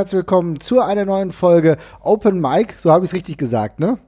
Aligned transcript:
herzlich 0.00 0.16
willkommen 0.16 0.60
zu 0.60 0.80
einer 0.80 1.04
neuen 1.04 1.30
Folge 1.30 1.76
Open 2.00 2.40
Mic. 2.40 2.72
So 2.78 2.90
habe 2.90 3.04
ich 3.04 3.10
es 3.10 3.14
richtig 3.14 3.36
gesagt, 3.36 3.80
ne? 3.80 3.98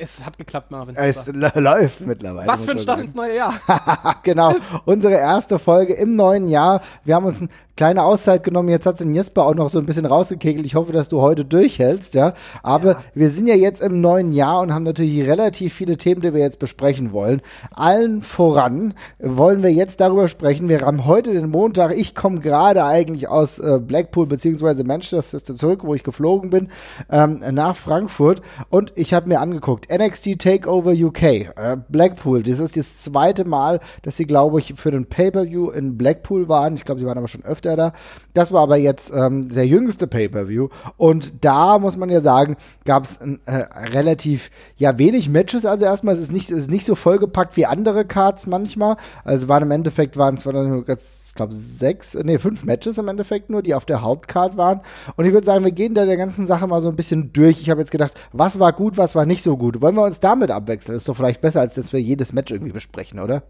Es 0.00 0.24
hat 0.24 0.36
geklappt, 0.36 0.72
Marvin. 0.72 0.96
Es 0.96 1.26
läuft 1.28 2.00
mittlerweile. 2.00 2.48
Was 2.48 2.64
für 2.64 2.72
ein 2.72 2.80
Start 2.80 3.00
ins 3.02 3.14
neue 3.14 3.36
Jahr. 3.36 3.54
genau, 4.24 4.54
unsere 4.84 5.14
erste 5.14 5.60
Folge 5.60 5.94
im 5.94 6.16
neuen 6.16 6.48
Jahr. 6.48 6.80
Wir 7.04 7.14
haben 7.14 7.26
uns 7.26 7.40
ein 7.40 7.50
kleine 7.76 8.02
Auszeit 8.02 8.42
genommen. 8.42 8.68
Jetzt 8.68 8.84
hat 8.84 8.98
den 8.98 9.14
Jesper 9.14 9.46
auch 9.46 9.54
noch 9.54 9.70
so 9.70 9.78
ein 9.78 9.86
bisschen 9.86 10.06
rausgekegelt. 10.06 10.66
Ich 10.66 10.74
hoffe, 10.74 10.92
dass 10.92 11.08
du 11.08 11.20
heute 11.20 11.44
durchhältst, 11.44 12.14
ja. 12.14 12.34
Aber 12.64 12.90
ja. 12.90 13.04
wir 13.14 13.30
sind 13.30 13.46
ja 13.46 13.54
jetzt 13.54 13.80
im 13.80 14.00
neuen 14.00 14.32
Jahr 14.32 14.60
und 14.60 14.74
haben 14.74 14.82
natürlich 14.82 15.26
relativ 15.26 15.72
viele 15.72 15.96
Themen, 15.96 16.20
die 16.20 16.34
wir 16.34 16.40
jetzt 16.40 16.58
besprechen 16.58 17.12
wollen. 17.12 17.40
Allen 17.70 18.22
voran 18.22 18.94
wollen 19.20 19.62
wir 19.62 19.72
jetzt 19.72 20.00
darüber 20.00 20.26
sprechen. 20.26 20.68
Wir 20.68 20.80
haben 20.80 21.06
heute 21.06 21.32
den 21.32 21.48
Montag. 21.48 21.96
Ich 21.96 22.16
komme 22.16 22.40
gerade 22.40 22.84
eigentlich 22.84 23.28
aus 23.28 23.60
äh, 23.60 23.78
Blackpool 23.78 24.26
beziehungsweise 24.26 24.82
Manchester 24.82 25.42
zurück, 25.42 25.80
wo 25.84 25.94
ich 25.94 26.02
geflogen 26.02 26.50
bin, 26.50 26.68
ähm, 27.08 27.40
nach 27.52 27.76
Frankfurt. 27.76 28.42
Und 28.68 28.92
ich 28.96 29.14
habe 29.14 29.28
mir 29.28 29.40
angeguckt, 29.40 29.59
NXT 29.90 30.38
Takeover 30.38 30.92
UK, 30.92 31.22
äh, 31.22 31.76
Blackpool. 31.88 32.42
Das 32.42 32.58
ist 32.58 32.76
das 32.76 33.02
zweite 33.02 33.44
Mal, 33.44 33.80
dass 34.02 34.16
sie, 34.16 34.26
glaube 34.26 34.58
ich, 34.60 34.74
für 34.76 34.90
den 34.90 35.06
Pay-Per-View 35.06 35.70
in 35.70 35.96
Blackpool 35.96 36.48
waren. 36.48 36.74
Ich 36.74 36.84
glaube, 36.84 37.00
sie 37.00 37.06
waren 37.06 37.18
aber 37.18 37.28
schon 37.28 37.44
öfter 37.44 37.76
da. 37.76 37.92
Das 38.34 38.52
war 38.52 38.62
aber 38.62 38.76
jetzt 38.76 39.12
ähm, 39.14 39.48
der 39.48 39.66
jüngste 39.66 40.06
Pay-Per-View. 40.06 40.68
Und 40.96 41.44
da 41.44 41.78
muss 41.78 41.96
man 41.96 42.10
ja 42.10 42.20
sagen, 42.20 42.56
gab 42.84 43.04
es 43.04 43.18
äh, 43.46 43.52
relativ 43.92 44.50
ja 44.76 44.98
wenig 44.98 45.28
Matches. 45.28 45.64
Also 45.64 45.84
erstmal 45.84 46.14
es 46.14 46.20
ist 46.20 46.32
nicht, 46.32 46.50
es 46.50 46.58
ist 46.60 46.70
nicht 46.70 46.84
so 46.84 46.94
vollgepackt 46.94 47.56
wie 47.56 47.66
andere 47.66 48.04
Cards 48.04 48.46
manchmal. 48.46 48.96
Also 49.24 49.48
waren 49.48 49.62
im 49.62 49.70
Endeffekt 49.70 50.16
waren 50.16 50.36
es 50.36 51.29
glaube, 51.40 51.54
sechs, 51.54 52.14
nee, 52.14 52.38
fünf 52.38 52.64
Matches 52.64 52.98
im 52.98 53.08
Endeffekt 53.08 53.50
nur, 53.50 53.62
die 53.62 53.74
auf 53.74 53.84
der 53.84 54.02
Hauptcard 54.02 54.56
waren. 54.56 54.80
Und 55.16 55.24
ich 55.24 55.32
würde 55.32 55.46
sagen, 55.46 55.64
wir 55.64 55.72
gehen 55.72 55.94
da 55.94 56.04
der 56.04 56.16
ganzen 56.16 56.46
Sache 56.46 56.66
mal 56.66 56.80
so 56.80 56.88
ein 56.88 56.96
bisschen 56.96 57.32
durch. 57.32 57.60
Ich 57.60 57.70
habe 57.70 57.80
jetzt 57.80 57.90
gedacht, 57.90 58.12
was 58.32 58.58
war 58.58 58.72
gut, 58.72 58.96
was 58.96 59.14
war 59.14 59.26
nicht 59.26 59.42
so 59.42 59.56
gut. 59.56 59.80
Wollen 59.80 59.94
wir 59.94 60.04
uns 60.04 60.20
damit 60.20 60.50
abwechseln? 60.50 60.96
Ist 60.96 61.08
doch 61.08 61.16
vielleicht 61.16 61.40
besser, 61.40 61.60
als 61.60 61.74
dass 61.74 61.92
wir 61.92 62.00
jedes 62.00 62.32
Match 62.32 62.52
irgendwie 62.52 62.72
besprechen, 62.72 63.20
oder? 63.20 63.42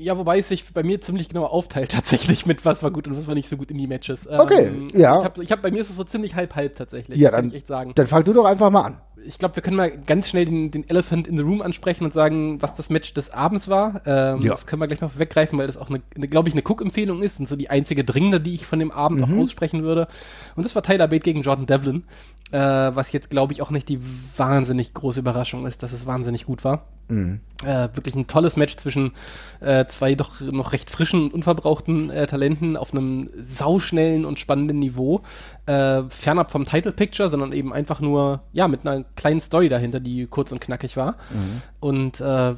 Ja, 0.00 0.16
wobei 0.16 0.38
es 0.38 0.48
sich 0.48 0.72
bei 0.72 0.82
mir 0.82 1.00
ziemlich 1.00 1.28
genau 1.28 1.44
aufteilt 1.44 1.90
tatsächlich 1.92 2.46
mit 2.46 2.64
was 2.64 2.82
war 2.82 2.90
gut 2.90 3.08
und 3.08 3.16
was 3.16 3.26
war 3.26 3.34
nicht 3.34 3.48
so 3.48 3.56
gut 3.56 3.70
in 3.70 3.78
die 3.78 3.86
Matches. 3.86 4.28
Okay, 4.28 4.66
ähm, 4.66 4.88
ja. 4.94 5.18
Ich 5.18 5.24
hab, 5.24 5.38
ich 5.38 5.52
hab, 5.52 5.62
bei 5.62 5.70
mir 5.70 5.80
ist 5.80 5.90
es 5.90 5.96
so 5.96 6.04
ziemlich 6.04 6.34
halb-halb 6.34 6.76
tatsächlich, 6.76 7.18
ja, 7.18 7.30
dann, 7.30 7.40
kann 7.40 7.48
ich 7.48 7.56
echt 7.56 7.66
sagen. 7.66 7.92
Dann 7.94 8.06
fang 8.06 8.24
du 8.24 8.32
doch 8.32 8.44
einfach 8.44 8.70
mal 8.70 8.82
an. 8.82 8.98
Ich 9.26 9.38
glaube, 9.38 9.56
wir 9.56 9.62
können 9.64 9.76
mal 9.76 9.90
ganz 9.90 10.28
schnell 10.28 10.44
den, 10.44 10.70
den, 10.70 10.88
Elephant 10.88 11.26
in 11.26 11.36
the 11.36 11.42
Room 11.42 11.60
ansprechen 11.60 12.04
und 12.04 12.12
sagen, 12.12 12.62
was 12.62 12.74
das 12.74 12.88
Match 12.88 13.12
des 13.14 13.30
Abends 13.30 13.68
war. 13.68 14.02
Ähm, 14.06 14.42
ja. 14.42 14.50
Das 14.50 14.66
können 14.66 14.80
wir 14.80 14.86
gleich 14.86 15.00
noch 15.00 15.18
weggreifen, 15.18 15.58
weil 15.58 15.66
das 15.66 15.76
auch, 15.76 15.90
eine, 15.90 16.00
eine 16.14 16.28
glaube 16.28 16.48
ich, 16.48 16.54
eine 16.54 16.62
Cook-Empfehlung 16.62 17.22
ist 17.22 17.40
und 17.40 17.48
so 17.48 17.56
die 17.56 17.68
einzige 17.68 18.04
dringende, 18.04 18.40
die 18.40 18.54
ich 18.54 18.66
von 18.66 18.78
dem 18.78 18.92
Abend 18.92 19.18
mhm. 19.18 19.24
auch 19.24 19.42
aussprechen 19.42 19.82
würde. 19.82 20.06
Und 20.54 20.64
das 20.64 20.74
war 20.76 20.82
Tyler 20.82 21.08
Bate 21.08 21.24
gegen 21.24 21.42
Jordan 21.42 21.66
Devlin, 21.66 22.04
äh, 22.52 22.58
was 22.58 23.10
jetzt, 23.12 23.30
glaube 23.30 23.52
ich, 23.52 23.60
auch 23.60 23.70
nicht 23.70 23.88
die 23.88 23.98
wahnsinnig 24.36 24.94
große 24.94 25.18
Überraschung 25.18 25.66
ist, 25.66 25.82
dass 25.82 25.92
es 25.92 26.06
wahnsinnig 26.06 26.46
gut 26.46 26.62
war. 26.62 26.84
Mhm. 27.08 27.40
Äh, 27.64 27.88
wirklich 27.94 28.14
ein 28.14 28.28
tolles 28.28 28.56
Match 28.56 28.76
zwischen 28.76 29.12
äh, 29.60 29.86
zwei 29.86 30.14
doch 30.14 30.40
noch 30.40 30.72
recht 30.72 30.90
frischen 30.90 31.30
unverbrauchten 31.32 32.08
äh, 32.10 32.26
Talenten 32.28 32.76
auf 32.76 32.92
einem 32.92 33.30
sauschnellen 33.44 34.24
und 34.24 34.38
spannenden 34.38 34.78
Niveau. 34.78 35.22
Äh, 35.68 36.08
fernab 36.08 36.50
vom 36.50 36.64
Title 36.64 36.92
Picture, 36.92 37.28
sondern 37.28 37.52
eben 37.52 37.74
einfach 37.74 38.00
nur, 38.00 38.40
ja, 38.52 38.68
mit 38.68 38.86
einer 38.86 39.04
kleinen 39.16 39.42
Story 39.42 39.68
dahinter, 39.68 40.00
die 40.00 40.26
kurz 40.26 40.50
und 40.50 40.62
knackig 40.62 40.96
war. 40.96 41.16
Mhm. 41.30 41.62
Und 41.78 42.20
äh, 42.22 42.54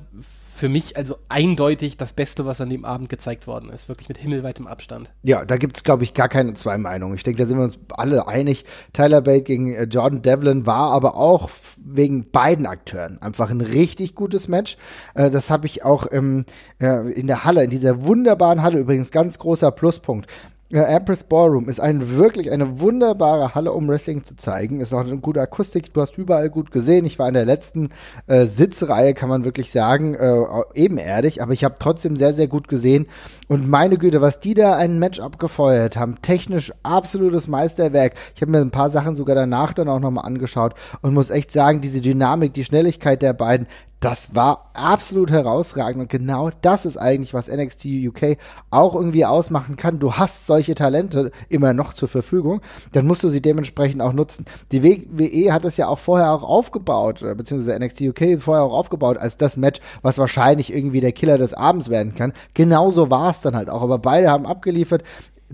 für 0.61 0.69
mich 0.69 0.97
also 0.97 1.17
eindeutig 1.29 1.97
das 1.97 2.13
Beste, 2.13 2.47
was 2.47 2.61
an 2.61 2.69
dem 2.69 2.85
Abend 2.85 3.09
gezeigt 3.09 3.47
worden 3.49 3.71
ist. 3.71 3.89
Wirklich 3.89 4.09
mit 4.09 4.19
himmelweitem 4.19 4.69
Abstand. 4.69 5.11
Ja, 5.23 5.45
da 5.45 5.57
gibt 5.57 5.79
es, 5.79 5.83
glaube 5.83 6.05
ich, 6.05 6.15
gar 6.15 6.29
keine 6.29 6.55
zwei 6.55 6.79
Meinungen. 6.79 7.17
Ich 7.17 7.25
denke, 7.25 7.43
da 7.43 7.49
sind 7.49 7.57
wir 7.57 7.65
uns 7.65 7.81
alle 7.97 8.29
einig. 8.29 8.65
Tyler 8.93 9.23
Bate 9.23 9.43
gegen 9.43 9.75
äh, 9.75 9.85
Jordan 9.85 10.23
Devlin 10.23 10.67
war 10.67 10.93
aber 10.93 11.17
auch 11.17 11.51
wegen 11.83 12.31
beiden 12.31 12.67
Akteuren 12.67 13.21
einfach 13.21 13.51
ein 13.51 13.61
richtig 13.61 14.15
gutes 14.15 14.47
Match. 14.47 14.77
Äh, 15.15 15.31
das 15.31 15.51
habe 15.51 15.67
ich 15.67 15.83
auch 15.83 16.07
im, 16.07 16.45
äh, 16.79 17.11
in 17.11 17.27
der 17.27 17.43
Halle, 17.45 17.65
in 17.65 17.71
dieser 17.71 18.05
wunderbaren 18.05 18.63
Halle, 18.63 18.79
übrigens 18.79 19.11
ganz 19.11 19.39
großer 19.39 19.73
Pluspunkt. 19.73 20.29
Ja, 20.73 20.85
Empress 20.85 21.25
Ballroom 21.25 21.69
ist 21.69 21.81
ein, 21.81 22.17
wirklich 22.17 22.53
eine 22.53 22.79
wunderbare 22.79 23.57
Halle, 23.57 23.73
um 23.73 23.89
Wrestling 23.89 24.25
zu 24.25 24.37
zeigen. 24.37 24.81
Ist 24.81 24.93
auch 24.93 25.01
eine 25.01 25.17
gute 25.17 25.41
Akustik. 25.41 25.93
Du 25.93 26.01
hast 26.01 26.17
überall 26.17 26.49
gut 26.49 26.71
gesehen. 26.71 27.05
Ich 27.07 27.19
war 27.19 27.27
in 27.27 27.35
der 27.35 27.45
letzten 27.45 27.89
äh, 28.29 28.47
Sitzreihe, 28.47 29.15
kann 29.15 29.29
man 29.29 29.45
wirklich 29.45 29.73
sagen, 29.73 30.15
äh, 30.15 30.45
ebenerdig. 30.75 31.43
Aber 31.43 31.53
ich 31.55 31.65
habe 31.65 31.75
trotzdem 31.81 32.17
sehr, 32.17 32.35
sehr 32.35 32.47
gut 32.47 32.69
gesehen. 32.69 33.09
Und 33.49 33.69
meine 33.69 33.99
Güte, 33.99 34.21
was 34.21 34.39
die 34.39 34.55
da 34.55 34.77
ein 34.77 35.01
Match 35.01 35.19
abgefeuert 35.19 35.97
haben. 35.97 36.23
Technisch 36.23 36.73
absolutes 36.85 37.49
Meisterwerk. 37.49 38.15
Ich 38.37 38.41
habe 38.41 38.53
mir 38.53 38.61
ein 38.61 38.71
paar 38.71 38.91
Sachen 38.91 39.17
sogar 39.17 39.35
danach 39.35 39.73
dann 39.73 39.89
auch 39.89 39.99
nochmal 39.99 40.25
angeschaut 40.25 40.75
und 41.03 41.15
muss 41.15 41.31
echt 41.31 41.51
sagen, 41.51 41.81
diese 41.81 42.01
Dynamik, 42.01 42.55
die 42.55 42.63
Schnelligkeit 42.63 43.23
der 43.23 43.33
beiden, 43.33 43.67
das 44.01 44.35
war 44.35 44.71
absolut 44.73 45.31
herausragend 45.31 46.01
und 46.01 46.09
genau 46.09 46.51
das 46.63 46.87
ist 46.87 46.97
eigentlich, 46.97 47.35
was 47.35 47.49
NXT 47.49 47.87
UK 48.07 48.39
auch 48.71 48.95
irgendwie 48.95 49.27
ausmachen 49.27 49.77
kann. 49.77 49.99
Du 49.99 50.15
hast 50.15 50.47
solche 50.47 50.75
Talente 50.75 51.31
immer 51.51 51.75
noch 51.75 51.93
zur 51.93 52.09
Verfügung, 52.09 52.63
dann 52.93 53.07
musst 53.07 53.23
du 53.23 53.29
sie 53.29 53.43
dementsprechend 53.43 54.01
auch 54.01 54.15
nutzen. 54.15 54.47
Die 54.73 54.83
WWE 54.83 55.53
hat 55.53 55.67
es 55.67 55.77
ja 55.77 55.87
auch 55.87 55.99
vorher 55.99 56.33
auch 56.33 56.43
aufgebaut, 56.43 57.21
beziehungsweise 57.37 57.79
NXT 57.79 58.01
UK 58.03 58.41
vorher 58.41 58.65
auch 58.65 58.73
aufgebaut 58.73 59.19
als 59.19 59.37
das 59.37 59.59
Match, 59.59 59.81
was 60.01 60.17
wahrscheinlich 60.19 60.73
irgendwie 60.73 61.01
der 61.01 61.13
Killer 61.13 61.37
des 61.37 61.53
Abends 61.53 61.91
werden 61.91 62.15
kann. 62.15 62.33
Genauso 62.55 63.11
war 63.11 63.31
es 63.31 63.43
dann 63.43 63.55
halt 63.55 63.69
auch, 63.69 63.83
aber 63.83 63.99
beide 63.99 64.31
haben 64.31 64.47
abgeliefert 64.47 65.03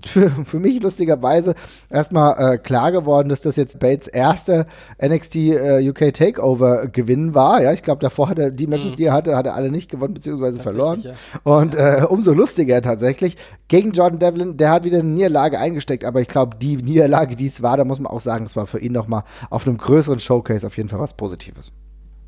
für, 0.05 0.29
für 0.29 0.59
mich 0.59 0.81
lustigerweise 0.81 1.55
erstmal 1.89 2.55
äh, 2.55 2.57
klar 2.57 2.91
geworden, 2.91 3.29
dass 3.29 3.41
das 3.41 3.55
jetzt 3.55 3.79
Bates 3.79 4.07
erster 4.07 4.67
NXT 5.03 5.35
äh, 5.35 5.89
UK 5.89 6.13
Takeover 6.13 6.87
Gewinn 6.87 7.33
war. 7.33 7.61
Ja, 7.61 7.73
ich 7.73 7.83
glaube, 7.83 8.01
davor 8.01 8.29
hat 8.29 8.39
er 8.39 8.51
die 8.51 8.67
Matches, 8.67 8.93
mhm. 8.93 8.95
die 8.97 9.03
er 9.05 9.13
hatte, 9.13 9.35
hat 9.35 9.45
er 9.45 9.55
alle 9.55 9.71
nicht 9.71 9.89
gewonnen 9.89 10.13
bzw. 10.13 10.61
verloren. 10.61 11.01
Ja. 11.03 11.13
Und 11.43 11.75
äh, 11.75 12.05
umso 12.07 12.33
lustiger 12.33 12.81
tatsächlich 12.81 13.37
gegen 13.67 13.91
Jordan 13.91 14.19
Devlin. 14.19 14.57
Der 14.57 14.71
hat 14.71 14.83
wieder 14.83 14.99
eine 14.99 15.09
Niederlage 15.09 15.59
eingesteckt, 15.59 16.05
aber 16.05 16.21
ich 16.21 16.27
glaube, 16.27 16.57
die 16.57 16.77
Niederlage, 16.77 17.35
die 17.35 17.47
es 17.47 17.61
war, 17.61 17.77
da 17.77 17.85
muss 17.85 17.99
man 17.99 18.11
auch 18.11 18.21
sagen, 18.21 18.45
es 18.45 18.55
war 18.55 18.67
für 18.67 18.79
ihn 18.79 18.93
nochmal 18.93 19.23
auf 19.49 19.67
einem 19.67 19.77
größeren 19.77 20.19
Showcase 20.19 20.65
auf 20.65 20.77
jeden 20.77 20.89
Fall 20.89 20.99
was 20.99 21.13
Positives. 21.13 21.71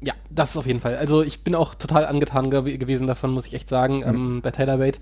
Ja, 0.02 0.14
das 0.30 0.52
ist 0.52 0.58
auf 0.58 0.66
jeden 0.66 0.80
Fall. 0.80 0.96
Also 0.96 1.24
ich 1.24 1.44
bin 1.44 1.56
auch 1.56 1.76
total 1.76 2.06
angetan 2.06 2.50
gew 2.50 2.64
gewesen 2.78 3.08
davon, 3.08 3.32
muss 3.32 3.46
ich 3.46 3.54
echt 3.54 3.68
sagen, 3.68 3.98
mhm. 3.98 4.04
ähm, 4.04 4.42
bei 4.42 4.52
Tyler 4.52 4.78
Bate 4.78 5.00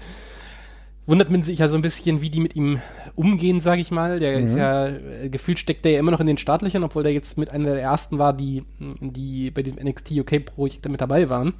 wundert 1.07 1.31
man 1.31 1.41
sich 1.41 1.59
ja 1.59 1.69
so 1.69 1.75
ein 1.75 1.81
bisschen, 1.81 2.21
wie 2.21 2.29
die 2.29 2.41
mit 2.41 2.55
ihm 2.55 2.79
umgehen, 3.15 3.61
sage 3.61 3.81
ich 3.81 3.89
mal. 3.89 4.19
Der 4.19 4.37
mhm. 4.37 4.45
ist 4.45 4.55
ja, 4.55 4.87
äh, 4.87 5.29
gefühlt 5.29 5.57
steckt 5.57 5.85
der 5.85 5.93
ja 5.93 5.99
immer 5.99 6.11
noch 6.11 6.19
in 6.19 6.27
den 6.27 6.37
Startlöchern, 6.37 6.83
obwohl 6.83 7.03
der 7.03 7.13
jetzt 7.13 7.37
mit 7.37 7.49
einer 7.49 7.73
der 7.73 7.81
ersten 7.81 8.19
war, 8.19 8.33
die, 8.33 8.63
die 8.99 9.49
bei 9.49 9.63
diesem 9.63 9.83
NXT 9.83 10.11
UK-Projekt 10.11 10.87
mit 10.89 11.01
dabei 11.01 11.29
waren. 11.29 11.53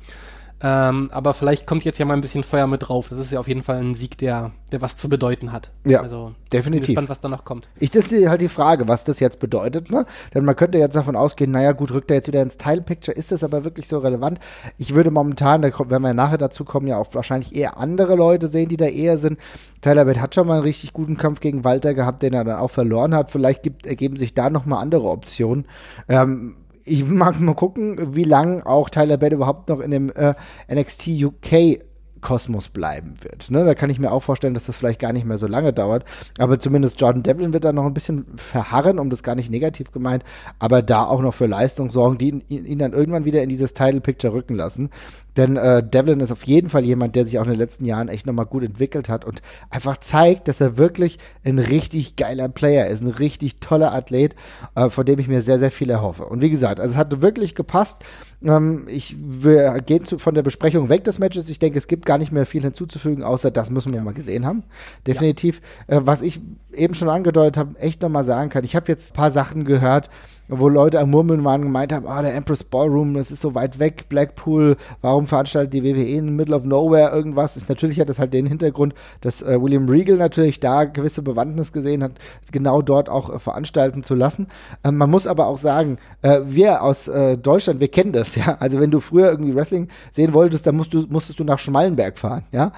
Ähm, 0.59 1.09
aber 1.11 1.35
vielleicht 1.35 1.67
kommt 1.67 1.85
jetzt 1.85 1.99
ja 1.99 2.05
mal 2.05 2.15
ein 2.15 2.21
bisschen 2.21 2.43
Feuer 2.43 2.65
mit 2.65 2.87
drauf. 2.87 3.09
Das 3.09 3.19
ist 3.19 3.31
ja 3.31 3.39
auf 3.39 3.47
jeden 3.47 3.61
Fall 3.61 3.77
ein 3.77 3.93
Sieg, 3.93 4.17
der, 4.17 4.51
der 4.71 4.81
was 4.81 4.97
zu 4.97 5.07
bedeuten 5.07 5.51
hat. 5.51 5.69
Ja, 5.85 6.01
also, 6.01 6.33
definitiv. 6.51 6.87
Bin 6.87 6.95
gespannt, 6.95 7.09
was 7.09 7.21
da 7.21 7.29
noch 7.29 7.45
kommt. 7.45 7.69
Ich, 7.79 7.91
das 7.91 8.11
ist 8.11 8.27
halt 8.27 8.41
die 8.41 8.49
Frage, 8.49 8.87
was 8.87 9.03
das 9.03 9.19
jetzt 9.19 9.39
bedeutet. 9.39 9.91
Ne? 9.91 10.05
Denn 10.33 10.45
man 10.45 10.55
könnte 10.55 10.79
jetzt 10.79 10.95
davon 10.95 11.15
ausgehen, 11.15 11.51
naja 11.51 11.73
gut, 11.73 11.91
rückt 11.91 12.09
er 12.09 12.17
jetzt 12.17 12.27
wieder 12.27 12.41
ins 12.41 12.57
Teilpicture. 12.57 13.15
Ist 13.15 13.31
das 13.31 13.43
aber 13.43 13.63
wirklich 13.65 13.87
so 13.87 13.99
relevant? 13.99 14.39
Ich 14.79 14.95
würde 14.95 15.11
momentan, 15.11 15.61
da 15.61 15.69
wenn 15.89 16.01
wir 16.01 16.15
nachher 16.15 16.39
dazu 16.39 16.65
kommen, 16.65 16.87
ja 16.87 16.97
auch 16.97 17.13
wahrscheinlich 17.13 17.55
eher 17.55 17.77
andere 17.77 18.15
Leute 18.15 18.47
sehen, 18.47 18.69
die 18.69 18.77
da 18.77 18.85
eher 18.85 19.19
sind. 19.19 19.39
Tyler 19.81 20.05
Bate 20.05 20.21
hat 20.21 20.33
schon 20.33 20.47
mal 20.47 20.55
einen 20.55 20.63
richtig 20.63 20.91
guten 20.91 21.17
Kampf 21.17 21.39
gegen 21.39 21.63
Walter 21.65 21.93
gehabt, 21.93 22.23
den 22.23 22.33
er 22.33 22.43
dann 22.43 22.57
auch 22.57 22.71
verloren 22.71 23.13
hat. 23.13 23.29
Vielleicht 23.29 23.61
gibt, 23.61 23.85
ergeben 23.85 24.17
sich 24.17 24.33
da 24.33 24.49
nochmal 24.49 24.81
andere 24.81 25.09
Optionen. 25.09 25.65
Ähm, 26.09 26.55
ich 26.87 27.05
mag 27.05 27.39
mal 27.39 27.53
gucken, 27.53 28.15
wie 28.15 28.23
lange 28.23 28.65
auch 28.65 28.89
Tyler 28.89 29.17
Bate 29.17 29.35
überhaupt 29.35 29.69
noch 29.69 29.79
in 29.79 29.91
dem 29.91 30.11
äh, 30.11 30.33
NXT 30.73 31.07
UK 31.23 31.79
Kosmos 32.27 32.67
bleiben 32.67 33.13
wird. 33.21 33.49
Ne? 33.51 33.63
Da 33.63 33.73
kann 33.73 33.89
ich 33.89 33.99
mir 33.99 34.11
auch 34.11 34.21
vorstellen, 34.21 34.53
dass 34.53 34.65
das 34.65 34.75
vielleicht 34.75 34.99
gar 34.99 35.13
nicht 35.13 35.25
mehr 35.25 35.37
so 35.37 35.47
lange 35.47 35.71
dauert. 35.71 36.03
Aber 36.37 36.59
zumindest 36.59 36.99
Jordan 36.99 37.23
Devlin 37.23 37.53
wird 37.53 37.63
da 37.63 37.71
noch 37.71 37.85
ein 37.85 37.93
bisschen 37.93 38.25
verharren, 38.35 38.99
um 38.99 39.09
das 39.09 39.23
gar 39.23 39.33
nicht 39.33 39.49
negativ 39.49 39.93
gemeint, 39.93 40.25
aber 40.59 40.81
da 40.81 41.05
auch 41.05 41.21
noch 41.21 41.33
für 41.33 41.45
Leistung 41.45 41.89
sorgen, 41.89 42.17
die 42.17 42.27
ihn, 42.27 42.43
ihn 42.49 42.79
dann 42.79 42.91
irgendwann 42.91 43.23
wieder 43.23 43.41
in 43.43 43.47
dieses 43.47 43.73
Title 43.73 44.01
Picture 44.01 44.33
rücken 44.33 44.55
lassen. 44.55 44.89
Denn 45.37 45.55
äh, 45.55 45.81
Devlin 45.81 46.19
ist 46.19 46.31
auf 46.33 46.43
jeden 46.45 46.69
Fall 46.69 46.83
jemand, 46.83 47.15
der 47.15 47.25
sich 47.25 47.39
auch 47.39 47.45
in 47.45 47.51
den 47.51 47.59
letzten 47.59 47.85
Jahren 47.85 48.09
echt 48.09 48.25
nochmal 48.25 48.47
gut 48.47 48.63
entwickelt 48.63 49.07
hat 49.07 49.23
und 49.23 49.41
einfach 49.69 49.95
zeigt, 49.95 50.49
dass 50.49 50.59
er 50.59 50.77
wirklich 50.77 51.19
ein 51.45 51.59
richtig 51.59 52.17
geiler 52.17 52.49
Player 52.49 52.87
ist, 52.87 53.01
ein 53.01 53.11
richtig 53.11 53.61
toller 53.61 53.93
Athlet, 53.93 54.35
äh, 54.75 54.89
von 54.89 55.05
dem 55.05 55.19
ich 55.19 55.29
mir 55.29 55.41
sehr, 55.41 55.59
sehr 55.59 55.71
viel 55.71 55.91
erhoffe. 55.91 56.25
Und 56.25 56.41
wie 56.41 56.49
gesagt, 56.49 56.81
also 56.81 56.91
es 56.91 56.97
hat 56.97 57.21
wirklich 57.21 57.55
gepasst. 57.55 58.03
Ähm, 58.43 58.85
ich 58.87 59.15
wir 59.19 59.81
gehen 59.81 60.05
zu, 60.05 60.19
von 60.19 60.35
der 60.35 60.43
Besprechung 60.43 60.89
weg 60.89 61.03
des 61.03 61.19
Matches. 61.19 61.49
Ich 61.49 61.59
denke, 61.59 61.77
es 61.77 61.87
gibt 61.87 62.05
gar 62.05 62.17
nicht 62.17 62.31
mehr 62.31 62.45
viel 62.45 62.61
hinzuzufügen, 62.61 63.23
außer 63.23 63.51
das 63.51 63.69
müssen 63.69 63.93
wir 63.93 64.01
mal 64.01 64.13
gesehen 64.13 64.45
haben. 64.45 64.63
Definitiv. 65.05 65.61
Ja. 65.87 65.97
Äh, 65.97 66.07
was 66.07 66.21
ich 66.21 66.39
eben 66.71 66.93
schon 66.93 67.09
angedeutet 67.09 67.57
habe, 67.57 67.79
echt 67.79 68.01
nochmal 68.01 68.23
sagen 68.23 68.49
kann, 68.49 68.63
ich 68.63 68.75
habe 68.75 68.91
jetzt 68.91 69.11
ein 69.11 69.15
paar 69.15 69.31
Sachen 69.31 69.65
gehört, 69.65 70.09
wo 70.47 70.69
Leute 70.69 70.99
am 70.99 71.09
Murmeln 71.11 71.43
waren 71.43 71.61
und 71.61 71.67
gemeint 71.67 71.91
haben, 71.91 72.07
ah, 72.07 72.21
der 72.21 72.33
Empress 72.33 72.63
Ballroom, 72.63 73.13
das 73.13 73.31
ist 73.31 73.41
so 73.41 73.53
weit 73.55 73.79
weg, 73.79 74.07
Blackpool, 74.09 74.77
warum 75.01 75.27
veranstaltet 75.27 75.73
die 75.73 75.83
WWE 75.83 76.05
in 76.05 76.25
the 76.25 76.31
middle 76.31 76.55
of 76.55 76.63
nowhere 76.63 77.11
irgendwas? 77.13 77.57
Ist, 77.57 77.69
natürlich 77.69 77.99
hat 77.99 78.09
das 78.09 78.19
halt 78.19 78.33
den 78.33 78.45
Hintergrund, 78.45 78.93
dass 79.21 79.41
äh, 79.41 79.61
William 79.61 79.89
Regal 79.89 80.17
natürlich 80.17 80.59
da 80.59 80.85
gewisse 80.85 81.21
Bewandtnis 81.21 81.73
gesehen 81.73 82.03
hat, 82.03 82.13
genau 82.51 82.81
dort 82.81 83.09
auch 83.09 83.33
äh, 83.33 83.39
veranstalten 83.39 84.03
zu 84.03 84.15
lassen. 84.15 84.47
Ähm, 84.83 84.97
man 84.97 85.09
muss 85.09 85.27
aber 85.27 85.47
auch 85.47 85.57
sagen, 85.57 85.97
äh, 86.21 86.39
wir 86.45 86.81
aus 86.81 87.07
äh, 87.07 87.37
Deutschland, 87.37 87.79
wir 87.79 87.89
kennen 87.89 88.13
das, 88.13 88.35
ja. 88.35 88.57
Also 88.59 88.79
wenn 88.79 88.91
du 88.91 88.99
früher 88.99 89.29
irgendwie 89.29 89.55
Wrestling 89.55 89.89
sehen 90.11 90.33
wolltest, 90.33 90.65
dann 90.65 90.75
musst 90.75 90.93
du, 90.93 91.05
musstest 91.09 91.39
du 91.39 91.43
nach 91.43 91.59
Schmallenberg 91.59 92.17
fahren, 92.17 92.45
ja. 92.51 92.71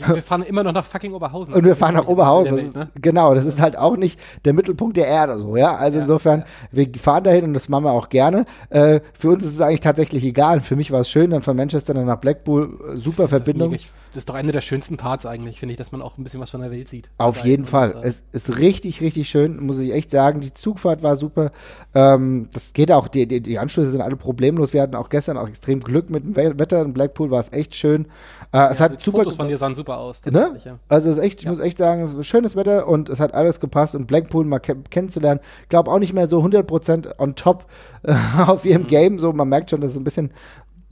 ja 0.00 0.14
wir 0.14 0.22
fahren 0.22 0.42
immer 0.42 0.64
noch 0.64 0.72
nach 0.72 0.84
fucking 0.84 1.12
Oberhausen. 1.12 1.54
Und 1.54 1.64
wir 1.64 1.76
fahren 1.76 1.94
nach 1.94 2.06
Oberhausen. 2.06 2.56
Welt, 2.56 2.74
ne? 2.74 2.88
Genau, 3.00 3.34
das 3.34 3.44
ist 3.44 3.60
halt 3.60 3.78
auch 3.78 3.96
nicht 3.96 4.18
der 4.44 4.52
Mittelpunkt 4.52 4.96
der 4.96 5.06
Erde 5.06 5.38
so, 5.38 5.56
ja. 5.56 5.76
Also 5.76 5.98
ja, 5.98 6.02
insofern, 6.02 6.40
ja. 6.40 6.46
wir 6.72 6.95
fahren 6.98 7.24
dahin 7.24 7.44
und 7.44 7.54
das 7.54 7.68
machen 7.68 7.84
wir 7.84 7.92
auch 7.92 8.08
gerne. 8.08 8.46
Äh, 8.70 9.00
für 9.18 9.30
uns 9.30 9.44
ist 9.44 9.54
es 9.54 9.60
eigentlich 9.60 9.80
tatsächlich 9.80 10.24
egal. 10.24 10.60
Für 10.60 10.76
mich 10.76 10.90
war 10.90 11.00
es 11.00 11.10
schön, 11.10 11.30
dann 11.30 11.42
von 11.42 11.56
Manchester 11.56 11.94
dann 11.94 12.06
nach 12.06 12.18
Blackpool, 12.18 12.78
äh, 12.92 12.96
super 12.96 13.28
Verbindung. 13.28 13.72
Das, 13.72 13.82
das 14.10 14.18
ist 14.18 14.28
doch 14.28 14.34
eine 14.34 14.52
der 14.52 14.60
schönsten 14.60 14.96
Parts 14.96 15.26
eigentlich, 15.26 15.58
finde 15.58 15.72
ich, 15.72 15.78
dass 15.78 15.92
man 15.92 16.02
auch 16.02 16.16
ein 16.18 16.24
bisschen 16.24 16.40
was 16.40 16.50
von 16.50 16.60
der 16.60 16.70
Welt 16.70 16.88
sieht. 16.88 17.10
Auf 17.18 17.44
jeden 17.44 17.66
Fall. 17.66 17.92
Und, 17.92 18.04
äh, 18.04 18.08
es 18.08 18.22
ist 18.32 18.58
richtig, 18.58 19.00
richtig 19.00 19.28
schön, 19.28 19.64
muss 19.64 19.78
ich 19.78 19.92
echt 19.92 20.10
sagen. 20.10 20.40
Die 20.40 20.54
Zugfahrt 20.54 21.02
war 21.02 21.16
super. 21.16 21.52
Ähm, 21.94 22.48
das 22.52 22.72
geht 22.72 22.92
auch, 22.92 23.08
die, 23.08 23.26
die, 23.26 23.40
die 23.40 23.58
Anschlüsse 23.58 23.90
sind 23.90 24.00
alle 24.00 24.16
problemlos. 24.16 24.72
Wir 24.72 24.82
hatten 24.82 24.94
auch 24.94 25.08
gestern 25.08 25.36
auch 25.36 25.48
extrem 25.48 25.80
Glück 25.80 26.10
mit 26.10 26.24
dem 26.24 26.36
Wetter. 26.36 26.82
In 26.82 26.92
Blackpool 26.92 27.30
war 27.30 27.40
es 27.40 27.52
echt 27.52 27.74
schön. 27.74 28.06
Äh, 28.56 28.58
ja, 28.58 28.70
es 28.70 28.80
hat 28.80 29.00
super 29.00 29.18
Fotos 29.18 29.36
von 29.36 29.48
dir 29.48 29.58
sahen 29.58 29.74
super 29.74 29.98
aus. 29.98 30.24
Ne? 30.24 30.58
Ja. 30.64 30.78
Also 30.88 31.10
es 31.10 31.18
ist 31.18 31.22
echt, 31.22 31.40
ich 31.40 31.44
ja. 31.44 31.50
muss 31.50 31.60
echt 31.60 31.76
sagen, 31.76 32.02
es 32.02 32.14
ist 32.14 32.26
schönes 32.26 32.56
Wetter 32.56 32.88
und 32.88 33.10
es 33.10 33.20
hat 33.20 33.34
alles 33.34 33.60
gepasst 33.60 33.94
und 33.94 34.06
Blackpool 34.06 34.46
mal 34.46 34.60
ke 34.60 34.76
kennenzulernen. 34.88 35.40
Ich 35.64 35.68
glaube 35.68 35.90
auch 35.90 35.98
nicht 35.98 36.14
mehr 36.14 36.26
so 36.26 36.40
100% 36.40 37.18
on 37.18 37.34
top 37.34 37.66
äh, 38.02 38.14
auf 38.46 38.64
ihrem 38.64 38.82
mhm. 38.82 38.86
Game. 38.86 39.18
So, 39.18 39.32
man 39.32 39.48
merkt 39.48 39.70
schon, 39.70 39.82
dass 39.82 39.90
es 39.90 39.96
ein 39.98 40.04
bisschen 40.04 40.32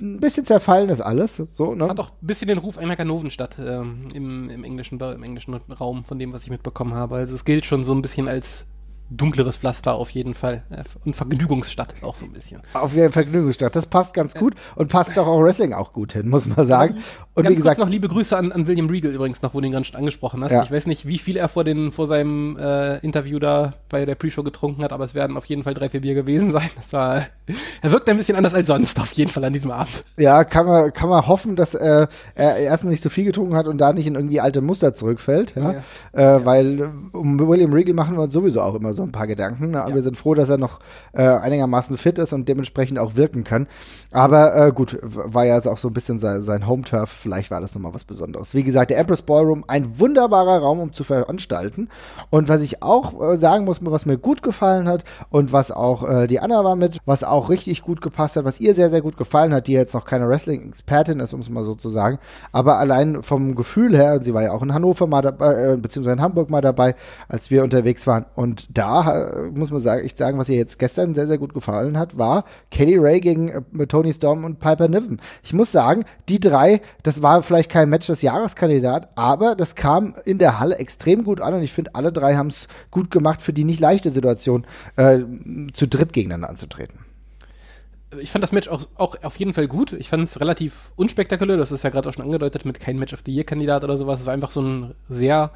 ein 0.00 0.20
bisschen 0.20 0.44
zerfallen 0.44 0.90
ist 0.90 1.00
alles. 1.00 1.36
So, 1.36 1.74
ne? 1.74 1.88
Hat 1.88 2.00
auch 2.00 2.10
ein 2.10 2.26
bisschen 2.26 2.48
den 2.48 2.58
Ruf 2.58 2.76
einer 2.76 2.96
Ganovenstadt 2.96 3.56
ähm, 3.64 4.08
im, 4.12 4.50
im, 4.50 4.64
englischen, 4.64 5.00
im 5.00 5.22
englischen 5.22 5.54
Raum, 5.54 6.04
von 6.04 6.18
dem, 6.18 6.32
was 6.32 6.42
ich 6.42 6.50
mitbekommen 6.50 6.94
habe. 6.94 7.14
Also 7.14 7.34
es 7.34 7.44
gilt 7.44 7.64
schon 7.64 7.84
so 7.84 7.94
ein 7.94 8.02
bisschen 8.02 8.28
als 8.28 8.66
dunkleres 9.16 9.56
Pflaster 9.56 9.94
auf 9.94 10.10
jeden 10.10 10.34
Fall. 10.34 10.62
Und 11.04 11.16
Vergnügungsstadt 11.16 11.94
auch 12.02 12.14
so 12.14 12.24
ein 12.24 12.32
bisschen. 12.32 12.60
Auf 12.72 12.94
jeden 12.94 13.12
Fall 13.12 13.24
Vergnügungsstadt. 13.24 13.74
Das 13.74 13.86
passt 13.86 14.14
ganz 14.14 14.34
gut 14.34 14.54
und 14.76 14.88
passt 14.88 15.16
doch 15.16 15.26
auch 15.26 15.40
Wrestling 15.42 15.72
auch 15.72 15.92
gut 15.92 16.12
hin, 16.12 16.28
muss 16.28 16.46
man 16.46 16.66
sagen. 16.66 16.96
Und 17.34 17.44
ganz 17.44 17.52
wie 17.52 17.56
gesagt. 17.56 17.78
noch 17.78 17.88
liebe 17.88 18.08
Grüße 18.08 18.36
an, 18.36 18.52
an 18.52 18.66
William 18.66 18.88
Regal 18.88 19.12
übrigens 19.12 19.42
noch, 19.42 19.54
wo 19.54 19.60
du 19.60 19.66
ihn 19.66 19.72
gerade 19.72 19.84
schon 19.84 19.96
angesprochen 19.96 20.42
hast. 20.44 20.52
Ja. 20.52 20.62
Ich 20.62 20.70
weiß 20.70 20.86
nicht, 20.86 21.06
wie 21.06 21.18
viel 21.18 21.36
er 21.36 21.48
vor, 21.48 21.64
den, 21.64 21.90
vor 21.90 22.06
seinem 22.06 22.56
äh, 22.56 22.98
Interview 22.98 23.38
da 23.38 23.74
bei 23.88 24.04
der 24.04 24.14
Pre-Show 24.14 24.42
getrunken 24.42 24.82
hat, 24.82 24.92
aber 24.92 25.04
es 25.04 25.14
werden 25.14 25.36
auf 25.36 25.44
jeden 25.46 25.62
Fall 25.62 25.74
drei, 25.74 25.88
vier 25.88 26.00
Bier 26.00 26.14
gewesen 26.14 26.52
sein. 26.52 26.70
Das 26.76 26.92
war, 26.92 27.26
er 27.82 27.90
wirkt 27.90 28.08
ein 28.08 28.16
bisschen 28.16 28.36
anders 28.36 28.54
als 28.54 28.68
sonst 28.68 29.00
auf 29.00 29.12
jeden 29.12 29.30
Fall 29.30 29.44
an 29.44 29.52
diesem 29.52 29.70
Abend. 29.70 30.04
Ja, 30.16 30.44
kann 30.44 30.66
man, 30.66 30.92
kann 30.92 31.08
man 31.08 31.26
hoffen, 31.26 31.56
dass 31.56 31.74
äh, 31.74 32.06
er 32.34 32.56
erstens 32.56 32.90
nicht 32.90 33.02
so 33.02 33.08
viel 33.08 33.24
getrunken 33.24 33.56
hat 33.56 33.66
und 33.66 33.78
da 33.78 33.92
nicht 33.92 34.06
in 34.06 34.14
irgendwie 34.14 34.40
alte 34.40 34.60
Muster 34.60 34.94
zurückfällt. 34.94 35.54
Ja? 35.56 35.72
ja. 35.72 35.82
Äh, 36.12 36.22
ja. 36.22 36.44
Weil 36.44 36.90
um 37.12 37.38
William 37.38 37.72
Regal 37.72 37.94
machen 37.94 38.16
wir 38.16 38.22
uns 38.22 38.32
sowieso 38.32 38.60
auch 38.60 38.74
immer 38.74 38.92
so 38.92 39.03
ein 39.04 39.12
paar 39.12 39.26
Gedanken. 39.26 39.70
Ne? 39.70 39.78
Ja. 39.78 39.94
Wir 39.94 40.02
sind 40.02 40.16
froh, 40.16 40.34
dass 40.34 40.48
er 40.48 40.58
noch 40.58 40.80
äh, 41.12 41.22
einigermaßen 41.22 41.96
fit 41.96 42.18
ist 42.18 42.32
und 42.32 42.48
dementsprechend 42.48 42.98
auch 42.98 43.16
wirken 43.16 43.44
kann. 43.44 43.66
Aber 44.10 44.54
äh, 44.54 44.72
gut, 44.72 44.98
war 45.02 45.44
ja 45.44 45.58
auch 45.64 45.78
so 45.78 45.88
ein 45.88 45.94
bisschen 45.94 46.18
sein, 46.18 46.42
sein 46.42 46.66
Home-Turf. 46.66 47.10
Vielleicht 47.10 47.50
war 47.50 47.60
das 47.60 47.74
nochmal 47.74 47.94
was 47.94 48.04
Besonderes. 48.04 48.54
Wie 48.54 48.62
gesagt, 48.62 48.90
der 48.90 48.98
Empress 48.98 49.22
Ballroom, 49.22 49.64
ein 49.66 49.98
wunderbarer 49.98 50.58
Raum, 50.58 50.80
um 50.80 50.92
zu 50.92 51.04
veranstalten. 51.04 51.88
Und 52.30 52.48
was 52.48 52.62
ich 52.62 52.82
auch 52.82 53.32
äh, 53.32 53.36
sagen 53.36 53.64
muss, 53.64 53.78
was 53.82 54.06
mir 54.06 54.18
gut 54.18 54.42
gefallen 54.42 54.88
hat 54.88 55.04
und 55.30 55.52
was 55.52 55.70
auch 55.70 56.08
äh, 56.08 56.26
die 56.26 56.40
Anna 56.40 56.64
war 56.64 56.76
mit, 56.76 56.98
was 57.06 57.24
auch 57.24 57.50
richtig 57.50 57.82
gut 57.82 58.00
gepasst 58.00 58.36
hat, 58.36 58.44
was 58.44 58.60
ihr 58.60 58.74
sehr, 58.74 58.90
sehr 58.90 59.02
gut 59.02 59.16
gefallen 59.16 59.54
hat, 59.54 59.66
die 59.66 59.72
jetzt 59.72 59.94
noch 59.94 60.04
keine 60.04 60.28
Wrestling-Expertin 60.28 61.20
ist, 61.20 61.34
um 61.34 61.40
es 61.40 61.50
mal 61.50 61.64
so 61.64 61.74
zu 61.74 61.88
sagen. 61.88 62.18
Aber 62.52 62.78
allein 62.78 63.22
vom 63.22 63.54
Gefühl 63.54 63.96
her, 63.96 64.20
sie 64.22 64.34
war 64.34 64.42
ja 64.42 64.52
auch 64.52 64.62
in 64.62 64.72
Hannover 64.74 65.06
mal 65.06 65.22
dabei, 65.22 65.72
äh, 65.72 65.76
beziehungsweise 65.76 66.14
in 66.14 66.22
Hamburg 66.22 66.50
mal 66.50 66.60
dabei, 66.60 66.94
als 67.28 67.50
wir 67.50 67.62
unterwegs 67.64 68.06
waren. 68.06 68.26
Und 68.34 68.76
da 68.76 68.83
äh, 68.84 69.50
muss 69.50 69.70
man 69.70 69.80
sagen, 69.80 70.04
ich 70.04 70.16
sagen, 70.16 70.38
was 70.38 70.48
ihr 70.48 70.56
jetzt 70.56 70.78
gestern 70.78 71.14
sehr, 71.14 71.26
sehr 71.26 71.38
gut 71.38 71.54
gefallen 71.54 71.98
hat, 71.98 72.18
war 72.18 72.44
Kelly 72.70 72.96
Ray 72.98 73.20
gegen 73.20 73.48
äh, 73.48 73.86
Tony 73.86 74.12
Storm 74.12 74.44
und 74.44 74.58
Piper 74.58 74.88
Niven. 74.88 75.20
Ich 75.42 75.52
muss 75.52 75.72
sagen, 75.72 76.04
die 76.28 76.40
drei, 76.40 76.80
das 77.02 77.22
war 77.22 77.42
vielleicht 77.42 77.70
kein 77.70 77.88
Match 77.88 78.06
des 78.06 78.22
Jahreskandidat, 78.22 79.10
aber 79.16 79.54
das 79.54 79.74
kam 79.74 80.14
in 80.24 80.38
der 80.38 80.60
Halle 80.60 80.76
extrem 80.76 81.24
gut 81.24 81.40
an 81.40 81.54
und 81.54 81.62
ich 81.62 81.72
finde, 81.72 81.94
alle 81.94 82.12
drei 82.12 82.36
haben 82.36 82.48
es 82.48 82.68
gut 82.90 83.10
gemacht 83.10 83.42
für 83.42 83.52
die 83.52 83.64
nicht 83.64 83.80
leichte 83.80 84.10
Situation, 84.10 84.66
äh, 84.96 85.20
zu 85.72 85.86
dritt 85.86 86.12
gegeneinander 86.12 86.48
anzutreten 86.48 87.00
ich 88.20 88.30
fand 88.30 88.42
das 88.42 88.52
Match 88.52 88.68
auch, 88.68 88.86
auch 88.96 89.16
auf 89.22 89.36
jeden 89.36 89.52
Fall 89.52 89.68
gut. 89.68 89.92
Ich 89.92 90.08
fand 90.08 90.24
es 90.24 90.40
relativ 90.40 90.92
unspektakulär. 90.96 91.56
Das 91.56 91.72
ist 91.72 91.82
ja 91.82 91.90
gerade 91.90 92.08
auch 92.08 92.12
schon 92.12 92.24
angedeutet 92.24 92.64
mit 92.64 92.80
kein 92.80 92.98
Match 92.98 93.12
of 93.12 93.22
the 93.24 93.34
Year-Kandidat 93.34 93.84
oder 93.84 93.96
sowas. 93.96 94.20
Es 94.20 94.26
war 94.26 94.32
einfach 94.32 94.50
so 94.50 94.62
ein 94.62 94.94
sehr 95.08 95.50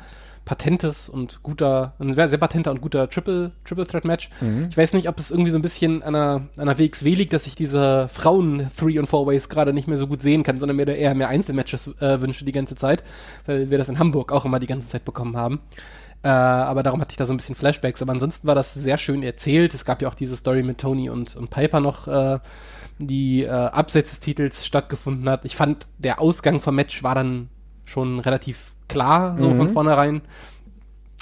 patentes 0.49 1.11
und 1.11 1.43
guter, 1.43 1.93
ein 1.99 2.15
sehr 2.15 2.39
patenter 2.39 2.71
und 2.71 2.81
guter 2.81 3.11
Triple, 3.11 3.53
Triple 3.67 3.87
Threat 3.87 4.06
Match. 4.06 4.31
Mhm. 4.41 4.69
Ich 4.71 4.79
weiß 4.79 4.95
nicht, 4.95 5.06
ob 5.06 5.19
es 5.19 5.31
irgendwie 5.31 5.50
so 5.50 5.59
ein 5.59 5.62
bisschen 5.62 6.03
an 6.03 6.15
einer, 6.15 6.49
an 6.56 6.69
einer 6.69 6.79
WXW 6.79 7.12
liegt, 7.12 7.35
dass 7.35 7.47
ich 7.47 7.55
diese 7.55 8.09
Frauen 8.09 8.71
Three 8.75 8.99
und 8.99 9.06
Four 9.06 9.27
Ways 9.27 9.50
gerade 9.50 9.75
nicht 9.75 9.89
mehr 9.89 9.99
so 9.99 10.06
gut 10.06 10.23
sehen 10.23 10.45
kann, 10.45 10.59
sondern 10.59 10.77
mir 10.77 10.87
da 10.87 10.95
eher 10.95 11.15
mehr 11.15 11.29
Einzelmatches 11.29 12.00
äh, 12.00 12.23
wünsche 12.23 12.47
die 12.47 12.53
ganze 12.53 12.77
Zeit, 12.77 13.05
weil 13.45 13.71
wir 13.71 13.77
das 13.77 13.91
in 13.91 13.99
Hamburg 13.99 14.33
auch 14.33 14.47
immer 14.47 14.59
die 14.59 14.67
ganze 14.67 14.89
Zeit 14.89 15.05
bekommen 15.05 15.37
haben. 15.37 15.61
Äh, 16.23 16.29
aber 16.29 16.83
darum 16.83 17.03
hatte 17.03 17.11
ich 17.11 17.19
da 17.19 17.27
so 17.27 17.35
ein 17.35 17.37
bisschen 17.37 17.55
Flashbacks. 17.55 18.01
Aber 18.01 18.12
ansonsten 18.12 18.47
war 18.47 18.55
das 18.55 18.73
sehr 18.73 18.97
schön 18.97 19.23
erzählt. 19.23 19.75
Es 19.75 19.85
gab 19.85 20.01
ja 20.01 20.09
auch 20.09 20.15
diese 20.15 20.37
Story 20.37 20.62
mit 20.62 20.79
Tony 20.79 21.11
und, 21.11 21.37
und 21.37 21.51
Piper 21.51 21.81
noch, 21.81 22.09
äh, 22.09 22.39
die 22.99 23.44
äh, 23.44 23.51
abseits 23.51 24.11
des 24.11 24.21
Titels 24.21 24.65
stattgefunden 24.65 25.29
hat. 25.29 25.44
Ich 25.44 25.56
fand, 25.56 25.87
der 25.99 26.23
Ausgang 26.23 26.62
vom 26.62 26.75
Match 26.75 27.03
war 27.03 27.15
dann 27.15 27.51
schon 27.85 28.19
relativ 28.19 28.73
klar, 28.88 29.37
so 29.38 29.50
mhm. 29.50 29.56
von 29.56 29.69
vornherein. 29.70 30.23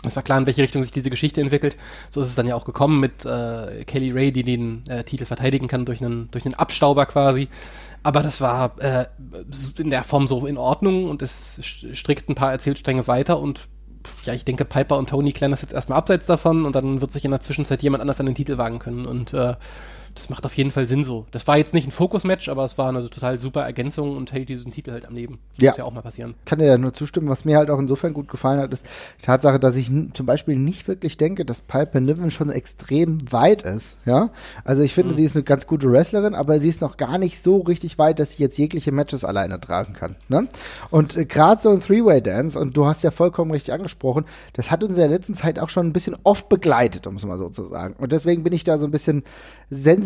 Es 0.02 0.14
war 0.14 0.22
klar, 0.22 0.38
in 0.38 0.46
welche 0.46 0.62
Richtung 0.62 0.82
sich 0.82 0.92
diese 0.92 1.10
Geschichte 1.10 1.40
entwickelt. 1.40 1.76
So 2.10 2.20
ist 2.20 2.28
es 2.28 2.34
dann 2.34 2.46
ja 2.46 2.54
auch 2.54 2.64
gekommen 2.64 3.00
mit 3.00 3.24
äh, 3.24 3.84
Kelly 3.84 4.12
Ray, 4.12 4.30
die 4.30 4.44
den 4.44 4.84
äh, 4.88 5.02
Titel 5.04 5.24
verteidigen 5.24 5.68
kann 5.68 5.84
durch 5.84 6.00
einen, 6.00 6.30
durch 6.30 6.44
einen 6.44 6.54
Abstauber 6.54 7.06
quasi. 7.06 7.48
Aber 8.02 8.22
das 8.22 8.40
war 8.40 8.80
äh, 8.80 9.06
in 9.78 9.90
der 9.90 10.04
Form 10.04 10.28
so 10.28 10.46
in 10.46 10.58
Ordnung 10.58 11.10
und 11.10 11.22
es 11.22 11.60
strickt 11.62 12.28
ein 12.28 12.36
paar 12.36 12.52
Erzählstränge 12.52 13.08
weiter 13.08 13.40
und 13.40 13.68
ja, 14.24 14.34
ich 14.34 14.44
denke, 14.44 14.64
Piper 14.64 14.96
und 14.98 15.08
Tony 15.08 15.32
klären 15.32 15.50
das 15.50 15.62
jetzt 15.62 15.72
erstmal 15.72 15.98
abseits 15.98 16.26
davon 16.26 16.64
und 16.64 16.76
dann 16.76 17.00
wird 17.00 17.10
sich 17.10 17.24
in 17.24 17.30
der 17.30 17.40
Zwischenzeit 17.40 17.82
jemand 17.82 18.00
anders 18.00 18.20
an 18.20 18.26
den 18.26 18.34
Titel 18.34 18.58
wagen 18.58 18.78
können. 18.78 19.06
Und 19.06 19.32
äh, 19.32 19.54
das 20.16 20.30
macht 20.30 20.44
auf 20.44 20.54
jeden 20.54 20.70
Fall 20.70 20.88
Sinn 20.88 21.04
so. 21.04 21.26
Das 21.30 21.46
war 21.46 21.58
jetzt 21.58 21.74
nicht 21.74 21.86
ein 21.86 21.92
Fokus-Match, 21.92 22.48
aber 22.48 22.64
es 22.64 22.78
war 22.78 22.88
eine 22.88 23.08
total 23.08 23.38
super 23.38 23.62
Ergänzung 23.62 24.16
und 24.16 24.32
hält 24.32 24.48
diesen 24.48 24.72
Titel 24.72 24.92
halt 24.92 25.06
am 25.06 25.14
Leben. 25.14 25.38
Ja. 25.58 25.72
Muss 25.72 25.78
ja 25.78 25.84
auch 25.84 25.92
mal 25.92 26.02
passieren. 26.02 26.34
Kann 26.44 26.58
dir 26.58 26.66
da 26.66 26.78
nur 26.78 26.94
zustimmen. 26.94 27.28
Was 27.28 27.44
mir 27.44 27.58
halt 27.58 27.70
auch 27.70 27.78
insofern 27.78 28.14
gut 28.14 28.28
gefallen 28.28 28.58
hat, 28.58 28.72
ist 28.72 28.86
die 29.20 29.26
Tatsache, 29.26 29.60
dass 29.60 29.76
ich 29.76 29.90
zum 30.14 30.26
Beispiel 30.26 30.56
nicht 30.56 30.88
wirklich 30.88 31.16
denke, 31.16 31.44
dass 31.44 31.60
Piper 31.60 32.00
Niven 32.00 32.30
schon 32.30 32.50
extrem 32.50 33.30
weit 33.30 33.62
ist. 33.62 33.98
Ja. 34.06 34.30
Also 34.64 34.82
ich 34.82 34.94
finde, 34.94 35.12
mhm. 35.12 35.16
sie 35.18 35.24
ist 35.24 35.36
eine 35.36 35.44
ganz 35.44 35.66
gute 35.66 35.90
Wrestlerin, 35.92 36.34
aber 36.34 36.58
sie 36.60 36.68
ist 36.68 36.80
noch 36.80 36.96
gar 36.96 37.18
nicht 37.18 37.42
so 37.42 37.58
richtig 37.58 37.98
weit, 37.98 38.18
dass 38.18 38.32
sie 38.32 38.42
jetzt 38.42 38.58
jegliche 38.58 38.92
Matches 38.92 39.24
alleine 39.24 39.60
tragen 39.60 39.92
kann. 39.92 40.16
Ne? 40.28 40.48
Und 40.90 41.16
äh, 41.16 41.24
gerade 41.26 41.60
so 41.60 41.70
ein 41.70 41.80
Three-Way-Dance, 41.80 42.58
und 42.58 42.76
du 42.76 42.86
hast 42.86 43.02
ja 43.02 43.10
vollkommen 43.10 43.50
richtig 43.50 43.74
angesprochen, 43.74 44.24
das 44.54 44.70
hat 44.70 44.82
uns 44.82 44.94
in 44.94 45.00
der 45.00 45.08
letzten 45.08 45.34
Zeit 45.34 45.58
auch 45.58 45.68
schon 45.68 45.86
ein 45.86 45.92
bisschen 45.92 46.16
oft 46.24 46.48
begleitet, 46.48 47.06
um 47.06 47.16
es 47.16 47.24
mal 47.24 47.38
so 47.38 47.48
zu 47.50 47.66
sagen. 47.66 47.94
Und 47.98 48.12
deswegen 48.12 48.42
bin 48.42 48.52
ich 48.52 48.64
da 48.64 48.78
so 48.78 48.86
ein 48.86 48.90
bisschen 48.90 49.22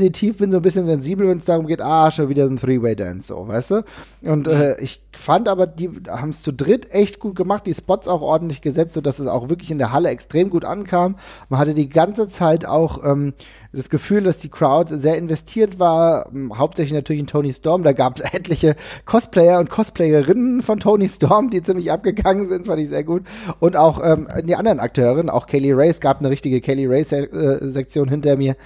sensitiv, 0.00 0.38
bin 0.38 0.50
so 0.50 0.58
ein 0.58 0.62
bisschen 0.62 0.86
sensibel, 0.86 1.28
wenn 1.28 1.38
es 1.38 1.44
darum 1.44 1.66
geht, 1.66 1.80
ah, 1.80 2.10
schon 2.10 2.28
wieder 2.28 2.44
ein 2.44 2.58
Three-Way-Dance, 2.58 3.28
so, 3.28 3.46
weißt 3.46 3.70
du? 3.70 3.84
Und 4.22 4.48
äh, 4.48 4.80
ich 4.80 5.00
fand 5.12 5.48
aber, 5.48 5.66
die 5.66 5.90
haben 6.08 6.30
es 6.30 6.42
zu 6.42 6.52
dritt 6.52 6.92
echt 6.92 7.20
gut 7.20 7.36
gemacht, 7.36 7.66
die 7.66 7.74
Spots 7.74 8.08
auch 8.08 8.22
ordentlich 8.22 8.62
gesetzt, 8.62 8.94
sodass 8.94 9.18
es 9.18 9.26
auch 9.26 9.48
wirklich 9.48 9.70
in 9.70 9.78
der 9.78 9.92
Halle 9.92 10.08
extrem 10.08 10.50
gut 10.50 10.64
ankam. 10.64 11.16
Man 11.48 11.60
hatte 11.60 11.74
die 11.74 11.88
ganze 11.88 12.28
Zeit 12.28 12.64
auch 12.64 13.04
ähm, 13.04 13.34
das 13.72 13.88
Gefühl, 13.88 14.22
dass 14.22 14.38
die 14.38 14.48
Crowd 14.48 14.94
sehr 14.98 15.16
investiert 15.16 15.78
war, 15.78 16.28
ähm, 16.32 16.58
hauptsächlich 16.58 16.94
natürlich 16.94 17.20
in 17.20 17.26
Tony 17.26 17.52
Storm. 17.52 17.82
Da 17.82 17.92
gab 17.92 18.18
es 18.18 18.22
etliche 18.34 18.76
Cosplayer 19.04 19.58
und 19.60 19.70
Cosplayerinnen 19.70 20.62
von 20.62 20.80
Tony 20.80 21.08
Storm, 21.08 21.50
die 21.50 21.62
ziemlich 21.62 21.92
abgegangen 21.92 22.48
sind, 22.48 22.66
fand 22.66 22.80
ich 22.80 22.88
sehr 22.88 23.04
gut. 23.04 23.22
Und 23.60 23.76
auch 23.76 24.00
ähm, 24.02 24.28
die 24.44 24.56
anderen 24.56 24.80
Akteurinnen, 24.80 25.30
auch 25.30 25.46
Kelly 25.46 25.72
Ray, 25.72 25.88
es 25.88 26.00
gab 26.00 26.18
eine 26.18 26.30
richtige 26.30 26.60
Kelly 26.60 26.86
Ray-Sektion 26.86 28.08
äh, 28.08 28.10
hinter 28.10 28.36
mir 28.36 28.56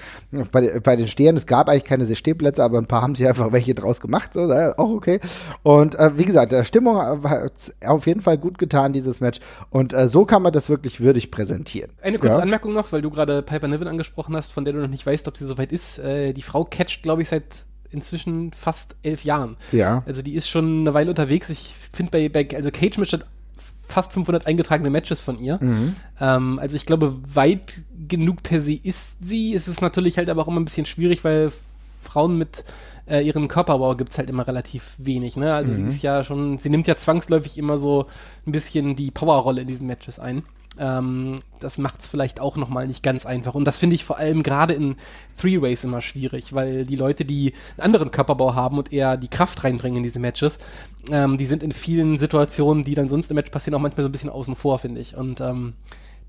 bei, 0.52 0.80
bei 0.80 0.96
den 0.96 1.06
Stehern. 1.06 1.37
Es 1.37 1.46
gab 1.46 1.68
eigentlich 1.68 1.84
keine 1.84 2.04
Stehplätze, 2.14 2.64
aber 2.64 2.78
ein 2.78 2.87
paar 2.87 3.02
haben 3.02 3.14
sich 3.14 3.26
einfach 3.26 3.52
welche 3.52 3.75
draus 3.75 4.00
gemacht, 4.00 4.30
so, 4.32 4.42
auch 4.42 4.90
okay. 4.90 5.20
Und 5.62 5.96
äh, 5.96 6.12
wie 6.16 6.25
gesagt, 6.25 6.52
der 6.52 6.64
Stimmung 6.64 6.96
hat 7.25 7.75
auf 7.84 8.06
jeden 8.06 8.20
Fall 8.20 8.38
gut 8.38 8.58
getan, 8.58 8.92
dieses 8.92 9.20
Match. 9.20 9.40
Und 9.70 9.92
äh, 9.92 10.08
so 10.08 10.25
kann 10.25 10.42
man 10.42 10.52
das 10.52 10.68
wirklich 10.68 11.00
würdig 11.00 11.30
präsentieren. 11.30 11.90
Eine 12.02 12.18
kurze 12.18 12.37
ja? 12.37 12.42
Anmerkung 12.42 12.73
noch, 12.73 12.92
weil 12.92 13.02
du 13.02 13.11
gerade 13.11 13.42
Piper 13.42 13.68
Niven 13.68 13.88
angesprochen 13.88 14.37
hast, 14.37 14.52
von 14.52 14.64
der 14.64 14.75
du 14.75 14.80
noch 14.80 14.94
nicht 14.95 15.07
weißt, 15.07 15.29
ob 15.29 15.37
sie 15.37 15.47
soweit 15.47 15.73
ist. 15.73 15.99
Äh, 15.99 16.33
die 16.33 16.43
Frau 16.43 16.65
catcht, 16.65 17.03
glaube 17.03 17.23
ich, 17.23 17.29
seit 17.29 17.45
inzwischen 17.91 18.53
fast 18.53 18.97
elf 19.03 19.25
Jahren. 19.25 19.57
Ja. 19.73 20.03
Also 20.07 20.23
die 20.23 20.35
ist 20.35 20.49
schon 20.49 20.81
eine 20.81 20.95
Weile 20.95 21.11
unterwegs. 21.11 21.49
Ich 21.51 21.75
finde 21.93 22.11
bei, 22.11 22.29
bei 22.29 22.49
also 22.57 22.71
Cage 22.71 22.99
Match 22.99 23.17
fast 23.87 24.13
500 24.13 24.47
eingetragene 24.47 24.91
Matches 24.91 25.21
von 25.21 25.39
ihr. 25.39 25.59
Mhm. 25.61 25.97
Ähm, 26.21 26.59
also 26.59 26.77
ich 26.77 26.87
glaube, 26.87 27.17
weit 27.33 27.75
genug 28.09 28.43
per 28.43 28.61
se 28.61 28.75
ist 28.75 29.17
sie. 29.21 29.55
Es 29.55 29.69
ist 29.69 29.83
natürlich 29.83 30.17
halt 30.17 30.31
aber 30.31 30.43
auch 30.43 30.49
immer 30.49 30.61
ein 30.61 30.65
bisschen 30.65 30.87
schwierig, 30.87 31.23
weil 31.25 31.53
Frauen 32.03 32.39
mit 32.39 32.65
äh, 33.07 33.21
ihren 33.21 33.49
Körperbau 33.49 33.95
gibt 33.97 34.13
es 34.13 34.19
halt 34.19 34.31
immer 34.31 34.47
relativ 34.47 34.95
wenig. 34.99 35.37
Ne? 35.37 35.55
Also 35.55 35.73
mhm. 35.73 35.77
sie 35.77 35.97
ist 35.97 36.03
ja 36.03 36.25
schon, 36.25 36.59
sie 36.59 36.71
nimmt 36.71 36.87
ja 36.87 36.97
zwangsläufig 36.97 37.59
immer 37.59 37.79
so 37.79 38.07
ein 38.47 38.53
bisschen 38.53 38.97
die 38.97 39.11
Powerrolle 39.11 39.63
in 39.63 39.69
diesen 39.69 39.87
Matches 39.87 40.19
ein. 40.19 40.43
Ähm, 40.78 41.40
das 41.61 41.78
macht 41.78 42.00
es 42.00 42.07
vielleicht 42.07 42.40
auch 42.40 42.57
nochmal 42.57 42.87
nicht 42.87 43.02
ganz 43.02 43.26
einfach. 43.26 43.54
Und 43.54 43.64
das 43.64 43.78
finde 43.78 43.97
ich 43.97 44.04
vor 44.04 44.19
allem 44.19 44.43
gerade 44.43 44.75
in 44.75 44.97
Three-Ways 45.40 45.85
immer 45.85 46.00
schwierig, 46.00 46.52
weil 46.52 46.85
die 46.85 46.97
Leute, 46.97 47.25
die 47.25 47.54
einen 47.76 47.85
anderen 47.85 48.11
Körperbau 48.11 48.54
haben 48.54 48.78
und 48.78 48.93
eher 48.93 49.16
die 49.16 49.28
Kraft 49.28 49.64
reinbringen 49.64 49.99
in 49.99 50.02
diese 50.02 50.19
Matches, 50.19 50.59
ähm, 51.11 51.38
die 51.38 51.47
sind 51.47 51.62
in 51.62 51.73
vielen 51.73 52.19
Situationen, 52.19 52.85
die 52.85 52.95
dann 52.95 53.09
sonst 53.09 53.31
im 53.31 53.37
Match 53.37 53.50
passieren, 53.50 53.75
auch 53.75 53.83
manchmal 53.83 54.02
so 54.02 54.09
ein 54.09 54.12
bisschen 54.12 54.31
außen 54.31 54.57
vor, 54.57 54.78
finde 54.78 55.00
ich. 55.00 55.16
Und 55.16 55.40
ähm, 55.40 55.75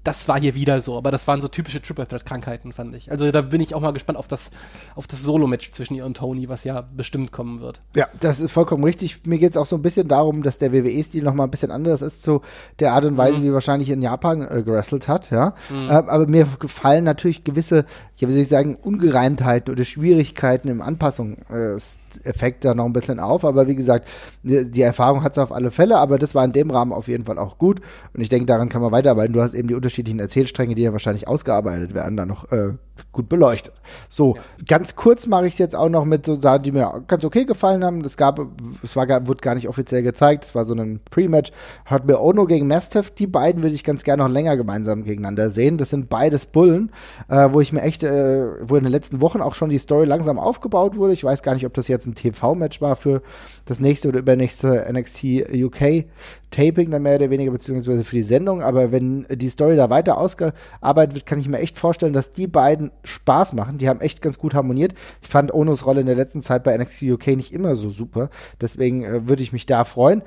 das 0.06 0.28
war 0.28 0.40
hier 0.40 0.54
wieder 0.54 0.82
so, 0.82 0.98
aber 0.98 1.10
das 1.10 1.28
waren 1.28 1.42
so 1.42 1.48
typische 1.48 1.82
Triple 1.82 2.08
Threat 2.08 2.26
Krankheiten, 2.26 2.74
fand 2.74 2.96
ich. 2.96 3.10
Also 3.12 3.32
da 3.32 3.42
bin 3.42 3.60
ich 3.60 3.74
auch 3.74 3.82
mal 3.82 3.92
gespannt 3.92 4.20
auf 4.20 4.28
das, 4.28 4.52
auf 4.96 5.08
das 5.08 5.24
Solo-Match 5.24 5.72
zwischen 5.72 5.96
ihr 5.96 6.06
und 6.06 6.18
Tony, 6.18 6.48
was 6.48 6.64
ja 6.64 6.82
bestimmt 6.96 7.32
kommen 7.32 7.60
wird. 7.60 7.82
Ja, 7.96 8.08
das 8.20 8.40
ist 8.40 8.52
vollkommen 8.52 8.84
richtig. 8.84 9.26
Mir 9.26 9.40
geht 9.40 9.52
es 9.52 9.58
auch 9.58 9.66
so 9.66 9.76
ein 9.76 9.82
bisschen 9.82 10.08
darum, 10.08 10.44
dass 10.44 10.60
der 10.60 10.72
WWE-Stil 10.72 11.24
noch 11.24 11.34
mal 11.34 11.46
ein 11.46 11.52
bisschen 11.52 11.72
anders 11.72 12.04
ist 12.04 12.22
zu 12.22 12.42
der 12.80 12.94
Art 12.94 13.06
und 13.06 13.18
Weise, 13.18 13.40
mhm. 13.40 13.46
wie 13.46 13.54
wahrscheinlich 13.54 13.90
in 13.90 14.04
Japan 14.04 14.44
äh, 14.44 14.62
gerasselt 14.62 15.08
hat, 15.08 15.32
ja. 15.32 15.56
Mhm. 15.72 15.90
Äh, 15.90 15.94
aber 15.94 16.28
mir 16.28 16.48
gefallen 16.60 17.04
natürlich 17.04 17.44
gewisse, 17.44 17.86
ja, 18.18 18.28
wie 18.28 18.32
soll 18.32 18.42
ich 18.42 18.48
sagen, 18.48 18.76
Ungereimtheiten 18.76 19.74
oder 19.74 19.86
Schwierigkeiten 19.86 20.68
im 20.68 20.82
Anpassung 20.82 21.38
äh, 21.50 21.80
Effekt 22.24 22.66
da 22.66 22.74
noch 22.74 22.86
ein 22.86 22.94
bisschen 22.94 23.20
auf. 23.20 23.44
Aber 23.46 23.68
wie 23.68 23.76
gesagt, 23.76 24.08
die, 24.44 24.82
Erfahrung 24.82 25.24
hat 25.24 25.34
es 25.34 25.38
auf 25.40 25.52
alle 25.52 25.72
Fälle, 25.72 25.98
aber 25.98 26.18
das 26.18 26.36
war 26.36 26.46
in 26.46 26.52
dem 26.52 26.70
Rahmen 26.70 26.94
auf 26.94 27.08
jeden 27.08 27.26
Fall 27.26 27.38
auch 27.38 27.58
gut. 27.58 27.82
Und 28.14 28.22
ich 28.22 28.30
denke, 28.30 28.46
daran 28.46 28.70
kann 28.70 28.82
man 28.82 28.92
weiterarbeiten. 28.92 29.34
Du 29.34 29.42
hast 29.42 29.54
eben 29.54 29.68
die 29.68 29.76
unterschiedlichen 29.76 30.20
Erzählstränge, 30.20 30.76
die 30.76 30.84
ja 30.84 30.92
wahrscheinlich 30.92 31.28
ausgearbeitet 31.28 31.94
werden, 31.94 32.18
da 32.18 32.26
noch 32.26 32.52
äh, 32.52 32.74
gut 33.12 33.30
beleuchtet. 33.30 33.74
So, 34.10 34.36
ja. 34.36 34.42
ganz 34.68 34.96
kurz 34.96 35.28
mache 35.28 35.48
ich 35.48 35.54
es 35.54 35.60
jetzt 35.60 35.76
auch 35.76 35.90
noch 35.90 36.06
mit 36.06 36.26
so 36.26 36.40
Sachen, 36.40 36.64
die 36.64 36.72
mir 36.72 37.04
ganz 37.08 37.24
okay 37.24 37.46
gefallen 37.46 37.84
haben. 37.84 38.02
Es 38.02 38.18
gab, 38.18 38.40
es 38.84 38.96
war, 38.96 39.08
wurde 39.28 39.42
gar 39.42 39.56
nicht 39.56 39.68
offiziell 39.68 40.04
gezeigt, 40.04 40.44
es 40.44 40.56
war 40.56 40.66
so 40.66 40.74
ein 40.74 41.00
Pre-Match. 41.10 41.52
Hat 41.86 42.06
mir 42.06 42.20
Ono 42.20 42.46
gegen 42.46 42.68
Mastiff, 42.68 43.12
die 43.12 43.28
beiden 43.28 43.64
würde 43.64 43.76
ich 43.76 43.84
ganz 43.84 44.04
gerne 44.04 44.24
noch 44.24 44.30
länger 44.30 44.58
gemeinsam 44.58 45.04
gegeneinander 45.04 45.50
sehen. 45.50 45.78
Das 45.78 45.90
sind 45.90 46.10
beides 46.10 46.46
Bullen, 46.46 46.92
äh, 47.30 47.50
wo 47.52 47.62
ich 47.62 47.72
mir 47.72 47.82
echt, 47.82 48.04
äh, 48.04 48.48
wo 48.62 48.76
in 48.76 48.84
den 48.84 48.92
letzten 48.92 49.22
Wochen 49.22 49.42
auch 49.42 49.56
schon 49.56 49.70
die 49.70 49.78
Story 49.78 50.06
langsam 50.06 50.40
aufgebaut 50.40 50.98
wurde. 50.98 51.14
Ich 51.14 51.24
weiß 51.24 51.44
gar 51.44 51.54
nicht, 51.54 51.66
ob 51.66 51.74
das 51.74 51.88
jetzt 51.88 52.06
ein 52.06 52.16
TV-Match 52.16 52.82
war 52.82 52.96
für 52.96 53.22
das 53.66 53.80
nächste 53.80 54.10
oder 54.10 54.20
übernächste 54.20 54.86
NXT 54.92 55.24
UK 55.54 56.06
Taping 56.52 56.92
dann 56.92 57.04
mehr 57.04 57.16
oder 57.16 57.30
weniger, 57.30 57.52
beziehungsweise 57.52 58.04
für 58.04 58.16
die 58.16 58.22
Sendung. 58.22 58.62
Aber 58.62 58.92
wenn 58.92 59.26
die 59.30 59.50
Story 59.50 59.76
da 59.76 59.90
weiter 59.90 60.18
ausgearbeitet 60.18 61.16
wird, 61.16 61.26
kann 61.26 61.40
ich 61.40 61.50
mir 61.50 61.60
echt 61.60 61.78
vorstellen, 61.78 62.14
dass 62.14 62.32
die 62.32 62.48
beiden 62.48 62.92
Spaß 63.04 63.54
machen. 63.54 63.78
Die 63.78 63.90
haben 63.90 64.02
echt 64.02 64.22
ganz 64.22 64.38
gut 64.38 64.54
harmoniert. 64.54 64.94
Ich 65.22 65.28
fand 65.28 65.54
Onos 65.54 65.86
Rolle 65.86 66.02
in 66.02 66.08
der 66.08 66.16
letzten 66.16 66.42
Zeit 66.42 66.64
bei 66.64 66.78
NXT 66.78 67.04
UK 67.04 67.28
nicht 67.36 67.54
immer 67.54 67.76
so 67.76 67.90
super. 67.90 68.30
Deswegen 68.62 69.04
äh, 69.04 69.28
würde 69.28 69.44
ich 69.44 69.54
mich 69.54 69.66
da 69.66 69.84
freuen. 69.84 70.22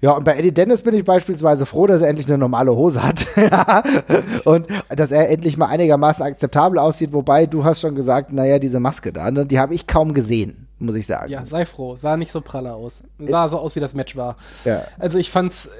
Ja, 0.00 0.12
und 0.12 0.24
bei 0.24 0.36
Eddie 0.36 0.52
Dennis 0.52 0.82
bin 0.82 0.94
ich 0.94 1.04
beispielsweise 1.04 1.66
froh, 1.66 1.86
dass 1.86 2.02
er 2.02 2.08
endlich 2.08 2.26
eine 2.26 2.38
normale 2.38 2.74
Hose 2.74 3.02
hat. 3.02 3.26
und 4.44 4.66
dass 4.88 5.12
er 5.12 5.30
endlich 5.30 5.56
mal 5.56 5.66
einigermaßen 5.66 6.24
akzeptabel 6.24 6.78
aussieht. 6.78 7.12
Wobei, 7.12 7.46
du 7.46 7.64
hast 7.64 7.80
schon 7.80 7.94
gesagt, 7.94 8.32
naja, 8.32 8.58
diese 8.58 8.80
Maske 8.80 9.12
da, 9.12 9.30
ne, 9.30 9.46
die 9.46 9.58
habe 9.58 9.74
ich 9.74 9.86
kaum 9.86 10.14
gesehen 10.14 10.68
muss 10.82 10.96
ich 10.96 11.06
sagen. 11.06 11.30
Ja, 11.30 11.46
sei 11.46 11.64
froh. 11.64 11.96
Sah 11.96 12.16
nicht 12.16 12.32
so 12.32 12.40
praller 12.40 12.74
aus. 12.74 13.04
Sah 13.18 13.48
so 13.48 13.58
aus, 13.58 13.76
wie 13.76 13.80
das 13.80 13.94
Match 13.94 14.16
war. 14.16 14.36
Ja. 14.64 14.84
Also 14.98 15.18
ich 15.18 15.30
fand's 15.30 15.66
äh, 15.66 15.70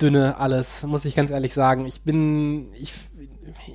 dünne 0.00 0.36
alles, 0.38 0.82
muss 0.82 1.04
ich 1.04 1.14
ganz 1.14 1.30
ehrlich 1.30 1.54
sagen. 1.54 1.86
Ich 1.86 2.02
bin, 2.02 2.72
ich, 2.74 2.92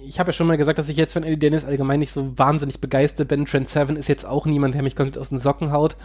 ich 0.05 0.19
habe 0.19 0.29
ja 0.29 0.33
schon 0.33 0.47
mal 0.47 0.57
gesagt, 0.57 0.79
dass 0.79 0.89
ich 0.89 0.97
jetzt 0.97 1.13
von 1.13 1.23
Eddie 1.23 1.39
Dennis 1.39 1.65
allgemein 1.65 1.99
nicht 1.99 2.11
so 2.11 2.37
wahnsinnig 2.37 2.79
begeistert 2.79 3.27
bin. 3.27 3.45
Trent 3.45 3.67
Seven 3.67 3.95
ist 3.95 4.07
jetzt 4.07 4.25
auch 4.25 4.45
niemand, 4.45 4.75
der 4.75 4.83
mich 4.83 4.95
komplett 4.95 5.17
aus 5.17 5.29
den 5.29 5.39
Socken 5.39 5.71
haut. 5.71 5.95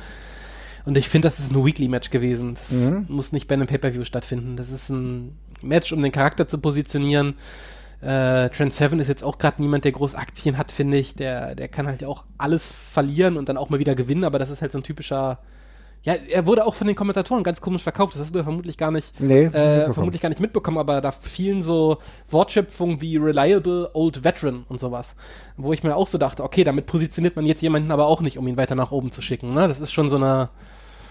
Und 0.85 0.97
ich 0.97 1.09
finde, 1.09 1.29
das 1.29 1.39
ist 1.39 1.53
ein 1.53 1.65
Weekly-Match 1.65 2.11
gewesen. 2.11 2.55
Das 2.55 2.73
mhm. 2.73 3.07
muss 3.09 3.33
nicht 3.33 3.47
bei 3.47 3.55
einem 3.55 3.69
Pay-Per-View 3.69 4.05
stattfinden. 4.05 4.57
Das 4.57 4.71
ist 4.71 4.89
ein 4.89 5.39
Match, 5.61 5.93
um 5.93 6.03
den 6.03 6.11
Charakter 6.11 6.49
zu 6.49 6.59
positionieren. 6.59 7.35
Äh, 8.03 8.51
Trent 8.51 8.73
Seven 8.73 8.99
ist 8.99 9.07
jetzt 9.07 9.23
auch 9.23 9.39
gerade 9.39 9.63
niemand, 9.63 9.85
der 9.85 9.93
groß 9.93 10.17
Aktien 10.17 10.59
hat, 10.59 10.73
finde 10.73 10.97
ich. 10.97 11.15
Der, 11.15 11.55
der 11.55 11.69
kann 11.69 11.87
halt 11.87 12.03
auch 12.05 12.25
alles 12.37 12.73
verlieren 12.73 13.37
und 13.37 13.49
dann 13.49 13.57
auch 13.57 13.71
mal 13.71 13.79
wieder 13.79 13.95
gewinnen, 13.95 14.25
aber 14.25 14.41
das 14.41 14.51
ist 14.51 14.61
halt 14.61 14.73
so 14.73 14.79
ein 14.79 14.83
typischer. 14.83 15.39
Ja, 16.05 16.15
er 16.15 16.47
wurde 16.47 16.67
auch 16.67 16.75
von 16.75 16.89
den 16.89 16.97
Kommentatoren 16.97 17.45
ganz 17.45 17.61
komisch 17.61 17.85
verkauft. 17.85 18.15
Das 18.15 18.23
hast 18.23 18.35
du 18.35 18.43
vermutlich 18.43 18.77
gar 18.77 18.91
nicht, 18.91 19.21
nee, 19.21 19.45
äh, 19.45 19.93
vermutlich 19.93 20.21
gar 20.21 20.31
nicht 20.31 20.41
mitbekommen, 20.41 20.79
aber 20.79 21.01
da 21.01 21.13
fielen 21.13 21.63
so 21.63 21.99
Wortschöpfungen 22.29 23.01
wie 23.01 23.19
reliable 23.19 23.89
old 23.95 24.25
veteran 24.25 24.65
und 24.69 24.81
sowas. 24.81 25.15
Wo 25.57 25.73
ich 25.73 25.85
mir 25.85 25.95
auch 25.95 26.09
so 26.09 26.19
dachte, 26.19 26.43
okay, 26.43 26.65
damit 26.65 26.87
positioniert 26.87 27.37
man 27.37 27.47
jetzt 27.47 27.63
jemanden 27.63 27.93
aber 27.93 28.09
auch 28.09 28.21
nicht, 28.21 28.37
um 28.37 28.49
ihn 28.49 28.57
weiter 28.57 28.75
nach 28.75 28.91
oben 28.91 29.13
zu 29.13 29.23
schicken. 29.23 29.55
Ne? 29.55 29.69
Das 29.69 29.79
ist 29.79 29.93
schon 29.93 30.09
so 30.09 30.17
eine, 30.17 30.49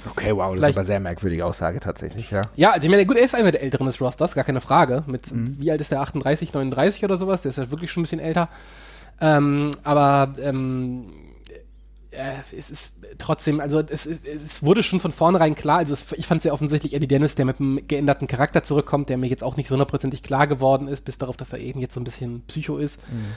Okay, 0.09 0.35
wow, 0.35 0.55
das 0.55 0.69
ist 0.69 0.77
aber 0.77 0.83
sehr 0.83 0.99
merkwürdige 0.99 1.45
Aussage 1.45 1.79
tatsächlich, 1.79 2.31
ja. 2.31 2.41
Ja, 2.55 2.71
also 2.71 2.85
ich 2.85 2.89
meine, 2.89 3.05
gut, 3.05 3.17
er 3.17 3.23
ist 3.23 3.35
einer 3.35 3.51
der 3.51 3.61
Älteren 3.61 3.85
des 3.85 4.01
Rosters, 4.01 4.33
gar 4.33 4.43
keine 4.43 4.61
Frage. 4.61 5.03
Mit, 5.07 5.31
mhm. 5.31 5.57
wie 5.59 5.71
alt 5.71 5.81
ist 5.81 5.91
der? 5.91 6.01
38, 6.01 6.53
39 6.53 7.03
oder 7.03 7.17
sowas? 7.17 7.43
Der 7.43 7.51
ist 7.51 7.57
ja 7.57 7.69
wirklich 7.71 7.91
schon 7.91 8.01
ein 8.01 8.05
bisschen 8.05 8.19
älter. 8.19 8.49
Ähm, 9.19 9.71
aber 9.83 10.35
ähm, 10.41 11.05
äh, 12.09 12.33
es 12.57 12.71
ist 12.71 12.93
trotzdem, 13.19 13.59
also 13.59 13.79
es, 13.79 14.07
es, 14.07 14.63
wurde 14.63 14.81
schon 14.81 14.99
von 14.99 15.11
vornherein 15.11 15.55
klar, 15.55 15.77
also 15.77 15.93
es, 15.93 16.05
ich 16.13 16.25
fand 16.25 16.39
es 16.39 16.43
sehr 16.43 16.53
offensichtlich 16.53 16.95
Eddie 16.95 17.07
Dennis, 17.07 17.35
der 17.35 17.45
mit 17.45 17.59
einem 17.59 17.87
geänderten 17.87 18.27
Charakter 18.27 18.63
zurückkommt, 18.63 19.09
der 19.09 19.17
mir 19.17 19.27
jetzt 19.27 19.43
auch 19.43 19.57
nicht 19.57 19.67
so 19.67 19.73
hundertprozentig 19.73 20.23
klar 20.23 20.47
geworden 20.47 20.87
ist, 20.87 21.05
bis 21.05 21.19
darauf, 21.19 21.37
dass 21.37 21.53
er 21.53 21.59
eben 21.59 21.79
jetzt 21.79 21.93
so 21.93 21.99
ein 21.99 22.05
bisschen 22.05 22.41
Psycho 22.47 22.77
ist. 22.77 22.99
Mhm 23.09 23.35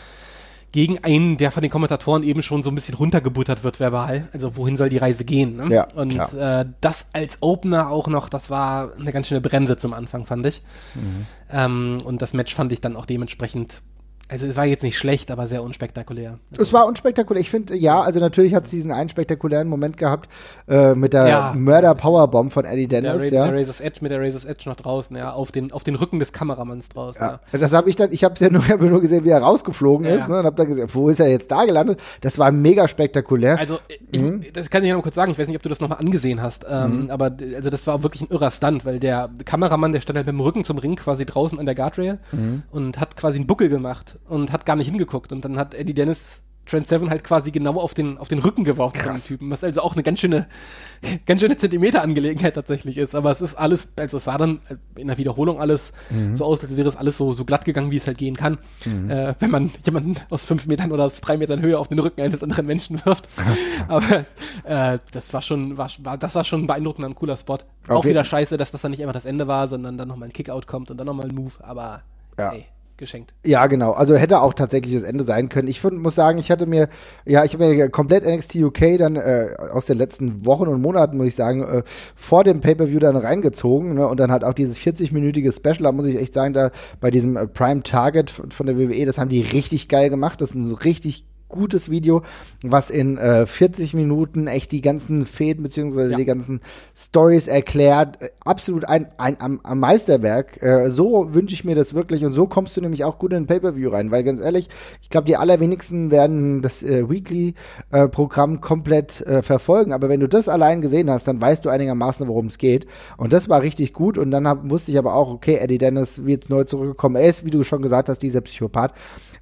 gegen 0.74 1.04
einen, 1.04 1.36
der 1.36 1.52
von 1.52 1.62
den 1.62 1.70
Kommentatoren 1.70 2.24
eben 2.24 2.42
schon 2.42 2.64
so 2.64 2.70
ein 2.70 2.74
bisschen 2.74 2.96
runtergebuttert 2.96 3.62
wird 3.62 3.78
verbal. 3.78 4.26
Also 4.32 4.56
wohin 4.56 4.76
soll 4.76 4.88
die 4.88 4.98
Reise 4.98 5.24
gehen? 5.24 5.58
Ne? 5.58 5.72
Ja, 5.72 5.86
und 5.94 6.16
äh, 6.16 6.64
das 6.80 7.06
als 7.12 7.38
Opener 7.38 7.90
auch 7.90 8.08
noch, 8.08 8.28
das 8.28 8.50
war 8.50 8.90
eine 8.98 9.12
ganz 9.12 9.28
schöne 9.28 9.40
Bremse 9.40 9.76
zum 9.76 9.94
Anfang, 9.94 10.26
fand 10.26 10.44
ich. 10.46 10.62
Mhm. 10.96 11.26
Ähm, 11.48 12.02
und 12.04 12.22
das 12.22 12.32
Match 12.32 12.52
fand 12.56 12.72
ich 12.72 12.80
dann 12.80 12.96
auch 12.96 13.06
dementsprechend 13.06 13.82
also 14.26 14.46
es 14.46 14.56
war 14.56 14.64
jetzt 14.64 14.82
nicht 14.82 14.98
schlecht, 14.98 15.30
aber 15.30 15.48
sehr 15.48 15.62
unspektakulär. 15.62 16.38
Es 16.58 16.72
war 16.72 16.86
unspektakulär. 16.86 17.42
Ich 17.42 17.50
finde, 17.50 17.76
ja, 17.76 18.00
also 18.00 18.20
natürlich 18.20 18.54
hat 18.54 18.64
es 18.64 18.70
diesen 18.70 18.90
einen 18.90 19.10
spektakulären 19.10 19.68
Moment 19.68 19.98
gehabt 19.98 20.30
äh, 20.66 20.94
mit 20.94 21.12
der 21.12 21.28
ja. 21.28 21.52
Mörder-Powerbomb 21.54 22.50
von 22.50 22.64
Eddie 22.64 22.88
Dennis. 22.88 23.20
Der, 23.20 23.32
ja. 23.32 23.50
der 23.50 23.60
Razor's 23.60 23.80
Edge 23.80 23.98
mit 24.00 24.12
der 24.12 24.20
Razor's 24.22 24.46
Edge 24.46 24.62
noch 24.66 24.76
draußen, 24.76 25.14
ja, 25.14 25.32
auf 25.32 25.52
den, 25.52 25.72
auf 25.72 25.84
den 25.84 25.94
Rücken 25.94 26.20
des 26.20 26.32
Kameramanns 26.32 26.88
draußen. 26.88 27.20
Ja. 27.20 27.40
ja. 27.52 27.58
Das 27.58 27.74
habe 27.74 27.90
ich 27.90 27.96
dann, 27.96 28.12
ich 28.12 28.24
habe 28.24 28.32
es 28.34 28.40
ja 28.40 28.48
nur, 28.48 28.66
hab 28.68 28.80
nur 28.80 29.02
gesehen, 29.02 29.26
wie 29.26 29.28
er 29.28 29.42
rausgeflogen 29.42 30.06
ist 30.06 30.28
ne, 30.28 30.38
und 30.38 30.46
habe 30.46 30.56
dann 30.56 30.68
gesehen, 30.68 30.88
wo 30.94 31.10
ist 31.10 31.20
er 31.20 31.28
jetzt 31.28 31.50
da 31.50 31.66
gelandet? 31.66 32.00
Das 32.22 32.38
war 32.38 32.50
mega 32.50 32.88
spektakulär. 32.88 33.58
Also, 33.58 33.78
ich, 34.10 34.22
mhm. 34.22 34.42
das 34.54 34.70
kann 34.70 34.82
ich 34.84 34.88
ja 34.88 34.96
noch 34.96 35.02
kurz 35.02 35.16
sagen, 35.16 35.32
ich 35.32 35.38
weiß 35.38 35.48
nicht, 35.48 35.56
ob 35.56 35.62
du 35.62 35.68
das 35.68 35.80
nochmal 35.80 35.98
angesehen 35.98 36.40
hast, 36.40 36.64
ähm, 36.66 37.02
mhm. 37.02 37.10
aber 37.10 37.36
also 37.54 37.68
das 37.68 37.86
war 37.86 38.02
wirklich 38.02 38.22
ein 38.22 38.30
irrer 38.30 38.50
Stunt, 38.50 38.86
weil 38.86 38.98
der 39.00 39.28
Kameramann, 39.44 39.92
der 39.92 40.00
stand 40.00 40.16
halt 40.16 40.26
mit 40.26 40.32
dem 40.32 40.40
Rücken 40.40 40.64
zum 40.64 40.78
Ring 40.78 40.96
quasi 40.96 41.26
draußen 41.26 41.58
an 41.58 41.66
der 41.66 41.74
Guardrail 41.74 42.18
mhm. 42.32 42.62
und 42.70 42.98
hat 42.98 43.16
quasi 43.16 43.36
einen 43.36 43.46
Buckel 43.46 43.68
gemacht 43.68 44.13
und 44.28 44.52
hat 44.52 44.66
gar 44.66 44.76
nicht 44.76 44.88
hingeguckt. 44.88 45.32
Und 45.32 45.44
dann 45.44 45.58
hat 45.58 45.74
Eddie 45.74 45.94
Dennis 45.94 46.42
Trent 46.66 46.86
Seven 46.86 47.10
halt 47.10 47.24
quasi 47.24 47.50
genau 47.50 47.74
auf 47.74 47.94
den, 47.94 48.16
auf 48.18 48.28
den 48.28 48.38
Rücken 48.38 48.64
geworfen 48.64 48.98
von 48.98 49.12
dem 49.12 49.22
Typen, 49.22 49.50
was 49.50 49.62
also 49.62 49.82
auch 49.82 49.94
eine 49.94 50.02
ganz 50.02 50.20
schöne, 50.20 50.46
ganz 51.26 51.40
schöne 51.40 51.56
Zentimeter-Angelegenheit 51.56 52.54
tatsächlich 52.54 52.96
ist. 52.96 53.14
Aber 53.14 53.30
es 53.30 53.40
ist 53.40 53.54
alles, 53.54 53.92
also 53.96 54.16
es 54.16 54.24
sah 54.24 54.38
dann 54.38 54.60
in 54.96 55.08
der 55.08 55.18
Wiederholung 55.18 55.60
alles 55.60 55.92
mhm. 56.10 56.34
so 56.34 56.44
aus, 56.44 56.62
als 56.62 56.76
wäre 56.76 56.88
es 56.88 56.96
alles 56.96 57.18
so, 57.18 57.32
so 57.32 57.44
glatt 57.44 57.64
gegangen, 57.64 57.90
wie 57.90 57.98
es 57.98 58.06
halt 58.06 58.18
gehen 58.18 58.36
kann, 58.36 58.58
mhm. 58.84 59.10
äh, 59.10 59.34
wenn 59.40 59.50
man 59.50 59.70
jemanden 59.84 60.16
aus 60.30 60.44
fünf 60.44 60.66
Metern 60.66 60.92
oder 60.92 61.04
aus 61.04 61.20
drei 61.20 61.36
Metern 61.36 61.60
Höhe 61.60 61.78
auf 61.78 61.88
den 61.88 61.98
Rücken 61.98 62.22
eines 62.22 62.42
anderen 62.42 62.66
Menschen 62.66 63.04
wirft. 63.04 63.28
Aber 63.88 64.24
äh, 64.64 64.98
das 65.12 65.32
war 65.34 65.42
schon, 65.42 65.76
war, 65.76 65.90
war, 65.98 66.16
das 66.16 66.34
war 66.34 66.44
schon 66.44 66.62
ein 66.62 66.66
beeindruckender 66.66 67.08
und 67.08 67.14
cooler 67.14 67.36
Spot. 67.36 67.54
Auf 67.54 67.60
auch 67.88 68.04
wieder 68.06 68.24
scheiße, 68.24 68.56
dass 68.56 68.70
das 68.70 68.80
dann 68.80 68.92
nicht 68.92 69.00
immer 69.00 69.12
das 69.12 69.26
Ende 69.26 69.46
war, 69.46 69.68
sondern 69.68 69.98
dann 69.98 70.08
nochmal 70.08 70.28
ein 70.28 70.32
Kickout 70.32 70.66
kommt 70.66 70.90
und 70.90 70.96
dann 70.96 71.06
nochmal 71.06 71.28
ein 71.28 71.34
Move, 71.34 71.52
aber 71.60 72.02
ja. 72.38 72.52
ey 72.52 72.66
geschenkt. 73.04 73.34
Ja, 73.44 73.66
genau. 73.66 73.92
Also 73.92 74.16
hätte 74.16 74.40
auch 74.40 74.54
tatsächlich 74.54 74.94
das 74.94 75.02
Ende 75.02 75.24
sein 75.24 75.48
können. 75.48 75.68
Ich 75.68 75.80
find, 75.80 76.00
muss 76.00 76.14
sagen, 76.14 76.38
ich 76.38 76.50
hatte 76.50 76.66
mir, 76.66 76.88
ja, 77.24 77.44
ich 77.44 77.54
habe 77.54 77.68
mir 77.68 77.88
komplett 77.90 78.24
NXT 78.24 78.56
UK 78.56 78.98
dann 78.98 79.16
äh, 79.16 79.54
aus 79.72 79.86
den 79.86 79.98
letzten 79.98 80.46
Wochen 80.46 80.68
und 80.68 80.80
Monaten, 80.80 81.16
muss 81.16 81.26
ich 81.26 81.34
sagen, 81.34 81.62
äh, 81.62 81.82
vor 82.16 82.44
dem 82.44 82.60
Pay-Per-View 82.60 82.98
dann 82.98 83.16
reingezogen 83.16 83.94
ne? 83.94 84.08
und 84.08 84.18
dann 84.18 84.32
halt 84.32 84.44
auch 84.44 84.54
dieses 84.54 84.78
40-minütige 84.78 85.54
Special, 85.54 85.84
da 85.84 85.92
muss 85.92 86.06
ich 86.06 86.16
echt 86.16 86.34
sagen, 86.34 86.54
da 86.54 86.70
bei 87.00 87.10
diesem 87.10 87.36
äh, 87.36 87.46
Prime 87.46 87.82
Target 87.82 88.30
von 88.30 88.66
der 88.66 88.78
WWE, 88.78 89.04
das 89.04 89.18
haben 89.18 89.28
die 89.28 89.42
richtig 89.42 89.88
geil 89.88 90.10
gemacht. 90.10 90.40
Das 90.40 90.50
ist 90.50 90.56
ein 90.56 90.72
richtig 90.72 91.24
gutes 91.48 91.90
Video, 91.90 92.22
was 92.62 92.90
in 92.90 93.16
äh, 93.16 93.46
40 93.46 93.94
Minuten 93.94 94.46
echt 94.46 94.72
die 94.72 94.80
ganzen 94.80 95.26
Fäden 95.26 95.62
beziehungsweise 95.62 96.12
ja. 96.12 96.16
die 96.16 96.24
ganzen 96.24 96.60
Stories 96.96 97.46
erklärt. 97.46 98.20
Äh, 98.22 98.30
absolut 98.44 98.84
ein, 98.86 99.08
ein, 99.18 99.40
ein, 99.40 99.64
ein 99.64 99.78
Meisterwerk. 99.78 100.62
Äh, 100.62 100.90
so 100.90 101.32
wünsche 101.34 101.54
ich 101.54 101.64
mir 101.64 101.74
das 101.74 101.94
wirklich 101.94 102.24
und 102.24 102.32
so 102.32 102.46
kommst 102.46 102.76
du 102.76 102.80
nämlich 102.80 103.04
auch 103.04 103.18
gut 103.18 103.32
in 103.32 103.44
ein 103.44 103.46
Pay-Per-View 103.46 103.90
rein, 103.90 104.10
weil 104.10 104.24
ganz 104.24 104.40
ehrlich, 104.40 104.68
ich 105.00 105.08
glaube, 105.08 105.26
die 105.26 105.36
allerwenigsten 105.36 106.10
werden 106.10 106.62
das 106.62 106.82
äh, 106.82 107.08
Weekly-Programm 107.08 108.60
komplett 108.60 109.20
äh, 109.20 109.42
verfolgen, 109.42 109.92
aber 109.92 110.08
wenn 110.08 110.20
du 110.20 110.28
das 110.28 110.48
allein 110.48 110.80
gesehen 110.80 111.10
hast, 111.10 111.28
dann 111.28 111.40
weißt 111.40 111.64
du 111.64 111.68
einigermaßen, 111.68 112.26
worum 112.26 112.46
es 112.46 112.58
geht. 112.58 112.86
Und 113.16 113.32
das 113.32 113.48
war 113.48 113.62
richtig 113.62 113.92
gut 113.92 114.18
und 114.18 114.30
dann 114.30 114.48
hab, 114.48 114.68
wusste 114.70 114.90
ich 114.90 114.98
aber 114.98 115.14
auch, 115.14 115.30
okay, 115.30 115.56
Eddie 115.56 115.78
Dennis 115.78 116.24
wird 116.24 116.50
neu 116.50 116.64
zurückgekommen. 116.64 117.16
Er 117.16 117.28
ist, 117.28 117.44
wie 117.44 117.50
du 117.50 117.62
schon 117.62 117.82
gesagt 117.82 118.08
hast, 118.08 118.20
dieser 118.20 118.40
Psychopath. 118.40 118.92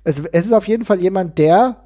Es, 0.05 0.21
es 0.33 0.47
ist 0.47 0.53
auf 0.53 0.67
jeden 0.69 0.85
Fall 0.85 1.01
jemand, 1.01 1.39
der 1.39 1.77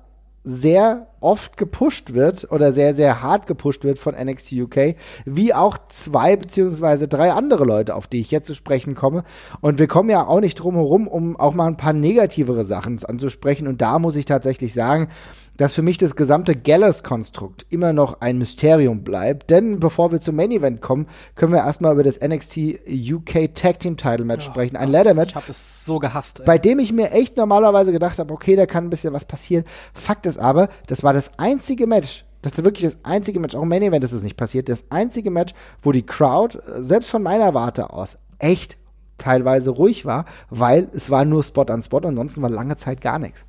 sehr 0.48 1.08
oft 1.18 1.56
gepusht 1.56 2.14
wird 2.14 2.52
oder 2.52 2.70
sehr, 2.70 2.94
sehr 2.94 3.20
hart 3.20 3.48
gepusht 3.48 3.82
wird 3.82 3.98
von 3.98 4.14
NXT 4.14 4.52
UK, 4.52 4.94
wie 5.24 5.52
auch 5.52 5.76
zwei 5.88 6.36
beziehungsweise 6.36 7.08
drei 7.08 7.32
andere 7.32 7.64
Leute, 7.64 7.96
auf 7.96 8.06
die 8.06 8.20
ich 8.20 8.30
jetzt 8.30 8.46
zu 8.46 8.54
sprechen 8.54 8.94
komme. 8.94 9.24
Und 9.60 9.80
wir 9.80 9.88
kommen 9.88 10.08
ja 10.08 10.24
auch 10.24 10.40
nicht 10.40 10.54
drum 10.54 10.76
herum, 10.76 11.08
um 11.08 11.34
auch 11.34 11.52
mal 11.52 11.66
ein 11.66 11.76
paar 11.76 11.92
negativere 11.92 12.64
Sachen 12.64 13.04
anzusprechen. 13.04 13.66
Und 13.66 13.82
da 13.82 13.98
muss 13.98 14.14
ich 14.14 14.24
tatsächlich 14.24 14.72
sagen, 14.72 15.08
dass 15.56 15.74
für 15.74 15.82
mich 15.82 15.98
das 15.98 16.16
gesamte 16.16 16.54
Gallus-Konstrukt 16.54 17.66
immer 17.70 17.92
noch 17.92 18.20
ein 18.20 18.38
Mysterium 18.38 19.02
bleibt. 19.02 19.50
Denn 19.50 19.80
bevor 19.80 20.12
wir 20.12 20.20
zum 20.20 20.36
Main 20.36 20.50
Event 20.50 20.80
kommen, 20.80 21.06
können 21.34 21.52
wir 21.52 21.60
erstmal 21.60 21.94
über 21.94 22.02
das 22.02 22.20
NXT 22.20 22.58
UK 22.88 23.54
Tag 23.54 23.80
Team 23.80 23.96
Title 23.96 24.24
Match 24.24 24.46
oh, 24.48 24.52
sprechen. 24.52 24.76
Ein 24.76 24.90
Ladder 24.90 25.14
Match. 25.14 25.30
Ich 25.30 25.36
habe 25.36 25.50
es 25.50 25.84
so 25.84 25.98
gehasst. 25.98 26.40
Ey. 26.40 26.46
Bei 26.46 26.58
dem 26.58 26.78
ich 26.78 26.92
mir 26.92 27.12
echt 27.12 27.36
normalerweise 27.36 27.92
gedacht 27.92 28.18
habe, 28.18 28.32
okay, 28.32 28.56
da 28.56 28.66
kann 28.66 28.84
ein 28.84 28.90
bisschen 28.90 29.12
was 29.12 29.24
passieren. 29.24 29.64
Fakt 29.94 30.26
ist 30.26 30.38
aber, 30.38 30.68
das 30.86 31.02
war 31.02 31.12
das 31.12 31.38
einzige 31.38 31.86
Match, 31.86 32.24
das 32.42 32.52
ist 32.52 32.64
wirklich 32.64 32.90
das 32.92 32.98
einzige 33.02 33.40
Match, 33.40 33.54
auch 33.54 33.62
im 33.62 33.68
Main 33.68 33.82
Event 33.82 34.04
ist 34.04 34.12
es 34.12 34.22
nicht 34.22 34.36
passiert, 34.36 34.68
das 34.68 34.84
einzige 34.90 35.30
Match, 35.30 35.54
wo 35.82 35.92
die 35.92 36.04
Crowd, 36.04 36.58
äh, 36.58 36.82
selbst 36.82 37.10
von 37.10 37.22
meiner 37.22 37.54
Warte 37.54 37.90
aus, 37.90 38.18
echt 38.38 38.76
teilweise 39.18 39.70
ruhig 39.70 40.04
war, 40.04 40.26
weil 40.50 40.88
es 40.92 41.10
war 41.10 41.24
nur 41.24 41.42
Spot 41.42 41.62
an 41.62 41.82
Spot, 41.82 41.98
ansonsten 41.98 42.42
war 42.42 42.50
lange 42.50 42.76
Zeit 42.76 43.00
gar 43.00 43.18
nichts. 43.18 43.46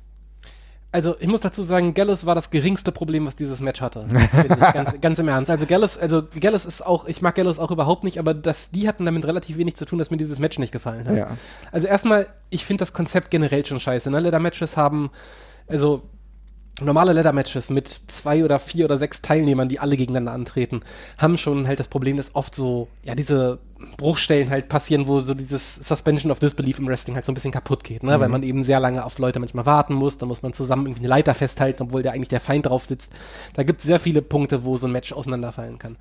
Also 0.90 1.16
ich 1.20 1.28
muss 1.28 1.42
dazu 1.42 1.62
sagen, 1.62 1.92
Gallus 1.92 2.24
war 2.24 2.34
das 2.34 2.50
geringste 2.50 2.92
Problem, 2.92 3.26
was 3.26 3.36
dieses 3.36 3.60
Match 3.60 3.82
hatte. 3.82 4.06
ganz, 4.72 5.00
ganz, 5.02 5.18
im 5.18 5.28
Ernst. 5.28 5.50
Also 5.50 5.66
Gallus, 5.66 5.98
also 5.98 6.22
Gallus 6.40 6.64
ist 6.64 6.84
auch, 6.84 7.06
ich 7.06 7.20
mag 7.20 7.34
Gallus 7.34 7.58
auch 7.58 7.70
überhaupt 7.70 8.04
nicht, 8.04 8.18
aber 8.18 8.32
das, 8.32 8.70
die 8.70 8.88
hatten 8.88 9.04
damit 9.04 9.26
relativ 9.26 9.58
wenig 9.58 9.76
zu 9.76 9.84
tun, 9.84 9.98
dass 9.98 10.10
mir 10.10 10.16
dieses 10.16 10.38
Match 10.38 10.58
nicht 10.58 10.72
gefallen 10.72 11.06
hat. 11.06 11.16
Ja. 11.16 11.36
Also 11.72 11.86
erstmal, 11.86 12.26
ich 12.48 12.64
finde 12.64 12.82
das 12.82 12.94
Konzept 12.94 13.30
generell 13.30 13.66
schon 13.66 13.80
scheiße. 13.80 14.10
Ne? 14.10 14.18
Leather-Matches 14.20 14.78
haben, 14.78 15.10
also 15.66 16.04
normale 16.80 17.12
Leather-Matches 17.12 17.70
mit 17.70 17.88
zwei 18.08 18.44
oder 18.44 18.58
vier 18.58 18.84
oder 18.84 18.98
sechs 18.98 19.22
Teilnehmern, 19.22 19.68
die 19.68 19.80
alle 19.80 19.96
gegeneinander 19.96 20.32
antreten, 20.32 20.82
haben 21.18 21.36
schon 21.36 21.66
halt 21.66 21.80
das 21.80 21.88
Problem, 21.88 22.16
dass 22.16 22.34
oft 22.34 22.54
so, 22.54 22.88
ja, 23.02 23.14
diese 23.14 23.58
Bruchstellen 23.96 24.50
halt 24.50 24.68
passieren, 24.68 25.06
wo 25.06 25.20
so 25.20 25.34
dieses 25.34 25.76
Suspension 25.76 26.32
of 26.32 26.38
Disbelief 26.38 26.78
im 26.78 26.86
Wrestling 26.86 27.14
halt 27.14 27.24
so 27.24 27.32
ein 27.32 27.34
bisschen 27.34 27.52
kaputt 27.52 27.84
geht, 27.84 28.02
ne? 28.02 28.16
Mhm. 28.16 28.20
Weil 28.20 28.28
man 28.28 28.42
eben 28.42 28.64
sehr 28.64 28.80
lange 28.80 29.04
auf 29.04 29.18
Leute 29.18 29.38
manchmal 29.38 29.66
warten 29.66 29.94
muss, 29.94 30.18
dann 30.18 30.28
muss 30.28 30.42
man 30.42 30.52
zusammen 30.52 30.86
irgendwie 30.86 31.00
eine 31.00 31.08
Leiter 31.08 31.34
festhalten, 31.34 31.84
obwohl 31.84 32.02
der 32.02 32.12
eigentlich 32.12 32.28
der 32.28 32.40
Feind 32.40 32.66
drauf 32.66 32.86
sitzt. 32.86 33.12
Da 33.54 33.62
gibt 33.62 33.80
es 33.80 33.86
sehr 33.86 34.00
viele 34.00 34.22
Punkte, 34.22 34.64
wo 34.64 34.76
so 34.76 34.86
ein 34.86 34.92
Match 34.92 35.12
auseinanderfallen 35.12 35.78
kann 35.78 35.96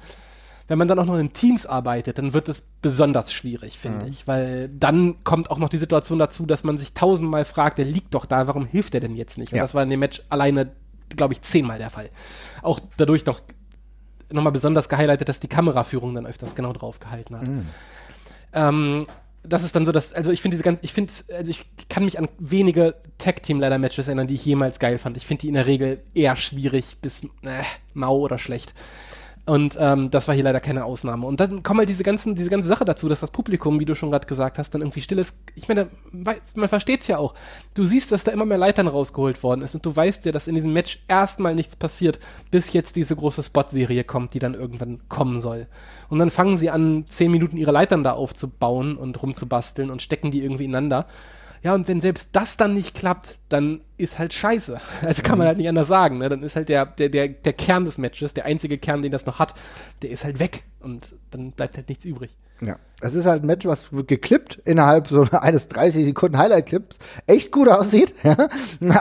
wenn 0.67 0.77
man 0.77 0.87
dann 0.87 0.99
auch 0.99 1.05
noch 1.05 1.17
in 1.17 1.33
Teams 1.33 1.65
arbeitet, 1.65 2.17
dann 2.17 2.33
wird 2.33 2.49
es 2.49 2.69
besonders 2.81 3.31
schwierig, 3.31 3.79
finde 3.79 4.05
mhm. 4.05 4.07
ich. 4.09 4.27
Weil 4.27 4.69
dann 4.69 5.23
kommt 5.23 5.49
auch 5.49 5.59
noch 5.59 5.69
die 5.69 5.77
Situation 5.77 6.19
dazu, 6.19 6.45
dass 6.45 6.63
man 6.63 6.77
sich 6.77 6.93
tausendmal 6.93 7.45
fragt, 7.45 7.77
der 7.77 7.85
liegt 7.85 8.13
doch 8.13 8.25
da, 8.25 8.47
warum 8.47 8.65
hilft 8.65 8.93
der 8.93 9.01
denn 9.01 9.15
jetzt 9.15 9.37
nicht? 9.37 9.53
Und 9.53 9.57
ja. 9.57 9.63
das 9.63 9.73
war 9.73 9.83
in 9.83 9.89
dem 9.89 9.99
Match 9.99 10.21
alleine, 10.29 10.71
glaube 11.15 11.33
ich, 11.33 11.41
zehnmal 11.41 11.77
der 11.77 11.89
Fall. 11.89 12.09
Auch 12.61 12.79
dadurch 12.97 13.25
noch 13.25 13.41
nochmal 14.29 14.51
besonders 14.51 14.89
gehighlightet, 14.89 15.29
dass 15.29 15.39
die 15.39 15.47
Kameraführung 15.47 16.13
dann 16.13 16.25
öfters 16.25 16.53
genau 16.53 16.73
drauf 16.73 16.99
gehalten 16.99 17.37
hat. 17.37 17.47
Mhm. 17.47 17.65
Ähm, 18.53 19.07
das 19.43 19.63
ist 19.63 19.75
dann 19.75 19.85
so, 19.85 19.91
dass, 19.91 20.13
also 20.13 20.31
ich 20.31 20.41
finde 20.41 20.55
diese 20.55 20.63
ganz, 20.63 20.79
ich 20.81 20.91
finde, 20.91 21.13
also 21.33 21.49
ich 21.49 21.65
kann 21.89 22.03
mich 22.03 22.19
an 22.19 22.27
wenige 22.37 22.95
Tag-Team-Ladder-Matches 23.17 24.07
erinnern, 24.07 24.27
die 24.27 24.33
ich 24.35 24.45
jemals 24.45 24.79
geil 24.79 24.97
fand. 24.97 25.15
Ich 25.15 25.25
finde 25.25 25.41
die 25.41 25.47
in 25.47 25.53
der 25.53 25.67
Regel 25.67 26.03
eher 26.13 26.35
schwierig 26.35 26.97
bis 27.01 27.23
äh, 27.43 27.63
mau 27.93 28.17
oder 28.17 28.39
schlecht. 28.39 28.73
Und 29.47 29.77
ähm, 29.79 30.11
das 30.11 30.27
war 30.27 30.35
hier 30.35 30.43
leider 30.43 30.59
keine 30.59 30.83
Ausnahme. 30.83 31.25
Und 31.25 31.39
dann 31.39 31.63
kommen 31.63 31.79
halt 31.79 31.87
diese 31.87 32.03
ganzen, 32.03 32.35
diese 32.35 32.49
ganze 32.49 32.67
Sache 32.67 32.83
dazu, 32.83 33.07
dass 33.07 33.21
das 33.21 33.31
Publikum, 33.31 33.79
wie 33.79 33.85
du 33.85 33.95
schon 33.95 34.11
gerade 34.11 34.27
gesagt 34.27 34.57
hast, 34.57 34.71
dann 34.71 34.81
irgendwie 34.81 34.99
still 34.99 35.19
ist. 35.19 35.37
Ich 35.55 35.69
meine, 35.69 35.87
man 36.11 36.67
versteht 36.67 37.01
es 37.01 37.07
ja 37.07 37.17
auch. 37.17 37.33
Du 37.73 37.85
siehst, 37.85 38.11
dass 38.11 38.25
da 38.25 38.33
immer 38.33 38.43
mehr 38.43 38.57
Leitern 38.57 38.89
rausgeholt 38.89 39.41
worden 39.43 39.61
ist 39.61 39.73
und 39.73 39.85
du 39.85 39.95
weißt 39.95 40.25
ja, 40.25 40.33
dass 40.33 40.49
in 40.49 40.55
diesem 40.55 40.73
Match 40.73 40.99
erstmal 41.07 41.55
nichts 41.55 41.77
passiert, 41.77 42.19
bis 42.51 42.73
jetzt 42.73 42.97
diese 42.97 43.15
große 43.15 43.41
Spot-Serie 43.41 44.03
kommt, 44.03 44.33
die 44.33 44.39
dann 44.39 44.53
irgendwann 44.53 44.99
kommen 45.07 45.39
soll. 45.39 45.67
Und 46.09 46.19
dann 46.19 46.29
fangen 46.29 46.57
sie 46.57 46.69
an, 46.69 47.05
zehn 47.07 47.31
Minuten 47.31 47.55
ihre 47.55 47.71
Leitern 47.71 48.03
da 48.03 48.11
aufzubauen 48.11 48.97
und 48.97 49.21
rumzubasteln 49.23 49.89
und 49.89 50.01
stecken 50.01 50.29
die 50.29 50.43
irgendwie 50.43 50.65
ineinander. 50.65 51.07
Ja, 51.63 51.73
und 51.73 51.87
wenn 51.87 52.01
selbst 52.01 52.29
das 52.33 52.57
dann 52.57 52.73
nicht 52.73 52.95
klappt, 52.95 53.37
dann 53.49 53.81
ist 53.97 54.19
halt 54.19 54.33
scheiße. 54.33 54.79
Also 55.01 55.21
kann 55.21 55.37
man 55.37 55.45
mhm. 55.45 55.49
halt 55.49 55.57
nicht 55.57 55.69
anders 55.69 55.87
sagen. 55.87 56.17
Ne? 56.19 56.29
Dann 56.29 56.43
ist 56.43 56.55
halt 56.55 56.69
der, 56.69 56.85
der, 56.85 57.09
der, 57.09 57.27
der 57.27 57.53
Kern 57.53 57.85
des 57.85 57.97
Matches, 57.97 58.33
der 58.33 58.45
einzige 58.45 58.77
Kern, 58.77 59.01
den 59.01 59.11
das 59.11 59.25
noch 59.25 59.39
hat, 59.39 59.53
der 60.01 60.11
ist 60.11 60.23
halt 60.23 60.39
weg. 60.39 60.63
Und 60.79 61.15
dann 61.31 61.51
bleibt 61.51 61.77
halt 61.77 61.89
nichts 61.89 62.05
übrig. 62.05 62.31
Ja. 62.61 62.77
Es 62.99 63.13
ist 63.13 63.27
halt 63.27 63.43
ein 63.43 63.45
Match, 63.45 63.67
was 63.67 63.85
geklippt 64.07 64.59
innerhalb 64.65 65.07
so 65.07 65.21
eines 65.31 65.67
30 65.67 66.03
Sekunden 66.03 66.39
Highlight-Clips 66.39 66.97
echt 67.27 67.51
gut 67.51 67.69
aussieht, 67.69 68.15
ja? 68.23 68.35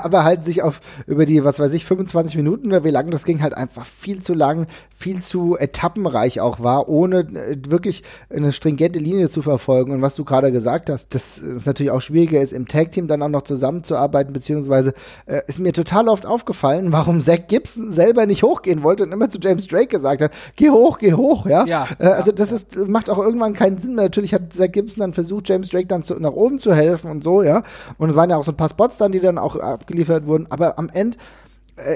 aber 0.04 0.22
halt 0.22 0.44
sich 0.44 0.62
auf 0.62 0.80
über 1.06 1.24
die, 1.24 1.44
was 1.44 1.58
weiß 1.58 1.72
ich, 1.72 1.86
25 1.86 2.36
Minuten 2.36 2.66
oder 2.66 2.84
wie 2.84 2.90
lang 2.90 3.10
das 3.10 3.24
ging, 3.24 3.40
halt 3.40 3.56
einfach 3.56 3.86
viel 3.86 4.22
zu 4.22 4.34
lang, 4.34 4.66
viel 4.94 5.22
zu 5.22 5.56
etappenreich 5.56 6.40
auch 6.40 6.60
war, 6.60 6.90
ohne 6.90 7.20
äh, 7.20 7.56
wirklich 7.68 8.02
eine 8.28 8.52
stringente 8.52 8.98
Linie 8.98 9.30
zu 9.30 9.40
verfolgen. 9.40 9.92
Und 9.92 10.02
was 10.02 10.14
du 10.14 10.24
gerade 10.24 10.52
gesagt 10.52 10.90
hast, 10.90 11.14
dass 11.14 11.38
es 11.38 11.64
natürlich 11.64 11.90
auch 11.90 12.02
schwieriger 12.02 12.42
ist, 12.42 12.52
im 12.52 12.68
Tag-Team 12.68 13.08
dann 13.08 13.22
auch 13.22 13.30
noch 13.30 13.42
zusammenzuarbeiten, 13.42 14.34
beziehungsweise 14.34 14.92
äh, 15.24 15.40
ist 15.46 15.58
mir 15.58 15.72
total 15.72 16.08
oft 16.08 16.26
aufgefallen, 16.26 16.92
warum 16.92 17.22
Zach 17.22 17.46
Gibson 17.48 17.90
selber 17.90 18.26
nicht 18.26 18.42
hochgehen 18.42 18.82
wollte 18.82 19.04
und 19.04 19.12
immer 19.12 19.30
zu 19.30 19.38
James 19.40 19.66
Drake 19.68 19.86
gesagt 19.86 20.20
hat, 20.20 20.32
geh 20.56 20.68
hoch, 20.68 20.98
geh 20.98 21.14
hoch, 21.14 21.46
ja. 21.46 21.64
ja 21.64 21.88
äh, 21.98 22.08
also 22.08 22.30
das 22.30 22.50
ja. 22.50 22.56
ist, 22.56 22.76
macht 22.88 23.08
auch 23.08 23.18
irgendwann 23.18 23.54
keinen 23.54 23.78
Sinn 23.78 23.85
Sinn 23.86 23.94
Natürlich 23.94 24.34
hat 24.34 24.52
Zach 24.52 24.70
Gibson 24.70 25.00
dann 25.00 25.14
versucht, 25.14 25.48
James 25.48 25.70
Drake 25.70 25.86
dann 25.86 26.02
zu, 26.02 26.14
nach 26.14 26.32
oben 26.32 26.58
zu 26.58 26.74
helfen 26.74 27.10
und 27.10 27.24
so, 27.24 27.42
ja. 27.42 27.62
Und 27.98 28.10
es 28.10 28.16
waren 28.16 28.30
ja 28.30 28.36
auch 28.36 28.44
so 28.44 28.52
ein 28.52 28.56
paar 28.56 28.68
Spots 28.68 28.98
dann, 28.98 29.12
die 29.12 29.20
dann 29.20 29.38
auch 29.38 29.56
abgeliefert 29.56 30.26
wurden. 30.26 30.46
Aber 30.50 30.78
am 30.78 30.90
Ende 30.90 31.16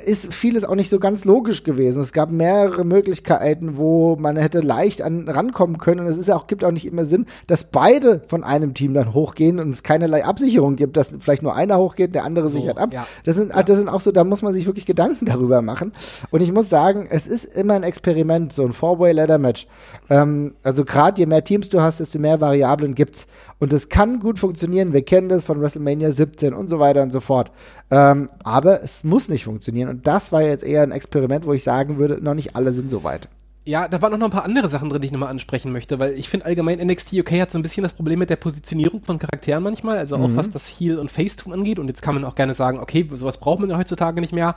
ist 0.04 0.34
vieles 0.34 0.64
auch 0.64 0.74
nicht 0.74 0.90
so 0.90 0.98
ganz 0.98 1.24
logisch 1.24 1.64
gewesen. 1.64 2.02
Es 2.02 2.12
gab 2.12 2.30
mehrere 2.30 2.84
Möglichkeiten, 2.84 3.78
wo 3.78 4.14
man 4.16 4.36
hätte 4.36 4.60
leicht 4.60 5.00
an, 5.00 5.26
rankommen 5.26 5.78
können. 5.78 6.00
Und 6.00 6.06
es 6.06 6.18
ist 6.18 6.30
auch, 6.30 6.46
gibt 6.46 6.64
auch 6.64 6.70
nicht 6.70 6.84
immer 6.84 7.06
Sinn, 7.06 7.24
dass 7.46 7.64
beide 7.64 8.20
von 8.28 8.44
einem 8.44 8.74
Team 8.74 8.92
dann 8.92 9.14
hochgehen 9.14 9.58
und 9.58 9.70
es 9.70 9.82
keinerlei 9.82 10.26
Absicherung 10.26 10.76
gibt, 10.76 10.98
dass 10.98 11.14
vielleicht 11.20 11.42
nur 11.42 11.54
einer 11.54 11.78
hochgeht, 11.78 12.14
der 12.14 12.24
andere 12.24 12.50
so, 12.50 12.58
sichert 12.58 12.76
ab. 12.76 12.92
Ja. 12.92 13.06
Das, 13.24 13.36
sind, 13.36 13.54
ja. 13.54 13.62
das 13.62 13.78
sind 13.78 13.88
auch 13.88 14.02
so, 14.02 14.12
da 14.12 14.22
muss 14.22 14.42
man 14.42 14.52
sich 14.52 14.66
wirklich 14.66 14.84
Gedanken 14.84 15.24
darüber 15.24 15.62
machen. 15.62 15.92
Und 16.30 16.42
ich 16.42 16.52
muss 16.52 16.68
sagen, 16.68 17.06
es 17.10 17.26
ist 17.26 17.44
immer 17.44 17.72
ein 17.72 17.82
Experiment, 17.82 18.52
so 18.52 18.66
ein 18.66 18.74
Four-Way-Ladder-Match. 18.74 19.66
Ähm, 20.10 20.56
also 20.62 20.84
gerade 20.84 21.20
je 21.20 21.26
mehr 21.26 21.42
Teams 21.42 21.70
du 21.70 21.80
hast, 21.80 22.00
desto 22.00 22.18
mehr 22.18 22.38
Variablen 22.42 22.94
gibt's. 22.94 23.26
Und 23.58 23.72
es 23.72 23.88
kann 23.88 24.20
gut 24.20 24.38
funktionieren. 24.38 24.92
Wir 24.92 25.02
kennen 25.02 25.28
das 25.28 25.44
von 25.44 25.60
WrestleMania 25.60 26.12
17 26.12 26.54
und 26.54 26.68
so 26.68 26.78
weiter 26.78 27.02
und 27.02 27.12
so 27.12 27.20
fort. 27.20 27.50
Ähm, 27.90 28.30
aber 28.42 28.82
es 28.82 29.04
muss 29.04 29.28
nicht 29.28 29.44
funktionieren. 29.44 29.69
Und 29.88 30.06
das 30.06 30.32
war 30.32 30.42
jetzt 30.42 30.64
eher 30.64 30.82
ein 30.82 30.92
Experiment, 30.92 31.46
wo 31.46 31.52
ich 31.52 31.64
sagen 31.64 31.98
würde, 31.98 32.22
noch 32.22 32.34
nicht 32.34 32.56
alle 32.56 32.72
sind 32.72 32.90
so 32.90 33.04
weit. 33.04 33.28
Ja, 33.66 33.88
da 33.88 34.00
waren 34.00 34.14
auch 34.14 34.18
noch 34.18 34.28
ein 34.28 34.32
paar 34.32 34.46
andere 34.46 34.70
Sachen 34.70 34.88
drin, 34.88 35.02
die 35.02 35.06
ich 35.06 35.12
nochmal 35.12 35.28
ansprechen 35.28 35.70
möchte, 35.70 36.00
weil 36.00 36.14
ich 36.14 36.30
finde 36.30 36.46
allgemein 36.46 36.78
NXT 36.78 37.12
UK 37.12 37.32
hat 37.32 37.50
so 37.50 37.58
ein 37.58 37.62
bisschen 37.62 37.82
das 37.82 37.92
Problem 37.92 38.18
mit 38.18 38.30
der 38.30 38.36
Positionierung 38.36 39.02
von 39.02 39.18
Charakteren 39.18 39.62
manchmal, 39.62 39.98
also 39.98 40.16
auch 40.16 40.28
mhm. 40.28 40.36
was 40.36 40.50
das 40.50 40.66
Heel- 40.66 40.98
und 40.98 41.10
Face-Tun 41.10 41.52
angeht. 41.52 41.78
Und 41.78 41.86
jetzt 41.88 42.00
kann 42.00 42.14
man 42.14 42.24
auch 42.24 42.34
gerne 42.34 42.54
sagen, 42.54 42.80
okay, 42.80 43.06
sowas 43.12 43.38
braucht 43.38 43.60
man 43.60 43.68
ja 43.68 43.76
heutzutage 43.76 44.22
nicht 44.22 44.32
mehr, 44.32 44.54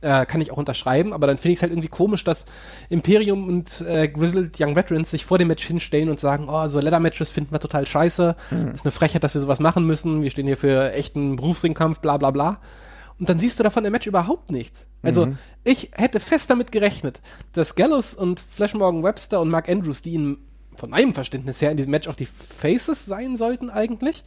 äh, 0.00 0.24
kann 0.24 0.40
ich 0.40 0.52
auch 0.52 0.56
unterschreiben, 0.56 1.12
aber 1.12 1.26
dann 1.26 1.36
finde 1.36 1.52
ich 1.52 1.58
es 1.58 1.62
halt 1.62 1.72
irgendwie 1.72 1.88
komisch, 1.88 2.24
dass 2.24 2.46
Imperium 2.88 3.46
und 3.46 3.82
äh, 3.82 4.08
Grizzled 4.08 4.58
Young 4.58 4.74
Veterans 4.74 5.10
sich 5.10 5.26
vor 5.26 5.36
dem 5.36 5.48
Match 5.48 5.66
hinstellen 5.66 6.08
und 6.08 6.18
sagen, 6.18 6.48
oh, 6.48 6.66
so 6.68 6.80
Leather-Matches 6.80 7.30
finden 7.30 7.52
wir 7.52 7.60
total 7.60 7.86
scheiße, 7.86 8.36
mhm. 8.50 8.74
ist 8.74 8.86
eine 8.86 8.92
Frechheit, 8.92 9.22
dass 9.22 9.34
wir 9.34 9.42
sowas 9.42 9.60
machen 9.60 9.86
müssen, 9.86 10.22
wir 10.22 10.30
stehen 10.30 10.46
hier 10.46 10.56
für 10.56 10.92
echten 10.92 11.36
Berufsringkampf, 11.36 12.00
bla 12.00 12.16
bla 12.16 12.30
bla. 12.30 12.58
Und 13.18 13.28
dann 13.28 13.38
siehst 13.38 13.58
du 13.58 13.62
davon 13.62 13.84
im 13.84 13.92
Match 13.92 14.06
überhaupt 14.06 14.50
nichts. 14.50 14.86
Also, 15.02 15.26
mhm. 15.26 15.38
ich 15.64 15.90
hätte 15.92 16.20
fest 16.20 16.50
damit 16.50 16.72
gerechnet, 16.72 17.20
dass 17.54 17.74
Gallows 17.74 18.14
und 18.14 18.40
Flash 18.40 18.74
Morgan 18.74 19.02
Webster 19.02 19.40
und 19.40 19.48
Mark 19.48 19.68
Andrews, 19.68 20.02
die 20.02 20.14
in, 20.14 20.38
von 20.76 20.90
meinem 20.90 21.14
Verständnis 21.14 21.60
her 21.60 21.70
in 21.70 21.76
diesem 21.76 21.92
Match 21.92 22.08
auch 22.08 22.16
die 22.16 22.26
Faces 22.26 23.06
sein 23.06 23.36
sollten 23.36 23.70
eigentlich. 23.70 24.24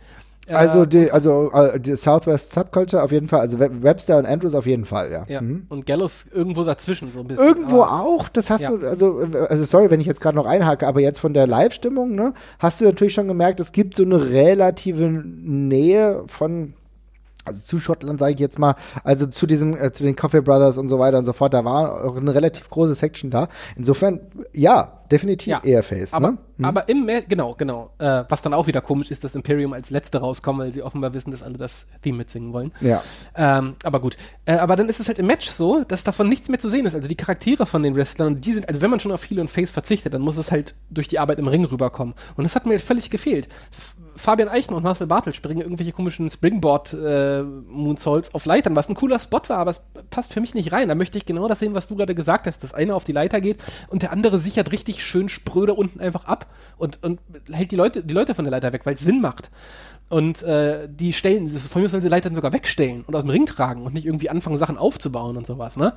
Also 0.47 0.85
die, 0.85 1.11
also 1.11 1.51
äh, 1.51 1.79
die 1.79 1.95
Southwest 1.95 2.53
Subculture 2.53 3.03
auf 3.03 3.11
jeden 3.11 3.27
Fall, 3.27 3.41
also 3.41 3.59
Webster 3.59 4.17
und 4.17 4.25
Andrews 4.25 4.55
auf 4.55 4.65
jeden 4.65 4.85
Fall, 4.85 5.11
ja. 5.11 5.23
ja. 5.27 5.41
Mhm. 5.41 5.65
Und 5.69 5.85
Gallows 5.85 6.25
irgendwo 6.33 6.63
dazwischen 6.63 7.11
so 7.11 7.19
ein 7.19 7.27
bisschen. 7.27 7.45
Irgendwo 7.45 7.81
auch, 7.81 8.29
das 8.29 8.49
hast 8.49 8.61
ja. 8.61 8.71
du, 8.71 8.87
also, 8.87 9.27
also 9.47 9.65
sorry, 9.65 9.91
wenn 9.91 10.01
ich 10.01 10.07
jetzt 10.07 10.21
gerade 10.21 10.35
noch 10.35 10.45
einhake, 10.45 10.87
aber 10.87 11.01
jetzt 11.01 11.19
von 11.19 11.33
der 11.33 11.47
Live-Stimmung, 11.47 12.15
ne, 12.15 12.33
hast 12.57 12.81
du 12.81 12.85
natürlich 12.85 13.13
schon 13.13 13.27
gemerkt, 13.27 13.59
es 13.59 13.71
gibt 13.71 13.95
so 13.95 14.03
eine 14.03 14.31
relative 14.31 15.09
Nähe 15.09 16.23
von 16.27 16.73
also 17.49 17.61
zu 17.65 17.79
Schottland 17.79 18.19
sage 18.19 18.33
ich 18.33 18.39
jetzt 18.39 18.59
mal, 18.59 18.75
also 19.03 19.27
zu 19.27 19.45
diesem, 19.45 19.75
äh, 19.75 19.91
zu 19.91 20.03
den 20.03 20.15
Coffee 20.15 20.41
Brothers 20.41 20.77
und 20.77 20.89
so 20.89 20.99
weiter 20.99 21.17
und 21.17 21.25
so 21.25 21.33
fort, 21.33 21.53
da 21.53 21.65
war 21.65 22.05
auch 22.05 22.15
eine 22.15 22.33
relativ 22.33 22.69
große 22.69 22.95
Section 22.95 23.29
da. 23.29 23.49
Insofern, 23.75 24.19
ja, 24.53 24.99
definitiv 25.11 25.51
ja, 25.51 25.61
eher 25.63 25.83
Face. 25.83 26.13
Aber, 26.13 26.31
ne? 26.31 26.37
hm. 26.57 26.65
aber 26.65 26.89
im, 26.89 27.05
Ma 27.05 27.19
genau, 27.27 27.55
genau. 27.55 27.91
Äh, 27.97 28.23
was 28.29 28.41
dann 28.41 28.53
auch 28.53 28.67
wieder 28.67 28.81
komisch 28.81 29.11
ist, 29.11 29.23
dass 29.23 29.35
Imperium 29.35 29.73
als 29.73 29.89
Letzte 29.89 30.19
rauskommen, 30.19 30.65
weil 30.65 30.73
sie 30.73 30.83
offenbar 30.83 31.13
wissen, 31.13 31.31
dass 31.31 31.43
alle 31.43 31.57
das 31.57 31.87
Theme 32.03 32.19
mitsingen 32.19 32.53
wollen. 32.53 32.71
Ja. 32.81 33.01
Ähm, 33.35 33.75
aber 33.83 33.99
gut. 33.99 34.17
Äh, 34.45 34.53
aber 34.53 34.75
dann 34.75 34.89
ist 34.89 34.99
es 34.99 35.07
halt 35.07 35.19
im 35.19 35.27
Match 35.27 35.47
so, 35.47 35.83
dass 35.83 36.03
davon 36.03 36.29
nichts 36.29 36.49
mehr 36.49 36.59
zu 36.59 36.69
sehen 36.69 36.85
ist. 36.85 36.95
Also 36.95 37.07
die 37.07 37.15
Charaktere 37.15 37.65
von 37.65 37.83
den 37.83 37.95
Wrestlern, 37.95 38.39
die 38.39 38.53
sind, 38.53 38.67
also 38.69 38.81
wenn 38.81 38.89
man 38.89 38.99
schon 38.99 39.11
auf 39.11 39.23
Heel 39.23 39.39
und 39.39 39.49
Face 39.49 39.71
verzichtet, 39.71 40.13
dann 40.13 40.21
muss 40.21 40.37
es 40.37 40.51
halt 40.51 40.75
durch 40.89 41.07
die 41.07 41.19
Arbeit 41.19 41.39
im 41.39 41.47
Ring 41.47 41.65
rüberkommen. 41.65 42.13
Und 42.35 42.43
das 42.43 42.55
hat 42.55 42.65
mir 42.65 42.79
völlig 42.79 43.09
gefehlt. 43.09 43.47
F 43.71 43.95
Fabian 44.19 44.49
Eichner 44.49 44.75
und 44.75 44.83
Marcel 44.83 45.07
Bartel 45.07 45.33
springen 45.33 45.61
irgendwelche 45.61 45.93
komischen 45.93 46.29
Springboard 46.29 46.93
äh, 46.93 47.43
auf 48.33 48.45
Leitern, 48.45 48.75
was 48.75 48.89
ein 48.89 48.95
cooler 48.95 49.19
Spot 49.19 49.41
war, 49.47 49.57
aber 49.57 49.71
es 49.71 49.81
passt 50.09 50.33
für 50.33 50.41
mich 50.41 50.53
nicht 50.53 50.73
rein. 50.73 50.89
Da 50.89 50.95
möchte 50.95 51.17
ich 51.17 51.25
genau 51.25 51.47
das 51.47 51.59
sehen, 51.59 51.73
was 51.73 51.87
du 51.87 51.95
gerade 51.95 52.13
gesagt 52.13 52.45
hast. 52.45 52.61
Das 52.61 52.73
eine 52.73 52.95
auf 52.95 53.05
die 53.05 53.13
Leiter 53.13 53.39
geht 53.39 53.59
und 53.87 54.01
der 54.01 54.11
andere 54.11 54.37
sichert 54.37 54.73
richtig 54.73 55.05
schön 55.05 55.29
spröde 55.29 55.73
unten 55.73 56.01
einfach 56.01 56.25
ab 56.25 56.47
und, 56.77 57.01
und 57.01 57.21
hält 57.49 57.71
die 57.71 57.77
Leute, 57.77 58.03
die 58.03 58.13
Leute 58.13 58.35
von 58.35 58.43
der 58.43 58.51
Leiter 58.51 58.73
weg, 58.73 58.81
weil 58.85 58.95
es 58.95 58.99
Sinn 58.99 59.21
macht. 59.21 59.49
Und 60.09 60.41
äh, 60.43 60.89
die 60.89 61.13
stellen, 61.13 61.47
von 61.47 61.81
mir 61.81 61.87
sollen 61.87 62.03
die 62.03 62.09
Leitern 62.09 62.35
sogar 62.35 62.51
wegstellen 62.51 63.03
und 63.07 63.15
aus 63.15 63.21
dem 63.21 63.29
Ring 63.29 63.45
tragen 63.45 63.83
und 63.83 63.93
nicht 63.93 64.05
irgendwie 64.05 64.29
anfangen, 64.29 64.57
Sachen 64.57 64.77
aufzubauen 64.77 65.37
und 65.37 65.47
sowas, 65.47 65.77
ne? 65.77 65.93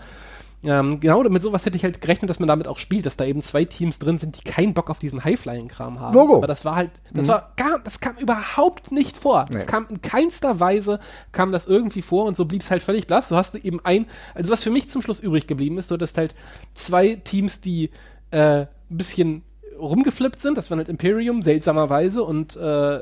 Ähm, 0.65 1.01
genau, 1.01 1.23
mit 1.25 1.43
sowas 1.43 1.67
hätte 1.67 1.77
ich 1.77 1.83
halt 1.83 2.01
gerechnet, 2.01 2.31
dass 2.31 2.39
man 2.39 2.47
damit 2.47 2.69
auch 2.69 2.79
spielt, 2.79 3.05
dass 3.07 3.17
da 3.17 3.25
eben 3.25 3.43
zwei 3.43 3.65
Teams 3.65 3.99
drin 3.99 4.19
sind, 4.19 4.39
die 4.39 4.45
keinen 4.45 4.75
Bock 4.75 4.91
auf 4.91 4.99
diesen 4.99 5.25
High-Flying-Kram 5.25 5.99
haben. 5.99 6.15
Logo. 6.15 6.37
Aber 6.37 6.47
das 6.47 6.65
war 6.65 6.77
halt, 6.77 6.91
das 7.13 7.27
mhm. 7.27 7.31
war 7.31 7.53
gar, 7.57 7.81
das 7.81 8.01
kam 8.01 8.17
überhaupt 8.17 8.93
nicht 8.93 9.17
vor. 9.17 9.47
Nee. 9.49 9.57
Das 9.57 9.67
kam 9.67 9.87
in 9.89 10.01
keinster 10.03 10.61
Weise, 10.61 11.01
kam 11.33 11.51
das 11.51 11.67
irgendwie 11.67 12.03
vor 12.03 12.27
und 12.27 12.37
so 12.37 12.45
blieb 12.45 12.63
es 12.63 12.71
halt 12.71 12.83
völlig 12.83 13.07
blass. 13.09 13.29
So 13.29 13.37
hast 13.37 13.55
du 13.55 13.59
eben 13.59 13.81
ein, 13.85 14.07
also 14.35 14.53
was 14.53 14.63
für 14.63 14.71
mich 14.71 14.89
zum 14.89 15.03
Schluss 15.03 15.19
übrig 15.19 15.49
geblieben 15.49 15.79
ist, 15.79 15.89
so 15.89 15.97
dass 15.97 16.17
halt 16.17 16.35
zwei 16.75 17.17
Teams, 17.17 17.61
die 17.61 17.91
äh, 18.31 18.61
ein 18.61 18.69
bisschen 18.89 19.43
rumgeflippt 19.83 20.41
sind. 20.41 20.57
Das 20.57 20.71
war 20.71 20.79
halt 20.79 20.89
Imperium, 20.89 21.43
seltsamerweise. 21.43 22.23
Und 22.23 22.57
äh, 22.57 23.01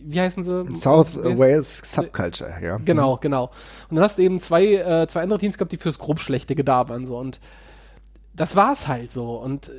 wie 0.00 0.20
heißen 0.20 0.44
sie? 0.44 0.76
South 0.76 1.16
äh, 1.16 1.38
Wales 1.38 1.82
Subculture, 1.84 2.54
ja. 2.62 2.78
Genau, 2.84 3.18
genau. 3.20 3.50
Und 3.88 3.96
dann 3.96 4.04
hast 4.04 4.18
du 4.18 4.22
eben 4.22 4.38
zwei, 4.40 4.74
äh, 4.74 5.06
zwei 5.08 5.22
andere 5.22 5.38
Teams 5.38 5.58
gehabt, 5.58 5.72
die 5.72 5.76
fürs 5.76 5.98
Grobschlechte 5.98 6.54
da 6.54 6.88
waren. 6.88 7.06
So. 7.06 7.18
Und 7.18 7.40
das 8.34 8.56
war's 8.56 8.88
halt 8.88 9.12
so. 9.12 9.34
Und 9.34 9.70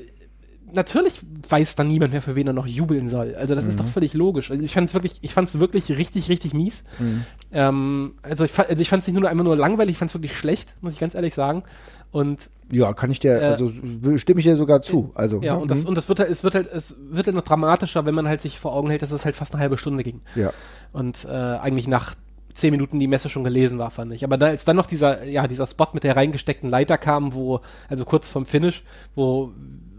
natürlich 0.73 1.21
weiß 1.47 1.75
dann 1.75 1.87
niemand 1.87 2.11
mehr, 2.13 2.21
für 2.21 2.35
wen 2.35 2.47
er 2.47 2.53
noch 2.53 2.67
jubeln 2.67 3.09
soll. 3.09 3.35
Also 3.35 3.55
das 3.55 3.63
mhm. 3.63 3.69
ist 3.69 3.79
doch 3.79 3.87
völlig 3.87 4.13
logisch. 4.13 4.51
Also 4.51 4.63
ich 4.63 4.73
fand 4.73 4.89
es 4.89 4.93
wirklich, 4.93 5.19
ich 5.21 5.33
fand 5.33 5.47
es 5.47 5.59
wirklich 5.59 5.89
richtig, 5.91 6.29
richtig 6.29 6.53
mies. 6.53 6.83
Mhm. 6.99 7.23
Ähm, 7.51 8.13
also 8.21 8.43
ich, 8.43 8.57
also 8.57 8.81
ich 8.81 8.89
fand 8.89 9.01
es 9.01 9.07
nicht 9.07 9.19
nur 9.19 9.29
einfach 9.29 9.45
nur 9.45 9.55
langweilig, 9.55 9.93
ich 9.93 9.97
fand 9.97 10.09
es 10.09 10.15
wirklich 10.15 10.37
schlecht, 10.37 10.73
muss 10.81 10.93
ich 10.93 10.99
ganz 10.99 11.15
ehrlich 11.15 11.33
sagen. 11.33 11.63
Und 12.11 12.49
ja, 12.71 12.93
kann 12.93 13.11
ich 13.11 13.19
dir, 13.19 13.41
äh, 13.41 13.45
also 13.45 13.71
stimme 14.17 14.39
ich 14.39 14.45
dir 14.45 14.55
sogar 14.55 14.81
zu. 14.81 15.11
Also, 15.15 15.41
ja, 15.41 15.55
und 15.55 15.69
das, 15.69 15.83
mhm. 15.83 15.89
und 15.89 15.95
das 15.95 16.09
wird 16.09 16.19
halt, 16.19 16.29
es 16.29 16.43
wird 16.43 16.55
halt, 16.55 16.71
es 16.71 16.95
wird 17.09 17.27
halt 17.27 17.35
noch 17.35 17.43
dramatischer, 17.43 18.05
wenn 18.05 18.15
man 18.15 18.27
halt 18.27 18.41
sich 18.41 18.59
vor 18.59 18.73
Augen 18.73 18.89
hält, 18.89 19.01
dass 19.01 19.11
es 19.11 19.25
halt 19.25 19.35
fast 19.35 19.53
eine 19.53 19.61
halbe 19.61 19.77
Stunde 19.77 20.03
ging. 20.03 20.21
Ja. 20.35 20.51
Und 20.91 21.25
äh, 21.25 21.29
eigentlich 21.29 21.87
nach 21.87 22.15
zehn 22.53 22.71
Minuten 22.71 22.99
die 22.99 23.07
Messe 23.07 23.29
schon 23.29 23.43
gelesen 23.43 23.79
war, 23.79 23.91
fand 23.91 24.13
ich. 24.13 24.23
Aber 24.23 24.37
da, 24.37 24.47
als 24.47 24.65
dann 24.65 24.75
noch 24.75 24.85
dieser, 24.85 25.23
ja, 25.25 25.47
dieser 25.47 25.67
Spot 25.67 25.87
mit 25.93 26.03
der 26.03 26.15
reingesteckten 26.15 26.69
Leiter 26.69 26.97
kam, 26.97 27.33
wo, 27.33 27.61
also 27.89 28.05
kurz 28.05 28.29
vom 28.29 28.45
Finish, 28.45 28.83
wo 29.15 29.51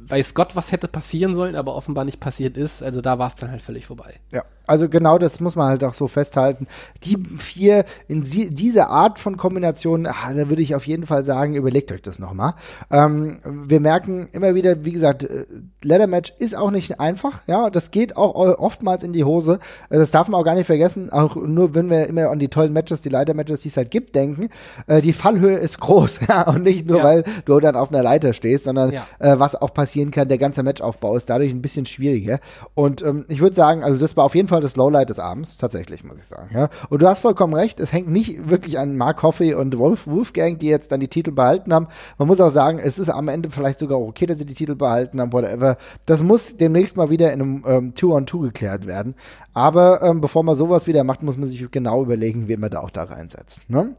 weiß 0.09 0.35
Gott, 0.35 0.57
was 0.57 0.73
hätte 0.73 0.89
passieren 0.89 1.35
sollen, 1.35 1.57
aber 1.57 1.75
offenbar 1.75 2.05
nicht 2.05 2.21
passiert 2.21 2.57
ist. 2.57 2.83
Also 2.83 3.01
da 3.01 3.19
war 3.19 3.29
es 3.29 3.37
dann 3.37 3.51
halt 3.51 3.63
völlig 3.63 3.87
vorbei. 3.87 4.21
Ja, 4.33 4.45
also 4.67 4.89
genau 4.89 5.19
das 5.19 5.41
muss 5.41 5.57
man 5.57 5.69
halt 5.69 5.85
auch 5.85 5.95
so 5.95 6.09
festhalten. 6.09 6.67
Die 7.05 7.19
vier 7.39 7.85
in 8.09 8.25
sie, 8.25 8.51
diese 8.51 8.89
Art 8.89 9.19
von 9.19 9.37
Kombination, 9.37 10.07
ah, 10.07 10.33
da 10.35 10.49
würde 10.49 10.63
ich 10.63 10.75
auf 10.75 10.87
jeden 10.87 11.07
Fall 11.07 11.25
sagen, 11.25 11.55
überlegt 11.55 11.93
euch 11.93 12.03
das 12.03 12.19
nochmal. 12.19 12.55
Ähm, 12.91 13.39
wir 13.45 13.81
merken 13.81 14.29
immer 14.33 14.55
wieder, 14.55 14.85
wie 14.85 14.93
gesagt, 14.93 15.25
äh, 15.25 15.47
Leather 15.83 16.07
Match 16.07 16.33
ist 16.39 16.57
auch 16.57 16.71
nicht 16.71 17.01
einfach. 17.01 17.41
Ja, 17.47 17.71
das 17.71 17.91
geht 17.91 18.17
auch 18.17 18.35
oftmals 18.35 19.03
in 19.03 19.13
die 19.13 19.25
Hose. 19.25 19.59
Äh, 19.91 19.99
das 19.99 20.11
darf 20.11 20.29
man 20.29 20.41
auch 20.41 20.45
gar 20.45 20.55
nicht 20.55 20.67
vergessen. 20.67 21.13
Auch 21.13 21.37
nur 21.37 21.75
wenn 21.75 21.91
wir 21.91 22.07
immer 22.07 22.31
an 22.31 22.39
die 22.39 22.49
tollen 22.49 22.73
Matches, 22.73 23.03
die 23.03 23.09
Leiter 23.09 23.35
Matches, 23.35 23.61
die 23.61 23.69
es 23.69 23.77
halt 23.77 23.91
gibt, 23.91 24.15
denken. 24.15 24.49
Äh, 24.87 25.03
die 25.03 25.13
Fallhöhe 25.13 25.57
ist 25.57 25.81
groß. 25.81 26.21
Ja, 26.29 26.49
und 26.49 26.63
nicht 26.63 26.87
nur, 26.87 26.99
ja. 26.99 27.05
weil 27.05 27.25
du 27.45 27.61
dann 27.61 27.77
auf 27.77 27.93
einer 27.93 28.03
Leiter 28.03 28.33
stehst, 28.33 28.65
sondern 28.65 28.93
ja. 28.93 29.07
äh, 29.19 29.39
was 29.39 29.61
auch 29.61 29.75
passieren 29.75 30.11
kann, 30.11 30.29
der 30.29 30.39
ganze 30.39 30.63
Matchaufbau 30.63 31.17
ist 31.17 31.29
dadurch 31.29 31.51
ein 31.51 31.61
bisschen 31.61 31.85
schwieriger. 31.85 32.41
Und 32.73 33.03
ähm, 33.03 33.27
ich 33.29 33.41
würde 33.41 33.55
sagen, 33.55 33.85
also 33.85 33.99
das 33.99 34.17
war 34.17 34.25
auf 34.25 34.35
jeden 34.35 34.49
Fall 34.49 34.54
Fall 34.55 34.61
das 34.61 34.77
Lowlight 34.77 35.11
des 35.11 35.19
Abends, 35.19 35.57
tatsächlich, 35.57 36.05
muss 36.05 36.19
ich 36.19 36.27
sagen. 36.27 36.51
Ja. 36.55 36.69
Und 36.89 37.03
du 37.03 37.09
hast 37.09 37.21
vollkommen 37.21 37.55
recht, 37.55 37.81
es 37.81 37.93
hängt 37.93 38.09
nicht 38.09 38.49
wirklich 38.49 38.79
an 38.79 38.97
Mark 38.97 39.23
Hoffey 39.23 39.55
und 39.55 39.77
Wolf, 39.79 40.07
Wolfgang, 40.07 40.59
die 40.59 40.69
jetzt 40.69 40.93
dann 40.93 41.01
die 41.01 41.09
Titel 41.09 41.33
behalten 41.33 41.75
haben. 41.75 41.89
Man 42.19 42.29
muss 42.29 42.41
auch 42.41 42.51
sagen, 42.51 42.79
es 42.79 42.99
ist 42.99 43.09
am 43.09 43.29
Ende 43.29 43.51
vielleicht 43.51 43.79
sogar 43.79 44.01
okay, 44.01 44.27
dass 44.27 44.39
sie 44.39 44.47
die 44.47 44.55
Titel 44.55 44.75
behalten 44.75 45.21
haben, 45.21 45.33
whatever. 45.33 45.77
Das 46.07 46.23
muss 46.23 46.57
demnächst 46.57 46.97
mal 46.97 47.11
wieder 47.11 47.33
in 47.33 47.43
einem 47.43 47.65
ähm, 47.67 47.95
Two-on-Two 47.95 48.41
geklärt 48.41 48.87
werden. 48.87 49.15
Aber 49.53 50.03
ähm, 50.03 50.21
bevor 50.21 50.43
man 50.43 50.57
sowas 50.57 50.87
wieder 50.87 51.05
macht, 51.05 51.23
muss 51.23 51.37
man 51.37 51.47
sich 51.47 51.71
genau 51.71 52.03
überlegen, 52.03 52.49
wie 52.49 52.57
man 52.57 52.71
da 52.71 52.81
auch 52.81 52.91
da 52.91 53.05
reinsetzt. 53.05 53.69
Ne? 53.69 53.95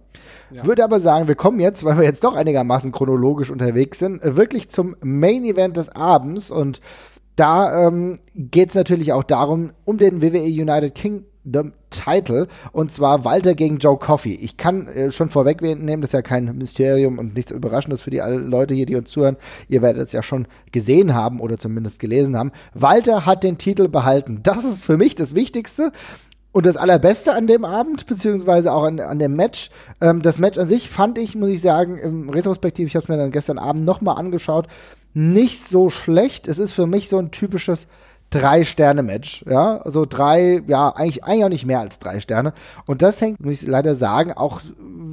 Ja. 0.52 0.66
Würde 0.66 0.84
aber 0.84 1.00
sagen, 1.00 1.28
wir 1.28 1.36
kommen 1.36 1.60
jetzt, 1.60 1.84
weil 1.84 1.98
wir 1.98 2.04
jetzt 2.04 2.24
doch 2.24 2.36
einigermaßen 2.36 2.92
chronologisch 2.92 3.50
unterwegs 3.50 4.00
sind, 4.00 4.22
wirklich 4.24 4.70
zum 4.70 4.96
Main 5.02 5.46
Event 5.46 5.78
des 5.78 5.90
Abends 5.90 6.52
und 6.52 6.82
da 7.36 7.88
ähm, 7.88 8.20
geht 8.36 8.70
es 8.70 8.76
natürlich 8.76 9.14
auch 9.14 9.24
darum, 9.24 9.72
um 9.84 9.98
den 9.98 10.22
WWE 10.22 10.44
United 10.44 10.96
Kingdom 10.96 11.74
Title 11.90 12.48
und 12.72 12.92
zwar 12.92 13.24
Walter 13.24 13.56
gegen 13.56 13.78
Joe 13.78 13.98
Coffey. 13.98 14.34
Ich 14.36 14.58
kann 14.58 14.88
äh, 14.88 15.12
schon 15.12 15.30
vorwegnehmen, 15.30 16.02
das 16.02 16.10
ist 16.10 16.14
ja 16.14 16.22
kein 16.22 16.58
Mysterium 16.58 17.20
und 17.20 17.36
nichts 17.36 17.52
Überraschendes 17.52 18.02
für 18.02 18.12
die 18.12 18.20
Leute 18.20 18.74
hier, 18.74 18.86
die 18.86 18.96
uns 18.96 19.12
zuhören. 19.12 19.38
Ihr 19.68 19.82
werdet 19.82 20.08
es 20.08 20.12
ja 20.12 20.24
schon 20.24 20.48
gesehen 20.72 21.14
haben 21.14 21.40
oder 21.40 21.58
zumindest 21.58 22.00
gelesen 22.00 22.38
haben. 22.38 22.52
Walter 22.74 23.26
hat 23.26 23.44
den 23.44 23.58
Titel 23.58 23.88
behalten. 23.88 24.42
Das 24.44 24.64
ist 24.64 24.86
für 24.86 24.98
mich 24.98 25.16
das 25.16 25.36
Wichtigste. 25.36 25.92
Und 26.52 26.66
das 26.66 26.78
Allerbeste 26.78 27.34
an 27.34 27.48
dem 27.48 27.66
Abend, 27.66 28.06
beziehungsweise 28.06 28.72
auch 28.72 28.84
an, 28.84 29.02
an 29.02 29.20
dem 29.20 29.36
Match, 29.36 29.72
ähm, 30.00 30.22
das 30.22 30.40
Match 30.40 30.58
an 30.58 30.70
sich 30.70 30.90
fand 30.90 31.18
ich, 31.18 31.36
muss 31.36 31.50
ich 31.50 31.60
sagen, 31.60 31.98
im 31.98 32.30
Retrospektiv, 32.30 32.88
ich 32.88 32.96
habe 32.96 33.04
es 33.04 33.10
mir 33.10 33.18
dann 33.18 33.32
gestern 33.32 33.58
Abend 33.58 33.84
nochmal 33.84 34.18
angeschaut, 34.18 34.70
nicht 35.16 35.66
so 35.66 35.90
schlecht. 35.90 36.48
Es 36.48 36.60
ist 36.60 36.74
für 36.74 36.86
mich 36.86 37.08
so 37.08 37.18
ein 37.18 37.32
typisches 37.32 37.88
Drei-Sterne-Match, 38.40 39.46
ja, 39.50 39.78
also 39.78 40.06
drei, 40.06 40.62
ja, 40.68 40.90
eigentlich, 40.90 41.24
eigentlich 41.24 41.46
auch 41.46 41.50
nicht 41.50 41.66
mehr 41.66 41.80
als 41.80 42.00
drei 42.00 42.20
Sterne. 42.20 42.54
Und 42.86 43.02
das 43.02 43.22
hängt, 43.22 43.40
muss 43.40 43.62
ich 43.64 43.68
leider 43.68 43.96
sagen, 43.96 44.34
auch 44.34 44.62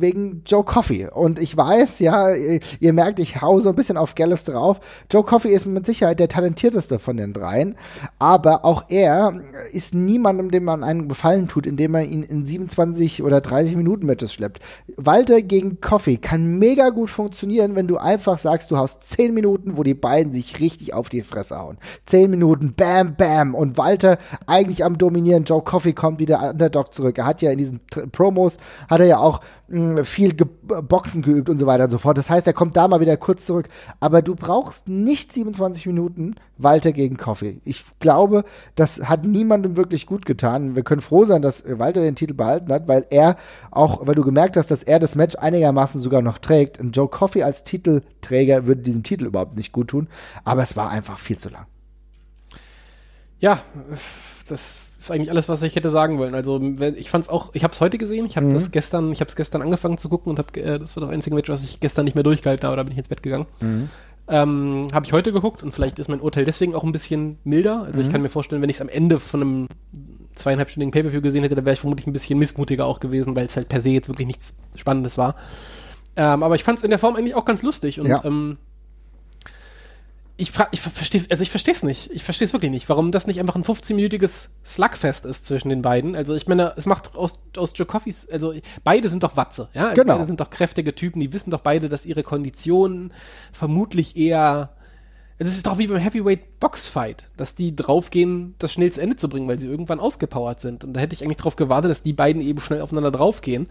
wegen 0.03 0.43
Joe 0.45 0.65
Coffey. 0.65 1.07
Und 1.07 1.39
ich 1.39 1.57
weiß, 1.57 2.01
ja, 2.01 2.35
ihr, 2.35 2.61
ihr 2.81 2.93
merkt, 2.93 3.21
ich 3.21 3.41
hau 3.41 3.61
so 3.61 3.69
ein 3.69 3.75
bisschen 3.77 3.97
auf 3.97 4.15
Gallus 4.15 4.45
drauf. 4.45 4.81
Joe 5.11 5.23
Coffey 5.23 5.51
ist 5.51 5.67
mit 5.67 5.87
Sicherheit 5.87 6.21
der 6.21 6.29
talentierteste 6.29 6.99
von 6.99 7.17
den 7.17 7.33
dreien, 7.33 7.77
aber 8.19 8.65
auch 8.65 8.85
er 8.89 9.41
ist 9.73 9.95
niemandem, 9.95 10.51
dem 10.51 10.65
man 10.65 10.85
einen 10.85 11.09
Gefallen 11.09 11.49
tut, 11.49 11.67
indem 11.67 11.93
man 11.93 12.05
ihn 12.05 12.23
in 12.23 12.45
27 12.45 13.23
oder 13.23 13.41
30 13.41 13.77
Minuten 13.77 14.07
Matches 14.07 14.33
schleppt. 14.33 14.61
Walter 14.97 15.41
gegen 15.43 15.81
Coffey 15.81 16.17
kann 16.17 16.59
mega 16.59 16.91
gut 16.91 17.11
funktionieren, 17.11 17.75
wenn 17.77 17.87
du 17.87 17.97
einfach 17.97 18.39
sagst, 18.39 18.71
du 18.71 18.77
hast 18.77 19.05
10 19.05 19.33
Minuten, 19.33 19.77
wo 19.77 19.83
die 19.83 19.95
beiden 19.95 20.33
sich 20.33 20.61
richtig 20.61 20.95
auf 20.95 21.09
die 21.09 21.23
Fresse 21.23 21.59
hauen. 21.59 21.79
10 22.07 22.31
Minuten, 22.31 22.75
bam, 22.75 23.12
bam, 23.17 23.55
Und 23.55 23.79
Walter 23.79 24.19
eigentlich 24.47 24.85
am 24.85 24.99
Dominieren. 24.99 25.45
Joe 25.45 25.63
Coffey 25.63 25.93
kommt 25.93 26.19
wieder 26.21 26.51
Underdog 26.51 26.93
zurück. 26.95 27.19
Er 27.19 27.27
hat 27.27 27.43
ja 27.43 27.51
in 27.51 27.59
diesen 27.59 27.81
Promos, 28.13 28.59
hat 28.89 29.01
er 29.01 29.07
ja 29.07 29.19
auch 29.19 29.41
mh, 29.69 30.05
viel 30.05 30.35
ge 30.35 30.47
Boxen 30.83 31.23
geübt 31.23 31.49
und 31.49 31.59
so 31.59 31.67
weiter 31.67 31.85
und 31.85 31.91
so 31.91 31.99
fort. 31.99 32.19
Das 32.19 32.31
heißt, 32.31 32.47
er 32.47 32.53
kommt 32.53 32.77
da 32.77 32.89
mal 32.89 33.01
wieder 33.01 33.17
kurz 33.17 33.47
zurück. 33.47 33.69
Aber 34.01 34.23
du 34.23 34.35
brauchst 34.35 34.89
nicht 34.89 35.33
27 35.33 35.87
Minuten 35.87 36.35
Walter 36.59 36.93
gegen 36.93 37.17
Coffey. 37.17 37.61
Ich 37.65 37.85
glaube, 37.99 38.45
das 38.75 39.09
hat 39.09 39.25
niemandem 39.25 39.77
wirklich 39.77 40.07
gut 40.07 40.27
getan. 40.27 40.77
Wir 40.77 40.83
können 40.83 41.01
froh 41.01 41.25
sein, 41.25 41.43
dass 41.43 41.65
Walter 41.67 42.03
den 42.03 42.17
Titel 42.17 42.35
behalten 42.35 42.73
hat, 42.73 42.89
weil 42.89 43.07
er 43.11 43.37
auch, 43.71 44.07
weil 44.07 44.15
du 44.15 44.25
gemerkt 44.25 44.57
hast, 44.57 44.71
dass 44.71 44.83
er 44.83 45.01
das 45.01 45.15
Match 45.15 45.37
einigermaßen 45.37 46.01
sogar 46.01 46.23
noch 46.23 46.39
trägt. 46.39 46.79
Und 46.79 46.97
Joe 46.97 47.09
Coffey 47.09 47.43
als 47.43 47.65
Titelträger 47.65 48.67
würde 48.67 48.83
diesem 48.83 49.03
Titel 49.03 49.27
überhaupt 49.27 49.57
nicht 49.57 49.73
gut 49.73 49.89
tun. 49.89 50.09
Aber 50.45 50.63
es 50.63 50.77
war 50.77 50.91
einfach 50.91 51.19
viel 51.19 51.39
zu 51.39 51.49
lang. 51.49 51.67
Ja, 53.43 53.61
das 54.49 54.61
ist 55.01 55.11
eigentlich 55.11 55.31
alles, 55.31 55.49
was 55.49 55.63
ich 55.63 55.75
hätte 55.75 55.91
sagen 55.91 56.17
wollen. 56.19 56.35
Also 56.35 56.61
ich 56.97 57.11
fand 57.11 57.25
es 57.25 57.29
auch, 57.29 57.51
ich 57.55 57.65
habe 57.65 57.73
es 57.73 57.81
heute 57.81 57.99
gesehen, 57.99 58.25
ich 58.25 58.37
habe 58.37 58.47
mhm. 58.47 58.55
das 58.55 58.71
gestern, 58.71 59.11
ich 59.11 59.21
habe 59.21 59.29
es 59.29 59.37
gestern 59.37 59.63
angefangen 59.63 59.99
zu 59.99 60.09
gucken 60.09 60.31
und 60.31 60.39
habe, 60.39 60.61
äh, 60.61 60.79
das 60.79 60.97
war 60.97 61.03
das 61.03 61.11
einzige 61.11 61.35
Match, 61.35 61.49
was 61.51 61.65
ich 61.65 61.81
gestern 61.81 62.05
nicht 62.05 62.15
mehr 62.15 62.23
durchgehalten 62.23 62.65
habe, 62.67 62.77
da 62.77 62.85
bin 62.85 62.93
ich 62.93 62.99
ins 62.99 63.09
Bett 63.09 63.23
gegangen. 63.23 63.47
Mhm. 63.61 63.91
Ähm, 64.29 64.87
habe 64.95 65.05
ich 65.05 65.13
heute 65.13 65.33
geguckt 65.33 65.65
und 65.65 65.75
vielleicht 65.75 65.99
ist 65.99 66.09
mein 66.09 66.21
Urteil 66.21 66.45
deswegen 66.45 66.77
auch 66.77 66.85
ein 66.85 66.93
bisschen 66.93 67.39
milder. 67.43 67.83
Also 67.83 67.99
mhm. 67.99 68.07
ich 68.07 68.13
kann 68.13 68.23
mir 68.23 68.29
vorstellen, 68.29 68.63
wenn 68.63 68.71
ich 68.71 68.77
es 68.77 68.81
am 68.81 68.89
Ende 68.89 69.19
von 69.19 69.43
einem 69.43 69.69
zweieinhalbstündigen 70.37 70.93
Pay-Per-View 70.93 71.21
gesehen 71.21 71.43
hätte, 71.43 71.57
dann 71.57 71.65
wäre 71.65 71.75
ich 71.75 71.81
vermutlich 71.81 72.07
ein 72.07 72.13
bisschen 72.13 72.39
missmutiger 72.39 72.87
auch 72.87 73.01
gewesen, 73.01 73.35
weil 73.35 73.47
es 73.47 73.57
halt 73.57 73.69
per 73.69 73.83
se 73.83 73.89
jetzt 73.89 74.09
wirklich 74.09 74.29
nichts 74.29 74.57
Spannendes 74.77 75.19
war. 75.19 75.35
Ähm, 76.15 76.45
aber 76.45 76.55
ich 76.55 76.63
fand 76.63 76.79
es 76.79 76.85
in 76.85 76.91
der 76.91 77.01
Form 77.01 77.17
eigentlich 77.17 77.35
auch 77.35 77.45
ganz 77.45 77.63
lustig 77.63 77.99
und 77.99 78.07
ja. 78.07 78.25
ähm, 78.25 78.59
ich, 80.43 80.53
ich 80.73 80.81
verstehe, 80.81 81.25
also 81.31 81.43
ich 81.43 81.51
verstehe 81.51 81.73
es 81.73 81.83
nicht. 81.83 82.11
Ich 82.11 82.25
verstehe 82.25 82.47
es 82.47 82.53
wirklich 82.53 82.71
nicht, 82.71 82.89
warum 82.89 83.13
das 83.13 83.27
nicht 83.27 83.39
einfach 83.39 83.55
ein 83.55 83.63
15-minütiges 83.63 84.49
Slugfest 84.65 85.25
ist 85.25 85.47
zwischen 85.47 85.69
den 85.69 85.83
beiden. 85.83 86.17
Also 86.17 86.35
ich 86.35 86.49
meine, 86.49 86.75
es 86.77 86.85
macht 86.85 87.15
aus, 87.15 87.43
aus 87.57 87.73
Joe 87.77 87.87
Coffees, 87.87 88.29
also 88.29 88.53
beide 88.83 89.09
sind 89.09 89.23
doch 89.23 89.37
Watze, 89.37 89.69
ja? 89.73 89.89
Also 89.89 90.03
genau. 90.03 90.15
Beide 90.15 90.27
sind 90.27 90.41
doch 90.41 90.51
kräftige 90.51 90.95
Typen, 90.95 91.21
die 91.21 91.33
wissen 91.33 91.51
doch 91.51 91.61
beide, 91.61 91.89
dass 91.89 92.05
ihre 92.05 92.25
Konditionen 92.25 93.13
vermutlich 93.53 94.17
eher 94.17 94.71
es 95.39 95.57
ist 95.57 95.67
doch 95.67 95.79
wie 95.79 95.89
beim 95.89 95.99
Heavyweight 95.99 96.61
Boxfight, 96.61 97.29
dass 97.37 97.57
die 97.57 97.75
draufgehen, 97.75 98.55
das 98.59 98.73
schnell 98.73 98.93
zu 98.93 99.01
Ende 99.01 99.17
zu 99.17 99.29
bringen, 99.29 99.49
weil 99.49 99.59
sie 99.59 99.67
irgendwann 99.67 99.99
ausgepowert 99.99 100.61
sind. 100.61 100.85
Und 100.85 100.93
da 100.93 101.01
hätte 101.01 101.15
ich 101.15 101.25
eigentlich 101.25 101.39
drauf 101.39 101.57
gewartet, 101.57 101.91
dass 101.91 102.05
die 102.05 102.13
beiden 102.13 102.41
eben 102.43 102.61
schnell 102.61 102.81
aufeinander 102.81 103.11
draufgehen. 103.11 103.67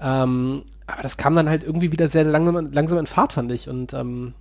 Ähm, 0.00 0.62
aber 0.86 1.02
das 1.02 1.16
kam 1.16 1.34
dann 1.34 1.48
halt 1.48 1.64
irgendwie 1.64 1.90
wieder 1.90 2.08
sehr 2.08 2.24
langsam, 2.24 2.70
langsam 2.70 2.98
in 2.98 3.06
Fahrt, 3.06 3.32
fand 3.32 3.50
ich. 3.50 3.68
Und 3.68 3.92
ähm, 3.92 4.34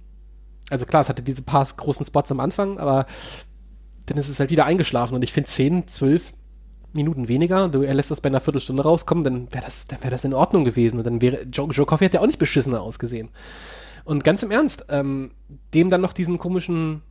also 0.70 0.86
klar, 0.86 1.02
es 1.02 1.10
hatte 1.10 1.24
diese 1.24 1.42
paar 1.42 1.66
großen 1.66 2.06
Spots 2.06 2.32
am 2.32 2.40
Anfang, 2.40 2.78
aber 2.80 3.06
dann 4.06 4.18
ist 4.18 4.30
es 4.30 4.40
halt 4.40 4.52
wieder 4.52 4.66
eingeschlafen. 4.66 5.16
Und 5.16 5.24
ich 5.24 5.34
finde 5.34 5.50
10, 5.50 5.88
12 5.88 6.34
Minuten 6.94 7.28
weniger, 7.28 7.68
du, 7.70 7.84
er 7.84 7.94
lässt 7.94 8.12
das 8.12 8.22
bei 8.22 8.28
einer 8.28 8.40
Viertelstunde 8.40 8.82
rauskommen, 8.84 9.24
dann 9.24 9.54
wäre 9.54 9.66
das, 9.66 9.88
dann 9.88 10.00
das 10.10 10.26
in 10.26 10.34
Ordnung 10.34 10.66
gewesen. 10.66 10.98
Und 10.98 11.06
dann 11.06 11.22
wäre, 11.22 11.44
Joe, 11.44 11.70
Joe 11.70 11.86
Coffey 11.86 12.06
hat 12.06 12.14
ja 12.14 12.22
auch 12.22 12.28
nicht 12.28 12.40
beschissener 12.40 12.82
ausgesehen. 12.82 13.30
Und 14.06 14.24
ganz 14.24 14.42
im 14.42 14.52
Ernst, 14.52 14.86
ähm, 14.90 15.32
dem 15.74 15.90
dann 15.90 16.02
noch 16.02 16.14
diesen 16.14 16.38
komischen 16.40 17.04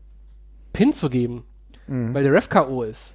Pin 0.72 0.92
zu 0.92 1.10
geben, 1.10 1.44
mhm. 1.86 2.12
weil 2.14 2.24
der 2.24 2.32
Ref 2.32 2.48
K.O. 2.48 2.82
ist. 2.82 3.12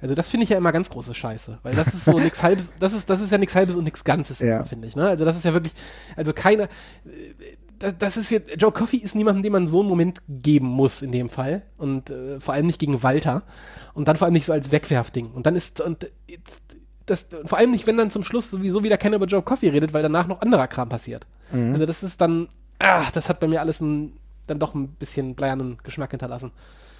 Also 0.00 0.14
das 0.14 0.28
finde 0.28 0.44
ich 0.44 0.50
ja 0.50 0.58
immer 0.58 0.70
ganz 0.70 0.90
große 0.90 1.14
Scheiße, 1.14 1.60
weil 1.62 1.74
das 1.74 1.88
ist 1.88 2.04
so 2.04 2.18
nichts 2.18 2.42
halbes, 2.42 2.74
das 2.78 2.92
ist, 2.92 3.08
das 3.08 3.22
ist 3.22 3.32
ja 3.32 3.38
nichts 3.38 3.54
halbes 3.54 3.74
und 3.74 3.84
nichts 3.84 4.04
Ganzes, 4.04 4.38
ja. 4.38 4.62
finde 4.64 4.86
ich. 4.86 4.96
Ne? 4.96 5.08
Also 5.08 5.24
das 5.24 5.34
ist 5.34 5.44
ja 5.44 5.54
wirklich, 5.54 5.72
also 6.14 6.34
keine, 6.34 6.68
das, 7.92 8.16
ist 8.16 8.30
jetzt, 8.30 8.60
Joe 8.60 8.72
Coffey 8.72 8.98
ist 8.98 9.14
niemandem, 9.14 9.42
dem 9.42 9.52
man 9.52 9.68
so 9.68 9.80
einen 9.80 9.88
Moment 9.88 10.22
geben 10.28 10.66
muss 10.66 11.02
in 11.02 11.12
dem 11.12 11.28
Fall 11.28 11.62
und 11.76 12.10
äh, 12.10 12.40
vor 12.40 12.54
allem 12.54 12.66
nicht 12.66 12.78
gegen 12.78 13.02
Walter 13.02 13.42
und 13.94 14.08
dann 14.08 14.16
vor 14.16 14.26
allem 14.26 14.34
nicht 14.34 14.46
so 14.46 14.52
als 14.52 14.72
Wegwerfding 14.72 15.30
und 15.32 15.46
dann 15.46 15.56
ist 15.56 15.80
und 15.80 16.06
das, 17.06 17.28
vor 17.44 17.58
allem 17.58 17.70
nicht, 17.70 17.86
wenn 17.86 17.96
dann 17.96 18.10
zum 18.10 18.22
Schluss 18.22 18.50
sowieso 18.50 18.82
wieder 18.82 18.96
keiner 18.96 19.16
über 19.16 19.26
Joe 19.26 19.42
Coffey 19.42 19.68
redet, 19.68 19.92
weil 19.92 20.02
danach 20.02 20.26
noch 20.26 20.40
anderer 20.40 20.66
Kram 20.68 20.88
passiert. 20.88 21.26
Mhm. 21.52 21.74
Also 21.74 21.86
das 21.86 22.02
ist 22.02 22.20
dann, 22.20 22.48
ah, 22.78 23.04
das 23.12 23.28
hat 23.28 23.40
bei 23.40 23.46
mir 23.46 23.60
alles 23.60 23.80
ein, 23.80 24.14
dann 24.46 24.58
doch 24.58 24.74
ein 24.74 24.88
bisschen 24.88 25.34
bleiernen 25.34 25.78
Geschmack 25.82 26.10
hinterlassen. 26.10 26.50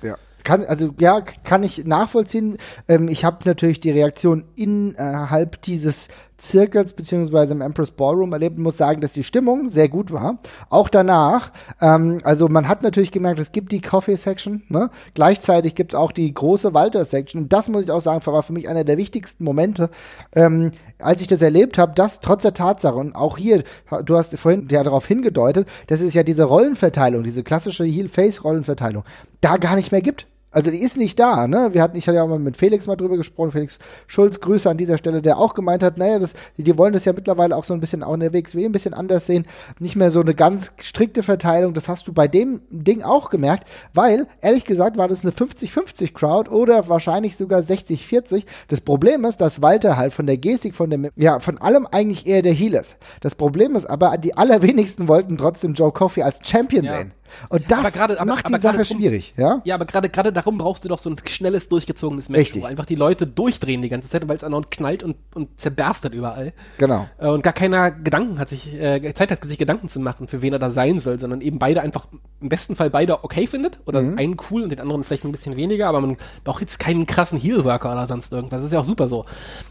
Ja. 0.02 0.16
Kann, 0.42 0.62
also 0.66 0.94
ja, 0.98 1.22
kann 1.22 1.62
ich 1.62 1.86
nachvollziehen. 1.86 2.58
Ähm, 2.86 3.08
ich 3.08 3.24
habe 3.24 3.38
natürlich 3.46 3.80
die 3.80 3.90
Reaktion 3.90 4.44
innerhalb 4.56 5.62
dieses 5.62 6.08
Zirkels 6.48 6.92
beziehungsweise 6.92 7.54
im 7.54 7.60
Empress 7.60 7.90
Ballroom 7.90 8.32
erlebt 8.32 8.56
und 8.56 8.62
muss 8.62 8.76
sagen, 8.76 9.00
dass 9.00 9.12
die 9.12 9.24
Stimmung 9.24 9.68
sehr 9.68 9.88
gut 9.88 10.12
war. 10.12 10.38
Auch 10.70 10.88
danach. 10.88 11.52
Ähm, 11.80 12.18
also 12.24 12.48
man 12.48 12.68
hat 12.68 12.82
natürlich 12.82 13.10
gemerkt, 13.10 13.38
es 13.38 13.52
gibt 13.52 13.72
die 13.72 13.80
Coffee 13.80 14.16
Section. 14.16 14.62
Ne? 14.68 14.90
Gleichzeitig 15.14 15.74
gibt 15.74 15.94
es 15.94 15.98
auch 15.98 16.12
die 16.12 16.32
große 16.32 16.74
Walter 16.74 17.04
Section. 17.04 17.42
Und 17.42 17.52
das 17.52 17.68
muss 17.68 17.84
ich 17.84 17.90
auch 17.90 18.00
sagen, 18.00 18.24
war 18.24 18.42
für 18.42 18.52
mich 18.52 18.68
einer 18.68 18.84
der 18.84 18.96
wichtigsten 18.96 19.44
Momente, 19.44 19.90
ähm, 20.34 20.72
als 20.98 21.20
ich 21.20 21.28
das 21.28 21.42
erlebt 21.42 21.78
habe, 21.78 21.92
dass 21.94 22.20
trotz 22.20 22.42
der 22.42 22.54
Tatsache 22.54 22.96
und 22.96 23.14
auch 23.14 23.36
hier, 23.36 23.62
du 24.04 24.16
hast 24.16 24.36
vorhin 24.38 24.68
ja 24.70 24.82
darauf 24.82 25.06
hingedeutet, 25.06 25.68
dass 25.86 26.00
es 26.00 26.14
ja 26.14 26.22
diese 26.22 26.44
Rollenverteilung, 26.44 27.22
diese 27.22 27.42
klassische 27.42 27.84
Heel-Face-Rollenverteilung, 27.84 29.04
da 29.40 29.56
gar 29.56 29.76
nicht 29.76 29.92
mehr 29.92 30.02
gibt. 30.02 30.26
Also 30.54 30.70
die 30.70 30.78
ist 30.78 30.96
nicht 30.96 31.18
da, 31.18 31.48
ne? 31.48 31.70
Wir 31.72 31.82
hatten, 31.82 31.96
ich 31.96 32.06
hatte 32.06 32.16
ja 32.16 32.22
auch 32.22 32.28
mal 32.28 32.38
mit 32.38 32.56
Felix 32.56 32.86
mal 32.86 32.94
drüber 32.94 33.16
gesprochen, 33.16 33.50
Felix 33.50 33.80
Schulz, 34.06 34.40
Grüße 34.40 34.70
an 34.70 34.76
dieser 34.76 34.98
Stelle, 34.98 35.20
der 35.20 35.36
auch 35.36 35.54
gemeint 35.54 35.82
hat, 35.82 35.98
naja, 35.98 36.20
das, 36.20 36.32
die, 36.56 36.62
die 36.62 36.78
wollen 36.78 36.92
das 36.92 37.04
ja 37.04 37.12
mittlerweile 37.12 37.56
auch 37.56 37.64
so 37.64 37.74
ein 37.74 37.80
bisschen 37.80 38.04
auch 38.04 38.14
in 38.14 38.20
der 38.20 38.32
WXW 38.32 38.64
ein 38.64 38.70
bisschen 38.70 38.94
anders 38.94 39.26
sehen. 39.26 39.46
Nicht 39.80 39.96
mehr 39.96 40.12
so 40.12 40.20
eine 40.20 40.32
ganz 40.32 40.72
strikte 40.78 41.24
Verteilung. 41.24 41.74
Das 41.74 41.88
hast 41.88 42.06
du 42.06 42.12
bei 42.12 42.28
dem 42.28 42.60
Ding 42.70 43.02
auch 43.02 43.30
gemerkt, 43.30 43.66
weil, 43.94 44.28
ehrlich 44.42 44.64
gesagt, 44.64 44.96
war 44.96 45.08
das 45.08 45.22
eine 45.22 45.32
50-50 45.32 46.12
Crowd 46.12 46.48
oder 46.48 46.88
wahrscheinlich 46.88 47.36
sogar 47.36 47.60
60-40. 47.60 48.44
Das 48.68 48.80
Problem 48.80 49.24
ist, 49.24 49.40
dass 49.40 49.60
Walter 49.60 49.96
halt 49.96 50.12
von 50.12 50.26
der 50.26 50.36
Gestik, 50.36 50.76
von 50.76 50.88
dem, 50.88 51.10
ja, 51.16 51.40
von 51.40 51.58
allem 51.58 51.88
eigentlich 51.90 52.28
eher 52.28 52.42
der 52.42 52.52
Heel 52.52 52.74
ist. 52.74 52.96
Das 53.20 53.34
Problem 53.34 53.74
ist 53.74 53.86
aber, 53.86 54.16
die 54.18 54.36
allerwenigsten 54.36 55.08
wollten 55.08 55.36
trotzdem 55.36 55.74
Joe 55.74 55.90
Coffey 55.90 56.22
als 56.22 56.38
Champion 56.48 56.84
ja. 56.84 56.98
sehen. 56.98 57.12
Und 57.48 57.70
das 57.70 57.94
grade, 57.94 58.20
aber, 58.20 58.32
macht 58.32 58.48
die 58.48 58.58
Sache 58.58 58.82
drum, 58.82 58.98
schwierig, 58.98 59.34
ja? 59.36 59.60
Ja, 59.64 59.74
aber 59.74 59.84
gerade 59.84 60.08
gerade 60.08 60.32
darum 60.32 60.58
brauchst 60.58 60.84
du 60.84 60.88
doch 60.88 60.98
so 60.98 61.10
ein 61.10 61.16
schnelles, 61.26 61.68
durchgezogenes 61.68 62.28
Match, 62.28 62.40
Richtig. 62.40 62.62
wo 62.62 62.66
einfach 62.66 62.86
die 62.86 62.94
Leute 62.94 63.26
durchdrehen 63.26 63.82
die 63.82 63.88
ganze 63.88 64.08
Zeit, 64.08 64.26
weil 64.28 64.36
es 64.36 64.44
andauernd 64.44 64.70
knallt 64.70 65.02
und, 65.02 65.16
und 65.34 65.60
zerberstet 65.60 66.14
überall. 66.14 66.52
Genau. 66.78 67.06
Äh, 67.18 67.28
und 67.28 67.42
gar 67.42 67.52
keiner 67.52 67.90
Gedanken 67.90 68.38
hat 68.38 68.48
sich, 68.48 68.74
äh, 68.74 69.12
Zeit 69.14 69.30
hat, 69.30 69.44
sich 69.44 69.58
Gedanken 69.58 69.88
zu 69.88 70.00
machen, 70.00 70.28
für 70.28 70.42
wen 70.42 70.52
er 70.52 70.58
da 70.58 70.70
sein 70.70 71.00
soll, 71.00 71.18
sondern 71.18 71.40
eben 71.40 71.58
beide 71.58 71.82
einfach, 71.82 72.06
im 72.40 72.48
besten 72.48 72.76
Fall 72.76 72.90
beide 72.90 73.24
okay 73.24 73.46
findet 73.46 73.78
oder 73.86 74.02
mhm. 74.02 74.18
einen 74.18 74.36
cool 74.50 74.62
und 74.62 74.70
den 74.70 74.80
anderen 74.80 75.04
vielleicht 75.04 75.24
ein 75.24 75.32
bisschen 75.32 75.56
weniger, 75.56 75.88
aber 75.88 76.00
man 76.00 76.16
braucht 76.44 76.60
jetzt 76.60 76.78
keinen 76.78 77.06
krassen 77.06 77.38
Heelworker 77.38 77.92
oder 77.92 78.06
sonst 78.06 78.32
irgendwas. 78.32 78.58
Das 78.58 78.66
ist 78.66 78.72
ja 78.72 78.80
auch 78.80 78.84
super 78.84 79.08
so. 79.08 79.24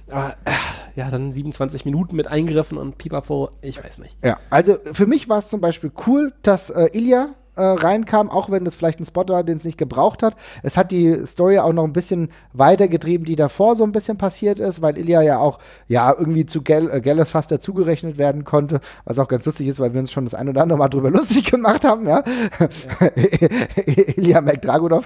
Aber 0.09 0.35
äh, 0.45 0.51
ja, 0.95 1.09
dann 1.09 1.33
27 1.33 1.85
Minuten 1.85 2.15
mit 2.15 2.27
Eingriffen 2.27 2.77
und 2.77 2.97
Pipapo, 2.97 3.49
ich 3.61 3.83
weiß 3.83 3.99
nicht. 3.99 4.17
Ja, 4.23 4.39
also 4.49 4.77
für 4.91 5.07
mich 5.07 5.29
war 5.29 5.39
es 5.39 5.49
zum 5.49 5.61
Beispiel 5.61 5.91
cool, 6.07 6.33
dass 6.43 6.69
äh, 6.69 6.89
Ilya 6.93 7.29
äh, 7.55 7.63
reinkam, 7.63 8.29
auch 8.29 8.49
wenn 8.49 8.65
das 8.65 8.75
vielleicht 8.75 8.99
ein 8.99 9.05
Spot 9.05 9.27
war, 9.27 9.43
den 9.43 9.57
es 9.57 9.63
nicht 9.63 9.77
gebraucht 9.77 10.23
hat. 10.23 10.35
Es 10.63 10.77
hat 10.77 10.91
die 10.91 11.25
Story 11.25 11.59
auch 11.59 11.73
noch 11.73 11.83
ein 11.83 11.93
bisschen 11.93 12.29
weitergetrieben, 12.53 13.25
die 13.25 13.35
davor 13.35 13.75
so 13.75 13.83
ein 13.83 13.91
bisschen 13.91 14.17
passiert 14.17 14.59
ist, 14.59 14.81
weil 14.81 14.97
Ilya 14.97 15.21
ja 15.21 15.39
auch 15.39 15.59
ja 15.87 16.13
irgendwie 16.17 16.45
zu 16.45 16.61
Gell 16.61 16.89
äh, 16.91 17.01
Gelles 17.01 17.31
fast 17.31 17.51
dazugerechnet 17.51 18.17
werden 18.17 18.43
konnte, 18.43 18.79
was 19.05 19.19
auch 19.19 19.27
ganz 19.27 19.45
lustig 19.45 19.67
ist, 19.67 19.79
weil 19.79 19.93
wir 19.93 19.99
uns 19.99 20.11
schon 20.11 20.25
das 20.25 20.35
ein 20.35 20.49
oder 20.49 20.61
andere 20.61 20.79
Mal 20.79 20.89
drüber 20.89 21.09
lustig 21.11 21.49
gemacht 21.49 21.83
haben, 21.83 22.07
ja. 22.07 22.23
ja. 22.59 23.09
Ilya 23.85 24.41
McDragunov. 24.41 25.05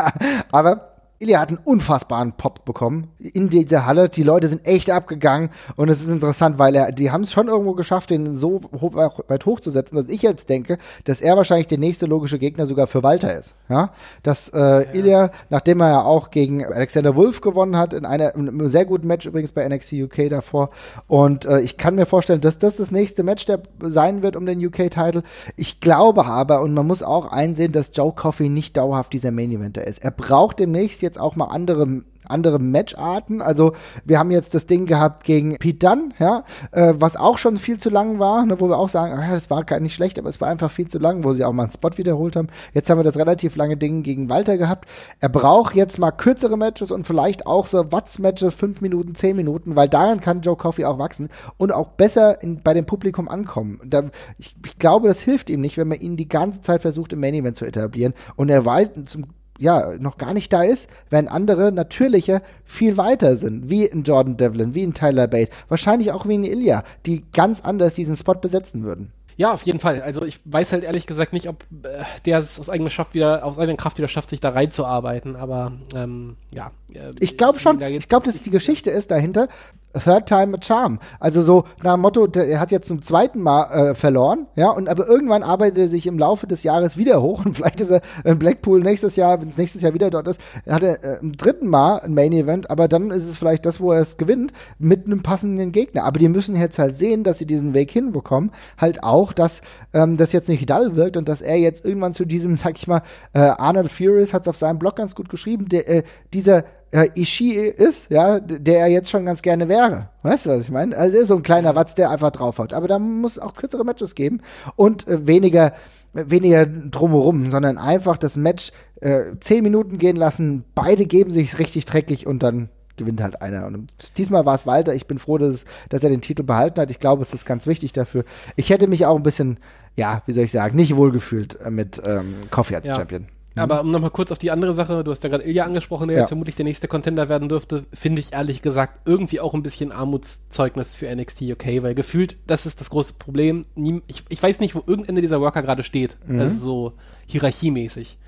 Aber 0.50 0.95
Ilya 1.18 1.40
hat 1.40 1.48
einen 1.48 1.58
unfassbaren 1.64 2.32
Pop 2.32 2.64
bekommen 2.64 3.10
in 3.18 3.48
dieser 3.48 3.86
Halle. 3.86 4.08
Die 4.08 4.22
Leute 4.22 4.48
sind 4.48 4.66
echt 4.66 4.90
abgegangen 4.90 5.50
und 5.76 5.88
es 5.88 6.02
ist 6.02 6.10
interessant, 6.10 6.58
weil 6.58 6.74
er, 6.74 6.92
die 6.92 7.10
haben 7.10 7.22
es 7.22 7.32
schon 7.32 7.48
irgendwo 7.48 7.72
geschafft, 7.72 8.10
den 8.10 8.34
so 8.34 8.60
hoch, 8.80 8.94
weit 8.94 9.46
hochzusetzen, 9.46 9.96
dass 9.96 10.12
ich 10.12 10.22
jetzt 10.22 10.48
denke, 10.50 10.78
dass 11.04 11.22
er 11.22 11.36
wahrscheinlich 11.36 11.68
der 11.68 11.78
nächste 11.78 12.06
logische 12.06 12.38
Gegner 12.38 12.66
sogar 12.66 12.86
für 12.86 13.02
Walter 13.02 13.36
ist. 13.36 13.54
Ja, 13.68 13.90
dass 14.22 14.48
äh, 14.50 14.58
ja. 14.58 14.92
Ilya, 14.92 15.30
nachdem 15.50 15.80
er 15.80 15.88
ja 15.88 16.02
auch 16.02 16.30
gegen 16.30 16.64
Alexander 16.64 17.16
Wolf 17.16 17.40
gewonnen 17.40 17.76
hat 17.76 17.94
in 17.94 18.04
einer 18.04 18.34
in 18.34 18.48
einem 18.48 18.68
sehr 18.68 18.84
guten 18.84 19.08
Match 19.08 19.26
übrigens 19.26 19.52
bei 19.52 19.66
NXT 19.68 19.94
UK 19.94 20.28
davor 20.30 20.70
und 21.08 21.46
äh, 21.46 21.60
ich 21.60 21.76
kann 21.76 21.96
mir 21.96 22.06
vorstellen, 22.06 22.40
dass 22.40 22.58
das 22.58 22.76
das 22.76 22.92
nächste 22.92 23.24
Match 23.24 23.44
der 23.46 23.60
sein 23.80 24.22
wird 24.22 24.36
um 24.36 24.46
den 24.46 24.64
UK-Title. 24.64 25.24
Ich 25.56 25.80
glaube 25.80 26.26
aber 26.26 26.60
und 26.60 26.74
man 26.74 26.86
muss 26.86 27.02
auch 27.02 27.26
einsehen, 27.26 27.72
dass 27.72 27.90
Joe 27.92 28.12
Coffey 28.12 28.48
nicht 28.48 28.76
dauerhaft 28.76 29.12
dieser 29.12 29.32
Main 29.32 29.50
Eventer 29.50 29.84
ist. 29.84 30.04
Er 30.04 30.12
braucht 30.12 30.60
demnächst 30.60 31.02
jetzt 31.06 31.20
auch 31.20 31.36
mal 31.36 31.46
andere 31.46 32.02
andere 32.28 32.58
Matcharten. 32.58 33.42
Also 33.42 33.72
wir 34.04 34.18
haben 34.18 34.30
jetzt 34.30 34.54
das 34.54 34.66
Ding 34.66 34.86
gehabt 34.86 35.24
gegen 35.24 35.56
Pete 35.58 35.86
Dunn, 35.86 36.14
ja, 36.18 36.44
äh, 36.72 36.94
was 36.96 37.16
auch 37.16 37.38
schon 37.38 37.58
viel 37.58 37.78
zu 37.78 37.90
lang 37.90 38.18
war, 38.18 38.44
ne, 38.46 38.60
wo 38.60 38.68
wir 38.68 38.78
auch 38.78 38.88
sagen, 38.88 39.12
ah, 39.18 39.30
das 39.30 39.50
war 39.50 39.64
gar 39.64 39.80
nicht 39.80 39.94
schlecht, 39.94 40.18
aber 40.18 40.28
es 40.28 40.40
war 40.40 40.48
einfach 40.48 40.70
viel 40.70 40.88
zu 40.88 40.98
lang, 40.98 41.24
wo 41.24 41.32
sie 41.32 41.44
auch 41.44 41.52
mal 41.52 41.64
einen 41.64 41.72
Spot 41.72 41.96
wiederholt 41.96 42.36
haben. 42.36 42.48
Jetzt 42.72 42.90
haben 42.90 42.98
wir 42.98 43.04
das 43.04 43.16
relativ 43.16 43.56
lange 43.56 43.76
Ding 43.76 44.02
gegen 44.02 44.28
Walter 44.28 44.58
gehabt. 44.58 44.88
Er 45.20 45.28
braucht 45.28 45.74
jetzt 45.74 45.98
mal 45.98 46.10
kürzere 46.10 46.56
Matches 46.56 46.90
und 46.90 47.06
vielleicht 47.06 47.46
auch 47.46 47.66
so 47.66 47.92
Watts-Matches, 47.92 48.54
fünf 48.54 48.80
Minuten, 48.80 49.14
zehn 49.14 49.36
Minuten, 49.36 49.76
weil 49.76 49.88
daran 49.88 50.20
kann 50.20 50.40
Joe 50.40 50.56
Coffey 50.56 50.84
auch 50.84 50.98
wachsen 50.98 51.28
und 51.56 51.72
auch 51.72 51.88
besser 51.88 52.42
in, 52.42 52.62
bei 52.62 52.74
dem 52.74 52.86
Publikum 52.86 53.28
ankommen. 53.28 53.80
Da, 53.84 54.04
ich, 54.38 54.56
ich, 54.64 54.78
glaube, 54.78 55.08
das 55.08 55.20
hilft 55.20 55.50
ihm 55.50 55.60
nicht, 55.60 55.76
wenn 55.76 55.88
man 55.88 56.00
ihn 56.00 56.16
die 56.16 56.28
ganze 56.28 56.60
Zeit 56.60 56.82
versucht, 56.82 57.12
im 57.12 57.20
Main 57.20 57.34
Event 57.34 57.56
zu 57.56 57.64
etablieren. 57.64 58.14
Und 58.36 58.48
er 58.48 58.64
war 58.64 58.82
zum 59.06 59.26
ja, 59.58 59.94
noch 59.98 60.18
gar 60.18 60.34
nicht 60.34 60.52
da 60.52 60.62
ist, 60.62 60.88
wenn 61.10 61.28
andere 61.28 61.72
natürliche 61.72 62.42
viel 62.64 62.96
weiter 62.96 63.36
sind, 63.36 63.70
wie 63.70 63.84
in 63.84 64.02
Jordan 64.02 64.36
Devlin, 64.36 64.74
wie 64.74 64.82
in 64.82 64.94
Tyler 64.94 65.26
Bate, 65.26 65.50
wahrscheinlich 65.68 66.12
auch 66.12 66.26
wie 66.26 66.34
in 66.34 66.44
Ilya, 66.44 66.84
die 67.06 67.24
ganz 67.32 67.60
anders 67.60 67.94
diesen 67.94 68.16
Spot 68.16 68.34
besetzen 68.34 68.82
würden. 68.82 69.12
Ja, 69.38 69.52
auf 69.52 69.62
jeden 69.64 69.80
Fall. 69.80 70.00
Also 70.00 70.24
ich 70.24 70.40
weiß 70.46 70.72
halt 70.72 70.82
ehrlich 70.82 71.06
gesagt 71.06 71.34
nicht, 71.34 71.48
ob 71.48 71.62
äh, 71.82 72.04
der 72.24 72.38
es 72.38 72.58
aus 72.58 72.70
eigener 72.70 72.88
Kraft 72.88 73.12
wieder, 73.12 73.44
aus 73.44 73.58
eigener 73.58 73.76
Kraft 73.76 73.98
wieder 73.98 74.08
schafft, 74.08 74.30
sich 74.30 74.40
da 74.40 74.48
reinzuarbeiten. 74.50 75.36
Aber 75.36 75.72
ähm, 75.94 76.36
ja. 76.54 76.70
Äh, 76.94 77.12
ich 77.20 77.36
glaube 77.36 77.60
schon. 77.60 77.80
Ich 77.82 78.08
glaube, 78.08 78.24
dass 78.24 78.42
die 78.42 78.50
Geschichte 78.50 78.90
ist 78.90 79.10
dahinter. 79.10 79.48
Third 79.98 80.26
time 80.26 80.54
a 80.54 80.60
charm. 80.62 80.98
Also 81.20 81.42
so 81.42 81.64
nach 81.82 81.94
dem 81.94 82.00
Motto, 82.00 82.26
der, 82.26 82.48
er 82.48 82.60
hat 82.60 82.72
jetzt 82.72 82.88
zum 82.88 83.02
zweiten 83.02 83.40
Mal 83.40 83.90
äh, 83.90 83.94
verloren, 83.94 84.46
ja, 84.54 84.70
und 84.70 84.88
aber 84.88 85.08
irgendwann 85.08 85.42
arbeitet 85.42 85.78
er 85.78 85.88
sich 85.88 86.06
im 86.06 86.18
Laufe 86.18 86.46
des 86.46 86.62
Jahres 86.62 86.96
wieder 86.96 87.22
hoch 87.22 87.42
und 87.44 87.56
vielleicht 87.56 87.80
ist 87.80 87.90
er 87.90 88.00
in 88.24 88.38
Blackpool 88.38 88.80
nächstes 88.80 89.16
Jahr, 89.16 89.40
wenn 89.40 89.48
es 89.48 89.58
nächstes 89.58 89.82
Jahr 89.82 89.94
wieder 89.94 90.10
dort 90.10 90.28
ist, 90.28 90.40
hat 90.68 90.82
er 90.82 91.02
äh, 91.02 91.18
im 91.20 91.36
dritten 91.36 91.68
Mal 91.68 92.00
ein 92.00 92.14
Main 92.14 92.32
Event, 92.32 92.70
aber 92.70 92.88
dann 92.88 93.10
ist 93.10 93.26
es 93.26 93.36
vielleicht 93.36 93.66
das, 93.66 93.80
wo 93.80 93.92
er 93.92 94.00
es 94.00 94.16
gewinnt, 94.16 94.52
mit 94.78 95.06
einem 95.06 95.22
passenden 95.22 95.72
Gegner. 95.72 96.04
Aber 96.04 96.18
die 96.18 96.28
müssen 96.28 96.56
jetzt 96.56 96.78
halt 96.78 96.96
sehen, 96.96 97.24
dass 97.24 97.38
sie 97.38 97.46
diesen 97.46 97.74
Weg 97.74 97.90
hinbekommen, 97.90 98.50
halt 98.78 99.02
auch, 99.02 99.32
dass 99.32 99.62
ähm, 99.92 100.16
das 100.16 100.32
jetzt 100.32 100.48
nicht 100.48 100.68
dull 100.68 100.96
wirkt 100.96 101.16
und 101.16 101.28
dass 101.28 101.42
er 101.42 101.56
jetzt 101.56 101.84
irgendwann 101.84 102.14
zu 102.14 102.24
diesem, 102.24 102.56
sag 102.58 102.76
ich 102.76 102.86
mal, 102.86 103.02
äh, 103.32 103.40
Arnold 103.40 103.92
Furious 103.92 104.32
hat 104.32 104.42
es 104.42 104.48
auf 104.48 104.56
seinem 104.56 104.78
Blog 104.78 104.96
ganz 104.96 105.14
gut 105.14 105.28
geschrieben, 105.28 105.68
der, 105.68 105.88
äh, 105.88 106.02
dieser 106.32 106.64
äh, 106.90 107.08
Ishii 107.14 107.54
ist, 107.56 108.10
ja, 108.10 108.40
der 108.40 108.80
er 108.80 108.86
jetzt 108.88 109.10
schon 109.10 109.26
ganz 109.26 109.42
gerne 109.42 109.68
wäre. 109.68 110.10
Weißt 110.22 110.46
du, 110.46 110.50
was 110.50 110.60
ich 110.62 110.70
meine? 110.70 110.96
Also 110.96 111.16
er 111.16 111.22
ist 111.22 111.28
so 111.28 111.36
ein 111.36 111.42
kleiner 111.42 111.74
Watz, 111.74 111.94
der 111.94 112.10
einfach 112.10 112.30
draufhaut. 112.30 112.72
Aber 112.72 112.88
da 112.88 112.98
muss 112.98 113.32
es 113.32 113.38
auch 113.38 113.54
kürzere 113.54 113.84
Matches 113.84 114.14
geben 114.14 114.40
und 114.76 115.06
äh, 115.08 115.26
weniger 115.26 115.72
weniger 116.16 116.66
drumherum, 116.66 117.50
sondern 117.50 117.78
einfach 117.78 118.16
das 118.16 118.36
Match 118.36 118.72
äh, 119.00 119.32
zehn 119.40 119.62
Minuten 119.62 119.98
gehen 119.98 120.16
lassen, 120.16 120.64
beide 120.74 121.06
geben 121.06 121.30
sich 121.30 121.58
richtig 121.58 121.84
dreckig 121.84 122.26
und 122.26 122.42
dann 122.42 122.70
gewinnt 122.96 123.22
halt 123.22 123.42
einer. 123.42 123.66
Und 123.66 123.90
diesmal 124.16 124.46
war 124.46 124.54
es 124.54 124.66
Walter. 124.66 124.94
Ich 124.94 125.06
bin 125.06 125.18
froh, 125.18 125.36
dass, 125.36 125.64
dass 125.90 126.02
er 126.02 126.08
den 126.08 126.22
Titel 126.22 126.42
behalten 126.42 126.80
hat. 126.80 126.90
Ich 126.90 126.98
glaube, 126.98 127.22
es 127.22 127.34
ist 127.34 127.44
ganz 127.44 127.66
wichtig 127.66 127.92
dafür. 127.92 128.24
Ich 128.56 128.70
hätte 128.70 128.86
mich 128.86 129.04
auch 129.04 129.16
ein 129.16 129.22
bisschen, 129.22 129.58
ja, 129.96 130.22
wie 130.24 130.32
soll 130.32 130.44
ich 130.44 130.52
sagen, 130.52 130.76
nicht 130.76 130.96
wohlgefühlt 130.96 131.58
mit 131.70 132.00
ähm, 132.06 132.34
Coffee 132.50 132.76
als 132.76 132.86
ja. 132.86 132.94
Champion. 132.94 133.26
Mhm. 133.56 133.62
Aber 133.62 133.80
um 133.80 133.90
nochmal 133.90 134.10
kurz 134.10 134.30
auf 134.30 134.38
die 134.38 134.50
andere 134.50 134.74
Sache, 134.74 135.02
du 135.02 135.10
hast 135.10 135.24
ja 135.24 135.30
gerade 135.30 135.44
Ilya 135.44 135.64
angesprochen, 135.64 136.08
der 136.08 136.16
ja. 136.16 136.22
jetzt 136.22 136.28
vermutlich 136.28 136.56
der 136.56 136.64
nächste 136.64 136.88
Contender 136.88 137.28
werden 137.28 137.48
dürfte, 137.48 137.84
finde 137.92 138.20
ich 138.20 138.32
ehrlich 138.32 138.62
gesagt 138.62 139.00
irgendwie 139.06 139.40
auch 139.40 139.54
ein 139.54 139.62
bisschen 139.62 139.92
Armutszeugnis 139.92 140.94
für 140.94 141.14
NXT 141.14 141.42
UK, 141.42 141.82
weil 141.82 141.94
gefühlt, 141.94 142.36
das 142.46 142.66
ist 142.66 142.80
das 142.80 142.90
große 142.90 143.14
Problem. 143.14 143.64
Ich, 144.06 144.22
ich 144.28 144.42
weiß 144.42 144.60
nicht, 144.60 144.74
wo 144.74 144.82
irgendeiner 144.86 145.22
dieser 145.22 145.40
Worker 145.40 145.62
gerade 145.62 145.82
steht. 145.82 146.16
Mhm. 146.26 146.40
Also 146.40 146.56
so 146.56 146.92
hierarchiemäßig. 147.26 148.18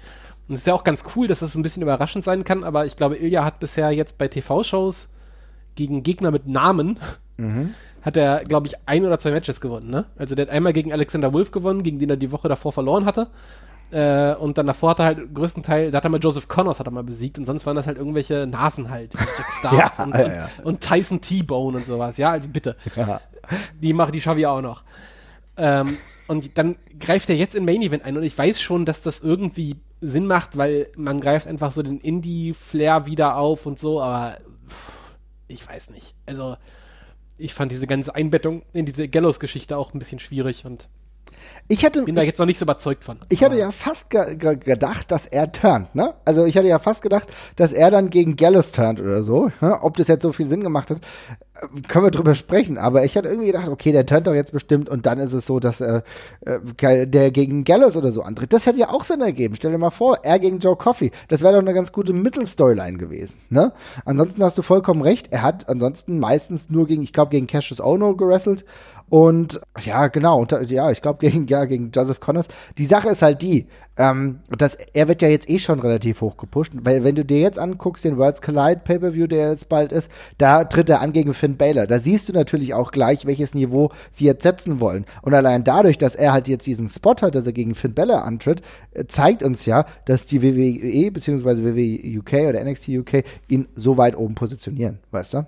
Und 0.49 0.55
es 0.55 0.63
ist 0.63 0.67
ja 0.67 0.75
auch 0.75 0.85
ganz 0.85 1.05
cool, 1.15 1.27
dass 1.27 1.41
das 1.41 1.55
ein 1.55 1.63
bisschen 1.63 1.83
überraschend 1.83 2.25
sein 2.25 2.43
kann, 2.43 2.65
aber 2.65 2.87
ich 2.87 2.97
glaube, 2.97 3.17
Ilya 3.17 3.45
hat 3.45 3.61
bisher 3.61 3.91
jetzt 3.91 4.17
bei 4.17 4.29
TV-Shows 4.29 5.11
gegen 5.75 6.03
Gegner 6.03 6.31
mit 6.31 6.49
Namen 6.49 6.99
mhm. 7.37 7.75
hat 8.01 8.17
er, 8.17 8.45
glaube 8.45 8.67
ich, 8.67 8.75
ein 8.87 9.05
oder 9.05 9.19
zwei 9.19 9.31
Matches 9.31 9.61
gewonnen, 9.61 9.91
ne? 9.91 10.07
Also 10.17 10.35
der 10.35 10.47
hat 10.47 10.53
einmal 10.53 10.73
gegen 10.73 10.93
Alexander 10.93 11.33
Wolf 11.35 11.51
gewonnen, 11.51 11.83
gegen 11.83 11.99
den 11.99 12.09
er 12.09 12.17
die 12.17 12.33
Woche 12.33 12.49
davor 12.49 12.73
verloren 12.73 13.05
hatte. 13.05 13.29
Äh, 13.91 14.35
und 14.35 14.59
dann 14.59 14.67
davor 14.67 14.91
hat 14.91 14.99
er 14.99 15.05
halt 15.07 15.35
größtenteils, 15.35 15.93
da 15.93 15.99
hat 15.99 16.05
er 16.05 16.11
mal 16.11 16.21
Joseph 16.21 16.47
Connors 16.47 16.79
hat 16.79 16.87
er 16.87 16.91
mal 16.91 17.05
besiegt 17.05 17.39
und 17.39 17.47
sonst 17.47 17.65
waren 17.65 17.75
das 17.75 17.87
halt 17.87 17.97
irgendwelche 17.97 18.47
Nasen 18.47 18.91
halt, 18.91 19.15
Jack 19.15 19.47
Stars 19.59 19.99
ja, 19.99 20.05
und, 20.05 20.15
ja, 20.15 20.29
ja. 20.29 20.51
Und, 20.59 20.65
und, 20.67 20.81
Tyson 20.83 21.21
T-Bone 21.23 21.79
und 21.79 21.87
sowas. 21.87 22.19
Ja, 22.19 22.33
also 22.33 22.49
bitte. 22.51 22.77
Die 23.81 23.95
mache, 23.95 24.13
die 24.13 24.19
ich 24.19 24.29
auch 24.47 24.61
noch. 24.61 24.83
Ähm, 25.57 25.97
und 26.27 26.59
dann 26.59 26.77
greift 27.01 27.31
er 27.31 27.37
jetzt 27.37 27.55
in 27.55 27.65
Main 27.65 27.81
Event 27.81 28.05
ein 28.05 28.17
und 28.17 28.23
ich 28.23 28.37
weiß 28.37 28.61
schon, 28.61 28.85
dass 28.85 29.01
das 29.01 29.21
irgendwie 29.21 29.77
Sinn 30.03 30.27
macht, 30.27 30.59
weil 30.59 30.89
man 30.95 31.21
greift 31.21 31.47
einfach 31.47 31.73
so 31.73 31.83
den 31.83 31.99
Indie-Flair 31.99 33.07
wieder 33.07 33.37
auf 33.37 33.65
und 33.65 33.79
so, 33.79 34.03
aber 34.03 34.39
pff, 34.69 35.17
ich 35.49 35.67
weiß 35.67 35.91
nicht. 35.91 36.15
Also 36.27 36.57
ich 37.39 37.55
fand 37.55 37.73
diese 37.73 37.87
ganze 37.87 38.15
Einbettung 38.15 38.63
in 38.75 38.85
diese 38.85 39.09
Gallows-Geschichte 39.09 39.77
auch 39.77 39.95
ein 39.95 39.99
bisschen 39.99 40.19
schwierig 40.19 40.67
und 40.67 40.89
ich 41.69 41.83
hätte, 41.83 42.03
bin 42.03 42.15
da 42.15 42.23
jetzt 42.23 42.39
noch 42.39 42.47
nicht 42.47 42.59
so 42.59 42.65
überzeugt 42.65 43.05
von. 43.05 43.19
Ich 43.29 43.45
hatte 43.45 43.57
ja 43.57 43.71
fast 43.71 44.09
ge 44.11 44.37
ge 44.37 44.57
gedacht, 44.57 45.11
dass 45.11 45.27
er 45.27 45.53
turnt, 45.53 45.95
ne? 45.95 46.15
Also 46.25 46.47
ich 46.47 46.57
hatte 46.57 46.67
ja 46.67 46.79
fast 46.79 47.03
gedacht, 47.03 47.29
dass 47.57 47.73
er 47.73 47.91
dann 47.91 48.09
gegen 48.09 48.37
Gallus 48.37 48.73
turnt 48.73 49.01
oder 49.01 49.23
so. 49.23 49.51
Ne? 49.61 49.79
Ob 49.83 49.97
das 49.99 50.09
jetzt 50.09 50.23
so 50.23 50.33
viel 50.33 50.49
Sinn 50.49 50.63
gemacht 50.63 50.91
hat, 50.91 50.99
können 51.89 52.05
wir 52.05 52.11
drüber 52.11 52.35
sprechen. 52.35 52.79
Aber 52.79 53.05
ich 53.05 53.17
hatte 53.17 53.29
irgendwie 53.29 53.49
gedacht, 53.49 53.69
okay, 53.69 53.93
der 53.93 54.07
turnt 54.07 54.27
doch 54.27 54.35
jetzt 54.35 54.53
bestimmt 54.53 54.89
und 54.89 55.07
dann 55.07 55.19
ist 55.19 55.33
es 55.33 55.47
so, 55.47 55.61
dass 55.61 55.81
äh, 55.81 56.03
äh 56.45 57.07
der 57.07 57.31
gegen 57.31 57.65
Gallus 57.65 57.97
oder 57.97 58.13
so 58.13 58.23
antritt. 58.23 58.53
Das 58.53 58.67
hätte 58.67 58.79
ja 58.79 58.91
auch 58.91 59.05
Sinn 59.05 59.21
ergeben. 59.21 59.55
Stell 59.57 59.73
dir 59.73 59.79
mal 59.79 59.91
vor, 59.91 60.19
er 60.23 60.39
gegen 60.39 60.59
Joe 60.59 60.77
Coffey. 60.77 61.11
Das 61.29 61.43
wäre 61.43 61.55
doch 61.55 61.61
eine 61.61 61.75
ganz 61.75 61.93
gute 61.93 62.13
Mittelstoryline 62.13 62.99
gewesen, 62.99 63.39
ne? 63.51 63.73
Ansonsten 64.05 64.43
hast 64.43 64.59
du 64.59 64.63
vollkommen 64.63 65.03
recht. 65.03 65.29
Er 65.33 65.43
hat 65.43 65.69
ansonsten 65.69 66.19
meistens 66.19 66.71
nur 66.71 66.87
gegen, 66.87 67.03
ich 67.03 67.13
glaube, 67.13 67.31
gegen 67.31 67.47
Cassius 67.47 67.81
Ono 67.81 68.17
gerasselt 68.17 68.65
und 69.11 69.61
ja, 69.81 70.09
genau, 70.09 70.41
und, 70.41 70.53
ja, 70.71 70.91
ich 70.91 71.01
glaube 71.01 71.19
gegen, 71.21 71.47
ja, 71.47 71.65
gegen 71.65 71.91
Joseph 71.93 72.21
Connors. 72.21 72.49
Die 72.77 72.85
Sache 72.85 73.09
ist 73.09 73.23
halt 73.23 73.41
die, 73.43 73.67
ähm, 73.99 74.39
dass 74.49 74.75
er 74.75 75.09
wird 75.09 75.23
ja 75.23 75.29
jetzt 75.29 75.51
eh 75.51 75.59
schon 75.59 75.81
relativ 75.81 76.21
hoch 76.21 76.37
gepusht, 76.37 76.73
weil 76.81 77.05
wenn 77.05 77.17
du 77.17 77.25
dir 77.25 77.41
jetzt 77.41 77.59
anguckst, 77.59 78.05
den 78.05 78.17
Worlds 78.17 78.41
Collide 78.41 78.81
Pay-Per-View, 78.85 79.27
der 79.27 79.51
jetzt 79.51 79.69
bald 79.69 79.93
ist, 79.93 80.11
da 80.39 80.65
tritt 80.65 80.89
er 80.89 81.01
an 81.01 81.13
gegen 81.13 81.35
Finn 81.35 81.57
Balor. 81.57 81.87
Da 81.87 81.99
siehst 81.99 82.29
du 82.29 82.33
natürlich 82.33 82.75
auch 82.75 82.93
gleich, 82.93 83.27
welches 83.27 83.55
Niveau 83.55 83.91
sie 84.13 84.25
jetzt 84.25 84.45
setzen 84.45 84.81
wollen. 84.81 85.05
Und 85.23 85.35
allein 85.35 85.65
dadurch, 85.65 85.99
dass 85.99 86.15
er 86.15 86.33
halt 86.33 86.49
jetzt 86.49 86.67
diesen 86.67 86.89
Spot 86.89 87.17
hat, 87.21 87.35
dass 87.35 87.47
er 87.47 87.53
gegen 87.53 87.75
Finn 87.75 87.95
Balor 87.95 88.25
antritt, 88.25 88.63
äh, 88.93 89.05
zeigt 89.07 89.43
uns 89.43 89.67
ja, 89.67 89.85
dass 90.07 90.27
die 90.27 90.43
WWE 90.43 91.11
bzw. 91.11 91.65
WWE 91.65 92.19
UK 92.19 92.49
oder 92.49 92.65
NXT 92.65 92.89
UK 92.91 93.25
ihn 93.49 93.67
so 93.75 93.99
weit 93.99 94.17
oben 94.17 94.37
positionieren, 94.37 95.01
weißt 95.11 95.35
du? 95.35 95.47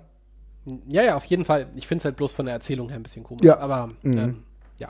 Ja, 0.87 1.01
ja, 1.03 1.15
auf 1.15 1.25
jeden 1.25 1.45
Fall. 1.45 1.67
Ich 1.75 1.87
finde 1.87 2.01
es 2.01 2.05
halt 2.05 2.17
bloß 2.17 2.33
von 2.33 2.45
der 2.45 2.53
Erzählung 2.53 2.89
her 2.89 2.97
ein 2.97 3.03
bisschen 3.03 3.23
komisch. 3.23 3.43
Ja. 3.43 3.59
Aber 3.59 3.87
mhm. 4.03 4.17
ähm, 4.17 4.43
ja. 4.79 4.89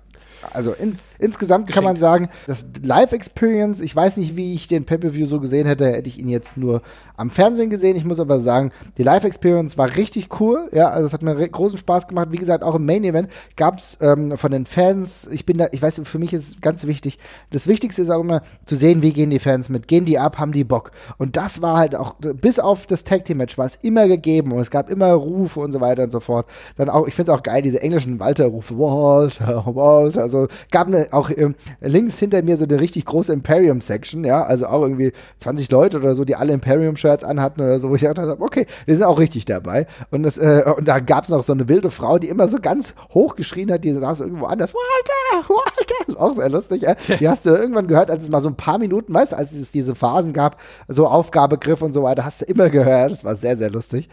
Also 0.53 0.73
in, 0.73 0.97
insgesamt 1.19 1.67
Geschenkt. 1.67 1.75
kann 1.75 1.83
man 1.83 1.97
sagen, 1.97 2.29
das 2.47 2.65
Live-Experience, 2.81 3.79
ich 3.79 3.95
weiß 3.95 4.17
nicht, 4.17 4.35
wie 4.35 4.53
ich 4.53 4.67
den 4.67 4.85
Pay-Per-View 4.85 5.27
so 5.27 5.39
gesehen 5.39 5.67
hätte, 5.67 5.85
hätte 5.85 6.07
ich 6.07 6.19
ihn 6.19 6.29
jetzt 6.29 6.57
nur 6.57 6.81
am 7.15 7.29
Fernsehen 7.29 7.69
gesehen. 7.69 7.95
Ich 7.95 8.03
muss 8.03 8.19
aber 8.19 8.39
sagen, 8.39 8.71
die 8.97 9.03
Live-Experience 9.03 9.77
war 9.77 9.95
richtig 9.95 10.39
cool. 10.39 10.69
Ja, 10.71 10.89
also 10.89 11.05
es 11.05 11.13
hat 11.13 11.21
mir 11.21 11.35
großen 11.35 11.77
Spaß 11.77 12.07
gemacht. 12.07 12.29
Wie 12.31 12.37
gesagt, 12.37 12.63
auch 12.63 12.75
im 12.75 12.85
Main-Event 12.85 13.29
gab 13.55 13.77
es 13.77 13.97
ähm, 14.01 14.37
von 14.37 14.51
den 14.51 14.65
Fans, 14.65 15.27
ich 15.31 15.45
bin 15.45 15.59
da, 15.59 15.67
ich 15.71 15.81
weiß, 15.81 16.01
für 16.03 16.19
mich 16.19 16.33
ist 16.33 16.61
ganz 16.61 16.87
wichtig, 16.87 17.19
das 17.51 17.67
Wichtigste 17.67 18.01
ist 18.01 18.09
auch 18.09 18.21
immer 18.21 18.41
zu 18.65 18.75
sehen, 18.75 19.01
wie 19.01 19.13
gehen 19.13 19.29
die 19.29 19.39
Fans 19.39 19.69
mit, 19.69 19.87
gehen 19.87 20.05
die 20.05 20.17
ab, 20.17 20.39
haben 20.39 20.51
die 20.51 20.63
Bock. 20.63 20.91
Und 21.17 21.37
das 21.37 21.61
war 21.61 21.77
halt 21.77 21.95
auch, 21.95 22.15
bis 22.19 22.59
auf 22.59 22.87
das 22.87 23.03
Tag-Team-Match 23.03 23.57
war 23.57 23.65
es 23.65 23.75
immer 23.75 24.07
gegeben 24.07 24.51
und 24.51 24.59
es 24.59 24.71
gab 24.71 24.89
immer 24.89 25.11
Rufe 25.13 25.59
und 25.59 25.71
so 25.71 25.81
weiter 25.81 26.03
und 26.03 26.11
so 26.11 26.19
fort. 26.19 26.47
Dann 26.77 26.89
auch, 26.89 27.07
ich 27.07 27.13
finde 27.13 27.31
es 27.31 27.37
auch 27.37 27.43
geil, 27.43 27.61
diese 27.61 27.81
englischen 27.81 28.19
Walter-Rufe, 28.19 28.77
Walter, 28.77 29.63
Walter, 29.67 30.27
also 30.37 30.47
gab 30.71 30.87
eine, 30.87 31.07
auch 31.11 31.29
ähm, 31.35 31.55
links 31.81 32.19
hinter 32.19 32.41
mir 32.43 32.57
so 32.57 32.65
eine 32.65 32.79
richtig 32.79 33.05
große 33.05 33.33
Imperium-Section, 33.33 34.23
ja, 34.23 34.43
also 34.43 34.67
auch 34.67 34.81
irgendwie 34.81 35.11
20 35.39 35.71
Leute 35.71 35.97
oder 35.97 36.15
so, 36.15 36.25
die 36.25 36.35
alle 36.35 36.53
Imperium-Shirts 36.53 37.23
anhatten 37.23 37.61
oder 37.61 37.79
so, 37.79 37.89
wo 37.89 37.95
ich 37.95 38.01
gedacht 38.01 38.17
habe, 38.17 38.41
okay, 38.41 38.65
die 38.87 38.95
sind 38.95 39.05
auch 39.05 39.19
richtig 39.19 39.45
dabei. 39.45 39.87
Und, 40.09 40.23
das, 40.23 40.37
äh, 40.37 40.63
und 40.75 40.87
da 40.87 40.99
gab 40.99 41.23
es 41.23 41.29
noch 41.29 41.43
so 41.43 41.53
eine 41.53 41.67
wilde 41.69 41.89
Frau, 41.89 42.17
die 42.19 42.29
immer 42.29 42.47
so 42.47 42.57
ganz 42.59 42.93
hoch 43.13 43.35
geschrien 43.35 43.71
hat, 43.71 43.83
die 43.83 43.93
saß 43.93 44.21
irgendwo 44.21 44.45
anders, 44.45 44.73
Walter, 44.73 45.49
Walter, 45.49 45.95
das 45.99 46.15
ist 46.15 46.19
auch 46.19 46.35
sehr 46.35 46.49
lustig, 46.49 46.81
ja. 46.83 46.95
Die 47.19 47.27
hast 47.27 47.45
du 47.45 47.51
irgendwann 47.51 47.87
gehört, 47.87 48.09
als 48.09 48.23
es 48.23 48.29
mal 48.29 48.41
so 48.41 48.49
ein 48.49 48.55
paar 48.55 48.77
Minuten, 48.77 49.13
weißt 49.13 49.33
du, 49.33 49.37
als 49.37 49.51
es 49.51 49.71
diese 49.71 49.95
Phasen 49.95 50.33
gab, 50.33 50.57
so 50.87 51.07
Aufgabegriff 51.07 51.81
und 51.81 51.93
so 51.93 52.03
weiter, 52.03 52.25
hast 52.25 52.41
du 52.41 52.45
immer 52.45 52.69
gehört, 52.69 53.11
das 53.11 53.23
war 53.23 53.35
sehr, 53.35 53.57
sehr 53.57 53.69
lustig. 53.69 54.09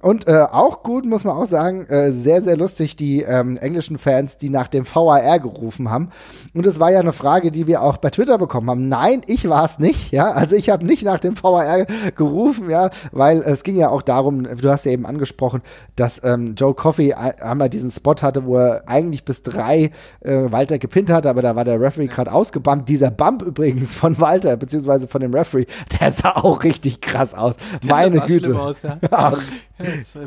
Und 0.00 0.28
äh, 0.28 0.46
auch 0.50 0.82
gut, 0.82 1.06
muss 1.06 1.24
man 1.24 1.36
auch 1.36 1.46
sagen, 1.46 1.86
äh, 1.86 2.12
sehr, 2.12 2.42
sehr 2.42 2.56
lustig, 2.56 2.96
die 2.96 3.22
ähm, 3.22 3.56
englischen 3.56 3.98
Fans, 3.98 4.38
die 4.38 4.50
nach 4.50 4.68
dem 4.68 4.86
VAR 4.86 5.38
gerufen 5.38 5.55
haben. 5.88 6.10
Und 6.54 6.66
es 6.66 6.80
war 6.80 6.90
ja 6.90 7.00
eine 7.00 7.12
Frage, 7.12 7.50
die 7.50 7.66
wir 7.66 7.82
auch 7.82 7.96
bei 7.96 8.10
Twitter 8.10 8.38
bekommen 8.38 8.70
haben. 8.70 8.88
Nein, 8.88 9.22
ich 9.26 9.48
war 9.48 9.64
es 9.64 9.78
nicht, 9.78 10.12
ja. 10.12 10.32
Also 10.32 10.56
ich 10.56 10.70
habe 10.70 10.84
nicht 10.84 11.04
nach 11.04 11.18
dem 11.18 11.42
VAR 11.42 11.86
gerufen, 12.14 12.70
ja, 12.70 12.90
weil 13.12 13.38
es 13.42 13.62
ging 13.62 13.76
ja 13.76 13.90
auch 13.90 14.02
darum, 14.02 14.44
du 14.44 14.70
hast 14.70 14.84
ja 14.84 14.92
eben 14.92 15.06
angesprochen, 15.06 15.62
dass 15.96 16.22
ähm, 16.24 16.54
Joe 16.56 16.74
Coffey 16.74 17.12
einmal 17.12 17.70
diesen 17.70 17.90
Spot 17.90 18.16
hatte, 18.20 18.44
wo 18.44 18.56
er 18.56 18.88
eigentlich 18.88 19.24
bis 19.24 19.42
drei 19.42 19.90
äh, 20.20 20.50
Walter 20.50 20.78
gepinnt 20.78 21.10
hatte, 21.10 21.28
aber 21.30 21.42
da 21.42 21.56
war 21.56 21.64
der 21.64 21.80
Referee 21.80 22.06
gerade 22.06 22.32
ausgebumpt. 22.32 22.88
Dieser 22.88 23.10
Bump 23.10 23.42
übrigens 23.42 23.94
von 23.94 24.18
Walter, 24.20 24.56
beziehungsweise 24.56 25.08
von 25.08 25.20
dem 25.20 25.34
Referee, 25.34 25.66
der 26.00 26.12
sah 26.12 26.36
auch 26.36 26.64
richtig 26.64 27.00
krass 27.00 27.34
aus. 27.34 27.56
Meine 27.86 28.20
Güte. 28.20 28.58
Aus, 28.58 28.76
ja. 28.82 28.98
Ach, 29.10 29.40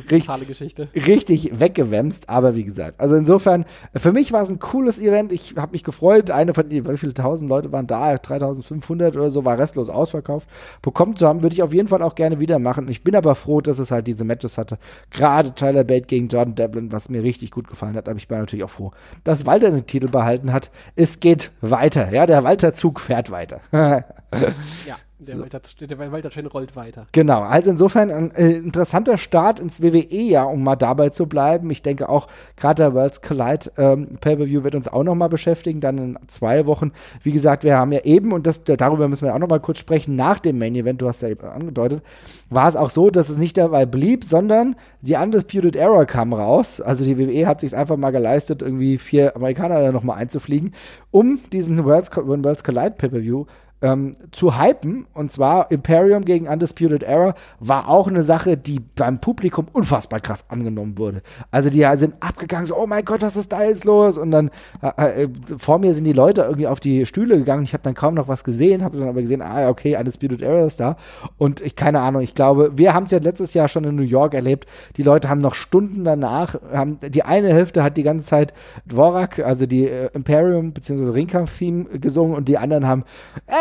brutale 0.08 0.46
Geschichte. 0.46 0.90
Richtig 0.96 1.60
weggewämst, 1.60 2.30
aber 2.30 2.56
wie 2.56 2.64
gesagt, 2.64 3.00
also 3.00 3.16
insofern, 3.16 3.66
für 3.96 4.12
mich 4.12 4.32
war 4.32 4.44
es 4.44 4.50
ein 4.50 4.60
cooles 4.60 5.00
Event. 5.00 5.32
Ich 5.32 5.56
habe 5.58 5.72
mich 5.72 5.84
gefreut. 5.84 6.32
Eine 6.32 6.54
von 6.54 6.70
die, 6.70 6.88
wie 6.88 6.98
viele 6.98 7.14
tausend 7.14 7.50
Leute 7.50 7.72
waren 7.72 7.88
da? 7.88 8.18
3500 8.18 9.16
oder 9.16 9.30
so, 9.30 9.46
war 9.46 9.58
restlos 9.58 9.90
ausverkauft. 9.90 10.48
Bekommen 10.82 11.16
zu 11.16 11.28
haben, 11.28 11.42
würde 11.44 11.54
ich 11.54 11.64
auf 11.64 11.74
jeden 11.74 11.88
Fall 11.88 12.02
auch 12.02 12.16
gerne 12.16 12.40
wieder 12.40 12.60
machen. 12.60 12.88
Ich 12.90 13.04
bin 13.04 13.16
aber 13.16 13.36
froh, 13.36 13.62
dass 13.62 13.80
es 13.80 13.92
halt 13.92 14.08
diese 14.08 14.24
Matches 14.24 14.58
hatte. 14.58 14.78
Gerade 15.12 15.54
Tyler 15.54 15.84
Bate 15.84 16.08
gegen 16.08 16.28
Jordan 16.28 16.56
Devlin, 16.56 16.92
was 16.92 17.10
mir 17.10 17.24
richtig 17.24 17.52
gut 17.52 17.68
gefallen 17.68 17.96
hat. 17.96 18.08
Aber 18.08 18.18
ich 18.18 18.28
bin 18.28 18.38
natürlich 18.40 18.66
auch 18.66 18.70
froh, 18.70 18.92
dass 19.24 19.46
Walter 19.46 19.72
den 19.72 19.88
Titel 19.88 20.10
behalten 20.10 20.54
hat. 20.54 20.70
Es 20.96 21.20
geht 21.20 21.52
weiter. 21.62 22.12
Ja, 22.12 22.26
der 22.26 22.44
Walter-Zug 22.44 23.00
fährt 23.00 23.32
weiter. 23.32 23.62
ja. 23.72 24.98
Der, 25.20 25.36
so. 25.36 25.42
Walter, 25.42 25.60
der 25.82 26.12
Walter 26.12 26.30
Chen 26.30 26.46
rollt 26.46 26.78
weiter. 26.78 27.06
Genau, 27.12 27.42
also 27.42 27.70
insofern 27.72 28.10
ein 28.10 28.32
äh, 28.36 28.52
interessanter 28.54 29.18
Start 29.18 29.60
ins 29.60 29.82
WWE-Jahr, 29.82 30.50
um 30.50 30.64
mal 30.64 30.78
dabei 30.78 31.10
zu 31.10 31.26
bleiben. 31.26 31.70
Ich 31.72 31.82
denke 31.82 32.08
auch, 32.08 32.30
gerade 32.56 32.84
der 32.84 32.94
Worlds 32.94 33.22
Collide 33.22 33.70
ähm, 33.78 34.18
Pay-Per-View 34.22 34.64
wird 34.64 34.76
uns 34.76 34.88
auch 34.88 35.04
nochmal 35.04 35.28
beschäftigen, 35.28 35.82
dann 35.82 35.98
in 35.98 36.20
zwei 36.28 36.66
Wochen. 36.66 36.94
Wie 37.22 37.34
gesagt, 37.34 37.66
wir 37.66 37.78
haben 37.78 37.92
ja 37.92 38.00
eben, 38.06 38.32
und 38.32 38.48
das, 38.48 38.64
darüber 38.64 39.10
müssen 39.10 39.26
wir 39.26 39.36
auch 39.36 39.40
nochmal 39.40 39.60
kurz 39.60 39.80
sprechen, 39.80 40.16
nach 40.16 40.40
dem 40.40 40.58
Main-Event, 40.58 41.02
du 41.02 41.10
hast 41.10 41.22
ja 41.22 41.28
eben 41.28 41.46
angedeutet, 41.46 42.02
war 42.50 42.70
es 42.70 42.78
auch 42.78 42.90
so, 42.90 43.10
dass 43.10 43.28
es 43.28 43.36
nicht 43.36 43.58
dabei 43.58 43.86
blieb, 43.86 44.24
sondern 44.24 44.78
die 45.02 45.16
Undisputed 45.16 45.76
Era 45.76 46.06
kam 46.06 46.32
raus. 46.32 46.80
Also 46.80 47.04
die 47.04 47.18
WWE 47.18 47.46
hat 47.46 47.60
sich 47.60 47.76
einfach 47.76 47.98
mal 47.98 48.12
geleistet, 48.12 48.62
irgendwie 48.62 48.98
vier 48.98 49.36
Amerikaner 49.36 49.82
da 49.82 49.92
nochmal 49.92 50.18
einzufliegen, 50.18 50.74
um 51.12 51.40
diesen 51.52 51.84
Worlds, 51.84 52.16
Worlds 52.16 52.64
Collide 52.64 52.92
Pay-Per-View 52.92 53.46
ähm, 53.82 54.16
zu 54.32 54.60
hypen, 54.60 55.08
und 55.14 55.32
zwar 55.32 55.72
Imperium 55.72 56.26
gegen 56.26 56.48
Undisputed 56.48 57.04
Era, 57.04 57.34
war 57.60 57.88
auch 57.88 58.08
eine 58.08 58.24
Sache, 58.24 58.58
die 58.58 58.80
beim 58.80 59.20
Publikum 59.20 59.68
unfassbar 59.72 60.20
krass 60.20 60.46
angenommen 60.50 60.98
wurde. 60.98 61.22
Also 61.52 61.70
die 61.70 61.86
sind 61.96 62.16
abgegangen, 62.22 62.66
so, 62.66 62.78
oh 62.78 62.88
mein 62.88 63.06
Gott, 63.06 63.22
was 63.22 63.36
ist 63.36 63.52
da 63.52 63.64
jetzt 63.64 63.86
los? 63.86 64.18
Und 64.18 64.32
dann 64.32 64.52
äh, 64.82 65.24
äh, 65.24 65.30
vor 65.58 65.80
mir 65.80 65.94
sind 65.94 66.06
die 66.06 66.14
Leute 66.14 66.42
irgendwie 66.42 66.68
auf 66.68 66.80
die 66.80 67.06
Stühle 67.06 67.38
gegangen. 67.38 67.64
Ich 67.64 67.74
habe 67.74 67.84
dann 67.84 67.94
kaum 67.94 68.16
noch 68.16 68.28
was 68.28 68.44
gesehen, 68.44 68.84
habe 68.84 68.98
dann 68.98 69.08
aber 69.08 69.22
gesehen, 69.22 69.42
ah, 69.42 69.70
okay, 69.70 69.98
Undisputed 69.98 70.42
Era 70.42 70.66
ist 70.66 70.80
da. 70.80 70.98
Und 71.38 71.62
ich, 71.62 71.76
keine 71.76 72.02
Ahnung, 72.02 72.22
ich 72.22 72.36
glaube, 72.36 72.72
wir 72.76 72.94
haben 72.94 73.04
es 73.04 73.12
ja 73.12 73.20
letztes 73.20 73.54
Jahr 73.54 73.68
schon 73.68 73.84
in 73.86 73.96
New 73.96 74.02
York 74.02 74.34
erlebt. 74.34 74.68
Die 74.98 75.04
Leute 75.04 75.30
haben 75.30 75.42
noch 75.42 75.56
Stunden 75.56 76.04
danach, 76.04 76.56
haben, 76.72 77.00
die 77.02 77.24
eine 77.24 77.54
Hälfte 77.54 77.84
hat 77.84 77.98
die 77.98 78.04
ganze 78.04 78.26
Zeit 78.26 78.54
Dvorak, 78.86 79.40
also 79.40 79.66
die 79.66 79.88
äh, 79.88 80.10
Imperium 80.14 80.74
bzw. 80.74 81.12
Ringkampf-Theme 81.12 82.00
gesungen 82.00 82.36
und 82.36 82.48
die 82.48 82.58
anderen 82.58 82.88
haben 82.88 83.04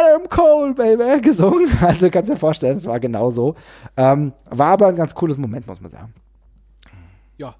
Adam 0.08 0.28
Cole, 0.28 0.74
Baby, 0.74 1.20
gesungen. 1.22 1.68
Also 1.80 2.10
kannst 2.10 2.28
du 2.28 2.34
dir 2.34 2.38
vorstellen, 2.38 2.78
es 2.78 2.86
war 2.86 3.00
genau 3.00 3.30
so. 3.30 3.54
Ähm, 3.96 4.32
war 4.50 4.72
aber 4.72 4.88
ein 4.88 4.96
ganz 4.96 5.14
cooles 5.14 5.36
Moment, 5.36 5.66
muss 5.66 5.80
man 5.80 5.90
sagen. 5.90 6.14
Ja, 7.36 7.54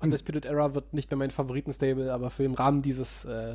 Undisputed 0.00 0.44
Era 0.44 0.74
wird 0.74 0.92
nicht 0.94 1.10
mehr 1.10 1.18
mein 1.18 1.30
Favoriten-Stable, 1.30 2.12
aber 2.12 2.30
für 2.30 2.44
im 2.44 2.54
Rahmen 2.54 2.82
dieses 2.82 3.24
äh, 3.24 3.54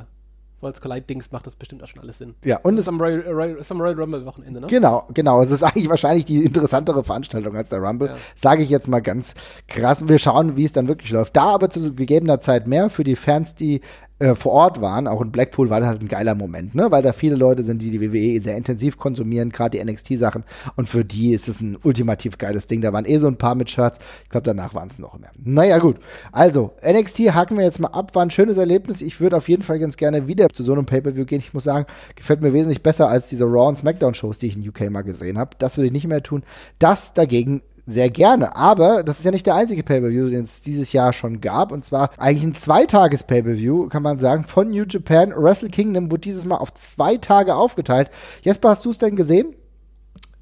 Worlds 0.60 0.80
Collide-Dings 0.80 1.32
macht 1.32 1.46
das 1.46 1.56
bestimmt 1.56 1.82
auch 1.82 1.88
schon 1.88 2.02
alles 2.02 2.18
Sinn. 2.18 2.34
Ja, 2.44 2.58
und 2.62 2.76
das 2.76 2.82
ist 2.82 2.88
am 2.88 3.00
Royal, 3.00 3.20
Royal, 3.20 3.58
am 3.68 3.80
Royal 3.80 3.98
Rumble-Wochenende, 3.98 4.60
ne? 4.60 4.66
Genau, 4.66 5.06
genau. 5.14 5.42
Es 5.42 5.50
ist 5.50 5.62
eigentlich 5.62 5.88
wahrscheinlich 5.88 6.26
die 6.26 6.44
interessantere 6.44 7.02
Veranstaltung 7.02 7.56
als 7.56 7.70
der 7.70 7.80
Rumble. 7.80 8.08
Ja. 8.08 8.16
Sage 8.34 8.62
ich 8.62 8.70
jetzt 8.70 8.88
mal 8.88 9.00
ganz 9.00 9.34
krass. 9.68 10.06
Wir 10.06 10.18
schauen, 10.18 10.56
wie 10.56 10.64
es 10.64 10.72
dann 10.72 10.88
wirklich 10.88 11.10
läuft. 11.10 11.36
Da 11.36 11.44
aber 11.44 11.70
zu 11.70 11.94
gegebener 11.94 12.40
Zeit 12.40 12.66
mehr 12.66 12.90
für 12.90 13.04
die 13.04 13.16
Fans, 13.16 13.54
die 13.54 13.80
äh, 14.20 14.34
vor 14.34 14.52
Ort 14.52 14.80
waren, 14.80 15.08
auch 15.08 15.22
in 15.22 15.32
Blackpool, 15.32 15.70
war 15.70 15.80
das 15.80 15.88
halt 15.88 16.02
ein 16.02 16.08
geiler 16.08 16.34
Moment, 16.34 16.74
ne? 16.74 16.90
Weil 16.90 17.02
da 17.02 17.12
viele 17.12 17.36
Leute 17.36 17.64
sind, 17.64 17.80
die 17.80 17.90
die 17.90 18.00
WWE 18.00 18.40
sehr 18.42 18.56
intensiv 18.56 18.98
konsumieren, 18.98 19.50
gerade 19.50 19.78
die 19.78 19.84
NXT-Sachen. 19.84 20.44
Und 20.76 20.88
für 20.88 21.04
die 21.04 21.32
ist 21.32 21.48
es 21.48 21.60
ein 21.60 21.78
ultimativ 21.82 22.36
geiles 22.36 22.66
Ding. 22.66 22.82
Da 22.82 22.92
waren 22.92 23.06
eh 23.06 23.18
so 23.18 23.26
ein 23.26 23.36
paar 23.36 23.54
mit 23.54 23.70
Shirts. 23.70 23.98
Ich 24.24 24.30
glaube, 24.30 24.44
danach 24.44 24.74
waren 24.74 24.88
es 24.90 24.98
noch 24.98 25.18
mehr. 25.18 25.30
Naja, 25.42 25.78
gut. 25.78 25.96
Also, 26.32 26.72
NXT 26.86 27.34
haken 27.34 27.56
wir 27.56 27.64
jetzt 27.64 27.80
mal 27.80 27.88
ab. 27.88 28.14
War 28.14 28.22
ein 28.22 28.30
schönes 28.30 28.58
Erlebnis. 28.58 29.00
Ich 29.00 29.20
würde 29.20 29.38
auf 29.38 29.48
jeden 29.48 29.62
Fall 29.62 29.78
ganz 29.78 29.96
gerne 29.96 30.26
wieder 30.28 30.48
zu 30.50 30.62
so 30.62 30.72
einem 30.74 30.84
Pay-Per-View 30.84 31.24
gehen. 31.24 31.40
Ich 31.40 31.54
muss 31.54 31.64
sagen, 31.64 31.86
gefällt 32.14 32.42
mir 32.42 32.52
wesentlich 32.52 32.82
besser 32.82 33.08
als 33.08 33.28
diese 33.28 33.44
Raw 33.44 33.68
und 33.68 33.78
SmackDown-Shows, 33.78 34.38
die 34.38 34.48
ich 34.48 34.56
in 34.56 34.68
UK 34.68 34.90
mal 34.90 35.02
gesehen 35.02 35.38
habe. 35.38 35.52
Das 35.58 35.78
würde 35.78 35.86
ich 35.86 35.92
nicht 35.92 36.06
mehr 36.06 36.22
tun. 36.22 36.42
Das 36.78 37.14
dagegen 37.14 37.62
sehr 37.90 38.10
gerne. 38.10 38.56
Aber 38.56 39.02
das 39.02 39.18
ist 39.18 39.24
ja 39.24 39.30
nicht 39.30 39.46
der 39.46 39.54
einzige 39.54 39.82
Pay-Per-View, 39.82 40.30
den 40.30 40.44
es 40.44 40.62
dieses 40.62 40.92
Jahr 40.92 41.12
schon 41.12 41.40
gab. 41.40 41.72
Und 41.72 41.84
zwar 41.84 42.10
eigentlich 42.18 42.44
ein 42.44 42.54
Zweitages-Pay-Per-View, 42.54 43.88
kann 43.88 44.02
man 44.02 44.18
sagen, 44.18 44.44
von 44.44 44.70
New 44.70 44.84
Japan. 44.88 45.32
Wrestle 45.34 45.70
Kingdom 45.70 46.10
wurde 46.10 46.22
dieses 46.22 46.44
Mal 46.44 46.56
auf 46.56 46.74
zwei 46.74 47.16
Tage 47.16 47.54
aufgeteilt. 47.54 48.10
Jesper, 48.42 48.70
hast 48.70 48.84
du 48.84 48.90
es 48.90 48.98
denn 48.98 49.16
gesehen? 49.16 49.54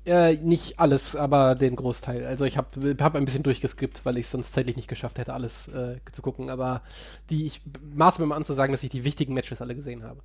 Äh, 0.09 0.37
nicht 0.37 0.81
alles, 0.81 1.15
aber 1.15 1.55
den 1.55 1.77
Großteil. 1.77 2.25
Also 2.25 2.47
ich 2.47 2.57
habe 2.57 2.97
hab 2.99 3.15
ein 3.15 3.27
bisschen 3.27 3.43
durchgeskippt, 3.43 4.07
weil 4.07 4.17
ich 4.17 4.25
es 4.25 4.33
sonst 4.33 4.55
zeitlich 4.55 4.77
nicht 4.77 4.89
geschafft 4.89 5.19
hätte, 5.19 5.35
alles 5.35 5.69
äh, 5.69 5.97
zu 6.13 6.23
gucken. 6.23 6.49
Aber 6.49 6.81
die, 7.29 7.47
ich 7.47 7.61
maße 7.95 8.21
mir 8.21 8.27
mal 8.27 8.37
an 8.37 8.45
zu 8.45 8.55
sagen, 8.55 8.73
dass 8.73 8.83
ich 8.83 8.89
die 8.89 9.05
wichtigen 9.05 9.35
Matches 9.35 9.61
alle 9.61 9.75
gesehen 9.75 10.05
habe. 10.05 10.21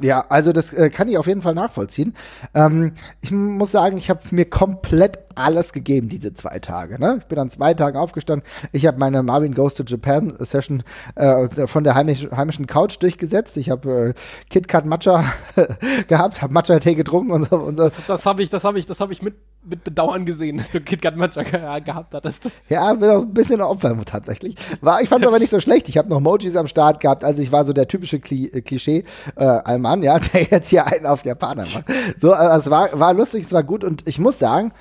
Ja, 0.00 0.20
also 0.28 0.52
das 0.52 0.72
äh, 0.72 0.90
kann 0.90 1.08
ich 1.08 1.16
auf 1.16 1.26
jeden 1.26 1.42
Fall 1.42 1.54
nachvollziehen. 1.54 2.14
Ähm, 2.54 2.92
ich 3.20 3.30
muss 3.30 3.70
sagen, 3.70 3.96
ich 3.96 4.10
habe 4.10 4.20
mir 4.32 4.44
komplett 4.44 5.31
alles 5.34 5.72
gegeben 5.72 6.08
diese 6.08 6.34
zwei 6.34 6.58
Tage. 6.58 7.00
Ne? 7.00 7.18
Ich 7.20 7.26
bin 7.26 7.38
an 7.38 7.50
zwei 7.50 7.74
Tagen 7.74 7.96
aufgestanden. 7.96 8.46
Ich 8.72 8.86
habe 8.86 8.98
meine 8.98 9.22
Marvin 9.22 9.54
Goes 9.54 9.74
to 9.74 9.84
Japan 9.84 10.34
Session 10.40 10.82
äh, 11.14 11.66
von 11.66 11.84
der 11.84 11.94
heimisch, 11.94 12.28
heimischen 12.30 12.66
Couch 12.66 12.96
durchgesetzt. 13.00 13.56
Ich 13.56 13.70
habe 13.70 14.14
äh, 14.14 14.14
KitKat 14.50 14.86
Matcha 14.86 15.24
gehabt, 16.08 16.42
habe 16.42 16.52
Matcha 16.52 16.78
Tee 16.78 16.94
getrunken 16.94 17.32
und 17.32 17.48
so. 17.48 17.56
Und 17.56 17.76
so. 17.76 17.84
Das, 17.84 17.94
das 18.06 18.26
habe 18.26 18.42
ich, 18.42 18.50
das 18.50 18.64
habe 18.64 18.78
ich, 18.78 18.86
das 18.86 19.00
habe 19.00 19.12
ich 19.12 19.22
mit 19.22 19.34
mit 19.64 19.84
Bedauern 19.84 20.26
gesehen, 20.26 20.58
dass 20.58 20.70
du 20.70 20.80
KitKat 20.80 21.16
Matcha 21.16 21.42
gehabt 21.42 22.14
hattest. 22.14 22.42
Ja, 22.68 22.92
bin 22.94 23.10
auch 23.10 23.22
ein 23.22 23.32
bisschen 23.32 23.60
Opfer 23.60 23.96
tatsächlich. 24.04 24.56
War, 24.80 25.00
ich 25.00 25.08
fand 25.08 25.22
es 25.22 25.28
aber 25.28 25.38
nicht 25.38 25.50
so 25.50 25.60
schlecht. 25.60 25.88
Ich 25.88 25.98
habe 25.98 26.08
noch 26.08 26.20
Mojis 26.20 26.56
am 26.56 26.66
Start 26.66 27.00
gehabt. 27.00 27.24
Also 27.24 27.42
ich 27.42 27.52
war 27.52 27.64
so 27.64 27.72
der 27.72 27.86
typische 27.86 28.18
Kli 28.18 28.46
äh, 28.46 28.60
Klischee 28.60 29.04
äh, 29.36 29.44
Alman, 29.44 30.02
ja, 30.02 30.18
der 30.32 30.42
jetzt 30.42 30.68
hier 30.68 30.86
einen 30.86 31.06
auf 31.06 31.24
Japaner 31.24 31.64
macht. 31.72 31.84
So, 32.20 32.32
also 32.32 32.60
es 32.60 32.70
war, 32.70 32.98
war 32.98 33.14
lustig, 33.14 33.44
es 33.44 33.52
war 33.52 33.62
gut 33.62 33.84
und 33.84 34.06
ich 34.08 34.18
muss 34.18 34.38
sagen, 34.38 34.72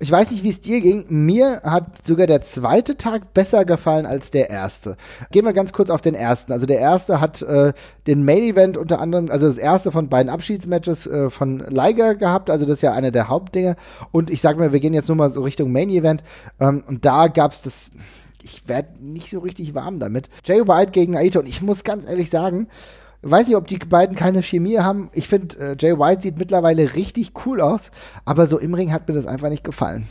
ich 0.00 0.12
weiß 0.12 0.30
nicht, 0.30 0.44
wie 0.44 0.48
es 0.48 0.60
dir 0.60 0.80
ging. 0.80 1.04
Mir 1.08 1.60
hat 1.64 2.06
sogar 2.06 2.28
der 2.28 2.42
zweite 2.42 2.96
Tag 2.96 3.34
besser 3.34 3.64
gefallen 3.64 4.06
als 4.06 4.30
der 4.30 4.48
erste. 4.48 4.96
Gehen 5.32 5.44
wir 5.44 5.52
ganz 5.52 5.72
kurz 5.72 5.90
auf 5.90 6.00
den 6.00 6.14
ersten. 6.14 6.52
Also 6.52 6.66
der 6.66 6.78
erste 6.78 7.20
hat 7.20 7.42
äh, 7.42 7.72
den 8.06 8.24
Main 8.24 8.42
Event 8.42 8.76
unter 8.76 9.00
anderem, 9.00 9.28
also 9.30 9.46
das 9.46 9.58
erste 9.58 9.90
von 9.90 10.08
beiden 10.08 10.30
Abschiedsmatches 10.30 11.06
äh, 11.08 11.30
von 11.30 11.58
Liger 11.68 12.14
gehabt. 12.14 12.48
Also 12.48 12.64
das 12.64 12.76
ist 12.76 12.82
ja 12.82 12.92
eine 12.92 13.10
der 13.10 13.28
Hauptdinge. 13.28 13.76
Und 14.12 14.30
ich 14.30 14.40
sag 14.40 14.56
mal, 14.56 14.72
wir 14.72 14.80
gehen 14.80 14.94
jetzt 14.94 15.08
nur 15.08 15.16
mal 15.16 15.30
so 15.30 15.42
Richtung 15.42 15.72
Main 15.72 15.90
Event. 15.90 16.22
Ähm, 16.60 16.84
und 16.86 17.04
da 17.04 17.26
gab's 17.26 17.62
das 17.62 17.90
ich 18.44 18.68
werde 18.68 18.88
nicht 19.00 19.30
so 19.30 19.40
richtig 19.40 19.74
warm 19.74 19.98
damit. 19.98 20.28
Jay 20.44 20.66
White 20.66 20.92
gegen 20.92 21.16
Aito. 21.16 21.40
Und 21.40 21.46
ich 21.46 21.60
muss 21.60 21.84
ganz 21.84 22.08
ehrlich 22.08 22.30
sagen, 22.30 22.68
weiß 23.22 23.48
nicht, 23.48 23.56
ob 23.56 23.66
die 23.66 23.78
beiden 23.78 24.16
keine 24.16 24.42
Chemie 24.42 24.78
haben. 24.78 25.10
Ich 25.12 25.28
finde, 25.28 25.56
äh, 25.58 25.76
Jay 25.78 25.98
White 25.98 26.22
sieht 26.22 26.38
mittlerweile 26.38 26.94
richtig 26.94 27.32
cool 27.46 27.60
aus, 27.60 27.90
aber 28.24 28.46
so 28.46 28.58
im 28.58 28.74
Ring 28.74 28.92
hat 28.92 29.08
mir 29.08 29.14
das 29.14 29.26
einfach 29.26 29.50
nicht 29.50 29.64
gefallen. 29.64 30.08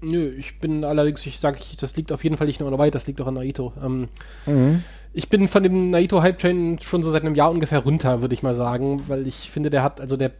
Nö, 0.00 0.32
ich 0.36 0.58
bin 0.58 0.84
allerdings, 0.84 1.24
ich 1.26 1.38
sage, 1.38 1.58
das 1.80 1.94
liegt 1.96 2.10
auf 2.10 2.24
jeden 2.24 2.36
Fall 2.36 2.48
nicht 2.48 2.60
nur 2.60 2.70
an 2.70 2.78
White, 2.78 2.90
das 2.90 3.06
liegt 3.06 3.20
auch 3.20 3.28
an 3.28 3.34
Naito. 3.34 3.72
Ähm, 3.82 4.08
mhm. 4.46 4.82
Ich 5.12 5.28
bin 5.28 5.46
von 5.46 5.62
dem 5.62 5.90
Naito-Hype-Train 5.90 6.80
schon 6.80 7.02
so 7.02 7.10
seit 7.10 7.22
einem 7.22 7.36
Jahr 7.36 7.50
ungefähr 7.50 7.78
runter, 7.78 8.20
würde 8.20 8.34
ich 8.34 8.42
mal 8.42 8.56
sagen, 8.56 9.04
weil 9.06 9.26
ich 9.26 9.50
finde, 9.50 9.70
der 9.70 9.82
hat, 9.82 10.00
also 10.00 10.16
der 10.16 10.32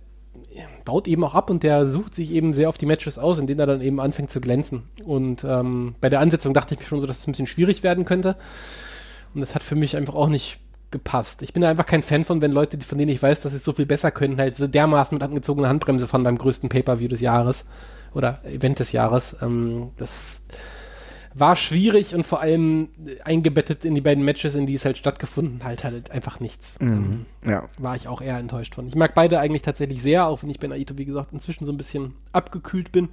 baut 0.84 1.06
eben 1.06 1.24
auch 1.24 1.34
ab 1.34 1.50
und 1.50 1.62
der 1.62 1.86
sucht 1.86 2.14
sich 2.14 2.32
eben 2.32 2.52
sehr 2.52 2.68
auf 2.68 2.78
die 2.78 2.86
Matches 2.86 3.18
aus, 3.18 3.38
in 3.38 3.46
denen 3.46 3.60
er 3.60 3.66
dann 3.66 3.80
eben 3.80 4.00
anfängt 4.00 4.30
zu 4.30 4.40
glänzen. 4.40 4.82
Und 5.04 5.44
ähm, 5.44 5.94
bei 6.00 6.08
der 6.08 6.20
Ansetzung 6.20 6.54
dachte 6.54 6.74
ich 6.74 6.80
mir 6.80 6.86
schon 6.86 7.00
so, 7.00 7.06
dass 7.06 7.20
es 7.20 7.26
ein 7.26 7.32
bisschen 7.32 7.46
schwierig 7.46 7.82
werden 7.82 8.04
könnte. 8.04 8.36
Und 9.34 9.40
das 9.40 9.54
hat 9.54 9.62
für 9.62 9.76
mich 9.76 9.96
einfach 9.96 10.14
auch 10.14 10.28
nicht 10.28 10.58
gepasst. 10.93 11.43
Ich 11.43 11.53
bin 11.53 11.64
einfach 11.64 11.86
kein 11.86 12.03
Fan 12.03 12.24
von, 12.24 12.40
wenn 12.40 12.53
Leute, 12.53 12.78
von 12.80 12.99
denen 12.99 13.11
ich 13.11 13.22
weiß, 13.22 13.43
dass 13.43 13.53
sie 13.53 13.57
es 13.57 13.64
so 13.64 13.72
viel 13.72 13.86
besser 13.86 14.11
können, 14.11 14.38
halt 14.38 14.57
so 14.57 14.66
dermaßen 14.66 15.16
mit 15.16 15.22
angezogener 15.22 15.68
Handbremse 15.68 16.07
fahren 16.07 16.22
beim 16.22 16.38
größten 16.38 16.68
Pay-Per-View 16.68 17.09
des 17.09 17.20
Jahres 17.20 17.64
oder 18.14 18.45
Event 18.45 18.78
des 18.78 18.93
Jahres. 18.93 19.36
Ähm, 19.43 19.90
das 19.97 20.43
war 21.34 21.57
schwierig 21.57 22.14
und 22.14 22.26
vor 22.26 22.40
allem 22.40 22.90
eingebettet 23.24 23.84
in 23.84 23.95
die 23.95 24.01
beiden 24.01 24.24
Matches, 24.24 24.55
in 24.55 24.66
die 24.66 24.74
es 24.74 24.84
halt 24.84 24.99
stattgefunden 24.99 25.64
hat, 25.64 25.82
halt 25.84 26.11
einfach 26.11 26.40
nichts. 26.40 26.74
Mhm, 26.80 27.26
ähm, 27.43 27.51
ja. 27.51 27.64
War 27.78 27.97
ich 27.97 28.07
auch 28.07 28.20
eher 28.20 28.38
enttäuscht 28.38 28.74
von. 28.74 28.86
Ich 28.86 28.95
mag 28.95 29.14
beide 29.14 29.40
eigentlich 29.40 29.62
tatsächlich 29.62 30.03
sehr, 30.03 30.26
auch 30.26 30.43
wenn 30.43 30.51
ich 30.51 30.61
bei 30.61 30.68
Naito, 30.68 30.99
wie 30.99 31.07
gesagt, 31.07 31.32
inzwischen 31.32 31.64
so 31.64 31.72
ein 31.72 31.78
bisschen 31.78 32.14
abgekühlt 32.32 32.93
bin. 32.93 33.09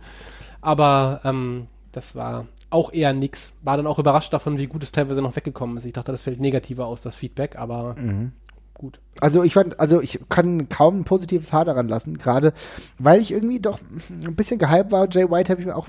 Aber 0.62 1.22
ähm, 1.24 1.68
das 1.92 2.16
war 2.16 2.48
auch 2.70 2.94
eher 2.94 3.14
nix. 3.14 3.54
War 3.64 3.78
dann 3.78 3.88
auch 3.88 4.00
überrascht 4.00 4.34
davon, 4.34 4.58
wie 4.58 4.68
gut 4.68 4.84
es 4.84 4.92
teilweise 4.92 5.22
noch 5.22 5.36
weggekommen 5.36 5.78
ist. 5.78 5.86
Ich 5.86 5.94
dachte, 5.94 6.12
das 6.12 6.22
fällt 6.22 6.40
negativer 6.40 6.86
aus, 6.86 7.02
das 7.02 7.16
Feedback, 7.16 7.58
aber 7.58 7.96
mhm. 7.98 8.32
gut. 8.74 9.00
Also 9.20 9.44
ich 9.44 9.54
fand, 9.54 9.80
also 9.80 10.02
ich 10.02 10.20
kann 10.30 10.70
kaum 10.70 11.00
ein 11.00 11.04
positives 11.04 11.52
Haar 11.52 11.66
daran 11.66 11.88
lassen, 11.88 12.18
gerade 12.18 12.54
weil 12.98 13.20
ich 13.22 13.32
irgendwie 13.32 13.60
doch 13.60 13.80
ein 14.10 14.36
bisschen 14.36 14.60
gehypt 14.60 14.92
war. 14.92 15.08
Jay 15.10 15.30
White 15.30 15.52
habe 15.52 15.62
ich 15.62 15.68
mir 15.68 15.76
auch, 15.76 15.88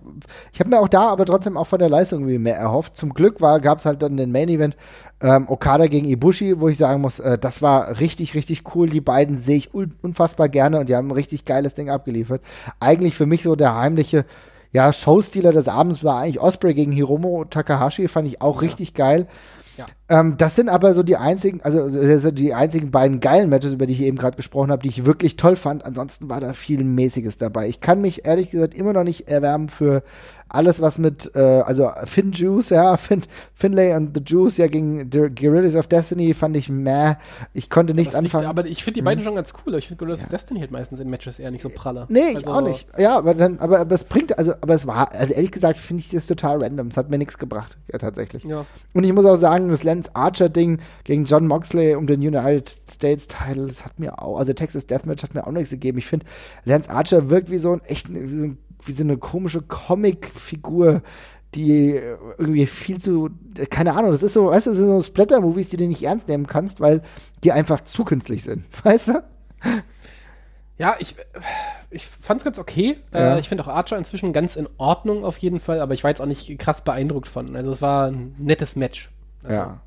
ich 0.53 0.61
habe 0.61 0.71
mir 0.71 0.81
auch 0.81 0.89
da, 0.89 1.09
aber 1.09 1.27
trotzdem 1.27 1.57
auch 1.57 1.67
von 1.67 1.79
der 1.79 1.89
Leistung 1.89 2.21
irgendwie 2.21 2.39
mehr 2.39 2.57
erhofft. 2.57 2.97
Zum 2.97 3.15
Glück 3.15 3.41
war, 3.41 3.61
gab 3.61 3.79
es 3.79 3.87
halt 3.87 4.03
dann 4.03 4.17
den 4.17 4.33
Main 4.33 4.49
Event 4.49 4.77
ähm, 5.23 5.47
Okada 5.49 5.87
gegen 5.87 6.09
Ibushi, 6.09 6.61
wo 6.61 6.69
ich 6.69 6.79
sagen 6.79 7.03
muss, 7.03 7.19
äh, 7.19 7.39
das 7.39 7.61
war 7.61 8.01
richtig, 8.01 8.35
richtig 8.35 8.75
cool. 8.75 8.89
Die 8.89 9.03
beiden 9.03 9.39
sehe 9.39 9.59
ich 9.59 9.75
unfassbar 9.75 10.49
gerne 10.49 10.81
und 10.81 10.89
die 10.89 10.97
haben 10.97 11.09
ein 11.09 11.13
richtig 11.13 11.45
geiles 11.45 11.75
Ding 11.75 11.91
abgeliefert. 11.91 12.41
Eigentlich 12.81 13.15
für 13.15 13.27
mich 13.27 13.43
so 13.43 13.55
der 13.55 13.75
heimliche 13.75 14.25
ja, 14.73 14.93
Showstealer 14.93 15.53
des 15.53 15.69
Abends 15.69 16.05
war 16.05 16.19
eigentlich 16.19 16.41
Osprey 16.41 16.75
gegen 16.75 16.93
Hiromo 16.93 17.45
Takahashi, 17.45 18.09
fand 18.09 18.29
ich 18.29 18.41
auch 18.41 18.57
ja. 18.57 18.61
richtig 18.61 18.95
geil. 18.95 19.27
Ja. 19.77 19.87
Ähm, 20.09 20.37
das 20.37 20.57
sind 20.57 20.69
aber 20.69 20.93
so 20.95 21.03
die 21.03 21.17
einzigen, 21.17 21.61
also 21.63 22.31
die 22.31 22.55
einzigen 22.55 22.91
beiden 22.91 23.21
geilen 23.21 23.49
Matches, 23.49 23.73
über 23.73 23.87
die 23.87 23.95
ich 23.95 24.03
eben 24.03 24.19
gerade 24.19 24.37
gesprochen 24.37 24.71
habe, 24.71 24.83
die 24.83 24.89
ich 24.89 25.07
wirklich 25.07 25.37
toll 25.37 25.57
fand. 25.57 25.85
Ansonsten 25.85 26.29
war 26.29 26.41
da 26.41 26.53
viel 26.53 26.85
Mäßiges 26.85 27.39
dabei. 27.39 27.69
Ich 27.69 27.81
kann 27.81 28.01
mich 28.01 28.27
ehrlich 28.27 28.51
gesagt 28.51 28.75
immer 28.75 28.93
noch 28.93 29.05
nicht 29.05 29.29
erwärmen 29.29 29.69
für 29.69 30.03
alles, 30.51 30.81
was 30.81 30.99
mit, 30.99 31.31
äh, 31.35 31.39
also 31.39 31.91
Finn 32.05 32.33
Juice, 32.33 32.71
ja, 32.71 32.97
Finn, 32.99 33.23
Finlay 33.55 33.95
und 33.95 34.17
The 34.17 34.23
Juice, 34.25 34.59
ja, 34.59 34.67
gegen 34.67 35.11
The 35.11 35.31
Guerrillas 35.35 35.77
of 35.77 35.87
Destiny 35.87 36.35
fand 36.35 36.57
ich 36.57 36.69
meh. 36.69 37.15
Ich 37.55 37.71
konnte 37.71 37.95
nichts 37.95 38.15
anfangen. 38.15 38.47
aber 38.47 38.67
ich 38.67 38.83
finde 38.83 39.01
die 39.01 39.05
beiden 39.05 39.21
hm. 39.21 39.27
schon 39.27 39.35
ganz 39.37 39.53
cool. 39.65 39.75
Ich 39.77 39.89
finde 39.89 39.99
Guerrillas 39.99 40.21
ja. 40.21 40.27
of 40.27 40.31
Destiny 40.31 40.61
halt 40.61 40.71
meistens 40.71 40.99
in 40.99 41.09
Matches 41.09 41.39
eher 41.39 41.51
nicht 41.51 41.63
so 41.63 41.69
pralle. 41.69 42.07
Nee, 42.09 42.35
also, 42.35 42.41
ich 42.41 42.47
auch 42.49 42.61
nicht. 42.63 42.87
Ja, 42.99 43.17
aber 43.17 43.35
dann, 43.35 43.59
aber, 43.59 43.81
aber 43.81 43.95
es 43.95 44.05
bringt, 44.05 44.37
also, 44.39 44.53
aber 44.61 44.75
es 44.75 44.87
war, 44.87 45.13
also 45.13 45.33
ehrlich 45.33 45.53
gesagt, 45.53 45.79
finde 45.79 46.03
ich 46.03 46.11
das 46.11 46.27
total 46.27 46.63
random. 46.63 46.89
Es 46.89 46.97
hat 46.97 47.11
mir 47.11 47.19
nichts 47.19 47.39
gebracht, 47.39 47.79
ja, 47.93 47.99
tatsächlich. 47.99 48.45
Ja. 48.45 48.67
Und 48.93 49.05
ich 49.05 49.13
muss 49.13 49.25
auch 49.25 49.37
sagen, 49.37 49.69
das 49.69 49.85
Lance 49.85 50.11
Archer-Ding 50.15 50.81
gegen 51.05 51.25
John 51.25 51.47
Moxley 51.47 51.95
um 51.95 52.07
den 52.07 52.21
United 52.21 52.77
States 52.91 53.29
Title, 53.29 53.69
das 53.69 53.85
hat 53.85 53.99
mir 54.01 54.21
auch, 54.21 54.39
also 54.39 54.53
Texas 54.53 54.87
Deathmatch 54.87 55.23
hat 55.23 55.35
mir 55.35 55.47
auch 55.47 55.53
nichts 55.53 55.71
gegeben. 55.71 55.99
Ich 55.99 56.07
finde, 56.07 56.27
Lance 56.65 56.91
Archer 56.91 57.31
wirkt 57.31 57.51
wie 57.51 57.59
so 57.59 57.73
ein 57.73 57.81
echt, 57.85 58.13
wie 58.13 58.39
so 58.39 58.45
ein 58.45 58.59
wie 58.87 58.93
so 58.93 59.05
eine 59.05 59.17
komische 59.17 59.63
Comic-Figur, 59.63 61.03
die 61.55 62.01
irgendwie 62.39 62.67
viel 62.67 63.01
zu, 63.01 63.31
keine 63.71 63.95
Ahnung, 63.95 64.13
das 64.13 64.23
ist 64.23 64.35
so, 64.35 64.47
weißt 64.47 64.67
du, 64.67 64.71
das 64.71 64.79
sind 64.79 64.89
so 64.89 65.01
Splatter-Movies, 65.01 65.69
die 65.69 65.77
du 65.77 65.87
nicht 65.87 66.03
ernst 66.03 66.29
nehmen 66.29 66.47
kannst, 66.47 66.81
weil 66.81 67.03
die 67.43 67.53
einfach 67.53 67.81
zu 67.81 68.05
künstlich 68.05 68.43
sind, 68.45 68.65
weißt 68.85 69.09
du? 69.09 69.23
Ja, 70.79 70.97
ich, 70.99 71.15
ich 71.91 72.07
fand 72.07 72.39
es 72.39 72.45
ganz 72.45 72.59
okay. 72.59 72.97
Äh, 73.13 73.19
ja. 73.19 73.37
Äh, 73.37 73.41
ich 73.41 73.49
finde 73.49 73.65
auch 73.65 73.69
Archer 73.69 73.99
inzwischen 73.99 74.33
ganz 74.33 74.57
in 74.57 74.69
Ordnung 74.79 75.25
auf 75.25 75.37
jeden 75.39 75.61
Fall, 75.61 75.81
aber 75.81 75.93
ich 75.93 76.05
war 76.05 76.11
jetzt 76.11 76.23
auch 76.23 76.27
nicht 76.27 76.59
krass 76.59 76.83
beeindruckt 76.83 77.29
von. 77.29 77.55
Also 77.55 77.71
es 77.71 77.83
war 77.83 78.07
ein 78.07 78.35
nettes 78.39 78.77
Match. 78.77 79.11
Also, 79.43 79.57
ja. 79.57 79.81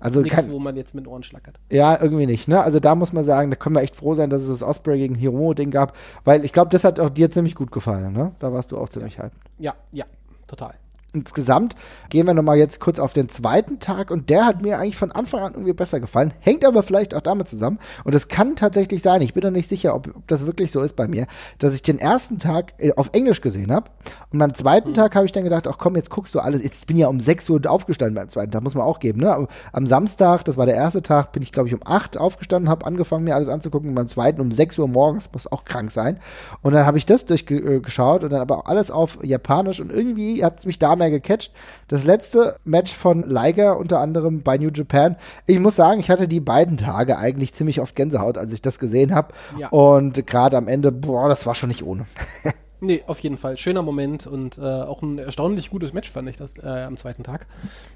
Also 0.00 0.20
nichts, 0.20 0.36
kann, 0.36 0.50
wo 0.50 0.58
man 0.58 0.76
jetzt 0.76 0.94
mit 0.94 1.06
Ohren 1.06 1.22
schlackert. 1.22 1.58
Ja, 1.70 2.00
irgendwie 2.00 2.26
nicht. 2.26 2.48
Ne? 2.48 2.62
Also 2.62 2.80
da 2.80 2.94
muss 2.94 3.12
man 3.12 3.24
sagen, 3.24 3.50
da 3.50 3.56
können 3.56 3.74
wir 3.74 3.82
echt 3.82 3.96
froh 3.96 4.14
sein, 4.14 4.30
dass 4.30 4.42
es 4.42 4.48
das 4.48 4.62
Osprey 4.62 4.98
gegen 4.98 5.14
Hiromo-Ding 5.14 5.70
gab, 5.70 5.94
weil 6.24 6.44
ich 6.44 6.52
glaube, 6.52 6.70
das 6.70 6.84
hat 6.84 7.00
auch 7.00 7.10
dir 7.10 7.30
ziemlich 7.30 7.54
gut 7.54 7.72
gefallen. 7.72 8.12
Ne? 8.12 8.32
Da 8.38 8.52
warst 8.52 8.72
du 8.72 8.78
auch 8.78 8.88
ziemlich 8.88 9.16
ja. 9.16 9.24
hyped. 9.24 9.38
Ja, 9.58 9.74
ja, 9.92 10.04
total 10.46 10.74
insgesamt 11.18 11.74
gehen 12.10 12.26
wir 12.26 12.34
nochmal 12.34 12.56
jetzt 12.56 12.80
kurz 12.80 12.98
auf 12.98 13.12
den 13.12 13.28
zweiten 13.28 13.80
Tag 13.80 14.10
und 14.10 14.30
der 14.30 14.46
hat 14.46 14.62
mir 14.62 14.78
eigentlich 14.78 14.96
von 14.96 15.12
Anfang 15.12 15.40
an 15.42 15.52
irgendwie 15.54 15.72
besser 15.72 16.00
gefallen. 16.00 16.32
Hängt 16.40 16.64
aber 16.64 16.82
vielleicht 16.82 17.14
auch 17.14 17.20
damit 17.20 17.48
zusammen 17.48 17.78
und 18.04 18.14
es 18.14 18.28
kann 18.28 18.56
tatsächlich 18.56 19.02
sein, 19.02 19.20
ich 19.22 19.34
bin 19.34 19.42
noch 19.42 19.50
nicht 19.50 19.68
sicher, 19.68 19.94
ob, 19.94 20.08
ob, 20.08 20.26
das 20.28 20.46
wirklich 20.46 20.70
so 20.70 20.80
ist 20.82 20.96
bei 20.96 21.08
mir, 21.08 21.26
dass 21.58 21.74
ich 21.74 21.82
den 21.82 21.98
ersten 21.98 22.38
Tag 22.38 22.74
äh, 22.78 22.92
auf 22.94 23.10
Englisch 23.12 23.40
gesehen 23.40 23.72
habe 23.72 23.90
und 24.30 24.38
beim 24.38 24.54
zweiten 24.54 24.90
mhm. 24.90 24.94
Tag 24.94 25.14
habe 25.14 25.26
ich 25.26 25.32
dann 25.32 25.44
gedacht, 25.44 25.66
ach 25.66 25.78
komm, 25.78 25.96
jetzt 25.96 26.10
guckst 26.10 26.34
du 26.34 26.40
alles. 26.40 26.62
Jetzt 26.62 26.86
bin 26.86 26.96
ich 26.96 27.02
ja 27.02 27.08
um 27.08 27.20
6 27.20 27.48
Uhr 27.50 27.60
aufgestanden 27.66 28.14
beim 28.14 28.28
zweiten 28.28 28.50
Tag, 28.50 28.62
muss 28.62 28.74
man 28.74 28.84
auch 28.84 29.00
geben. 29.00 29.20
Ne? 29.20 29.48
Am 29.72 29.86
Samstag, 29.86 30.44
das 30.44 30.56
war 30.56 30.66
der 30.66 30.74
erste 30.74 31.02
Tag, 31.02 31.32
bin 31.32 31.42
ich 31.42 31.52
glaube 31.52 31.68
ich 31.68 31.74
um 31.74 31.80
8 31.84 32.18
aufgestanden, 32.18 32.68
habe 32.68 32.86
angefangen 32.86 33.24
mir 33.24 33.34
alles 33.34 33.48
anzugucken 33.48 33.90
und 33.90 33.94
beim 33.94 34.08
zweiten 34.08 34.40
um 34.40 34.52
6 34.52 34.78
Uhr 34.78 34.88
morgens, 34.88 35.32
muss 35.32 35.50
auch 35.50 35.64
krank 35.64 35.90
sein. 35.90 36.18
Und 36.62 36.72
dann 36.72 36.86
habe 36.86 36.98
ich 36.98 37.06
das 37.06 37.24
durchgeschaut 37.26 38.24
und 38.24 38.30
dann 38.30 38.40
aber 38.40 38.68
alles 38.68 38.90
auf 38.90 39.18
Japanisch 39.22 39.80
und 39.80 39.90
irgendwie 39.90 40.44
hat 40.44 40.60
es 40.60 40.66
mich 40.66 40.78
da 40.78 40.94
mehr 40.96 41.07
gecatcht. 41.10 41.52
Das 41.88 42.04
letzte 42.04 42.56
Match 42.64 42.94
von 42.94 43.22
Liger 43.22 43.78
unter 43.78 44.00
anderem 44.00 44.42
bei 44.42 44.58
New 44.58 44.70
Japan. 44.74 45.16
Ich 45.46 45.58
muss 45.58 45.76
sagen, 45.76 46.00
ich 46.00 46.10
hatte 46.10 46.28
die 46.28 46.40
beiden 46.40 46.76
Tage 46.76 47.18
eigentlich 47.18 47.54
ziemlich 47.54 47.80
oft 47.80 47.96
Gänsehaut, 47.96 48.38
als 48.38 48.52
ich 48.52 48.62
das 48.62 48.78
gesehen 48.78 49.14
habe. 49.14 49.34
Ja. 49.58 49.68
Und 49.68 50.26
gerade 50.26 50.56
am 50.56 50.68
Ende, 50.68 50.92
boah, 50.92 51.28
das 51.28 51.46
war 51.46 51.54
schon 51.54 51.68
nicht 51.68 51.82
ohne. 51.82 52.06
Nee, 52.80 53.02
auf 53.08 53.18
jeden 53.18 53.38
Fall. 53.38 53.56
Schöner 53.56 53.82
Moment 53.82 54.28
und 54.28 54.56
äh, 54.58 54.62
auch 54.62 55.02
ein 55.02 55.18
erstaunlich 55.18 55.70
gutes 55.70 55.92
Match 55.92 56.12
fand 56.12 56.28
ich 56.28 56.36
das 56.36 56.56
äh, 56.58 56.84
am 56.84 56.96
zweiten 56.96 57.24
Tag. 57.24 57.46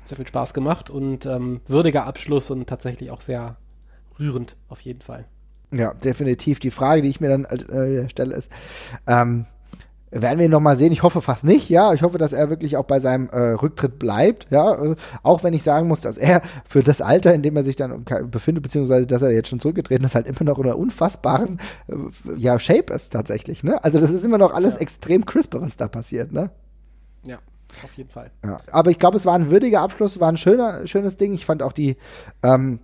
Sehr 0.05 0.17
viel 0.17 0.27
Spaß 0.27 0.55
gemacht 0.55 0.91
und 0.91 1.25
ähm, 1.25 1.61
würdiger 1.69 2.05
Abschluss 2.05 2.51
und 2.51 2.69
tatsächlich 2.69 3.13
auch 3.13 3.21
sehr 3.21 3.57
rührend 4.19 4.57
auf 4.69 4.81
jeden 4.81 5.01
Fall. 5.01 5.27
Ja, 5.73 5.95
definitiv. 5.95 6.59
Die 6.59 6.71
Frage, 6.71 7.03
die 7.03 7.09
ich 7.09 7.21
mir 7.21 7.29
dann 7.29 7.45
äh, 7.45 8.09
stelle, 8.09 8.35
ist, 8.35 8.51
ähm, 9.07 9.47
werden 10.13 10.39
wir 10.39 10.45
ihn 10.45 10.51
nochmal 10.51 10.77
sehen. 10.77 10.93
Ich 10.93 11.03
hoffe 11.03 11.23
fast 11.23 11.43
nicht, 11.43 11.69
ja. 11.71 11.95
Ich 11.95 12.03
hoffe, 12.03 12.19
dass 12.19 12.33
er 12.33 12.51
wirklich 12.51 12.77
auch 12.77 12.85
bei 12.85 13.01
seinem 13.01 13.29
äh, 13.31 13.53
Rücktritt 13.53 13.99
bleibt, 13.99 14.47
ja. 14.51 14.75
Äh, 14.75 14.97
auch 15.23 15.43
wenn 15.43 15.55
ich 15.55 15.63
sagen 15.63 15.89
muss, 15.89 16.01
dass 16.01 16.17
er 16.19 16.43
für 16.69 16.83
das 16.83 17.01
Alter, 17.01 17.35
in 17.35 17.43
dem 17.43 17.57
er 17.57 17.65
sich 17.65 17.77
dann 17.77 18.05
befindet, 18.31 18.63
beziehungsweise 18.63 19.07
dass 19.07 19.23
er 19.23 19.31
jetzt 19.31 19.49
schon 19.49 19.61
zurückgetreten 19.61 20.05
ist, 20.05 20.15
halt 20.15 20.27
immer 20.27 20.45
noch 20.45 20.59
in 20.59 20.67
einer 20.67 20.79
unfassbaren 20.79 21.61
äh, 21.89 21.95
ja, 22.37 22.59
Shape 22.59 22.93
ist 22.93 23.13
tatsächlich, 23.13 23.65
ne? 23.65 23.83
Also 23.83 23.99
das 23.99 24.11
ist 24.11 24.25
immer 24.25 24.39
noch 24.39 24.53
alles 24.53 24.75
ja. 24.75 24.81
extrem 24.81 25.25
crisp, 25.25 25.55
was 25.55 25.77
da 25.77 25.89
passiert, 25.89 26.33
ne? 26.33 26.51
Ja. 27.25 27.39
Auf 27.83 27.95
jeden 27.95 28.11
Fall. 28.11 28.31
Ja. 28.45 28.59
Aber 28.71 28.91
ich 28.91 28.99
glaube, 28.99 29.17
es 29.17 29.25
war 29.25 29.35
ein 29.35 29.51
würdiger 29.51 29.81
Abschluss, 29.81 30.21
war 30.21 30.29
ein 30.29 30.37
schöner, 30.37 30.87
schönes 30.87 31.17
Ding. 31.17 31.33
Ich 31.33 31.47
fand 31.47 31.63
auch 31.63 31.73
die, 31.73 31.97
ähm, 32.43 32.81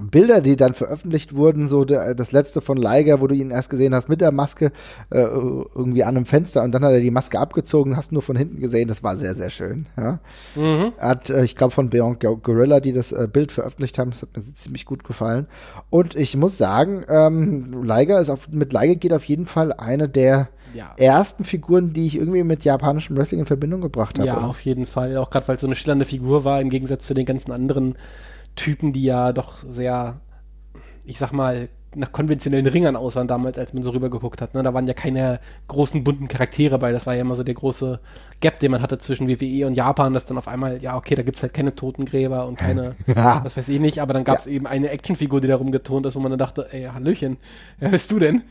Bilder, 0.00 0.40
die 0.40 0.56
dann 0.56 0.74
veröffentlicht 0.74 1.34
wurden, 1.34 1.68
so 1.68 1.84
der, 1.84 2.14
das 2.14 2.32
letzte 2.32 2.60
von 2.60 2.76
Leiger, 2.76 3.20
wo 3.20 3.26
du 3.26 3.34
ihn 3.34 3.50
erst 3.50 3.70
gesehen 3.70 3.94
hast 3.94 4.08
mit 4.08 4.20
der 4.20 4.32
Maske 4.32 4.72
äh, 5.10 5.18
irgendwie 5.20 6.04
an 6.04 6.16
einem 6.16 6.26
Fenster 6.26 6.62
und 6.62 6.72
dann 6.72 6.84
hat 6.84 6.92
er 6.92 7.00
die 7.00 7.10
Maske 7.10 7.38
abgezogen, 7.38 7.96
hast 7.96 8.12
nur 8.12 8.22
von 8.22 8.36
hinten 8.36 8.60
gesehen, 8.60 8.88
das 8.88 9.02
war 9.02 9.16
sehr, 9.16 9.34
sehr 9.34 9.50
schön. 9.50 9.86
Ja. 9.96 10.18
Mhm. 10.54 10.92
Hat, 10.98 11.30
äh, 11.30 11.44
ich 11.44 11.54
glaube, 11.54 11.72
von 11.72 11.90
Beyond 11.90 12.20
Gorilla, 12.20 12.80
die 12.80 12.92
das 12.92 13.12
äh, 13.12 13.28
Bild 13.30 13.52
veröffentlicht 13.52 13.98
haben, 13.98 14.10
das 14.10 14.22
hat 14.22 14.36
mir 14.36 14.42
ziemlich 14.54 14.86
gut 14.86 15.04
gefallen. 15.04 15.46
Und 15.90 16.16
ich 16.16 16.36
muss 16.36 16.58
sagen, 16.58 17.04
ähm, 17.08 17.82
Leiger 17.84 18.20
ist 18.20 18.30
auf, 18.30 18.48
mit 18.50 18.72
Leiger 18.72 18.96
geht 18.96 19.12
auf 19.12 19.24
jeden 19.24 19.46
Fall 19.46 19.72
eine 19.72 20.08
der 20.08 20.48
ja. 20.74 20.94
ersten 20.96 21.44
Figuren, 21.44 21.92
die 21.92 22.06
ich 22.06 22.16
irgendwie 22.16 22.42
mit 22.44 22.64
japanischem 22.64 23.16
Wrestling 23.16 23.40
in 23.40 23.46
Verbindung 23.46 23.80
gebracht 23.80 24.18
habe. 24.18 24.28
Ja, 24.28 24.38
auf 24.38 24.60
jeden 24.60 24.86
Fall. 24.86 25.16
Auch 25.16 25.30
gerade 25.30 25.48
weil 25.48 25.56
es 25.56 25.60
so 25.60 25.66
eine 25.66 25.76
schillernde 25.76 26.04
Figur 26.04 26.44
war, 26.44 26.60
im 26.60 26.70
Gegensatz 26.70 27.06
zu 27.06 27.14
den 27.14 27.26
ganzen 27.26 27.52
anderen 27.52 27.96
Typen, 28.56 28.92
die 28.92 29.04
ja 29.04 29.32
doch 29.32 29.64
sehr, 29.68 30.20
ich 31.04 31.18
sag 31.18 31.32
mal, 31.32 31.68
nach 31.94 32.12
konventionellen 32.12 32.66
Ringern 32.66 32.96
aussahen 32.96 33.28
damals, 33.28 33.58
als 33.58 33.74
man 33.74 33.82
so 33.82 33.90
rübergeguckt 33.90 34.40
hat. 34.40 34.54
Ne? 34.54 34.62
Da 34.62 34.72
waren 34.72 34.86
ja 34.86 34.94
keine 34.94 35.40
großen 35.68 36.04
bunten 36.04 36.28
Charaktere 36.28 36.78
bei. 36.78 36.90
Das 36.92 37.06
war 37.06 37.14
ja 37.14 37.20
immer 37.20 37.36
so 37.36 37.42
der 37.42 37.54
große 37.54 38.00
Gap, 38.40 38.58
den 38.60 38.70
man 38.70 38.82
hatte 38.82 38.98
zwischen 38.98 39.28
WWE 39.28 39.66
und 39.66 39.74
Japan, 39.74 40.14
dass 40.14 40.26
dann 40.26 40.38
auf 40.38 40.48
einmal, 40.48 40.82
ja, 40.82 40.96
okay, 40.96 41.14
da 41.14 41.22
gibt 41.22 41.36
es 41.36 41.42
halt 41.42 41.54
keine 41.54 41.74
Totengräber 41.74 42.46
und 42.46 42.56
keine, 42.58 42.96
ja. 43.06 43.44
was 43.44 43.56
weiß 43.56 43.68
ich 43.68 43.80
nicht, 43.80 44.00
aber 44.00 44.14
dann 44.14 44.24
gab 44.24 44.38
es 44.38 44.46
ja. 44.46 44.52
eben 44.52 44.66
eine 44.66 44.88
Actionfigur, 44.88 45.40
die 45.40 45.48
da 45.48 45.56
rumgetont 45.56 46.06
ist, 46.06 46.16
wo 46.16 46.20
man 46.20 46.30
dann 46.30 46.38
dachte, 46.38 46.68
ey, 46.72 46.84
Hallöchen, 46.84 47.36
wer 47.78 47.90
bist 47.90 48.10
du 48.10 48.18
denn? 48.18 48.42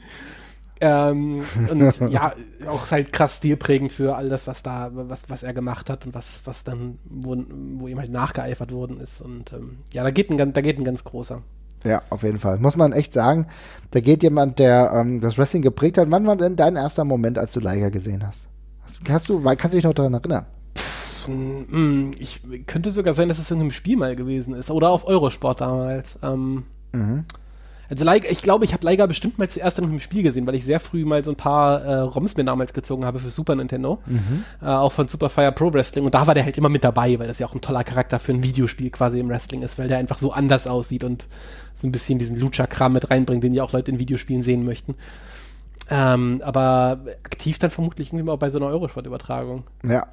Ähm, 0.81 1.43
und 1.69 2.11
ja, 2.11 2.33
auch 2.67 2.89
halt 2.89 3.13
krass 3.13 3.37
stilprägend 3.37 3.91
für 3.91 4.15
all 4.15 4.29
das, 4.29 4.47
was 4.47 4.63
da, 4.63 4.89
was, 4.91 5.29
was 5.29 5.43
er 5.43 5.53
gemacht 5.53 5.89
hat 5.89 6.05
und 6.07 6.15
was, 6.15 6.41
was 6.45 6.63
dann, 6.63 6.97
wo, 7.05 7.37
wo 7.75 7.87
ihm 7.87 7.99
halt 7.99 8.11
nachgeeifert 8.11 8.71
worden 8.71 8.99
ist. 8.99 9.21
Und 9.21 9.53
ähm, 9.53 9.77
ja, 9.93 10.03
da 10.03 10.09
geht, 10.09 10.31
ein, 10.31 10.53
da 10.53 10.61
geht 10.61 10.79
ein 10.79 10.83
ganz 10.83 11.03
großer. 11.03 11.41
Ja, 11.83 12.01
auf 12.09 12.23
jeden 12.23 12.37
Fall. 12.37 12.57
Muss 12.57 12.75
man 12.75 12.93
echt 12.93 13.13
sagen, 13.13 13.47
da 13.91 13.99
geht 13.99 14.23
jemand, 14.23 14.59
der 14.59 14.91
ähm, 14.93 15.21
das 15.21 15.37
Wrestling 15.37 15.61
geprägt 15.61 15.97
hat. 15.97 16.09
Wann 16.11 16.27
war 16.27 16.35
denn 16.35 16.55
dein 16.55 16.75
erster 16.75 17.05
Moment, 17.05 17.37
als 17.37 17.53
du 17.53 17.59
Liger 17.59 17.91
gesehen 17.91 18.25
hast? 18.25 18.39
Hast, 19.07 19.29
du, 19.29 19.41
kannst 19.41 19.65
du 19.65 19.77
dich 19.77 19.83
noch 19.83 19.93
daran 19.93 20.13
erinnern? 20.13 20.45
Mm, 21.27 22.11
ich 22.17 22.41
könnte 22.65 22.91
sogar 22.91 23.13
sein, 23.13 23.29
dass 23.29 23.39
es 23.39 23.51
in 23.51 23.59
einem 23.59 23.71
Spiel 23.71 23.97
mal 23.97 24.15
gewesen 24.15 24.55
ist. 24.55 24.71
Oder 24.71 24.89
auf 24.89 25.05
Eurosport 25.05 25.61
damals. 25.61 26.19
Ähm, 26.23 26.63
mhm. 26.91 27.25
Also 27.91 28.05
Leica, 28.05 28.29
ich 28.29 28.41
glaube, 28.41 28.63
ich 28.63 28.71
habe 28.71 28.85
Leica 28.85 29.05
bestimmt 29.05 29.37
mal 29.37 29.49
zuerst 29.49 29.77
in 29.77 29.83
einem 29.83 29.99
Spiel 29.99 30.23
gesehen, 30.23 30.47
weil 30.47 30.55
ich 30.55 30.63
sehr 30.63 30.79
früh 30.79 31.03
mal 31.03 31.25
so 31.25 31.31
ein 31.31 31.35
paar 31.35 31.81
äh, 31.81 31.95
ROMs 31.97 32.37
mir 32.37 32.45
damals 32.45 32.71
gezogen 32.71 33.03
habe 33.03 33.19
für 33.19 33.29
Super 33.29 33.53
Nintendo. 33.53 33.99
Mhm. 34.05 34.45
Äh, 34.61 34.67
auch 34.67 34.93
von 34.93 35.09
Super 35.09 35.27
Fire 35.27 35.51
Pro 35.51 35.73
Wrestling. 35.73 36.05
Und 36.05 36.15
da 36.15 36.25
war 36.25 36.33
der 36.33 36.45
halt 36.45 36.57
immer 36.57 36.69
mit 36.69 36.85
dabei, 36.85 37.19
weil 37.19 37.27
das 37.27 37.39
ja 37.39 37.47
auch 37.47 37.53
ein 37.53 37.59
toller 37.59 37.83
Charakter 37.83 38.17
für 38.17 38.31
ein 38.31 38.43
Videospiel 38.43 38.91
quasi 38.91 39.19
im 39.19 39.27
Wrestling 39.27 39.61
ist, 39.61 39.77
weil 39.77 39.89
der 39.89 39.97
einfach 39.97 40.19
so 40.19 40.31
anders 40.31 40.67
aussieht 40.67 41.03
und 41.03 41.27
so 41.73 41.85
ein 41.85 41.91
bisschen 41.91 42.17
diesen 42.17 42.39
Lucha-Kram 42.39 42.93
mit 42.93 43.11
reinbringt, 43.11 43.43
den 43.43 43.53
ja 43.53 43.61
auch 43.61 43.73
Leute 43.73 43.91
in 43.91 43.99
Videospielen 43.99 44.41
sehen 44.41 44.63
möchten. 44.63 44.95
Ähm, 45.93 46.41
aber 46.45 46.99
aktiv 47.25 47.59
dann 47.59 47.69
vermutlich 47.69 48.09
irgendwie 48.09 48.23
mal 48.23 48.37
bei 48.37 48.49
so 48.49 48.57
einer 48.57 48.67
Eurosport-Übertragung. 48.67 49.65
Ja, 49.83 50.07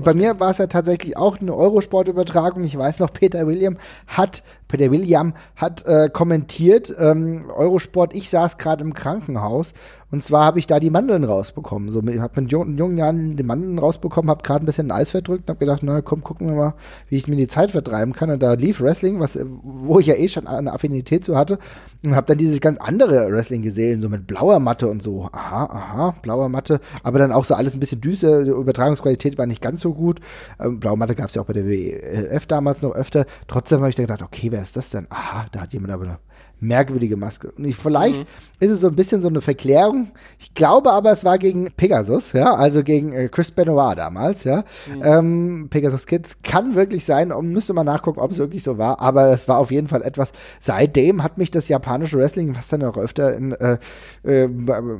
bei 0.00 0.14
mir 0.14 0.38
war 0.38 0.50
es 0.50 0.58
ja 0.58 0.68
tatsächlich 0.68 1.16
auch 1.16 1.40
eine 1.40 1.52
Eurosport-Übertragung. 1.52 2.62
Ich 2.62 2.78
weiß 2.78 3.00
noch, 3.00 3.12
Peter 3.12 3.44
William 3.44 3.76
hat 4.06 4.44
Peter 4.68 4.90
William 4.90 5.34
hat 5.54 5.86
äh, 5.86 6.08
kommentiert, 6.12 6.94
ähm, 6.98 7.44
Eurosport, 7.54 8.14
ich 8.14 8.30
saß 8.30 8.58
gerade 8.58 8.82
im 8.84 8.94
Krankenhaus 8.94 9.72
und 10.12 10.22
zwar 10.22 10.44
habe 10.44 10.60
ich 10.60 10.68
da 10.68 10.78
die 10.78 10.90
Mandeln 10.90 11.24
rausbekommen. 11.24 11.90
So, 11.90 12.00
ich 12.02 12.20
habe 12.20 12.40
mit 12.40 12.52
jungen, 12.52 12.78
jungen 12.78 12.96
Jahren 12.96 13.36
die 13.36 13.42
Mandeln 13.42 13.76
rausbekommen, 13.78 14.30
habe 14.30 14.42
gerade 14.44 14.64
ein 14.64 14.66
bisschen 14.66 14.92
Eis 14.92 15.10
verdrückt 15.10 15.44
und 15.44 15.48
habe 15.48 15.58
gedacht, 15.58 15.82
na 15.82 16.00
komm, 16.00 16.22
gucken 16.22 16.46
wir 16.46 16.54
mal, 16.54 16.74
wie 17.08 17.16
ich 17.16 17.26
mir 17.26 17.34
die 17.34 17.48
Zeit 17.48 17.72
vertreiben 17.72 18.12
kann. 18.12 18.30
Und 18.30 18.40
da 18.40 18.52
lief 18.52 18.80
Wrestling, 18.80 19.18
was, 19.18 19.36
wo 19.62 19.98
ich 19.98 20.06
ja 20.06 20.14
eh 20.14 20.28
schon 20.28 20.46
eine 20.46 20.72
Affinität 20.72 21.24
zu 21.24 21.36
hatte 21.36 21.58
und 22.04 22.14
habe 22.14 22.26
dann 22.28 22.38
dieses 22.38 22.60
ganz 22.60 22.78
andere 22.78 23.32
Wrestling 23.32 23.62
gesehen, 23.62 24.00
so 24.00 24.08
mit 24.08 24.28
blauer 24.28 24.60
Matte 24.60 24.88
und 24.88 25.02
so. 25.02 25.28
Aha, 25.32 25.64
aha, 25.64 26.14
blauer 26.22 26.48
Matte, 26.48 26.80
aber 27.02 27.18
dann 27.18 27.32
auch 27.32 27.44
so 27.44 27.54
alles 27.54 27.74
ein 27.74 27.80
bisschen 27.80 28.00
düster, 28.00 28.44
die 28.44 28.50
Übertragungsqualität 28.50 29.36
war 29.38 29.46
nicht 29.46 29.60
ganz 29.60 29.80
so 29.80 29.92
gut. 29.92 30.20
Ähm, 30.60 30.78
blaue 30.78 30.96
Matte 30.96 31.16
gab 31.16 31.30
es 31.30 31.34
ja 31.34 31.42
auch 31.42 31.46
bei 31.46 31.52
der 31.52 31.66
WF 31.66 32.46
damals 32.46 32.80
noch 32.80 32.94
öfter. 32.94 33.26
Trotzdem 33.48 33.80
habe 33.80 33.90
ich 33.90 33.96
dann 33.96 34.06
gedacht, 34.06 34.22
okay, 34.22 34.52
wer 34.56 34.62
ist 34.62 34.74
das 34.74 34.88
denn? 34.88 35.06
Aha, 35.10 35.44
da 35.52 35.60
hat 35.60 35.74
jemand 35.74 35.92
aber 35.92 36.04
eine 36.04 36.18
merkwürdige 36.60 37.18
Maske. 37.18 37.50
Und 37.50 37.66
ich, 37.66 37.76
vielleicht 37.76 38.20
mhm. 38.20 38.26
ist 38.60 38.70
es 38.70 38.80
so 38.80 38.88
ein 38.88 38.96
bisschen 38.96 39.20
so 39.20 39.28
eine 39.28 39.42
Verklärung. 39.42 40.12
Ich 40.38 40.54
glaube 40.54 40.92
aber, 40.92 41.10
es 41.10 41.22
war 41.22 41.36
gegen 41.36 41.70
Pegasus, 41.72 42.32
ja, 42.32 42.54
also 42.54 42.82
gegen 42.82 43.12
äh, 43.12 43.28
Chris 43.28 43.50
Benoit 43.50 43.98
damals, 43.98 44.44
ja. 44.44 44.64
Mhm. 44.90 45.02
Ähm, 45.02 45.66
Pegasus 45.68 46.06
Kids 46.06 46.38
kann 46.42 46.74
wirklich 46.74 47.04
sein, 47.04 47.32
und 47.32 47.50
müsste 47.50 47.74
mal 47.74 47.84
nachgucken, 47.84 48.20
ob 48.20 48.30
es 48.30 48.38
wirklich 48.38 48.62
so 48.62 48.78
war, 48.78 49.00
aber 49.00 49.28
es 49.28 49.46
war 49.46 49.58
auf 49.58 49.70
jeden 49.70 49.88
Fall 49.88 50.00
etwas. 50.00 50.32
Seitdem 50.58 51.22
hat 51.22 51.36
mich 51.36 51.50
das 51.50 51.68
japanische 51.68 52.16
Wrestling, 52.16 52.56
was 52.56 52.68
dann 52.68 52.82
auch 52.84 52.96
öfter 52.96 53.36
in, 53.36 53.52
äh, 53.52 53.76
äh, 54.22 54.48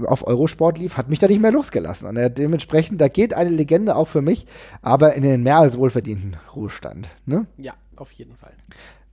auf 0.04 0.26
Eurosport 0.26 0.78
lief, 0.78 0.98
hat 0.98 1.08
mich 1.08 1.20
da 1.20 1.26
nicht 1.26 1.40
mehr 1.40 1.52
losgelassen. 1.52 2.06
Und 2.06 2.18
äh, 2.18 2.30
dementsprechend, 2.30 3.00
da 3.00 3.08
geht 3.08 3.32
eine 3.32 3.48
Legende 3.48 3.96
auch 3.96 4.08
für 4.08 4.20
mich, 4.20 4.46
aber 4.82 5.14
in 5.14 5.22
den 5.22 5.42
mehr 5.42 5.56
als 5.56 5.78
wohlverdienten 5.78 6.36
Ruhestand. 6.54 7.08
Ne? 7.24 7.46
Ja, 7.56 7.72
auf 7.96 8.12
jeden 8.12 8.36
Fall. 8.36 8.52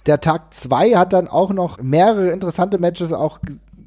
Der 0.05 0.19
Tag 0.19 0.53
2 0.53 0.95
hat 0.95 1.13
dann 1.13 1.27
auch 1.27 1.51
noch 1.51 1.81
mehrere 1.81 2.31
interessante 2.31 2.77
Matches 2.77 3.13
auch 3.13 3.39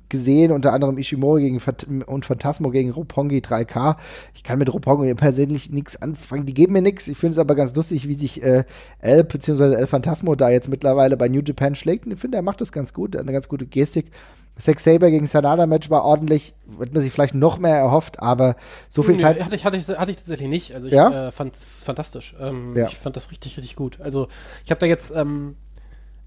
gesehen, 0.08 0.52
unter 0.52 0.72
anderem 0.72 0.98
Ishimori 0.98 1.42
gegen 1.42 1.60
Fat 1.60 1.86
und 2.06 2.24
Phantasmo 2.24 2.70
gegen 2.70 2.90
Roppongi 2.90 3.38
3K. 3.38 3.96
Ich 4.34 4.44
kann 4.44 4.58
mit 4.58 4.72
Roppongi 4.72 5.14
persönlich 5.14 5.70
nichts 5.70 6.00
anfangen, 6.00 6.46
die 6.46 6.54
geben 6.54 6.74
mir 6.74 6.82
nichts. 6.82 7.08
Ich 7.08 7.18
finde 7.18 7.34
es 7.34 7.38
aber 7.38 7.54
ganz 7.54 7.74
lustig, 7.74 8.06
wie 8.08 8.14
sich 8.14 8.42
äh, 8.42 8.64
El 9.00 9.24
bzw. 9.24 9.74
El 9.74 9.86
Phantasmo 9.86 10.34
da 10.34 10.48
jetzt 10.48 10.68
mittlerweile 10.68 11.16
bei 11.16 11.28
New 11.28 11.42
Japan 11.42 11.74
schlägt. 11.74 12.06
Und 12.06 12.12
ich 12.12 12.20
finde, 12.20 12.38
er 12.38 12.42
macht 12.42 12.60
das 12.60 12.72
ganz 12.72 12.92
gut, 12.92 13.16
eine 13.16 13.32
ganz 13.32 13.48
gute 13.48 13.66
Gestik. 13.66 14.10
Sex 14.58 14.84
Saber 14.84 15.10
gegen 15.10 15.26
Sanada 15.26 15.66
Match 15.66 15.90
war 15.90 16.04
ordentlich, 16.04 16.54
wird 16.64 16.94
man 16.94 17.02
sich 17.02 17.12
vielleicht 17.12 17.34
noch 17.34 17.58
mehr 17.58 17.76
erhofft, 17.76 18.20
aber 18.20 18.56
so 18.88 19.02
viel 19.02 19.16
Nö, 19.16 19.20
Zeit. 19.20 19.44
Hatte 19.44 19.54
ich, 19.54 19.66
hatte, 19.66 19.76
ich, 19.76 19.86
hatte 19.86 20.10
ich 20.12 20.16
tatsächlich 20.16 20.48
nicht. 20.48 20.74
Also 20.74 20.86
ich 20.86 20.94
ja? 20.94 21.28
äh, 21.28 21.32
fand 21.32 21.56
es 21.56 21.82
fantastisch. 21.82 22.34
Ähm, 22.40 22.74
ja. 22.74 22.86
Ich 22.86 22.96
fand 22.96 23.16
das 23.16 23.30
richtig, 23.30 23.58
richtig 23.58 23.76
gut. 23.76 24.00
Also 24.00 24.28
ich 24.64 24.70
habe 24.70 24.78
da 24.78 24.86
jetzt 24.86 25.12
ähm, 25.14 25.56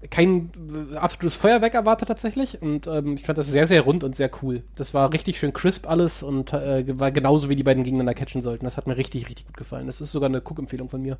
kein 0.08 0.50
äh, 0.92 0.96
absolutes 0.96 1.36
Feuerwerk 1.36 1.74
erwartet 1.74 2.08
tatsächlich 2.08 2.62
und 2.62 2.86
ähm, 2.86 3.16
ich 3.16 3.24
fand 3.24 3.36
das 3.36 3.48
sehr, 3.48 3.66
sehr 3.66 3.82
rund 3.82 4.02
und 4.02 4.16
sehr 4.16 4.30
cool. 4.42 4.62
Das 4.76 4.94
war 4.94 5.12
richtig 5.12 5.38
schön 5.38 5.52
crisp 5.52 5.86
alles 5.86 6.22
und 6.22 6.52
äh, 6.52 6.98
war 6.98 7.10
genauso, 7.10 7.48
wie 7.48 7.56
die 7.56 7.62
beiden 7.62 7.84
gegeneinander 7.84 8.14
catchen 8.14 8.40
sollten. 8.40 8.64
Das 8.64 8.76
hat 8.76 8.86
mir 8.86 8.96
richtig, 8.96 9.26
richtig 9.26 9.46
gut 9.46 9.56
gefallen. 9.56 9.86
Das 9.86 10.00
ist 10.00 10.12
sogar 10.12 10.28
eine 10.28 10.38
Cook-Empfehlung 10.38 10.88
von 10.88 11.02
mir. 11.02 11.18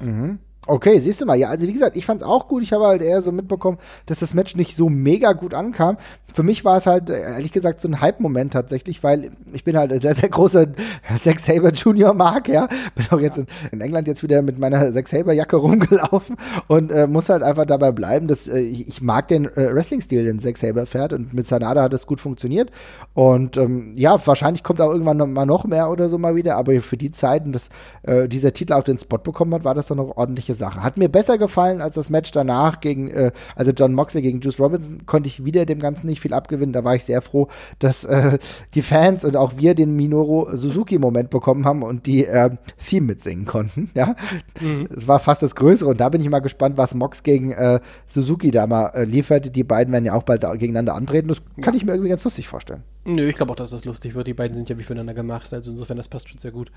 Mhm. 0.00 0.38
Okay, 0.66 0.98
siehst 0.98 1.22
du 1.22 1.24
mal, 1.24 1.36
ja, 1.36 1.48
also 1.48 1.66
wie 1.66 1.72
gesagt, 1.72 1.96
ich 1.96 2.04
fand's 2.04 2.22
auch 2.22 2.46
gut. 2.46 2.62
Ich 2.62 2.74
habe 2.74 2.84
halt 2.84 3.00
eher 3.00 3.22
so 3.22 3.32
mitbekommen, 3.32 3.78
dass 4.04 4.18
das 4.18 4.34
Match 4.34 4.56
nicht 4.56 4.76
so 4.76 4.90
mega 4.90 5.32
gut 5.32 5.54
ankam. 5.54 5.96
Für 6.34 6.42
mich 6.42 6.66
war 6.66 6.76
es 6.76 6.86
halt, 6.86 7.08
äh, 7.08 7.18
ehrlich 7.18 7.50
gesagt, 7.50 7.80
so 7.80 7.88
ein 7.88 8.02
Hype-Moment 8.02 8.52
tatsächlich, 8.52 9.02
weil 9.02 9.30
ich 9.54 9.64
bin 9.64 9.76
halt 9.76 9.90
ein 9.90 10.02
sehr, 10.02 10.14
sehr 10.14 10.28
großer 10.28 10.66
Zack 11.24 11.40
Saber 11.40 11.72
Junior 11.72 12.12
Mark, 12.12 12.46
ja. 12.46 12.68
Bin 12.94 13.06
auch 13.10 13.20
jetzt 13.20 13.38
in, 13.38 13.46
in, 13.72 13.80
England 13.80 14.06
jetzt 14.06 14.22
wieder 14.22 14.42
mit 14.42 14.58
meiner 14.58 14.92
Zack 14.92 15.08
Saber 15.08 15.32
Jacke 15.32 15.56
rumgelaufen 15.56 16.36
und 16.68 16.92
äh, 16.92 17.06
muss 17.06 17.30
halt 17.30 17.42
einfach 17.42 17.64
dabei 17.64 17.90
bleiben, 17.90 18.28
dass 18.28 18.46
äh, 18.46 18.58
ich, 18.60 18.86
ich, 18.86 19.00
mag 19.00 19.28
den 19.28 19.46
äh, 19.46 19.74
Wrestling-Stil, 19.74 20.24
den 20.24 20.40
Zack 20.40 20.58
Saber 20.58 20.84
fährt 20.84 21.14
und 21.14 21.32
mit 21.32 21.46
Sanada 21.46 21.82
hat 21.82 21.94
es 21.94 22.06
gut 22.06 22.20
funktioniert. 22.20 22.70
Und 23.14 23.56
ähm, 23.56 23.94
ja, 23.96 24.24
wahrscheinlich 24.26 24.62
kommt 24.62 24.82
auch 24.82 24.92
irgendwann 24.92 25.16
noch, 25.16 25.26
mal 25.26 25.46
noch 25.46 25.64
mehr 25.64 25.90
oder 25.90 26.10
so 26.10 26.18
mal 26.18 26.36
wieder, 26.36 26.56
aber 26.56 26.80
für 26.82 26.98
die 26.98 27.10
Zeiten, 27.10 27.50
dass 27.50 27.70
äh, 28.02 28.28
dieser 28.28 28.52
Titel 28.52 28.74
auch 28.74 28.84
den 28.84 28.98
Spot 28.98 29.18
bekommen 29.18 29.54
hat, 29.54 29.64
war 29.64 29.74
das 29.74 29.86
doch 29.86 29.96
noch 29.96 30.16
ordentlich 30.18 30.49
ordentliche 30.50 30.54
Sache. 30.54 30.82
Hat 30.82 30.96
mir 30.96 31.08
besser 31.08 31.38
gefallen 31.38 31.80
als 31.80 31.94
das 31.94 32.10
Match 32.10 32.30
danach 32.32 32.80
gegen, 32.80 33.08
äh, 33.08 33.32
also 33.56 33.72
John 33.72 33.94
Moxley 33.94 34.22
gegen 34.22 34.40
Juice 34.40 34.58
Robinson, 34.58 35.06
konnte 35.06 35.28
ich 35.28 35.44
wieder 35.44 35.66
dem 35.66 35.78
Ganzen 35.78 36.06
nicht 36.06 36.20
viel 36.20 36.34
abgewinnen. 36.34 36.72
Da 36.72 36.84
war 36.84 36.94
ich 36.94 37.04
sehr 37.04 37.22
froh, 37.22 37.48
dass 37.78 38.04
äh, 38.04 38.38
die 38.74 38.82
Fans 38.82 39.24
und 39.24 39.36
auch 39.36 39.52
wir 39.56 39.74
den 39.74 39.94
Minoru 39.94 40.54
Suzuki-Moment 40.54 41.30
bekommen 41.30 41.64
haben 41.64 41.82
und 41.82 42.06
die 42.06 42.24
äh, 42.24 42.50
Theme 42.86 43.06
mitsingen 43.06 43.46
konnten. 43.46 43.90
Ja, 44.00 44.14
mhm. 44.60 44.88
es 44.94 45.08
war 45.08 45.18
fast 45.18 45.42
das 45.42 45.54
Größere 45.54 45.90
und 45.90 46.00
da 46.00 46.08
bin 46.08 46.20
ich 46.20 46.30
mal 46.30 46.38
gespannt, 46.38 46.78
was 46.78 46.94
Mox 46.94 47.22
gegen 47.22 47.50
äh, 47.50 47.80
Suzuki 48.06 48.50
da 48.50 48.66
mal 48.66 48.86
äh, 48.94 49.04
liefert. 49.04 49.54
Die 49.56 49.64
beiden 49.64 49.92
werden 49.92 50.04
ja 50.04 50.14
auch 50.14 50.22
bald 50.22 50.42
gegeneinander 50.42 50.94
antreten. 50.94 51.28
Das 51.28 51.42
kann 51.60 51.74
ich 51.74 51.84
mir 51.84 51.92
irgendwie 51.92 52.08
ganz 52.08 52.24
lustig 52.24 52.48
vorstellen. 52.48 52.82
Nö, 53.04 53.28
ich 53.28 53.36
glaube 53.36 53.52
auch, 53.52 53.56
dass 53.56 53.70
das 53.70 53.84
lustig 53.84 54.14
wird. 54.14 54.26
Die 54.26 54.34
beiden 54.34 54.54
sind 54.54 54.70
ja 54.70 54.78
wie 54.78 54.84
füreinander 54.84 55.12
gemacht. 55.12 55.52
Also 55.52 55.72
insofern, 55.72 55.96
das 55.96 56.08
passt 56.08 56.28
schon 56.28 56.38
sehr 56.38 56.52
gut. 56.52 56.70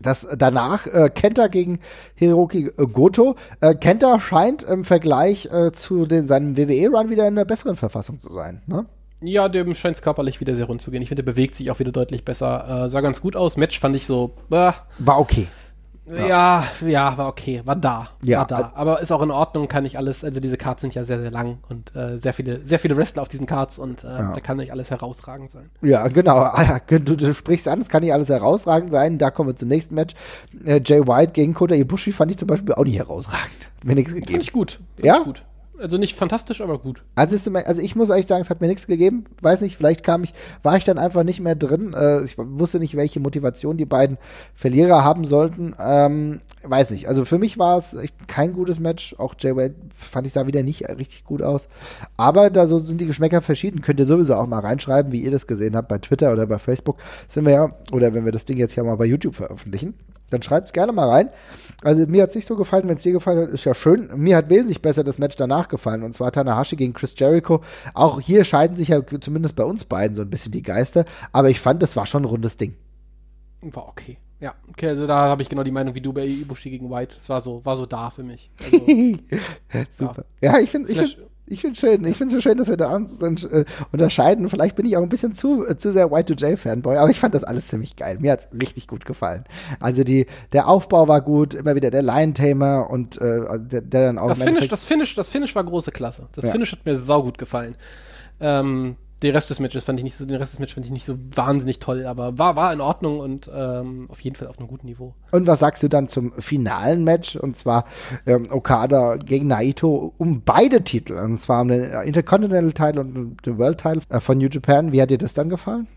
Das 0.00 0.26
danach 0.36 0.86
äh, 0.86 1.10
Kenta 1.12 1.48
gegen 1.48 1.80
Hiroki 2.14 2.66
äh, 2.66 2.86
Goto. 2.86 3.36
Äh, 3.60 3.74
Kenta 3.74 4.20
scheint 4.20 4.62
im 4.62 4.84
Vergleich 4.84 5.46
äh, 5.46 5.72
zu 5.72 6.06
den, 6.06 6.26
seinem 6.26 6.56
WWE-Run 6.56 7.10
wieder 7.10 7.26
in 7.26 7.34
einer 7.34 7.44
besseren 7.44 7.76
Verfassung 7.76 8.20
zu 8.20 8.32
sein. 8.32 8.62
Ne? 8.66 8.86
Ja, 9.20 9.48
dem 9.48 9.74
scheint 9.74 9.96
es 9.96 10.02
körperlich 10.02 10.40
wieder 10.40 10.54
sehr 10.54 10.66
rund 10.66 10.80
zu 10.80 10.90
gehen. 10.90 11.02
Ich 11.02 11.08
finde, 11.08 11.24
der 11.24 11.32
bewegt 11.32 11.56
sich 11.56 11.70
auch 11.70 11.80
wieder 11.80 11.90
deutlich 11.90 12.24
besser. 12.24 12.84
Äh, 12.84 12.88
sah 12.88 13.00
ganz 13.00 13.20
gut 13.20 13.34
aus. 13.34 13.56
Match 13.56 13.80
fand 13.80 13.96
ich 13.96 14.06
so. 14.06 14.32
War 14.98 15.18
okay. 15.18 15.48
Ja, 16.16 16.64
ja, 16.86 17.18
war 17.18 17.28
okay, 17.28 17.62
war 17.64 17.76
da, 17.76 18.08
ja, 18.22 18.38
war 18.40 18.46
da. 18.46 18.72
Aber 18.74 19.00
ist 19.00 19.12
auch 19.12 19.22
in 19.22 19.30
Ordnung, 19.30 19.68
kann 19.68 19.84
ich 19.84 19.98
alles, 19.98 20.24
also 20.24 20.40
diese 20.40 20.56
Cards 20.56 20.80
sind 20.80 20.94
ja 20.94 21.04
sehr, 21.04 21.18
sehr 21.20 21.30
lang 21.30 21.58
und 21.68 21.94
äh, 21.94 22.18
sehr 22.18 22.32
viele, 22.32 22.64
sehr 22.64 22.78
viele 22.78 22.96
Wrestler 22.96 23.22
auf 23.22 23.28
diesen 23.28 23.46
Cards 23.46 23.78
und 23.78 24.04
äh, 24.04 24.06
ja. 24.06 24.32
da 24.32 24.40
kann 24.40 24.56
nicht 24.56 24.72
alles 24.72 24.90
herausragend 24.90 25.50
sein. 25.50 25.70
Ja, 25.82 26.06
genau. 26.08 26.38
Ah, 26.58 26.80
du, 26.86 27.16
du, 27.16 27.34
sprichst 27.34 27.68
an, 27.68 27.80
es 27.80 27.88
kann 27.88 28.02
nicht 28.02 28.12
alles 28.12 28.28
herausragend 28.28 28.90
sein. 28.90 29.18
Da 29.18 29.30
kommen 29.30 29.50
wir 29.50 29.56
zum 29.56 29.68
nächsten 29.68 29.94
Match. 29.94 30.14
Äh, 30.64 30.80
Jay 30.84 31.06
White 31.06 31.32
gegen 31.32 31.54
Kota 31.54 31.74
Ibushi 31.74 32.12
fand 32.12 32.30
ich 32.30 32.38
zum 32.38 32.48
Beispiel 32.48 32.74
auch 32.74 32.84
nicht 32.84 32.98
herausragend. 32.98 33.68
Mir 33.84 33.94
nichts 33.94 34.12
gegeben. 34.12 34.32
Fand 34.32 34.42
ich 34.42 34.52
gut. 34.52 34.80
Fand 34.96 35.06
ja? 35.06 35.18
Ich 35.18 35.24
gut. 35.24 35.42
Also 35.80 35.96
nicht 35.96 36.16
fantastisch, 36.16 36.60
aber 36.60 36.78
gut. 36.78 37.02
Also, 37.14 37.52
also 37.52 37.80
ich 37.80 37.94
muss 37.94 38.10
eigentlich 38.10 38.26
sagen, 38.26 38.42
es 38.42 38.50
hat 38.50 38.60
mir 38.60 38.66
nichts 38.66 38.86
gegeben. 38.86 39.24
Weiß 39.40 39.60
nicht, 39.60 39.76
vielleicht 39.76 40.02
kam 40.02 40.24
ich, 40.24 40.34
war 40.62 40.76
ich 40.76 40.84
dann 40.84 40.98
einfach 40.98 41.22
nicht 41.22 41.40
mehr 41.40 41.54
drin. 41.54 41.94
Äh, 41.94 42.24
ich 42.24 42.36
wusste 42.36 42.80
nicht, 42.80 42.96
welche 42.96 43.20
Motivation 43.20 43.76
die 43.76 43.84
beiden 43.84 44.18
Verlierer 44.54 45.04
haben 45.04 45.24
sollten. 45.24 45.74
Ähm, 45.78 46.40
weiß 46.62 46.90
nicht. 46.90 47.08
Also 47.08 47.24
für 47.24 47.38
mich 47.38 47.58
war 47.58 47.78
es 47.78 47.96
kein 48.26 48.52
gutes 48.52 48.80
Match. 48.80 49.14
Auch 49.18 49.34
Jay 49.38 49.54
Wade 49.54 49.74
fand 49.90 50.26
ich 50.26 50.32
sah 50.32 50.46
wieder 50.46 50.62
nicht 50.62 50.88
richtig 50.88 51.24
gut 51.24 51.42
aus. 51.42 51.68
Aber 52.16 52.50
da 52.50 52.66
so 52.66 52.78
sind 52.78 53.00
die 53.00 53.06
Geschmäcker 53.06 53.40
verschieden. 53.40 53.80
Könnt 53.80 54.00
ihr 54.00 54.06
sowieso 54.06 54.34
auch 54.34 54.46
mal 54.46 54.60
reinschreiben, 54.60 55.12
wie 55.12 55.22
ihr 55.22 55.30
das 55.30 55.46
gesehen 55.46 55.76
habt 55.76 55.88
bei 55.88 55.98
Twitter 55.98 56.32
oder 56.32 56.46
bei 56.46 56.58
Facebook. 56.58 56.98
Sind 57.28 57.44
wir 57.44 57.52
ja, 57.52 57.72
oder 57.92 58.14
wenn 58.14 58.24
wir 58.24 58.32
das 58.32 58.44
Ding 58.44 58.56
jetzt 58.56 58.74
ja 58.74 58.82
mal 58.82 58.96
bei 58.96 59.06
YouTube 59.06 59.34
veröffentlichen. 59.34 59.94
Dann 60.30 60.42
schreibt 60.42 60.66
es 60.66 60.72
gerne 60.72 60.92
mal 60.92 61.08
rein. 61.08 61.30
Also 61.82 62.06
mir 62.06 62.22
hat 62.22 62.30
es 62.30 62.36
nicht 62.36 62.46
so 62.46 62.56
gefallen, 62.56 62.88
wenn 62.88 62.96
es 62.96 63.02
dir 63.02 63.12
gefallen 63.12 63.42
hat, 63.42 63.50
ist 63.50 63.64
ja 63.64 63.74
schön. 63.74 64.10
Mir 64.14 64.36
hat 64.36 64.50
wesentlich 64.50 64.82
besser 64.82 65.04
das 65.04 65.18
Match 65.18 65.36
danach 65.36 65.68
gefallen. 65.68 66.02
Und 66.02 66.12
zwar 66.12 66.32
Tanahashi 66.32 66.76
gegen 66.76 66.92
Chris 66.92 67.14
Jericho. 67.16 67.62
Auch 67.94 68.20
hier 68.20 68.44
scheiden 68.44 68.76
sich 68.76 68.88
ja 68.88 69.00
zumindest 69.20 69.56
bei 69.56 69.64
uns 69.64 69.84
beiden 69.84 70.16
so 70.16 70.22
ein 70.22 70.30
bisschen 70.30 70.52
die 70.52 70.62
Geister. 70.62 71.04
Aber 71.32 71.50
ich 71.50 71.60
fand, 71.60 71.82
das 71.82 71.96
war 71.96 72.06
schon 72.06 72.22
ein 72.22 72.26
rundes 72.26 72.56
Ding. 72.56 72.74
War 73.62 73.88
okay. 73.88 74.18
Ja, 74.40 74.54
okay, 74.68 74.88
also 74.88 75.06
da 75.06 75.28
habe 75.28 75.42
ich 75.42 75.48
genau 75.48 75.64
die 75.64 75.72
Meinung 75.72 75.96
wie 75.96 76.00
du 76.00 76.12
bei 76.12 76.24
Ibushi 76.24 76.70
gegen 76.70 76.90
White. 76.90 77.16
Es 77.18 77.28
war 77.28 77.40
so, 77.40 77.64
war 77.64 77.76
so 77.76 77.86
da 77.86 78.10
für 78.10 78.22
mich. 78.22 78.50
Also, 78.64 78.86
Super. 79.90 80.24
Ja, 80.40 80.60
ich 80.60 80.70
finde, 80.70 80.92
ich 80.92 80.98
find, 80.98 81.16
ich 81.50 81.60
finde 81.60 81.76
schön, 81.76 82.04
ich 82.04 82.16
finde 82.16 82.34
es 82.36 82.42
so 82.42 82.48
schön, 82.48 82.58
dass 82.58 82.68
wir 82.68 82.76
da 82.76 82.96
äh, 82.96 83.64
unterscheiden. 83.92 84.48
Vielleicht 84.48 84.76
bin 84.76 84.86
ich 84.86 84.96
auch 84.96 85.02
ein 85.02 85.08
bisschen 85.08 85.34
zu, 85.34 85.66
äh, 85.66 85.76
zu 85.76 85.92
sehr 85.92 86.08
Y2J-Fanboy, 86.08 86.96
aber 86.96 87.10
ich 87.10 87.20
fand 87.20 87.34
das 87.34 87.44
alles 87.44 87.68
ziemlich 87.68 87.96
geil. 87.96 88.18
Mir 88.20 88.32
hat 88.32 88.40
es 88.40 88.60
richtig 88.60 88.86
gut 88.86 89.04
gefallen. 89.04 89.44
Also 89.80 90.04
die, 90.04 90.26
der 90.52 90.68
Aufbau 90.68 91.08
war 91.08 91.20
gut, 91.20 91.54
immer 91.54 91.74
wieder 91.74 91.90
der 91.90 92.02
Lion-Tamer 92.02 92.90
und 92.90 93.20
äh, 93.20 93.58
der, 93.58 93.80
der, 93.82 94.06
dann 94.06 94.18
auch. 94.18 94.28
Das 94.28 94.42
Finish, 94.42 94.68
das 94.68 94.84
Finish, 94.84 95.14
das 95.14 95.28
Finish 95.28 95.54
war 95.54 95.64
große 95.64 95.92
Klasse. 95.92 96.28
Das 96.34 96.46
ja. 96.46 96.52
Finish 96.52 96.72
hat 96.72 96.84
mir 96.84 96.98
saugut 96.98 97.38
gefallen. 97.38 97.74
Ähm, 98.40 98.96
den 99.22 99.34
Rest 99.34 99.50
des 99.50 99.58
Matches 99.58 99.84
fand 99.84 99.98
ich 99.98 100.04
nicht 100.04 100.16
so, 100.16 100.24
den 100.24 100.36
Rest 100.36 100.52
des 100.52 100.60
Matches 100.60 100.74
fand 100.74 100.86
ich 100.86 100.92
nicht 100.92 101.04
so 101.04 101.16
wahnsinnig 101.34 101.80
toll, 101.80 102.06
aber 102.06 102.38
war, 102.38 102.54
war 102.54 102.72
in 102.72 102.80
Ordnung 102.80 103.18
und 103.18 103.50
ähm, 103.52 104.06
auf 104.08 104.20
jeden 104.20 104.36
Fall 104.36 104.46
auf 104.46 104.58
einem 104.58 104.68
guten 104.68 104.86
Niveau. 104.86 105.14
Und 105.32 105.46
was 105.46 105.58
sagst 105.58 105.82
du 105.82 105.88
dann 105.88 106.08
zum 106.08 106.32
finalen 106.38 107.02
Match? 107.02 107.34
Und 107.34 107.56
zwar 107.56 107.84
ähm, 108.26 108.46
Okada 108.50 109.16
gegen 109.16 109.48
Naito 109.48 110.14
um 110.18 110.42
beide 110.42 110.84
Titel. 110.84 111.14
Und 111.14 111.36
zwar 111.38 111.62
um 111.62 111.68
den 111.68 111.90
Intercontinental 112.04 112.72
Title 112.72 113.00
und 113.00 113.44
den 113.44 113.58
World 113.58 113.78
Title 113.78 114.02
äh, 114.08 114.20
von 114.20 114.38
New 114.38 114.48
Japan. 114.48 114.92
Wie 114.92 115.02
hat 115.02 115.10
dir 115.10 115.18
das 115.18 115.34
dann 115.34 115.48
gefallen? 115.48 115.88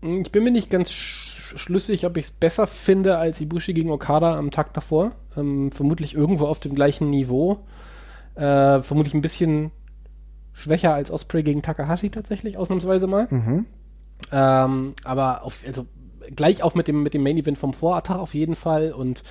Hm, 0.00 0.22
ich 0.22 0.32
bin 0.32 0.42
mir 0.44 0.50
nicht 0.50 0.70
ganz 0.70 0.90
sch 0.90 1.30
schlüssig, 1.54 2.06
ob 2.06 2.16
ich 2.16 2.24
es 2.24 2.30
besser 2.30 2.66
finde 2.66 3.18
als 3.18 3.38
Ibushi 3.38 3.74
gegen 3.74 3.90
Okada 3.90 4.38
am 4.38 4.50
Tag 4.50 4.72
davor. 4.72 5.12
Ähm, 5.36 5.70
vermutlich 5.70 6.14
irgendwo 6.14 6.46
auf 6.46 6.60
dem 6.60 6.74
gleichen 6.74 7.10
Niveau. 7.10 7.58
Äh, 8.34 8.80
vermutlich 8.80 9.12
ein 9.12 9.20
bisschen 9.20 9.70
schwächer 10.52 10.94
als 10.94 11.10
Osprey 11.10 11.42
gegen 11.42 11.62
Takahashi 11.62 12.10
tatsächlich, 12.10 12.56
ausnahmsweise 12.56 13.06
mal. 13.06 13.26
Mhm. 13.30 13.66
Ähm, 14.30 14.94
aber 15.04 15.44
auf, 15.44 15.58
also 15.66 15.86
gleich 16.34 16.62
auf 16.62 16.74
mit 16.74 16.88
dem, 16.88 17.02
mit 17.02 17.14
dem 17.14 17.22
Main 17.22 17.38
Event 17.38 17.58
vom 17.58 17.72
Vortag 17.74 18.16
auf 18.16 18.34
jeden 18.34 18.54
Fall 18.54 18.92
und 18.92 19.22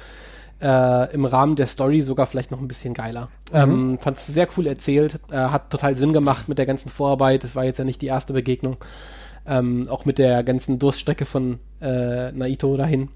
äh, 0.62 1.14
im 1.14 1.26
Rahmen 1.26 1.56
der 1.56 1.68
Story 1.68 2.02
sogar 2.02 2.28
vielleicht 2.28 2.52
noch 2.52 2.60
ein 2.60 2.68
bisschen 2.68 2.94
geiler. 2.94 3.30
Mhm. 3.52 3.60
Ähm, 3.60 4.00
Fand 4.00 4.18
es 4.18 4.28
sehr 4.28 4.48
cool 4.58 4.68
erzählt, 4.68 5.20
äh, 5.32 5.36
hat 5.36 5.70
total 5.70 5.98
Sinn 5.98 6.14
gemacht 6.14 6.48
mit 6.48 6.58
der 6.58 6.66
ganzen 6.66 6.90
Vorarbeit. 6.90 7.44
Das 7.44 7.56
war 7.56 7.66
jetzt 7.66 7.80
ja 7.80 7.86
nicht 7.86 8.02
die 8.02 8.08
erste 8.08 8.34
Begegnung. 8.34 8.78
Ähm, 9.46 9.88
auch 9.90 10.06
mit 10.06 10.20
der 10.20 10.44
ganzen 10.44 10.78
Durststrecke 10.78 11.26
von 11.26 11.60
äh, 11.82 12.32
Naito 12.32 12.78
dahin. 12.78 13.10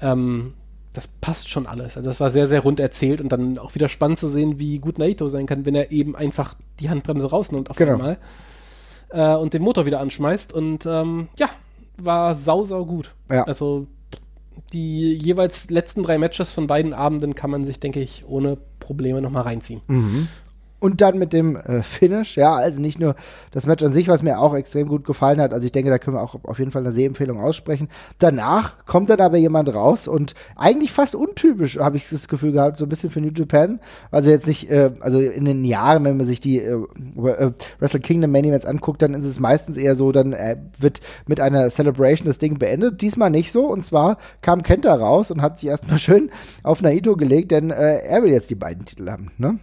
Ähm, 0.00 0.54
das 0.96 1.08
passt 1.08 1.50
schon 1.50 1.66
alles. 1.66 1.96
Also 1.96 2.08
das 2.08 2.20
war 2.20 2.30
sehr, 2.30 2.48
sehr 2.48 2.60
rund 2.60 2.80
erzählt 2.80 3.20
und 3.20 3.30
dann 3.30 3.58
auch 3.58 3.74
wieder 3.74 3.88
spannend 3.88 4.18
zu 4.18 4.28
sehen, 4.28 4.58
wie 4.58 4.78
gut 4.78 4.98
Naito 4.98 5.28
sein 5.28 5.44
kann, 5.44 5.66
wenn 5.66 5.74
er 5.74 5.92
eben 5.92 6.16
einfach 6.16 6.54
die 6.80 6.88
Handbremse 6.88 7.26
rausnimmt 7.26 7.68
auf 7.68 7.76
genau. 7.76 7.92
einmal 7.92 8.18
äh, 9.10 9.36
und 9.36 9.52
den 9.52 9.60
Motor 9.60 9.84
wieder 9.84 10.00
anschmeißt. 10.00 10.54
Und 10.54 10.86
ähm, 10.86 11.28
ja, 11.36 11.50
war 11.98 12.34
sau, 12.34 12.64
sau 12.64 12.86
gut. 12.86 13.14
Ja. 13.30 13.44
Also 13.44 13.86
die 14.72 15.12
jeweils 15.12 15.68
letzten 15.68 16.02
drei 16.02 16.16
Matches 16.16 16.50
von 16.50 16.66
beiden 16.66 16.94
Abenden 16.94 17.34
kann 17.34 17.50
man 17.50 17.64
sich, 17.64 17.78
denke 17.78 18.00
ich, 18.00 18.24
ohne 18.26 18.56
Probleme 18.80 19.20
nochmal 19.20 19.42
reinziehen. 19.42 19.82
Mhm. 19.88 20.28
Und 20.78 21.00
dann 21.00 21.18
mit 21.18 21.32
dem 21.32 21.56
äh, 21.56 21.82
Finish, 21.82 22.36
ja, 22.36 22.54
also 22.54 22.80
nicht 22.80 23.00
nur 23.00 23.14
das 23.50 23.64
Match 23.64 23.82
an 23.82 23.94
sich, 23.94 24.08
was 24.08 24.22
mir 24.22 24.38
auch 24.38 24.54
extrem 24.54 24.88
gut 24.88 25.06
gefallen 25.06 25.40
hat. 25.40 25.54
Also 25.54 25.64
ich 25.64 25.72
denke, 25.72 25.88
da 25.88 25.98
können 25.98 26.16
wir 26.16 26.22
auch 26.22 26.36
auf 26.44 26.58
jeden 26.58 26.70
Fall 26.70 26.82
eine 26.82 26.92
Sehempfehlung 26.92 27.40
aussprechen. 27.40 27.88
Danach 28.18 28.84
kommt 28.84 29.08
dann 29.08 29.20
aber 29.20 29.38
jemand 29.38 29.74
raus 29.74 30.06
und 30.06 30.34
eigentlich 30.54 30.92
fast 30.92 31.14
untypisch, 31.14 31.78
habe 31.78 31.96
ich 31.96 32.06
das 32.10 32.28
Gefühl 32.28 32.52
gehabt, 32.52 32.76
so 32.76 32.84
ein 32.84 32.90
bisschen 32.90 33.08
für 33.08 33.22
New 33.22 33.30
Japan. 33.34 33.80
Also 34.10 34.30
jetzt 34.30 34.46
nicht, 34.46 34.70
äh, 34.70 34.90
also 35.00 35.18
in 35.18 35.46
den 35.46 35.64
Jahren, 35.64 36.04
wenn 36.04 36.18
man 36.18 36.26
sich 36.26 36.40
die 36.40 36.58
äh, 36.58 36.74
äh, 36.74 37.52
Wrestle 37.78 38.00
Kingdom 38.00 38.30
Main 38.30 38.44
Events 38.44 38.66
anguckt, 38.66 39.00
dann 39.00 39.14
ist 39.14 39.24
es 39.24 39.40
meistens 39.40 39.78
eher 39.78 39.96
so, 39.96 40.12
dann 40.12 40.34
äh, 40.34 40.56
wird 40.78 41.00
mit 41.26 41.40
einer 41.40 41.70
Celebration 41.70 42.26
das 42.26 42.38
Ding 42.38 42.58
beendet. 42.58 43.00
Diesmal 43.00 43.30
nicht 43.30 43.50
so. 43.50 43.66
Und 43.66 43.82
zwar 43.84 44.18
kam 44.42 44.62
Kenta 44.62 44.94
raus 44.94 45.30
und 45.30 45.40
hat 45.40 45.58
sich 45.58 45.70
erstmal 45.70 45.98
schön 45.98 46.30
auf 46.62 46.82
Naito 46.82 47.16
gelegt, 47.16 47.50
denn 47.50 47.70
äh, 47.70 48.00
er 48.00 48.22
will 48.22 48.30
jetzt 48.30 48.50
die 48.50 48.54
beiden 48.54 48.84
Titel 48.84 49.10
haben, 49.10 49.30
ne? 49.38 49.58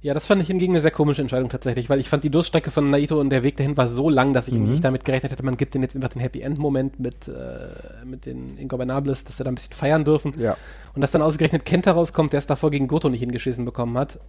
Ja, 0.00 0.14
das 0.14 0.28
fand 0.28 0.40
ich 0.40 0.46
hingegen 0.46 0.74
eine 0.74 0.80
sehr 0.80 0.92
komische 0.92 1.22
Entscheidung 1.22 1.48
tatsächlich, 1.48 1.90
weil 1.90 1.98
ich 1.98 2.08
fand 2.08 2.22
die 2.22 2.30
Durststrecke 2.30 2.70
von 2.70 2.88
Naito 2.88 3.20
und 3.20 3.30
der 3.30 3.42
Weg 3.42 3.56
dahin 3.56 3.76
war 3.76 3.88
so 3.88 4.08
lang, 4.08 4.32
dass 4.32 4.46
ich 4.46 4.54
mhm. 4.54 4.70
nicht 4.70 4.84
damit 4.84 5.04
gerechnet 5.04 5.32
hätte, 5.32 5.42
man 5.42 5.56
gibt 5.56 5.74
den 5.74 5.82
jetzt 5.82 5.96
einfach 5.96 6.10
den 6.10 6.20
Happy 6.20 6.40
End 6.40 6.58
Moment 6.58 7.00
mit, 7.00 7.26
äh, 7.26 8.04
mit 8.04 8.24
den 8.24 8.56
Ingobernables, 8.58 9.24
dass 9.24 9.38
sie 9.38 9.44
da 9.44 9.50
ein 9.50 9.56
bisschen 9.56 9.74
feiern 9.74 10.04
dürfen. 10.04 10.32
Ja. 10.38 10.56
Und 10.94 11.00
dass 11.00 11.10
dann 11.10 11.22
ausgerechnet 11.22 11.64
Kenta 11.64 11.90
rauskommt, 11.90 12.32
der 12.32 12.38
es 12.38 12.46
davor 12.46 12.70
gegen 12.70 12.86
Goto 12.86 13.08
nicht 13.08 13.20
hingeschissen 13.20 13.64
bekommen 13.64 13.98
hat. 13.98 14.20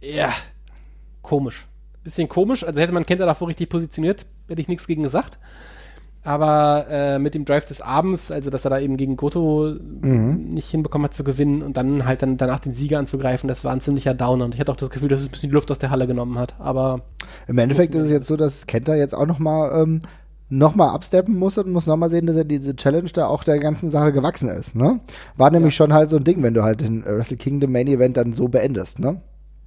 Ja, 0.00 0.32
komisch. 1.22 1.66
Bisschen 2.02 2.28
komisch, 2.28 2.64
also 2.64 2.80
hätte 2.80 2.92
man 2.92 3.06
Kenta 3.06 3.24
davor 3.24 3.46
richtig 3.46 3.68
positioniert, 3.68 4.26
hätte 4.48 4.60
ich 4.60 4.66
nichts 4.66 4.88
gegen 4.88 5.04
gesagt. 5.04 5.38
Aber 6.24 6.86
äh, 6.88 7.18
mit 7.18 7.34
dem 7.34 7.44
Drive 7.44 7.64
des 7.64 7.80
Abends, 7.80 8.30
also 8.30 8.48
dass 8.48 8.64
er 8.64 8.70
da 8.70 8.78
eben 8.78 8.96
gegen 8.96 9.16
Goto 9.16 9.74
mhm. 10.02 10.52
nicht 10.54 10.70
hinbekommen 10.70 11.06
hat 11.06 11.14
zu 11.14 11.24
gewinnen 11.24 11.62
und 11.62 11.76
dann 11.76 12.06
halt 12.06 12.22
dann 12.22 12.36
danach 12.36 12.60
den 12.60 12.72
Sieger 12.72 13.00
anzugreifen, 13.00 13.48
das 13.48 13.64
war 13.64 13.72
ein 13.72 13.80
ziemlicher 13.80 14.14
Downer. 14.14 14.44
Und 14.44 14.54
ich 14.54 14.60
hatte 14.60 14.70
auch 14.70 14.76
das 14.76 14.90
Gefühl, 14.90 15.08
dass 15.08 15.20
es 15.20 15.26
ein 15.26 15.32
bisschen 15.32 15.50
die 15.50 15.54
Luft 15.54 15.70
aus 15.72 15.80
der 15.80 15.90
Halle 15.90 16.06
genommen 16.06 16.38
hat. 16.38 16.54
Aber 16.60 17.00
im 17.48 17.58
Endeffekt 17.58 17.94
ist 17.96 18.04
es 18.04 18.10
jetzt 18.10 18.28
so, 18.28 18.36
dass 18.36 18.66
Kenta 18.66 18.94
jetzt 18.94 19.14
auch 19.14 19.26
noch 19.26 19.40
mal 19.40 19.82
ähm, 19.82 20.02
nochmal 20.48 20.90
absteppen 20.90 21.36
muss 21.36 21.58
und 21.58 21.72
muss 21.72 21.86
nochmal 21.86 22.10
sehen, 22.10 22.26
dass 22.26 22.36
er 22.36 22.44
diese 22.44 22.76
Challenge 22.76 23.10
da 23.12 23.26
auch 23.26 23.42
der 23.42 23.58
ganzen 23.58 23.90
Sache 23.90 24.12
gewachsen 24.12 24.48
ist. 24.48 24.76
Ne? 24.76 25.00
War 25.36 25.50
nämlich 25.50 25.74
ja. 25.74 25.78
schon 25.78 25.92
halt 25.92 26.10
so 26.10 26.16
ein 26.16 26.24
Ding, 26.24 26.42
wenn 26.42 26.54
du 26.54 26.62
halt 26.62 26.82
den 26.82 27.04
Wrestle 27.04 27.38
Kingdom 27.38 27.72
Main 27.72 27.88
Event 27.88 28.16
dann 28.16 28.32
so 28.32 28.48
beendest. 28.48 28.98
Ne? 28.98 29.22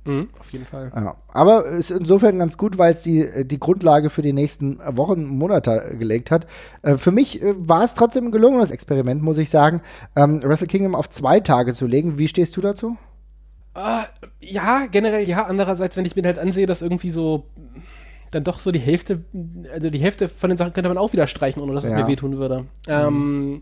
Mhm, 0.05 0.29
auf 0.39 0.51
jeden 0.51 0.65
Fall. 0.65 0.91
Ja. 0.95 1.15
Aber 1.29 1.65
ist 1.65 1.91
insofern 1.91 2.37
ganz 2.37 2.57
gut, 2.57 2.77
weil 2.77 2.93
es 2.93 3.01
die, 3.01 3.45
die 3.45 3.59
Grundlage 3.59 4.09
für 4.09 4.21
die 4.21 4.33
nächsten 4.33 4.79
Wochen, 4.95 5.25
Monate 5.25 5.95
gelegt 5.97 6.31
hat. 6.31 6.45
Äh, 6.83 6.97
für 6.97 7.11
mich 7.11 7.41
äh, 7.41 7.53
war 7.57 7.83
es 7.83 7.95
trotzdem 7.95 8.25
ein 8.25 8.31
gelungenes 8.31 8.71
Experiment, 8.71 9.23
muss 9.23 9.39
ich 9.39 9.49
sagen, 9.49 9.81
ähm, 10.15 10.43
Wrestle 10.43 10.67
Kingdom 10.67 10.95
auf 10.95 11.09
zwei 11.09 11.39
Tage 11.39 11.73
zu 11.73 11.87
legen. 11.87 12.17
Wie 12.17 12.27
stehst 12.27 12.55
du 12.55 12.61
dazu? 12.61 12.97
Uh, 13.75 14.03
ja, 14.39 14.85
generell 14.89 15.27
ja. 15.27 15.45
Andererseits, 15.45 15.97
wenn 15.97 16.05
ich 16.05 16.15
mir 16.15 16.23
halt 16.23 16.39
ansehe, 16.39 16.65
dass 16.65 16.81
irgendwie 16.81 17.09
so 17.09 17.45
dann 18.31 18.43
doch 18.43 18.59
so 18.59 18.71
die 18.71 18.79
Hälfte, 18.79 19.23
also 19.73 19.89
die 19.89 19.99
Hälfte 19.99 20.29
von 20.29 20.49
den 20.49 20.57
Sachen 20.57 20.73
könnte 20.73 20.89
man 20.89 20.97
auch 20.97 21.13
wieder 21.13 21.27
streichen, 21.27 21.61
ohne 21.61 21.73
dass 21.73 21.83
ja. 21.83 21.91
es 21.91 21.95
mir 21.95 22.07
wehtun 22.07 22.37
würde. 22.37 22.61
Mhm. 22.61 22.67
Ähm, 22.87 23.61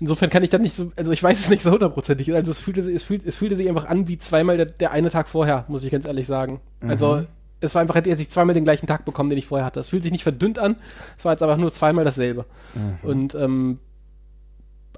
insofern 0.00 0.30
kann 0.30 0.42
ich 0.42 0.50
dann 0.50 0.62
nicht 0.62 0.74
so, 0.74 0.92
also 0.96 1.12
ich 1.12 1.22
weiß 1.22 1.38
es 1.40 1.48
nicht 1.48 1.62
so 1.62 1.70
hundertprozentig. 1.70 2.32
Also 2.32 2.50
es 2.50 2.60
fühlte, 2.60 2.80
es, 2.80 3.04
fühlt, 3.04 3.26
es 3.26 3.36
fühlte 3.36 3.56
sich 3.56 3.68
einfach 3.68 3.86
an 3.86 4.08
wie 4.08 4.18
zweimal 4.18 4.56
der, 4.56 4.66
der 4.66 4.90
eine 4.92 5.10
Tag 5.10 5.28
vorher, 5.28 5.64
muss 5.68 5.84
ich 5.84 5.90
ganz 5.90 6.06
ehrlich 6.06 6.26
sagen. 6.26 6.60
Mhm. 6.80 6.90
Also 6.90 7.24
es 7.60 7.74
war 7.74 7.82
einfach, 7.82 7.94
hätte 7.94 8.10
er 8.10 8.16
sich 8.16 8.30
zweimal 8.30 8.54
den 8.54 8.64
gleichen 8.64 8.86
Tag 8.86 9.04
bekommen, 9.04 9.30
den 9.30 9.38
ich 9.38 9.46
vorher 9.46 9.66
hatte. 9.66 9.80
Es 9.80 9.88
fühlt 9.88 10.02
sich 10.02 10.12
nicht 10.12 10.22
verdünnt 10.22 10.58
an, 10.58 10.76
es 11.16 11.24
war 11.24 11.32
jetzt 11.32 11.42
aber 11.42 11.56
nur 11.56 11.72
zweimal 11.72 12.04
dasselbe. 12.04 12.44
Mhm. 12.74 13.08
Und 13.08 13.34
ähm, 13.34 13.78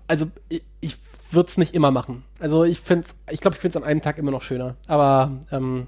also 0.07 0.27
ich, 0.49 0.63
ich 0.81 0.97
würde 1.31 1.49
es 1.49 1.59
nicht 1.59 1.75
immer 1.75 1.91
machen. 1.91 2.25
Also 2.39 2.65
ich 2.65 2.81
finde, 2.81 3.07
ich 3.31 3.41
glaube, 3.41 3.55
ich 3.55 3.61
finde 3.61 3.79
es 3.79 3.83
an 3.83 3.89
einem 3.89 4.03
Tag 4.03 4.19
immer 4.19 4.33
noch 4.33 4.43
schöner. 4.43 4.75
Aber 4.87 5.39
ähm, 5.53 5.87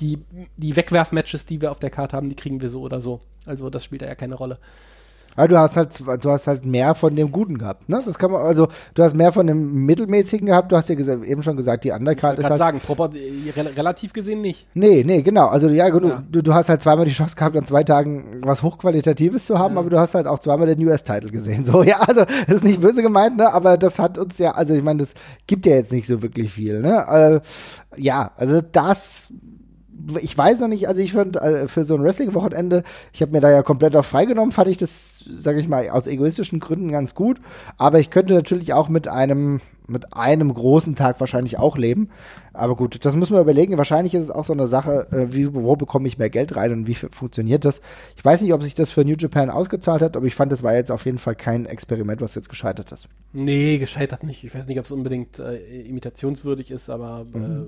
die, 0.00 0.18
die 0.56 0.76
Wegwerf-Matches, 0.76 1.46
die 1.46 1.60
wir 1.60 1.70
auf 1.70 1.80
der 1.80 1.90
Karte 1.90 2.16
haben, 2.16 2.28
die 2.28 2.36
kriegen 2.36 2.62
wir 2.62 2.70
so 2.70 2.80
oder 2.80 3.00
so. 3.00 3.20
Also 3.44 3.70
das 3.70 3.84
spielt 3.84 4.02
da 4.02 4.06
ja 4.06 4.14
keine 4.14 4.36
Rolle. 4.36 4.58
Aber 5.36 5.48
du 5.48 5.58
hast 5.58 5.76
halt, 5.76 6.00
du 6.00 6.30
hast 6.30 6.46
halt 6.46 6.66
mehr 6.66 6.94
von 6.94 7.14
dem 7.14 7.30
Guten 7.30 7.58
gehabt, 7.58 7.88
ne? 7.88 8.02
Das 8.04 8.18
kann 8.18 8.30
man, 8.30 8.42
also 8.42 8.68
du 8.94 9.02
hast 9.02 9.14
mehr 9.14 9.32
von 9.32 9.46
dem 9.46 9.86
Mittelmäßigen 9.86 10.46
gehabt. 10.46 10.72
Du 10.72 10.76
hast 10.76 10.88
ja 10.88 10.96
eben 10.96 11.42
schon 11.42 11.56
gesagt, 11.56 11.84
die 11.84 11.90
Undercard 11.90 12.38
ist 12.38 12.44
halt. 12.44 12.56
sagen, 12.56 12.80
proper, 12.80 13.10
äh, 13.14 13.60
relativ 13.76 14.12
gesehen 14.12 14.40
nicht. 14.40 14.66
Nee, 14.74 15.04
nee, 15.04 15.22
genau. 15.22 15.46
Also 15.46 15.68
ja, 15.68 15.88
ja. 15.88 16.22
Du, 16.30 16.42
du 16.42 16.54
hast 16.54 16.68
halt 16.68 16.82
zweimal 16.82 17.04
die 17.04 17.12
Chance 17.12 17.36
gehabt, 17.36 17.56
an 17.56 17.66
zwei 17.66 17.84
Tagen 17.84 18.40
was 18.42 18.62
Hochqualitatives 18.62 19.46
zu 19.46 19.58
haben, 19.58 19.74
ja. 19.74 19.80
aber 19.80 19.90
du 19.90 19.98
hast 19.98 20.14
halt 20.14 20.26
auch 20.26 20.38
zweimal 20.38 20.66
den 20.66 20.86
US-Title 20.86 21.30
gesehen. 21.30 21.64
So, 21.64 21.82
ja, 21.84 22.00
also 22.00 22.24
das 22.24 22.56
ist 22.56 22.64
nicht 22.64 22.80
böse 22.80 23.02
gemeint, 23.02 23.36
ne? 23.36 23.52
Aber 23.52 23.78
das 23.78 23.98
hat 23.98 24.18
uns 24.18 24.38
ja, 24.38 24.52
also 24.52 24.74
ich 24.74 24.82
meine, 24.82 25.00
das 25.00 25.10
gibt 25.46 25.66
ja 25.66 25.74
jetzt 25.74 25.92
nicht 25.92 26.06
so 26.06 26.22
wirklich 26.22 26.52
viel, 26.52 26.80
ne? 26.80 27.42
Äh, 27.96 28.00
ja, 28.00 28.32
also 28.36 28.60
das 28.60 29.28
ich 30.18 30.36
weiß 30.36 30.60
noch 30.60 30.68
nicht, 30.68 30.88
also 30.88 31.02
ich 31.02 31.12
fand 31.12 31.36
äh, 31.36 31.68
für 31.68 31.84
so 31.84 31.94
ein 31.94 32.02
Wrestling-Wochenende, 32.02 32.82
ich 33.12 33.22
habe 33.22 33.32
mir 33.32 33.40
da 33.40 33.50
ja 33.50 33.62
komplett 33.62 33.96
auf 33.96 34.06
freigenommen, 34.06 34.52
fand 34.52 34.68
ich 34.68 34.76
das, 34.76 35.24
sage 35.36 35.60
ich 35.60 35.68
mal, 35.68 35.88
aus 35.90 36.06
egoistischen 36.06 36.60
Gründen 36.60 36.90
ganz 36.90 37.14
gut. 37.14 37.40
Aber 37.76 38.00
ich 38.00 38.10
könnte 38.10 38.34
natürlich 38.34 38.72
auch 38.72 38.88
mit 38.88 39.08
einem, 39.08 39.60
mit 39.86 40.14
einem 40.14 40.52
großen 40.52 40.96
Tag 40.96 41.20
wahrscheinlich 41.20 41.58
auch 41.58 41.76
leben. 41.76 42.08
Aber 42.52 42.76
gut, 42.76 43.04
das 43.04 43.14
müssen 43.14 43.34
wir 43.34 43.40
überlegen. 43.40 43.78
Wahrscheinlich 43.78 44.14
ist 44.14 44.24
es 44.24 44.30
auch 44.30 44.44
so 44.44 44.52
eine 44.52 44.66
Sache, 44.66 45.06
äh, 45.12 45.32
wie, 45.32 45.54
wo 45.54 45.76
bekomme 45.76 46.08
ich 46.08 46.18
mehr 46.18 46.30
Geld 46.30 46.56
rein 46.56 46.72
und 46.72 46.86
wie 46.86 46.94
funktioniert 46.94 47.64
das. 47.64 47.80
Ich 48.16 48.24
weiß 48.24 48.40
nicht, 48.42 48.52
ob 48.52 48.62
sich 48.62 48.74
das 48.74 48.90
für 48.90 49.04
New 49.04 49.16
Japan 49.16 49.50
ausgezahlt 49.50 50.02
hat, 50.02 50.16
aber 50.16 50.26
ich 50.26 50.34
fand, 50.34 50.52
das 50.52 50.62
war 50.62 50.74
jetzt 50.74 50.90
auf 50.90 51.04
jeden 51.04 51.18
Fall 51.18 51.34
kein 51.36 51.66
Experiment, 51.66 52.20
was 52.20 52.34
jetzt 52.34 52.48
gescheitert 52.48 52.90
ist. 52.92 53.08
Nee, 53.32 53.78
gescheitert 53.78 54.24
nicht. 54.24 54.44
Ich 54.44 54.54
weiß 54.54 54.66
nicht, 54.66 54.78
ob 54.78 54.84
es 54.84 54.92
unbedingt 54.92 55.38
äh, 55.38 55.82
imitationswürdig 55.82 56.70
ist, 56.70 56.90
aber 56.90 57.26
äh, 57.34 57.38
mhm. 57.38 57.66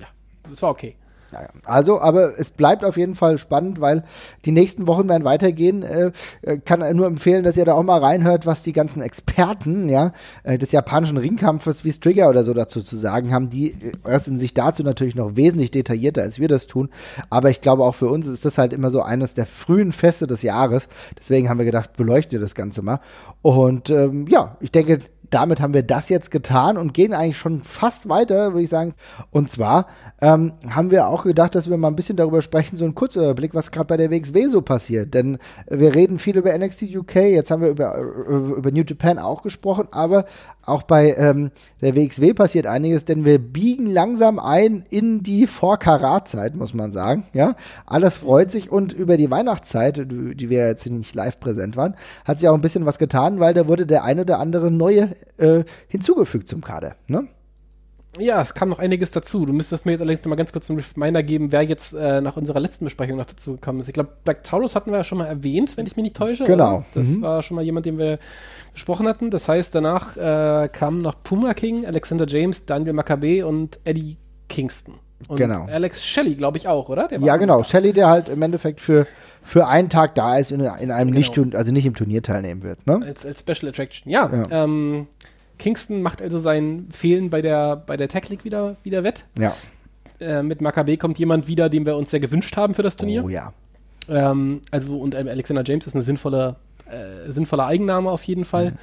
ja, 0.00 0.06
es 0.50 0.62
war 0.62 0.70
okay. 0.70 0.96
Naja, 1.34 1.48
also, 1.64 2.00
aber 2.00 2.38
es 2.38 2.50
bleibt 2.50 2.84
auf 2.84 2.96
jeden 2.96 3.16
Fall 3.16 3.38
spannend, 3.38 3.80
weil 3.80 4.04
die 4.44 4.52
nächsten 4.52 4.86
Wochen 4.86 5.08
werden 5.08 5.24
weitergehen. 5.24 5.82
Äh, 5.82 6.12
äh 6.42 6.58
kann 6.58 6.84
nur 6.96 7.06
empfehlen, 7.06 7.42
dass 7.42 7.56
ihr 7.56 7.64
da 7.64 7.74
auch 7.74 7.82
mal 7.82 7.98
reinhört, 7.98 8.46
was 8.46 8.62
die 8.62 8.72
ganzen 8.72 9.02
Experten 9.02 9.88
ja, 9.88 10.12
äh, 10.44 10.58
des 10.58 10.70
japanischen 10.70 11.16
Ringkampfes 11.16 11.84
wie 11.84 11.92
Strigger 11.92 12.28
oder 12.28 12.44
so 12.44 12.54
dazu 12.54 12.82
zu 12.82 12.96
sagen 12.96 13.32
haben. 13.32 13.48
Die 13.48 13.72
äh, 13.72 13.92
äußern 14.04 14.38
sich 14.38 14.54
dazu 14.54 14.84
natürlich 14.84 15.16
noch 15.16 15.34
wesentlich 15.34 15.72
detaillierter, 15.72 16.22
als 16.22 16.38
wir 16.38 16.46
das 16.46 16.68
tun. 16.68 16.88
Aber 17.30 17.50
ich 17.50 17.60
glaube, 17.60 17.82
auch 17.82 17.96
für 17.96 18.08
uns 18.08 18.28
ist 18.28 18.44
das 18.44 18.56
halt 18.56 18.72
immer 18.72 18.90
so 18.90 19.02
eines 19.02 19.34
der 19.34 19.46
frühen 19.46 19.90
Feste 19.90 20.28
des 20.28 20.42
Jahres. 20.42 20.88
Deswegen 21.18 21.48
haben 21.48 21.58
wir 21.58 21.64
gedacht, 21.64 21.96
beleuchtet 21.96 22.42
das 22.42 22.54
Ganze 22.54 22.82
mal. 22.82 23.00
Und 23.42 23.90
ähm, 23.90 24.28
ja, 24.28 24.56
ich 24.60 24.70
denke, 24.70 25.00
damit 25.34 25.60
haben 25.60 25.74
wir 25.74 25.82
das 25.82 26.08
jetzt 26.08 26.30
getan 26.30 26.78
und 26.78 26.94
gehen 26.94 27.12
eigentlich 27.12 27.38
schon 27.38 27.64
fast 27.64 28.08
weiter, 28.08 28.52
würde 28.52 28.62
ich 28.62 28.70
sagen. 28.70 28.94
Und 29.32 29.50
zwar 29.50 29.86
ähm, 30.20 30.52
haben 30.70 30.92
wir 30.92 31.08
auch 31.08 31.24
gedacht, 31.24 31.56
dass 31.56 31.68
wir 31.68 31.76
mal 31.76 31.88
ein 31.88 31.96
bisschen 31.96 32.16
darüber 32.16 32.40
sprechen, 32.40 32.76
so 32.76 32.84
ein 32.84 32.94
Kurzüberblick, 32.94 33.52
was 33.52 33.72
gerade 33.72 33.86
bei 33.86 33.96
der 33.96 34.10
WXW 34.12 34.46
so 34.46 34.62
passiert. 34.62 35.12
Denn 35.12 35.38
wir 35.68 35.94
reden 35.94 36.20
viel 36.20 36.36
über 36.36 36.56
NXT 36.56 36.94
UK, 36.94 37.16
jetzt 37.16 37.50
haben 37.50 37.62
wir 37.62 37.70
über, 37.70 37.98
über, 37.98 38.56
über 38.56 38.70
New 38.70 38.84
Japan 38.86 39.18
auch 39.18 39.42
gesprochen, 39.42 39.88
aber 39.90 40.24
auch 40.66 40.82
bei 40.82 41.14
ähm, 41.16 41.50
der 41.80 41.94
WXW 41.94 42.32
passiert 42.32 42.66
einiges, 42.66 43.04
denn 43.04 43.24
wir 43.24 43.38
biegen 43.38 43.86
langsam 43.86 44.38
ein 44.38 44.84
in 44.88 45.22
die 45.22 45.46
Vor-Karat-Zeit, 45.46 46.56
muss 46.56 46.74
man 46.74 46.92
sagen. 46.92 47.24
Ja, 47.32 47.56
alles 47.86 48.18
freut 48.18 48.50
sich 48.50 48.70
und 48.70 48.92
über 48.92 49.16
die 49.16 49.30
Weihnachtszeit, 49.30 50.06
die 50.08 50.48
wir 50.48 50.66
jetzt 50.66 50.86
nicht 50.86 51.14
live 51.14 51.40
präsent 51.40 51.76
waren, 51.76 51.96
hat 52.24 52.38
sich 52.38 52.48
auch 52.48 52.54
ein 52.54 52.60
bisschen 52.60 52.86
was 52.86 52.98
getan, 52.98 53.40
weil 53.40 53.52
da 53.52 53.68
wurde 53.68 53.86
der 53.86 54.04
eine 54.04 54.22
oder 54.22 54.38
andere 54.38 54.70
neue 54.70 55.10
äh, 55.36 55.64
hinzugefügt 55.88 56.48
zum 56.48 56.62
Kader. 56.62 56.96
Ne? 57.06 57.28
Ja, 58.18 58.40
es 58.40 58.54
kam 58.54 58.68
noch 58.68 58.78
einiges 58.78 59.10
dazu. 59.10 59.44
Du 59.44 59.52
müsstest 59.52 59.86
mir 59.86 59.92
jetzt 59.92 60.00
allerdings 60.00 60.24
noch 60.24 60.30
mal 60.30 60.36
ganz 60.36 60.52
kurz 60.52 60.70
einen 60.70 60.82
Reminder 60.94 61.22
geben, 61.22 61.50
wer 61.50 61.62
jetzt 61.62 61.94
äh, 61.94 62.20
nach 62.20 62.36
unserer 62.36 62.60
letzten 62.60 62.84
Besprechung 62.84 63.16
noch 63.16 63.26
dazu 63.26 63.54
gekommen 63.54 63.80
ist. 63.80 63.88
Ich 63.88 63.94
glaube, 63.94 64.10
Black 64.24 64.44
Taurus 64.44 64.76
hatten 64.76 64.90
wir 64.90 64.98
ja 64.98 65.04
schon 65.04 65.18
mal 65.18 65.26
erwähnt, 65.26 65.76
wenn 65.76 65.86
ich 65.86 65.96
mich 65.96 66.04
nicht 66.04 66.16
täusche. 66.16 66.44
Genau. 66.44 66.76
Oder? 66.76 66.84
Das 66.94 67.06
mhm. 67.08 67.22
war 67.22 67.42
schon 67.42 67.56
mal 67.56 67.64
jemand, 67.64 67.86
den 67.86 67.98
wir 67.98 68.18
besprochen 68.72 69.08
hatten. 69.08 69.30
Das 69.30 69.48
heißt, 69.48 69.74
danach 69.74 70.16
äh, 70.16 70.68
kamen 70.68 71.02
noch 71.02 71.22
Puma 71.24 71.54
King, 71.54 71.86
Alexander 71.86 72.26
James, 72.26 72.66
Daniel 72.66 72.92
Maccabee 72.92 73.42
und 73.42 73.80
Eddie 73.84 74.16
Kingston. 74.48 74.94
Und 75.28 75.36
genau. 75.36 75.66
Alex 75.66 76.04
Shelley, 76.04 76.34
glaube 76.34 76.58
ich, 76.58 76.68
auch, 76.68 76.88
oder? 76.88 77.08
ja, 77.18 77.36
genau. 77.36 77.62
Shelley, 77.62 77.92
der 77.92 78.08
halt 78.08 78.28
im 78.28 78.42
Endeffekt 78.42 78.80
für, 78.80 79.06
für 79.44 79.66
einen 79.66 79.90
Tag 79.90 80.14
da 80.14 80.38
ist 80.38 80.52
und 80.52 80.60
in, 80.60 80.66
in 80.66 80.90
einem 80.90 81.12
genau. 81.12 81.18
nicht, 81.18 81.54
also 81.54 81.72
nicht 81.72 81.86
im 81.86 81.94
Turnier 81.94 82.22
teilnehmen 82.22 82.62
wird. 82.62 82.86
Ne? 82.86 83.00
Als, 83.04 83.24
als 83.24 83.40
Special 83.40 83.68
Attraction, 83.68 84.10
ja. 84.10 84.30
ja. 84.32 84.64
Ähm, 84.64 85.06
Kingston 85.58 86.02
macht 86.02 86.20
also 86.20 86.38
sein 86.38 86.88
Fehlen 86.90 87.30
bei 87.30 87.42
der, 87.42 87.76
bei 87.76 87.96
der 87.96 88.08
Tech 88.08 88.28
League 88.30 88.44
wieder, 88.44 88.76
wieder 88.82 89.04
wett. 89.04 89.24
Ja. 89.38 89.54
Äh, 90.18 90.42
mit 90.42 90.60
Maccabee 90.60 90.96
kommt 90.96 91.18
jemand 91.18 91.46
wieder, 91.46 91.68
den 91.68 91.86
wir 91.86 91.96
uns 91.96 92.10
sehr 92.10 92.20
gewünscht 92.20 92.56
haben 92.56 92.74
für 92.74 92.82
das 92.82 92.96
Turnier. 92.96 93.24
Oh 93.24 93.28
ja. 93.28 93.52
Ähm, 94.08 94.60
also, 94.70 94.98
und 94.98 95.14
ähm, 95.14 95.28
Alexander 95.28 95.62
James 95.64 95.86
ist 95.86 95.94
eine 95.94 96.04
sinnvolle, 96.04 96.56
äh, 96.86 97.30
sinnvoller 97.30 97.66
Eigenname 97.66 98.10
auf 98.10 98.22
jeden 98.24 98.44
Fall. 98.44 98.70
Mhm. 98.72 98.76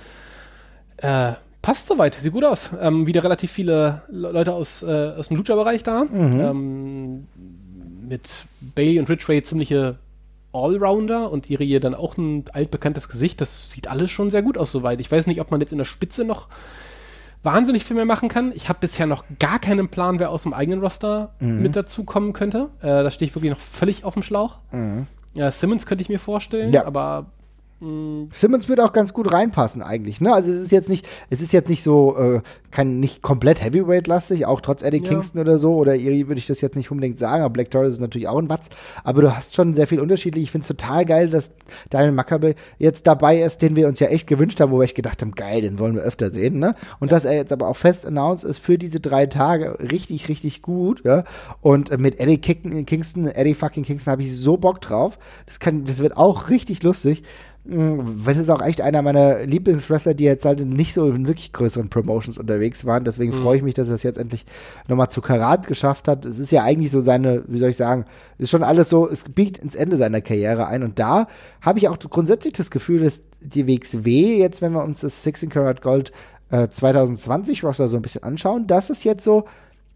Äh, 0.97 1.33
passt 1.61 1.87
soweit, 1.87 2.15
sieht 2.15 2.33
gut 2.33 2.43
aus. 2.43 2.69
Ähm, 2.79 3.07
wieder 3.07 3.23
relativ 3.23 3.51
viele 3.51 4.03
Leute 4.09 4.53
aus, 4.53 4.83
äh, 4.83 5.13
aus 5.17 5.29
dem 5.29 5.37
Lucha-Bereich 5.37 5.83
da. 5.83 6.03
Mhm. 6.03 6.39
Ähm, 6.39 7.27
mit 8.07 8.45
Bailey 8.75 8.99
und 8.99 9.09
Ridgway 9.09 9.41
ziemliche 9.41 9.95
Allrounder 10.53 11.31
und 11.31 11.49
ihre 11.49 11.79
dann 11.79 11.95
auch 11.95 12.17
ein 12.17 12.45
altbekanntes 12.53 13.09
Gesicht. 13.09 13.41
Das 13.41 13.71
sieht 13.71 13.87
alles 13.87 14.11
schon 14.11 14.31
sehr 14.31 14.41
gut 14.41 14.57
aus 14.57 14.71
soweit. 14.71 14.99
Ich 14.99 15.11
weiß 15.11 15.27
nicht, 15.27 15.41
ob 15.41 15.51
man 15.51 15.61
jetzt 15.61 15.71
in 15.71 15.77
der 15.77 15.85
Spitze 15.85 16.25
noch 16.25 16.47
wahnsinnig 17.43 17.83
viel 17.85 17.95
mehr 17.95 18.05
machen 18.05 18.29
kann. 18.29 18.51
Ich 18.55 18.69
habe 18.69 18.79
bisher 18.79 19.07
noch 19.07 19.23
gar 19.39 19.59
keinen 19.59 19.89
Plan, 19.89 20.19
wer 20.19 20.29
aus 20.29 20.43
dem 20.43 20.53
eigenen 20.53 20.81
Roster 20.81 21.33
mhm. 21.39 21.61
mit 21.61 21.75
dazu 21.75 22.03
kommen 22.03 22.33
könnte. 22.33 22.69
Äh, 22.81 23.03
da 23.03 23.11
stehe 23.11 23.27
ich 23.27 23.35
wirklich 23.35 23.51
noch 23.51 23.59
völlig 23.59 24.03
auf 24.03 24.13
dem 24.13 24.23
Schlauch. 24.23 24.57
Mhm. 24.71 25.07
Ja, 25.33 25.51
Simmons 25.51 25.85
könnte 25.85 26.01
ich 26.01 26.09
mir 26.09 26.19
vorstellen, 26.19 26.73
ja. 26.73 26.85
aber. 26.85 27.27
Simmons 27.81 28.69
wird 28.69 28.79
auch 28.79 28.93
ganz 28.93 29.11
gut 29.11 29.33
reinpassen 29.33 29.81
eigentlich, 29.81 30.21
ne? 30.21 30.31
Also 30.31 30.51
es 30.51 30.57
ist 30.57 30.71
jetzt 30.71 30.87
nicht, 30.87 31.07
es 31.31 31.41
ist 31.41 31.51
jetzt 31.51 31.67
nicht 31.67 31.81
so, 31.81 32.15
äh, 32.15 32.41
kein 32.69 32.99
nicht 32.99 33.23
komplett 33.23 33.63
Heavyweight-lastig, 33.63 34.45
auch 34.45 34.61
trotz 34.61 34.83
Eddie 34.83 35.01
ja. 35.01 35.09
Kingston 35.09 35.41
oder 35.41 35.57
so, 35.57 35.73
oder 35.73 35.95
Iri 35.95 36.27
würde 36.27 36.37
ich 36.37 36.45
das 36.45 36.61
jetzt 36.61 36.75
nicht 36.75 36.91
unbedingt 36.91 37.17
sagen, 37.17 37.41
aber 37.41 37.51
Black 37.51 37.71
Taurus 37.71 37.93
ist 37.93 37.99
natürlich 37.99 38.27
auch 38.27 38.37
ein 38.37 38.49
Watz, 38.49 38.69
aber 39.03 39.23
du 39.23 39.35
hast 39.35 39.55
schon 39.55 39.73
sehr 39.73 39.87
viel 39.87 39.99
unterschiedlich. 39.99 40.43
Ich 40.43 40.51
finde 40.51 40.61
es 40.61 40.67
total 40.67 41.05
geil, 41.05 41.31
dass 41.31 41.53
Daniel 41.89 42.11
Maccabe 42.11 42.53
jetzt 42.77 43.07
dabei 43.07 43.41
ist, 43.41 43.63
den 43.63 43.75
wir 43.75 43.87
uns 43.87 43.99
ja 43.99 44.07
echt 44.07 44.27
gewünscht 44.27 44.59
haben, 44.59 44.71
wo 44.71 44.77
wir 44.77 44.83
echt 44.83 44.95
gedacht 44.95 45.19
haben, 45.23 45.31
geil, 45.31 45.61
den 45.61 45.79
wollen 45.79 45.95
wir 45.95 46.03
öfter 46.03 46.29
sehen, 46.29 46.59
ne? 46.59 46.75
Und 46.99 47.09
ja. 47.09 47.17
dass 47.17 47.25
er 47.25 47.33
jetzt 47.33 47.51
aber 47.51 47.67
auch 47.67 47.77
fest 47.77 48.05
announced 48.05 48.47
ist 48.47 48.59
für 48.59 48.77
diese 48.77 48.99
drei 48.99 49.25
Tage, 49.25 49.79
richtig, 49.91 50.29
richtig 50.29 50.61
gut, 50.61 51.03
ja? 51.03 51.23
Und 51.61 51.97
mit 51.99 52.19
Eddie 52.19 52.37
Kingston, 52.37 53.27
Eddie 53.27 53.55
fucking 53.55 53.85
Kingston 53.85 54.11
habe 54.11 54.21
ich 54.21 54.37
so 54.37 54.57
Bock 54.57 54.81
drauf. 54.81 55.17
Das 55.47 55.59
kann, 55.59 55.85
das 55.85 55.97
wird 55.97 56.15
auch 56.15 56.49
richtig 56.49 56.83
lustig. 56.83 57.23
Weil 57.63 58.33
es 58.33 58.39
ist 58.39 58.49
auch 58.49 58.61
echt 58.61 58.81
einer 58.81 59.03
meiner 59.03 59.43
Lieblingswrestler, 59.43 60.15
die 60.15 60.23
jetzt 60.23 60.45
halt 60.45 60.65
nicht 60.65 60.95
so 60.95 61.07
in 61.07 61.27
wirklich 61.27 61.53
größeren 61.53 61.89
Promotions 61.89 62.39
unterwegs 62.39 62.85
waren. 62.85 63.03
Deswegen 63.03 63.37
mhm. 63.37 63.43
freue 63.43 63.57
ich 63.57 63.63
mich, 63.63 63.75
dass 63.75 63.87
er 63.87 63.95
es 63.95 64.03
jetzt 64.03 64.17
endlich 64.17 64.45
nochmal 64.87 65.09
zu 65.09 65.21
Karat 65.21 65.67
geschafft 65.67 66.07
hat. 66.07 66.25
Es 66.25 66.39
ist 66.39 66.51
ja 66.51 66.63
eigentlich 66.63 66.91
so 66.91 67.01
seine, 67.01 67.43
wie 67.47 67.59
soll 67.59 67.69
ich 67.69 67.77
sagen, 67.77 68.05
ist 68.39 68.49
schon 68.49 68.63
alles 68.63 68.89
so, 68.89 69.07
es 69.07 69.25
biegt 69.25 69.59
ins 69.59 69.75
Ende 69.75 69.97
seiner 69.97 70.21
Karriere 70.21 70.65
ein. 70.67 70.81
Und 70.81 70.97
da 70.97 71.27
habe 71.61 71.77
ich 71.77 71.87
auch 71.87 71.99
grundsätzlich 71.99 72.53
das 72.53 72.71
Gefühl, 72.71 73.03
dass 73.03 73.21
die 73.41 73.67
WXW, 73.67 74.37
jetzt 74.37 74.63
wenn 74.63 74.71
wir 74.71 74.83
uns 74.83 75.01
das 75.01 75.21
16 75.23 75.49
Karat 75.49 75.83
Gold 75.83 76.11
äh, 76.49 76.67
2020 76.67 77.63
Roster 77.63 77.87
so 77.87 77.95
ein 77.95 78.01
bisschen 78.01 78.23
anschauen, 78.23 78.65
dass 78.65 78.89
es 78.89 79.03
jetzt 79.03 79.23
so 79.23 79.45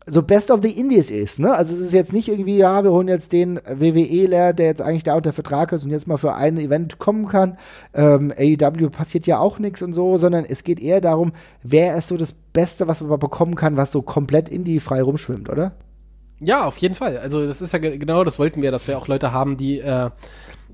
so 0.08 0.22
Best 0.22 0.51
of 0.51 0.62
the 0.62 0.70
Indies 0.70 1.10
ist, 1.10 1.39
ne? 1.39 1.53
Also 1.53 1.74
es 1.74 1.80
ist 1.80 1.93
jetzt 1.93 2.14
nicht 2.14 2.28
irgendwie, 2.28 2.58
ja, 2.58 2.84
wir 2.84 2.91
holen 2.91 3.08
jetzt 3.08 3.34
den 3.34 3.60
WWE-Ler, 3.66 4.53
der 4.53 4.68
jetzt 4.68 4.82
eigentlich 4.82 5.03
da 5.03 5.16
unter 5.16 5.34
Vertrag 5.34 5.72
ist 5.72 5.84
und 5.84 5.89
jetzt 5.89 6.08
mal 6.08 6.18
für 6.18 6.36
ein 6.36 6.58
Event 6.58 6.99
kommen 6.99 7.28
kann. 7.28 7.58
Ähm, 7.93 8.32
AEW 8.38 8.89
passiert 8.89 9.26
ja 9.26 9.39
auch 9.39 9.58
nichts 9.58 9.82
und 9.82 9.93
so, 9.93 10.18
sondern 10.18 10.45
es 10.45 10.64
geht 10.64 10.80
eher 10.80 11.01
darum, 11.01 11.34
wer 11.64 11.97
ist 11.97 12.08
so 12.08 12.18
das 12.18 12.34
Beste, 12.34 12.88
was 12.88 13.01
man 13.01 13.20
bekommen 13.20 13.56
kann, 13.56 13.78
was 13.78 13.91
so 13.91 14.03
komplett 14.03 14.47
indie-frei 14.47 15.01
rumschwimmt, 15.01 15.49
oder? 15.49 15.74
Ja, 16.39 16.66
auf 16.66 16.78
jeden 16.78 16.95
Fall. 16.95 17.18
Also 17.18 17.45
das 17.47 17.62
ist 17.62 17.72
ja 17.72 17.80
genau, 17.80 18.24
das 18.24 18.38
wollten 18.38 18.62
wir, 18.62 18.72
dass 18.72 18.88
wir 18.88 18.97
auch 18.97 19.08
Leute 19.08 19.32
haben, 19.32 19.58
die 19.58 19.80
äh, 19.80 20.10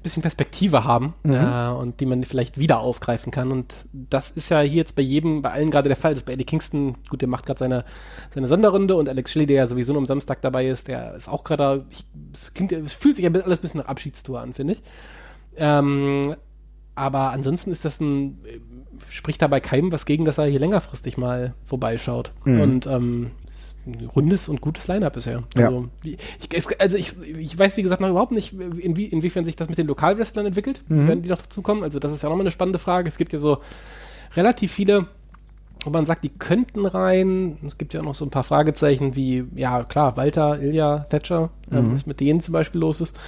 bisschen 0.03 0.21
Perspektive 0.21 0.83
haben 0.83 1.13
mhm. 1.23 1.33
äh, 1.33 1.69
und 1.69 1.99
die 1.99 2.05
man 2.05 2.23
vielleicht 2.23 2.57
wieder 2.57 2.79
aufgreifen 2.79 3.31
kann. 3.31 3.51
Und 3.51 3.73
das 3.93 4.31
ist 4.31 4.49
ja 4.49 4.61
hier 4.61 4.77
jetzt 4.77 4.95
bei 4.95 5.01
jedem, 5.01 5.41
bei 5.41 5.51
allen 5.51 5.71
gerade 5.71 5.89
der 5.89 5.95
Fall. 5.95 6.11
Das 6.11 6.19
ist 6.19 6.25
bei 6.25 6.33
Eddie 6.33 6.45
Kingston, 6.45 6.95
gut, 7.09 7.21
der 7.21 7.27
macht 7.27 7.45
gerade 7.45 7.59
seine, 7.59 7.85
seine 8.33 8.47
Sonderrunde 8.47 8.95
und 8.95 9.09
Alex 9.09 9.31
Shelley, 9.31 9.45
der 9.45 9.57
ja 9.57 9.67
sowieso 9.67 9.93
nur 9.93 10.01
am 10.01 10.05
Samstag 10.05 10.41
dabei 10.41 10.67
ist, 10.67 10.87
der 10.87 11.15
ist 11.15 11.27
auch 11.27 11.43
gerade, 11.43 11.85
es 12.33 12.53
klingt, 12.53 12.71
es 12.71 12.93
fühlt 12.93 13.15
sich 13.15 13.25
ja 13.25 13.31
alles 13.31 13.59
ein 13.59 13.61
bisschen 13.61 13.81
nach 13.81 13.87
Abschiedstour 13.87 14.39
an, 14.39 14.53
finde 14.53 14.73
ich. 14.73 14.83
Ähm, 15.57 16.35
aber 16.95 17.31
ansonsten 17.31 17.71
ist 17.71 17.85
das 17.85 17.99
ein, 17.99 18.39
spricht 19.09 19.41
dabei 19.41 19.59
keinem 19.59 19.91
was 19.91 20.05
gegen, 20.05 20.25
dass 20.25 20.37
er 20.37 20.45
hier 20.45 20.59
längerfristig 20.59 21.17
mal 21.17 21.53
vorbeischaut. 21.65 22.31
Mhm. 22.45 22.61
Und 22.61 22.87
ähm, 22.87 23.31
ein 23.85 24.05
rundes 24.05 24.49
und 24.49 24.61
gutes 24.61 24.87
Line-Up 24.87 25.13
bisher. 25.13 25.43
Ja. 25.57 25.67
Also, 25.67 25.87
ich, 26.03 26.79
also 26.79 26.97
ich, 26.97 27.13
ich 27.21 27.57
weiß, 27.57 27.77
wie 27.77 27.83
gesagt, 27.83 28.01
noch 28.01 28.09
überhaupt 28.09 28.31
nicht, 28.31 28.53
inwie, 28.53 29.05
inwiefern 29.05 29.45
sich 29.45 29.55
das 29.55 29.69
mit 29.69 29.77
den 29.77 29.87
Lokalwrestlern 29.87 30.45
entwickelt, 30.45 30.81
mhm. 30.87 31.07
wenn 31.07 31.21
die 31.21 31.29
noch 31.29 31.41
dazukommen. 31.41 31.83
Also 31.83 31.99
das 31.99 32.13
ist 32.13 32.23
ja 32.23 32.29
nochmal 32.29 32.43
eine 32.43 32.51
spannende 32.51 32.79
Frage. 32.79 33.07
Es 33.07 33.17
gibt 33.17 33.33
ja 33.33 33.39
so 33.39 33.59
relativ 34.35 34.71
viele, 34.71 35.07
wo 35.83 35.89
man 35.89 36.05
sagt, 36.05 36.23
die 36.23 36.29
könnten 36.29 36.85
rein. 36.85 37.57
Es 37.65 37.77
gibt 37.77 37.93
ja 37.93 38.01
noch 38.01 38.15
so 38.15 38.25
ein 38.25 38.31
paar 38.31 38.43
Fragezeichen 38.43 39.15
wie, 39.15 39.45
ja 39.55 39.83
klar, 39.83 40.17
Walter, 40.17 40.61
Ilja, 40.61 40.99
Thatcher, 41.09 41.49
ähm, 41.71 41.89
mhm. 41.89 41.93
was 41.93 42.05
mit 42.05 42.19
denen 42.19 42.41
zum 42.41 42.53
Beispiel 42.53 42.81
los 42.81 43.01
ist. 43.01 43.19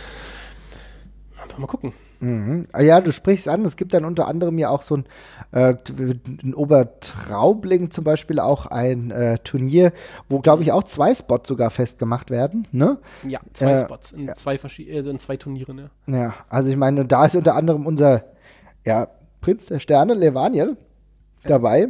Mal 1.57 1.67
gucken. 1.67 1.93
Mhm. 2.23 2.67
Ah 2.71 2.81
ja, 2.81 3.01
du 3.01 3.11
sprichst 3.11 3.49
an, 3.49 3.65
es 3.65 3.75
gibt 3.75 3.93
dann 3.93 4.05
unter 4.05 4.29
anderem 4.29 4.57
ja 4.57 4.69
auch 4.69 4.81
so 4.81 4.95
ein, 4.95 5.05
äh, 5.51 5.75
in 6.41 6.55
Obertraubling 6.55 7.91
zum 7.91 8.05
Beispiel 8.05 8.39
auch 8.39 8.65
ein 8.65 9.11
äh, 9.11 9.39
Turnier, 9.39 9.91
wo 10.29 10.39
glaube 10.39 10.63
ich 10.63 10.71
auch 10.71 10.83
zwei 10.83 11.13
Spots 11.13 11.49
sogar 11.49 11.69
festgemacht 11.69 12.29
werden, 12.31 12.65
ne? 12.71 12.97
Ja, 13.27 13.41
zwei 13.53 13.73
äh, 13.73 13.83
Spots 13.83 14.13
in, 14.13 14.27
ja. 14.27 14.35
zwei 14.35 14.55
äh, 14.55 14.99
in 14.99 15.19
zwei 15.19 15.35
Turnieren, 15.35 15.89
ja. 16.07 16.17
Ja, 16.17 16.33
also 16.47 16.71
ich 16.71 16.77
meine, 16.77 17.03
da 17.03 17.25
ist 17.25 17.35
unter 17.35 17.55
anderem 17.55 17.85
unser 17.85 18.23
ja, 18.85 19.09
Prinz 19.41 19.65
der 19.65 19.79
Sterne, 19.79 20.13
Levaniel, 20.13 20.77
ja. 21.43 21.49
dabei. 21.49 21.89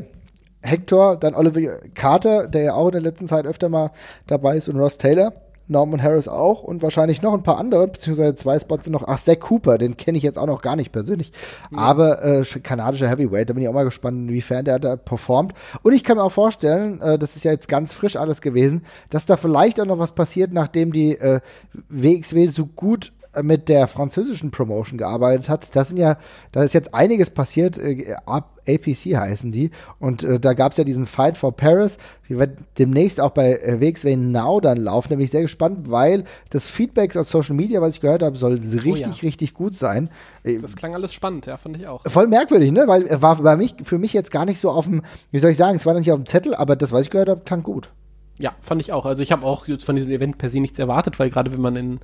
Hector, 0.64 1.18
dann 1.18 1.36
Oliver 1.36 1.80
Carter, 1.94 2.48
der 2.48 2.64
ja 2.64 2.74
auch 2.74 2.88
in 2.88 2.94
der 2.94 3.02
letzten 3.02 3.28
Zeit 3.28 3.46
öfter 3.46 3.70
mal 3.70 3.92
dabei 4.26 4.58
ist 4.58 4.68
und 4.68 4.80
Ross 4.80 4.98
Taylor. 4.98 5.34
Norman 5.74 6.02
Harris 6.02 6.30
auch 6.30 6.64
und 6.64 6.82
wahrscheinlich 6.82 7.22
noch 7.22 7.34
ein 7.34 7.44
paar 7.44 7.58
andere, 7.58 7.88
beziehungsweise 7.90 8.36
zwei 8.36 8.58
Spots 8.58 8.86
sind 8.86 8.94
noch. 8.94 9.04
Ach, 9.06 9.20
Zack 9.20 9.42
Cooper, 9.42 9.78
den 9.78 9.98
kenne 9.98 10.18
ich 10.18 10.24
jetzt 10.24 10.38
auch 10.38 10.48
noch 10.48 10.62
gar 10.62 10.78
nicht 10.78 10.94
persönlich. 10.94 11.34
Ja. 11.72 11.80
Aber 11.80 12.24
äh, 12.24 12.44
kanadischer 12.62 13.10
Heavyweight, 13.10 13.50
da 13.50 13.54
bin 13.54 13.64
ich 13.64 13.70
auch 13.70 13.74
mal 13.74 13.84
gespannt, 13.84 14.30
inwiefern 14.30 14.64
der 14.64 14.80
da 14.80 14.96
performt. 14.96 15.54
Und 15.82 15.92
ich 15.92 16.06
kann 16.06 16.16
mir 16.16 16.24
auch 16.24 16.32
vorstellen, 16.32 17.02
äh, 17.02 17.20
das 17.20 17.36
ist 17.36 17.44
ja 17.44 17.52
jetzt 17.52 17.68
ganz 17.68 17.94
frisch 17.94 18.16
alles 18.16 18.40
gewesen, 18.40 18.86
dass 19.10 19.26
da 19.26 19.36
vielleicht 19.36 19.82
auch 19.82 19.86
noch 19.86 20.00
was 20.00 20.14
passiert, 20.14 20.54
nachdem 20.54 20.94
die 20.94 21.18
äh, 21.18 21.42
WXW 21.90 22.48
so 22.48 22.68
gut 22.68 23.12
mit 23.42 23.68
der 23.68 23.88
französischen 23.88 24.52
Promotion 24.52 24.98
gearbeitet 24.98 25.50
hat. 25.50 25.76
Das 25.76 25.90
sind 25.90 25.98
ja, 25.98 26.18
da 26.52 26.64
ist 26.64 26.74
jetzt 26.74 26.94
einiges 26.94 27.32
passiert. 27.32 27.78
Äh, 27.78 28.16
APC 28.68 29.16
heißen 29.16 29.52
die. 29.52 29.72
Und 30.00 30.24
äh, 30.24 30.40
da 30.40 30.54
gab 30.54 30.72
es 30.72 30.78
ja 30.78 30.84
diesen 30.84 31.06
Fight 31.06 31.38
for 31.38 31.56
Paris. 31.56 31.98
Die 32.30 32.38
wird 32.38 32.58
demnächst 32.78 33.20
auch 33.20 33.32
bei 33.32 33.54
äh, 33.58 33.80
WXW 33.80 34.16
Now 34.16 34.60
dann 34.60 34.78
laufen. 34.78 35.10
Da 35.10 35.16
bin 35.16 35.26
ich 35.26 35.32
sehr 35.32 35.42
gespannt, 35.42 35.90
weil 35.92 36.24
das 36.50 36.68
Feedback 36.68 37.16
aus 37.16 37.30
Social 37.30 37.56
Media, 37.56 37.82
was 37.82 37.96
ich 37.96 38.02
gehört 38.02 38.24
habe, 38.24 38.38
soll 38.38 38.54
richtig, 38.54 38.86
oh 38.86 38.96
ja. 38.96 39.10
richtig 39.22 39.54
gut 39.54 39.76
sein. 39.76 40.10
Äh, 40.44 40.60
das 40.60 40.76
klang 40.76 40.94
alles 40.94 41.14
spannend, 41.14 41.46
ja, 41.46 41.58
fand 41.58 41.78
ich 41.78 41.88
auch. 41.88 42.02
Voll 42.06 42.28
merkwürdig, 42.28 42.72
ne? 42.72 42.86
Weil 42.88 43.04
es 43.04 43.22
war 43.22 43.36
bei 43.38 43.56
mich, 43.56 43.76
für 43.84 43.98
mich 43.98 44.14
jetzt 44.14 44.32
gar 44.32 44.46
nicht 44.46 44.60
so 44.60 44.70
auf 44.72 44.86
dem, 44.86 45.02
wie 45.32 45.40
soll 45.40 45.52
ich 45.52 45.58
sagen, 45.58 45.76
es 45.76 45.86
war 45.86 45.94
noch 45.94 46.00
nicht 46.00 46.12
auf 46.12 46.20
dem 46.20 46.26
Zettel, 46.26 46.56
aber 46.56 46.76
das, 46.76 46.92
was 46.92 47.04
ich 47.04 47.10
gehört 47.10 47.30
habe, 47.30 47.42
klang 47.46 47.64
gut. 47.64 47.90
Ja, 48.40 48.54
fand 48.62 48.82
ich 48.82 48.92
auch. 48.92 49.06
Also 49.06 49.22
ich 49.22 49.32
habe 49.32 49.46
auch 49.46 49.68
jetzt 49.68 49.86
von 49.86 49.96
diesem 49.96 50.12
Event 50.12 50.38
per 50.38 50.50
se 50.50 50.60
nichts 50.60 50.80
erwartet, 50.80 51.20
weil 51.20 51.30
gerade 51.30 51.54
wenn 51.54 51.62
man 51.62 51.76
in 51.76 51.96
äh, 51.96 52.00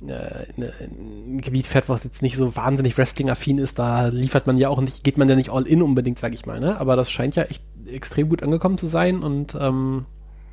ein 0.00 1.40
Gebiet 1.40 1.66
fährt, 1.66 1.88
was 1.88 2.04
jetzt 2.04 2.22
nicht 2.22 2.36
so 2.36 2.54
wahnsinnig 2.54 2.96
Wrestling-affin 2.96 3.58
ist, 3.58 3.78
da 3.78 4.06
liefert 4.08 4.46
man 4.46 4.56
ja 4.56 4.68
auch 4.68 4.80
nicht, 4.80 5.02
geht 5.02 5.18
man 5.18 5.28
ja 5.28 5.34
nicht 5.34 5.50
all 5.50 5.66
in 5.66 5.82
unbedingt, 5.82 6.18
sag 6.18 6.34
ich 6.34 6.46
mal, 6.46 6.60
ne? 6.60 6.78
Aber 6.80 6.94
das 6.94 7.10
scheint 7.10 7.34
ja 7.34 7.44
echt 7.44 7.64
extrem 7.86 8.28
gut 8.28 8.42
angekommen 8.42 8.78
zu 8.78 8.86
sein 8.86 9.22
und 9.22 9.56
ähm, 9.60 10.06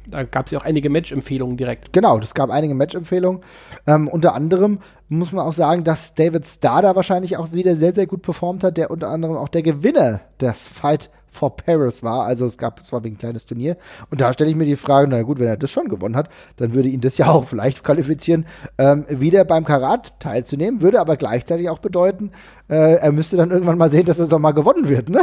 da 0.07 0.23
gab 0.23 0.45
es 0.45 0.51
ja 0.51 0.59
auch 0.59 0.65
einige 0.65 0.89
Match-Empfehlungen 0.89 1.57
direkt. 1.57 1.93
Genau, 1.93 2.17
es 2.19 2.33
gab 2.33 2.49
einige 2.49 2.75
Match-Empfehlungen. 2.75 3.41
Ähm, 3.87 4.07
unter 4.07 4.35
anderem 4.35 4.79
muss 5.09 5.31
man 5.31 5.45
auch 5.45 5.53
sagen, 5.53 5.83
dass 5.83 6.15
David 6.15 6.45
Starr 6.45 6.81
da 6.81 6.95
wahrscheinlich 6.95 7.37
auch 7.37 7.51
wieder 7.53 7.75
sehr, 7.75 7.93
sehr 7.93 8.07
gut 8.07 8.21
performt 8.21 8.63
hat, 8.63 8.77
der 8.77 8.91
unter 8.91 9.09
anderem 9.09 9.35
auch 9.35 9.49
der 9.49 9.63
Gewinner 9.63 10.21
des 10.39 10.67
Fight 10.67 11.09
for 11.35 11.55
Paris 11.55 12.01
war. 12.01 12.25
Also 12.25 12.45
es 12.45 12.57
gab, 12.57 12.79
es 12.79 12.91
war 12.91 13.03
wegen 13.03 13.15
ein 13.15 13.19
kleines 13.19 13.45
Turnier. 13.45 13.77
Und 14.09 14.21
da 14.21 14.33
stelle 14.33 14.49
ich 14.49 14.55
mir 14.55 14.65
die 14.65 14.75
Frage, 14.75 15.07
na 15.07 15.21
gut, 15.21 15.39
wenn 15.39 15.47
er 15.47 15.57
das 15.57 15.69
schon 15.69 15.89
gewonnen 15.89 16.15
hat, 16.15 16.29
dann 16.57 16.73
würde 16.73 16.89
ihn 16.89 17.01
das 17.01 17.17
ja 17.17 17.29
auch 17.29 17.45
vielleicht 17.47 17.83
qualifizieren, 17.83 18.45
ähm, 18.77 19.05
wieder 19.09 19.43
beim 19.45 19.65
Karat 19.65 20.19
teilzunehmen. 20.19 20.81
Würde 20.81 20.99
aber 20.99 21.17
gleichzeitig 21.17 21.69
auch 21.69 21.79
bedeuten, 21.79 22.31
äh, 22.67 22.95
er 22.95 23.11
müsste 23.11 23.37
dann 23.37 23.51
irgendwann 23.51 23.77
mal 23.77 23.91
sehen, 23.91 24.05
dass 24.05 24.17
es 24.17 24.29
doch 24.29 24.39
mal 24.39 24.51
gewonnen 24.51 24.89
wird, 24.89 25.09
ne? 25.09 25.21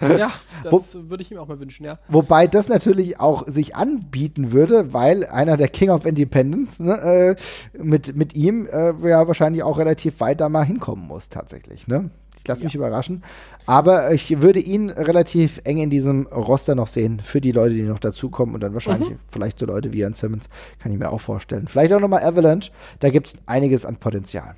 ja, 0.18 0.30
das 0.64 0.96
würde 1.10 1.22
ich 1.22 1.30
ihm 1.30 1.38
auch 1.38 1.46
mal 1.46 1.60
wünschen, 1.60 1.84
ja. 1.84 1.98
Wobei 2.08 2.46
das 2.46 2.68
natürlich 2.68 3.20
auch 3.20 3.46
sich 3.46 3.76
anbieten 3.76 4.52
würde, 4.52 4.94
weil 4.94 5.26
einer 5.26 5.58
der 5.58 5.68
King 5.68 5.90
of 5.90 6.06
Independence 6.06 6.80
ne, 6.80 6.94
äh, 6.94 7.36
mit, 7.76 8.16
mit 8.16 8.34
ihm 8.34 8.66
äh, 8.66 8.94
ja 9.06 9.26
wahrscheinlich 9.28 9.62
auch 9.62 9.78
relativ 9.78 10.20
weit 10.20 10.40
da 10.40 10.48
mal 10.48 10.64
hinkommen 10.64 11.06
muss, 11.06 11.28
tatsächlich, 11.28 11.86
ne? 11.86 12.10
Ich 12.44 12.48
lasse 12.48 12.60
ja. 12.60 12.66
mich 12.66 12.74
überraschen. 12.74 13.22
Aber 13.64 14.12
ich 14.12 14.42
würde 14.42 14.60
ihn 14.60 14.90
relativ 14.90 15.62
eng 15.64 15.78
in 15.78 15.88
diesem 15.88 16.26
Roster 16.26 16.74
noch 16.74 16.88
sehen, 16.88 17.20
für 17.20 17.40
die 17.40 17.52
Leute, 17.52 17.74
die 17.74 17.82
noch 17.82 17.98
dazukommen 17.98 18.54
und 18.54 18.60
dann 18.60 18.74
wahrscheinlich 18.74 19.10
mhm. 19.10 19.18
vielleicht 19.30 19.58
so 19.58 19.64
Leute 19.64 19.94
wie 19.94 20.00
Ian 20.00 20.12
Simmons, 20.12 20.50
kann 20.78 20.92
ich 20.92 20.98
mir 20.98 21.10
auch 21.10 21.22
vorstellen. 21.22 21.66
Vielleicht 21.66 21.94
auch 21.94 22.00
nochmal 22.00 22.22
Avalanche, 22.22 22.70
da 23.00 23.08
gibt 23.08 23.28
es 23.28 23.34
einiges 23.46 23.86
an 23.86 23.96
Potenzial. 23.96 24.56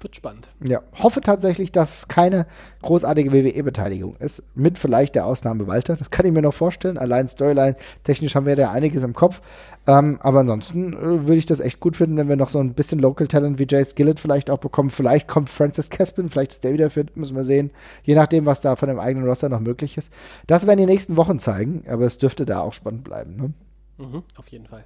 Wird 0.00 0.16
spannend. 0.16 0.48
Ja, 0.64 0.82
hoffe 0.94 1.20
tatsächlich, 1.20 1.70
dass 1.70 1.98
es 1.98 2.08
keine 2.08 2.46
großartige 2.82 3.32
WWE-Beteiligung 3.32 4.16
ist. 4.16 4.42
Mit 4.56 4.78
vielleicht 4.78 5.14
der 5.14 5.26
Ausnahme 5.26 5.68
Walter. 5.68 5.94
Das 5.94 6.10
kann 6.10 6.26
ich 6.26 6.32
mir 6.32 6.42
noch 6.42 6.54
vorstellen. 6.54 6.98
Allein 6.98 7.28
Storyline, 7.28 7.76
technisch 8.02 8.34
haben 8.34 8.46
wir 8.46 8.56
da 8.56 8.72
einiges 8.72 9.04
im 9.04 9.14
Kopf. 9.14 9.40
Ähm, 9.86 10.18
aber 10.22 10.40
ansonsten 10.40 10.92
äh, 10.92 11.26
würde 11.26 11.36
ich 11.36 11.46
das 11.46 11.60
echt 11.60 11.78
gut 11.78 11.96
finden, 11.96 12.16
wenn 12.16 12.28
wir 12.28 12.34
noch 12.34 12.50
so 12.50 12.58
ein 12.58 12.74
bisschen 12.74 12.98
Local 12.98 13.28
Talent 13.28 13.60
wie 13.60 13.66
Jay 13.68 13.84
Skillett 13.84 14.18
vielleicht 14.18 14.50
auch 14.50 14.58
bekommen. 14.58 14.90
Vielleicht 14.90 15.28
kommt 15.28 15.48
Francis 15.48 15.88
Caspin, 15.88 16.30
vielleicht 16.30 16.52
ist 16.52 16.64
der 16.64 16.72
wieder 16.72 16.90
fit, 16.90 17.16
müssen 17.16 17.36
wir 17.36 17.44
sehen. 17.44 17.70
Je 18.02 18.16
nachdem, 18.16 18.44
was 18.44 18.60
da 18.60 18.74
von 18.74 18.88
dem 18.88 18.98
eigenen 18.98 19.28
Roster 19.28 19.48
noch 19.48 19.60
möglich 19.60 19.96
ist. 19.96 20.10
Das 20.48 20.66
werden 20.66 20.80
die 20.80 20.86
nächsten 20.86 21.16
Wochen 21.16 21.38
zeigen, 21.38 21.84
aber 21.88 22.06
es 22.06 22.18
dürfte 22.18 22.44
da 22.44 22.60
auch 22.60 22.72
spannend 22.72 23.04
bleiben. 23.04 23.36
Ne? 23.36 23.52
Mhm, 23.98 24.24
auf 24.36 24.48
jeden 24.48 24.66
Fall. 24.66 24.84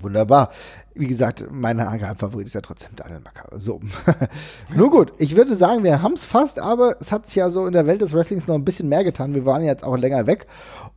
Wunderbar. 0.00 0.50
Wie 0.94 1.06
gesagt, 1.06 1.44
mein 1.50 1.78
Geheimfavorit 1.78 2.46
ist 2.46 2.54
ja 2.54 2.60
trotzdem 2.60 2.94
Daniel 2.94 3.20
Macker. 3.20 3.48
So. 3.58 3.80
Nur 4.76 4.90
gut, 4.90 5.12
ich 5.18 5.34
würde 5.34 5.56
sagen, 5.56 5.82
wir 5.82 6.02
haben 6.02 6.14
es 6.14 6.24
fast, 6.24 6.60
aber 6.60 6.96
es 7.00 7.10
hat 7.10 7.26
sich 7.26 7.36
ja 7.36 7.50
so 7.50 7.66
in 7.66 7.72
der 7.72 7.86
Welt 7.86 8.00
des 8.00 8.12
Wrestlings 8.12 8.46
noch 8.46 8.54
ein 8.54 8.64
bisschen 8.64 8.88
mehr 8.88 9.02
getan. 9.02 9.34
Wir 9.34 9.44
waren 9.44 9.64
jetzt 9.64 9.84
auch 9.84 9.96
länger 9.96 10.26
weg 10.26 10.46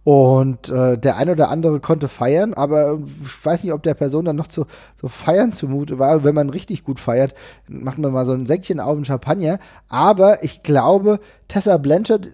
und 0.07 0.69
äh, 0.69 0.97
der 0.97 1.17
eine 1.17 1.33
oder 1.33 1.49
andere 1.49 1.81
konnte 1.81 2.07
feiern, 2.07 2.53
aber 2.53 2.97
ich 3.25 3.45
weiß 3.45 3.65
nicht, 3.65 3.73
ob 3.73 3.83
der 3.83 3.93
Person 3.93 4.23
dann 4.23 4.37
noch 4.37 4.47
zu 4.47 4.65
so 4.95 5.09
feiern 5.09 5.51
zumute 5.51 5.99
war. 5.99 6.23
Wenn 6.23 6.33
man 6.33 6.49
richtig 6.49 6.85
gut 6.85 7.01
feiert, 7.01 7.35
macht 7.67 7.97
man 7.97 8.13
mal 8.13 8.25
so 8.25 8.31
ein 8.31 8.45
Säckchen 8.45 8.79
auf 8.79 8.95
den 8.95 9.03
Champagner. 9.03 9.59
Aber 9.89 10.45
ich 10.45 10.63
glaube, 10.63 11.19
Tessa 11.49 11.75
Blanchard 11.75 12.25
äh, 12.25 12.31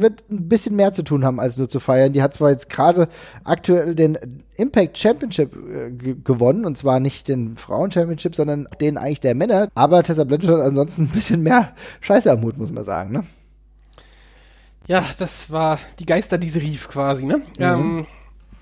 wird 0.00 0.24
ein 0.32 0.48
bisschen 0.48 0.74
mehr 0.74 0.94
zu 0.94 1.04
tun 1.04 1.24
haben, 1.24 1.38
als 1.38 1.56
nur 1.56 1.68
zu 1.68 1.78
feiern. 1.78 2.12
Die 2.12 2.24
hat 2.24 2.34
zwar 2.34 2.50
jetzt 2.50 2.68
gerade 2.68 3.06
aktuell 3.44 3.94
den 3.94 4.18
Impact 4.56 4.98
Championship 4.98 5.54
äh, 5.54 5.92
gewonnen, 5.92 6.64
und 6.64 6.76
zwar 6.76 6.98
nicht 6.98 7.28
den 7.28 7.56
Frauen 7.56 7.92
Championship, 7.92 8.34
sondern 8.34 8.66
den 8.80 8.98
eigentlich 8.98 9.20
der 9.20 9.36
Männer. 9.36 9.68
Aber 9.76 10.02
Tessa 10.02 10.24
Blanchard 10.24 10.58
hat 10.58 10.66
ansonsten 10.66 11.02
ein 11.02 11.10
bisschen 11.10 11.44
mehr 11.44 11.68
Scheiße 12.00 12.32
am 12.32 12.40
Mut, 12.40 12.58
muss 12.58 12.72
man 12.72 12.82
sagen, 12.82 13.12
ne? 13.12 13.22
Ja, 14.88 15.04
das 15.18 15.50
war 15.50 15.78
die 15.98 16.06
Geister, 16.06 16.38
die 16.38 16.48
sie 16.48 16.58
rief 16.58 16.88
quasi, 16.88 17.24
ne? 17.24 17.38
Mhm. 17.38 17.44
Ähm, 17.60 18.06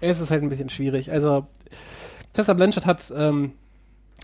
es 0.01 0.21
ist 0.21 0.31
halt 0.31 0.43
ein 0.43 0.51
bisschen 0.51 0.69
schwierig. 0.71 1.11
Also, 1.11 1.47
Tessa 2.33 2.53
Blanchard 2.53 2.87
hat 2.87 3.13
ähm, 3.15 3.53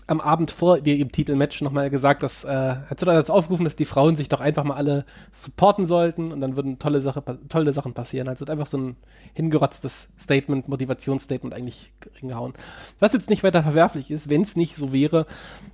am 0.07 0.21
Abend 0.21 0.51
vor 0.51 0.79
dem 0.79 1.11
Titelmatch 1.11 1.61
nochmal 1.61 1.89
gesagt, 1.89 2.23
dass 2.23 2.45
äh, 2.45 2.47
hat 2.89 2.97
sogar 2.97 3.13
dazu 3.13 3.33
aufgerufen, 3.33 3.65
dass 3.65 3.75
die 3.75 3.85
Frauen 3.85 4.15
sich 4.15 4.29
doch 4.29 4.39
einfach 4.39 4.63
mal 4.63 4.75
alle 4.75 5.05
supporten 5.33 5.85
sollten 5.85 6.31
und 6.31 6.39
dann 6.39 6.55
würden 6.55 6.79
tolle, 6.79 7.01
Sache, 7.01 7.21
tolle 7.49 7.73
Sachen 7.73 7.93
passieren. 7.93 8.29
Also 8.29 8.45
einfach 8.45 8.67
so 8.67 8.77
ein 8.77 8.95
hingerotztes 9.33 10.07
Statement, 10.17 10.69
Motivationsstatement 10.69 11.53
eigentlich 11.53 11.91
hingehauen. 12.13 12.53
Was 12.99 13.11
jetzt 13.11 13.29
nicht 13.29 13.43
weiter 13.43 13.63
verwerflich 13.63 14.09
ist, 14.09 14.29
wenn 14.29 14.43
es 14.43 14.55
nicht 14.55 14.77
so 14.77 14.93
wäre, 14.93 15.25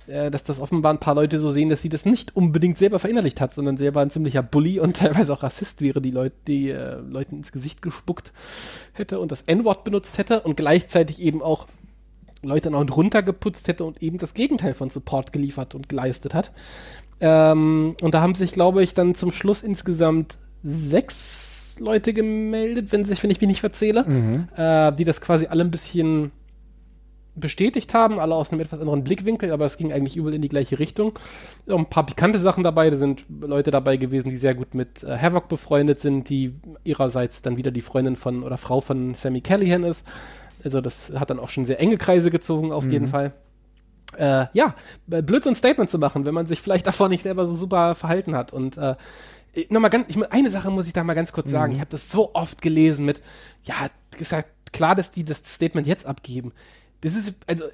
äh, 0.08 0.32
dass 0.32 0.42
das 0.42 0.58
offenbar 0.58 0.92
ein 0.92 1.00
paar 1.00 1.14
Leute 1.14 1.38
so 1.38 1.50
sehen, 1.50 1.68
dass 1.68 1.82
sie 1.82 1.88
das 1.88 2.04
nicht 2.04 2.34
unbedingt 2.34 2.76
selber 2.76 2.98
verinnerlicht 2.98 3.40
hat, 3.40 3.54
sondern 3.54 3.76
selber 3.76 4.00
ein 4.00 4.10
ziemlicher 4.10 4.42
Bully 4.42 4.80
und 4.80 4.96
teilweise 4.98 5.32
auch 5.32 5.44
Rassist 5.44 5.80
wäre, 5.80 6.00
die 6.00 6.10
Leute, 6.10 6.34
die 6.48 6.70
äh, 6.70 6.96
Leuten 6.96 7.36
ins 7.36 7.52
Gesicht 7.52 7.82
gespuckt 7.82 8.32
hätte 8.94 9.20
und 9.20 9.30
das 9.30 9.42
N-Wort 9.42 9.84
benutzt 9.84 10.18
hätte 10.18 10.40
und 10.40 10.56
gleichzeitig 10.56 11.22
eben 11.22 11.40
auch 11.40 11.68
Leute 12.44 12.70
noch 12.70 12.96
runtergeputzt 12.96 13.68
hätte 13.68 13.84
und 13.84 14.02
eben 14.02 14.18
das 14.18 14.34
Gegenteil 14.34 14.74
von 14.74 14.90
Support 14.90 15.32
geliefert 15.32 15.74
und 15.74 15.88
geleistet 15.88 16.34
hat. 16.34 16.52
Ähm, 17.20 17.96
und 18.00 18.14
da 18.14 18.20
haben 18.20 18.34
sich, 18.34 18.52
glaube 18.52 18.82
ich, 18.82 18.94
dann 18.94 19.14
zum 19.14 19.32
Schluss 19.32 19.62
insgesamt 19.62 20.38
sechs 20.62 21.76
Leute 21.78 22.12
gemeldet, 22.12 22.92
wenn, 22.92 23.04
sich, 23.04 23.22
wenn 23.22 23.30
ich 23.30 23.40
mich 23.40 23.48
nicht 23.48 23.60
verzähle, 23.60 24.04
mhm. 24.04 24.48
äh, 24.56 24.92
die 24.92 25.04
das 25.04 25.20
quasi 25.20 25.46
alle 25.46 25.64
ein 25.64 25.70
bisschen 25.70 26.32
bestätigt 27.36 27.94
haben, 27.94 28.20
alle 28.20 28.34
aus 28.34 28.52
einem 28.52 28.60
etwas 28.60 28.80
anderen 28.80 29.02
Blickwinkel, 29.02 29.50
aber 29.50 29.64
es 29.64 29.76
ging 29.76 29.92
eigentlich 29.92 30.16
überall 30.16 30.34
in 30.34 30.42
die 30.42 30.48
gleiche 30.48 30.78
Richtung. 30.78 31.18
Auch 31.68 31.78
ein 31.78 31.86
paar 31.90 32.06
pikante 32.06 32.38
Sachen 32.38 32.62
dabei, 32.62 32.90
da 32.90 32.96
sind 32.96 33.24
Leute 33.40 33.70
dabei 33.70 33.96
gewesen, 33.96 34.28
die 34.28 34.36
sehr 34.36 34.54
gut 34.54 34.74
mit 34.74 35.02
äh, 35.02 35.18
Havoc 35.18 35.48
befreundet 35.48 35.98
sind, 35.98 36.28
die 36.28 36.54
ihrerseits 36.84 37.42
dann 37.42 37.56
wieder 37.56 37.70
die 37.70 37.80
Freundin 37.80 38.16
von 38.16 38.44
oder 38.44 38.56
Frau 38.56 38.80
von 38.80 39.14
Sammy 39.14 39.40
Callahan 39.40 39.82
ist. 39.82 40.06
Also 40.64 40.80
das 40.80 41.12
hat 41.14 41.30
dann 41.30 41.38
auch 41.38 41.48
schon 41.48 41.64
sehr 41.64 41.80
enge 41.80 41.98
Kreise 41.98 42.30
gezogen, 42.30 42.72
auf 42.72 42.84
mhm. 42.84 42.92
jeden 42.92 43.08
Fall. 43.08 43.32
Äh, 44.16 44.46
ja, 44.52 44.74
blöd 45.06 45.44
so 45.44 45.50
ein 45.50 45.56
Statement 45.56 45.90
zu 45.90 45.98
machen, 45.98 46.24
wenn 46.24 46.34
man 46.34 46.46
sich 46.46 46.60
vielleicht 46.60 46.86
davor 46.86 47.08
nicht 47.08 47.22
selber 47.22 47.46
so 47.46 47.54
super 47.54 47.94
verhalten 47.94 48.34
hat. 48.34 48.52
Und 48.52 48.76
äh, 48.76 48.94
nochmal 49.68 49.90
ganz, 49.90 50.06
ich, 50.08 50.32
eine 50.32 50.50
Sache 50.50 50.70
muss 50.70 50.86
ich 50.86 50.92
da 50.92 51.04
mal 51.04 51.14
ganz 51.14 51.32
kurz 51.32 51.48
mhm. 51.48 51.52
sagen. 51.52 51.72
Ich 51.72 51.80
habe 51.80 51.90
das 51.90 52.10
so 52.10 52.34
oft 52.34 52.62
gelesen 52.62 53.04
mit, 53.04 53.20
ja, 53.64 53.74
gesagt, 54.16 54.48
klar, 54.72 54.94
dass 54.94 55.12
die 55.12 55.24
das 55.24 55.38
Statement 55.38 55.86
jetzt 55.86 56.06
abgeben. 56.06 56.52
Das 57.00 57.14
ist, 57.14 57.34
also, 57.46 57.64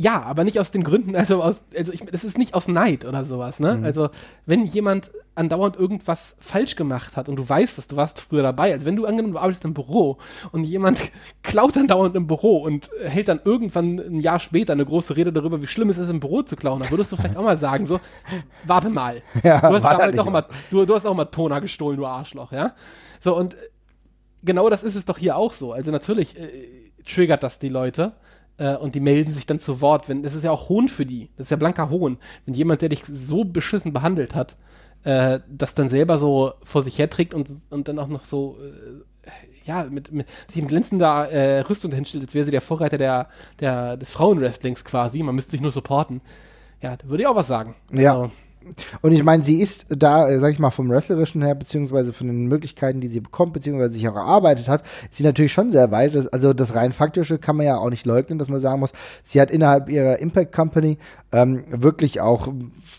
ja, 0.00 0.22
aber 0.22 0.44
nicht 0.44 0.58
aus 0.58 0.70
den 0.70 0.82
Gründen, 0.82 1.14
also 1.14 1.42
aus, 1.42 1.62
also 1.76 1.92
ich, 1.92 2.00
das 2.00 2.24
ist 2.24 2.38
nicht 2.38 2.54
aus 2.54 2.68
Neid 2.68 3.04
oder 3.04 3.26
sowas, 3.26 3.60
ne? 3.60 3.74
Mhm. 3.74 3.84
Also, 3.84 4.08
wenn 4.46 4.64
jemand 4.64 5.10
andauernd 5.34 5.76
irgendwas 5.76 6.38
falsch 6.40 6.74
gemacht 6.74 7.18
hat 7.18 7.28
und 7.28 7.36
du 7.36 7.46
weißt 7.46 7.76
dass 7.76 7.86
du 7.86 7.96
warst 7.96 8.18
früher 8.18 8.42
dabei, 8.42 8.72
als 8.72 8.86
wenn 8.86 8.96
du 8.96 9.04
angenommen, 9.04 9.34
du 9.34 9.38
arbeitest 9.38 9.66
im 9.66 9.74
Büro 9.74 10.16
und 10.52 10.64
jemand 10.64 10.98
klaut 11.42 11.76
andauernd 11.76 12.16
im 12.16 12.26
Büro 12.26 12.62
und 12.62 12.88
hält 13.04 13.28
dann 13.28 13.40
irgendwann 13.44 13.98
ein 13.98 14.20
Jahr 14.20 14.38
später 14.38 14.72
eine 14.72 14.86
große 14.86 15.18
Rede 15.18 15.34
darüber, 15.34 15.60
wie 15.60 15.66
schlimm 15.66 15.90
es 15.90 15.98
ist, 15.98 16.08
im 16.08 16.20
Büro 16.20 16.40
zu 16.40 16.56
klauen, 16.56 16.80
dann 16.80 16.90
würdest 16.90 17.12
du 17.12 17.16
vielleicht 17.16 17.36
auch 17.36 17.44
mal 17.44 17.58
sagen, 17.58 17.84
so, 17.84 18.00
warte 18.64 18.88
mal. 18.88 19.20
Ja, 19.42 19.60
du, 19.60 19.74
hast 19.74 19.84
damals 19.84 20.18
auch 20.18 20.26
immer, 20.26 20.46
du, 20.70 20.86
du 20.86 20.94
hast 20.94 21.04
auch 21.04 21.14
mal 21.14 21.26
Toner 21.26 21.60
gestohlen, 21.60 21.98
du 21.98 22.06
Arschloch, 22.06 22.52
ja? 22.52 22.74
So, 23.20 23.36
und 23.36 23.54
genau 24.42 24.70
das 24.70 24.82
ist 24.82 24.94
es 24.94 25.04
doch 25.04 25.18
hier 25.18 25.36
auch 25.36 25.52
so. 25.52 25.74
Also 25.74 25.90
natürlich 25.90 26.38
äh, 26.38 26.48
triggert 27.04 27.42
das 27.42 27.58
die 27.58 27.68
Leute 27.68 28.12
äh, 28.60 28.76
und 28.76 28.94
die 28.94 29.00
melden 29.00 29.32
sich 29.32 29.46
dann 29.46 29.58
zu 29.58 29.80
Wort. 29.80 30.08
Wenn, 30.08 30.22
das 30.22 30.34
ist 30.34 30.44
ja 30.44 30.50
auch 30.50 30.68
Hohn 30.68 30.88
für 30.88 31.06
die. 31.06 31.30
Das 31.36 31.46
ist 31.46 31.50
ja 31.50 31.56
blanker 31.56 31.90
Hohn. 31.90 32.18
Wenn 32.44 32.54
jemand, 32.54 32.82
der 32.82 32.90
dich 32.90 33.02
so 33.10 33.44
beschissen 33.44 33.92
behandelt 33.92 34.34
hat, 34.34 34.56
äh, 35.02 35.40
das 35.48 35.74
dann 35.74 35.88
selber 35.88 36.18
so 36.18 36.52
vor 36.62 36.82
sich 36.82 36.98
herträgt 36.98 37.32
und, 37.32 37.50
und 37.70 37.88
dann 37.88 37.98
auch 37.98 38.08
noch 38.08 38.26
so, 38.26 38.58
äh, 38.60 39.28
ja, 39.64 39.84
mit, 39.84 40.12
mit 40.12 40.26
sich 40.48 40.60
in 40.60 40.68
glänzender 40.68 41.30
äh, 41.30 41.60
Rüstung 41.60 41.92
hinstellt, 41.92 42.24
als 42.24 42.34
wäre 42.34 42.44
sie 42.44 42.50
der 42.50 42.60
Vorreiter 42.60 42.98
der, 42.98 43.28
der, 43.60 43.96
des 43.96 44.12
Frauenwrestlings 44.12 44.84
quasi. 44.84 45.22
Man 45.22 45.34
müsste 45.34 45.52
sich 45.52 45.62
nur 45.62 45.72
supporten. 45.72 46.20
Ja, 46.82 46.96
da 46.96 47.08
würde 47.08 47.22
ich 47.22 47.26
auch 47.26 47.36
was 47.36 47.48
sagen. 47.48 47.74
Ja. 47.90 48.14
Also, 48.14 48.32
und 49.02 49.12
ich 49.12 49.22
meine, 49.22 49.44
sie 49.44 49.60
ist 49.60 49.86
da, 49.88 50.28
äh, 50.28 50.38
sag 50.38 50.52
ich 50.52 50.58
mal, 50.58 50.70
vom 50.70 50.90
Wrestlerischen 50.90 51.42
her, 51.42 51.54
beziehungsweise 51.54 52.12
von 52.12 52.26
den 52.26 52.46
Möglichkeiten, 52.46 53.00
die 53.00 53.08
sie 53.08 53.20
bekommt, 53.20 53.52
beziehungsweise 53.52 53.94
sich 53.94 54.08
auch 54.08 54.16
erarbeitet 54.16 54.68
hat, 54.68 54.82
ist 55.10 55.16
sie 55.16 55.24
natürlich 55.24 55.52
schon 55.52 55.72
sehr 55.72 55.90
weit. 55.90 56.14
Das, 56.14 56.26
also 56.28 56.52
das 56.52 56.74
rein 56.74 56.92
faktische 56.92 57.38
kann 57.38 57.56
man 57.56 57.66
ja 57.66 57.78
auch 57.78 57.90
nicht 57.90 58.06
leugnen, 58.06 58.38
dass 58.38 58.48
man 58.48 58.60
sagen 58.60 58.80
muss, 58.80 58.92
sie 59.24 59.40
hat 59.40 59.50
innerhalb 59.50 59.88
ihrer 59.88 60.18
Impact 60.18 60.52
Company 60.52 60.98
ähm, 61.32 61.64
wirklich 61.70 62.20
auch 62.20 62.48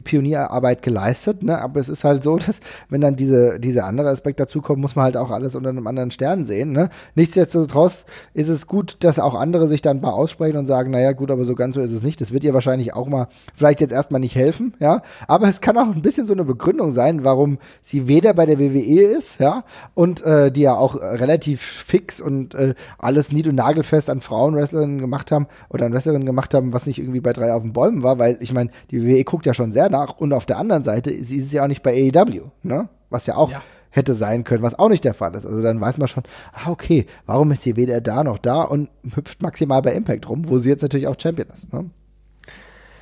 Pionierarbeit 0.03 0.82
geleistet, 0.82 1.43
ne? 1.43 1.61
Aber 1.61 1.80
es 1.80 1.89
ist 1.89 2.03
halt 2.03 2.24
so, 2.24 2.38
dass 2.45 2.59
wenn 2.89 3.01
dann 3.01 3.15
diese, 3.15 3.59
diese 3.59 3.84
andere 3.84 4.09
Aspekt 4.09 4.39
dazukommt, 4.39 4.80
muss 4.80 4.95
man 4.95 5.05
halt 5.05 5.17
auch 5.17 5.32
alles 5.32 5.55
unter 5.55 5.69
einem 5.69 5.88
anderen 5.88 6.11
Stern 6.11 6.45
sehen, 6.45 6.72
ne? 6.72 6.89
Nichtsdestotrotz 7.15 8.05
ist 8.34 8.49
es 8.49 8.67
gut, 8.67 8.97
dass 9.01 9.19
auch 9.19 9.36
andere 9.36 9.67
sich 9.67 9.82
dann 9.82 10.01
mal 10.01 10.11
aussprechen 10.11 10.57
und 10.57 10.65
sagen, 10.65 10.91
naja, 10.91 11.11
gut, 11.11 11.32
aber 11.32 11.45
so 11.45 11.55
ganz 11.55 11.76
so 11.76 11.82
ist 11.82 11.91
es 11.91 12.03
nicht. 12.03 12.22
Das 12.22 12.32
wird 12.32 12.43
ihr 12.43 12.53
wahrscheinlich 12.53 12.93
auch 12.93 13.07
mal, 13.07 13.28
vielleicht 13.55 13.82
jetzt 13.82 13.91
erstmal 13.91 14.22
nicht 14.22 14.36
helfen, 14.36 14.74
ja? 14.80 15.01
Aber 15.28 15.47
es 15.49 15.61
kann 15.62 15.78
auch 15.78 15.93
ein 15.95 16.01
bisschen 16.01 16.26
so 16.26 16.34
eine 16.34 16.43
Begründung 16.43 16.91
sein, 16.91 17.24
warum 17.24 17.57
sie 17.82 18.07
weder 18.07 18.34
bei 18.34 18.45
der 18.45 18.59
WWE 18.59 19.03
ist, 19.03 19.39
ja, 19.39 19.64
und 19.93 20.22
äh, 20.24 20.51
die 20.51 20.62
ja 20.62 20.76
auch 20.76 20.95
relativ 20.95 21.62
fix 21.62 22.20
und 22.20 22.55
äh, 22.55 22.74
alles 22.97 23.32
nied- 23.32 23.47
und 23.47 23.55
nagelfest 23.55 24.09
an 24.09 24.22
Frauenwrestlerinnen 24.22 24.99
gemacht 24.99 25.32
haben 25.32 25.47
oder 25.70 25.86
an 25.86 25.93
Wrestlerinnen 25.93 26.26
gemacht 26.26 26.53
haben, 26.53 26.74
was 26.74 26.86
nicht 26.86 26.99
irgendwie 26.99 27.22
bei 27.22 27.34
drei 27.34 27.53
auf 27.53 27.64
den 27.64 27.74
Bäumen 27.74 28.03
war, 28.03 28.20
weil 28.20 28.38
ich 28.39 28.53
meine, 28.53 28.72
die 28.89 29.01
WWE 29.05 29.24
guckt 29.24 29.45
ja 29.45 29.53
schon 29.53 29.72
sehr 29.72 29.89
nach 29.89 30.18
und 30.18 30.34
auf 30.34 30.45
der 30.45 30.57
anderen 30.57 30.84
Seite 30.84 31.12
sie 31.24 31.38
ist 31.38 31.53
ja 31.53 31.64
auch 31.64 31.68
nicht 31.68 31.84
bei 31.84 32.12
AEW, 32.14 32.45
ne? 32.64 32.89
Was 33.09 33.26
ja 33.26 33.36
auch 33.36 33.51
ja. 33.51 33.62
hätte 33.89 34.14
sein 34.14 34.43
können, 34.43 34.64
was 34.64 34.80
auch 34.80 34.89
nicht 34.89 35.03
der 35.03 35.14
Fall 35.14 35.36
ist. 35.36 35.45
Also 35.45 35.62
dann 35.62 35.82
weiß 35.82 35.97
man 35.97 36.07
schon, 36.07 36.24
ah, 36.53 36.70
okay, 36.70 37.05
warum 37.26 37.51
ist 37.51 37.62
sie 37.62 37.76
weder 37.76 38.01
da 38.01 38.24
noch 38.24 38.38
da 38.38 38.64
und 38.64 38.89
hüpft 39.16 39.41
maximal 39.41 39.82
bei 39.82 39.93
Impact 39.93 40.30
rum, 40.30 40.47
wo 40.47 40.59
sie 40.59 40.70
jetzt 40.70 40.82
natürlich 40.82 41.07
auch 41.07 41.20
Champion 41.20 41.49
ist, 41.53 41.72
ne? 41.74 41.89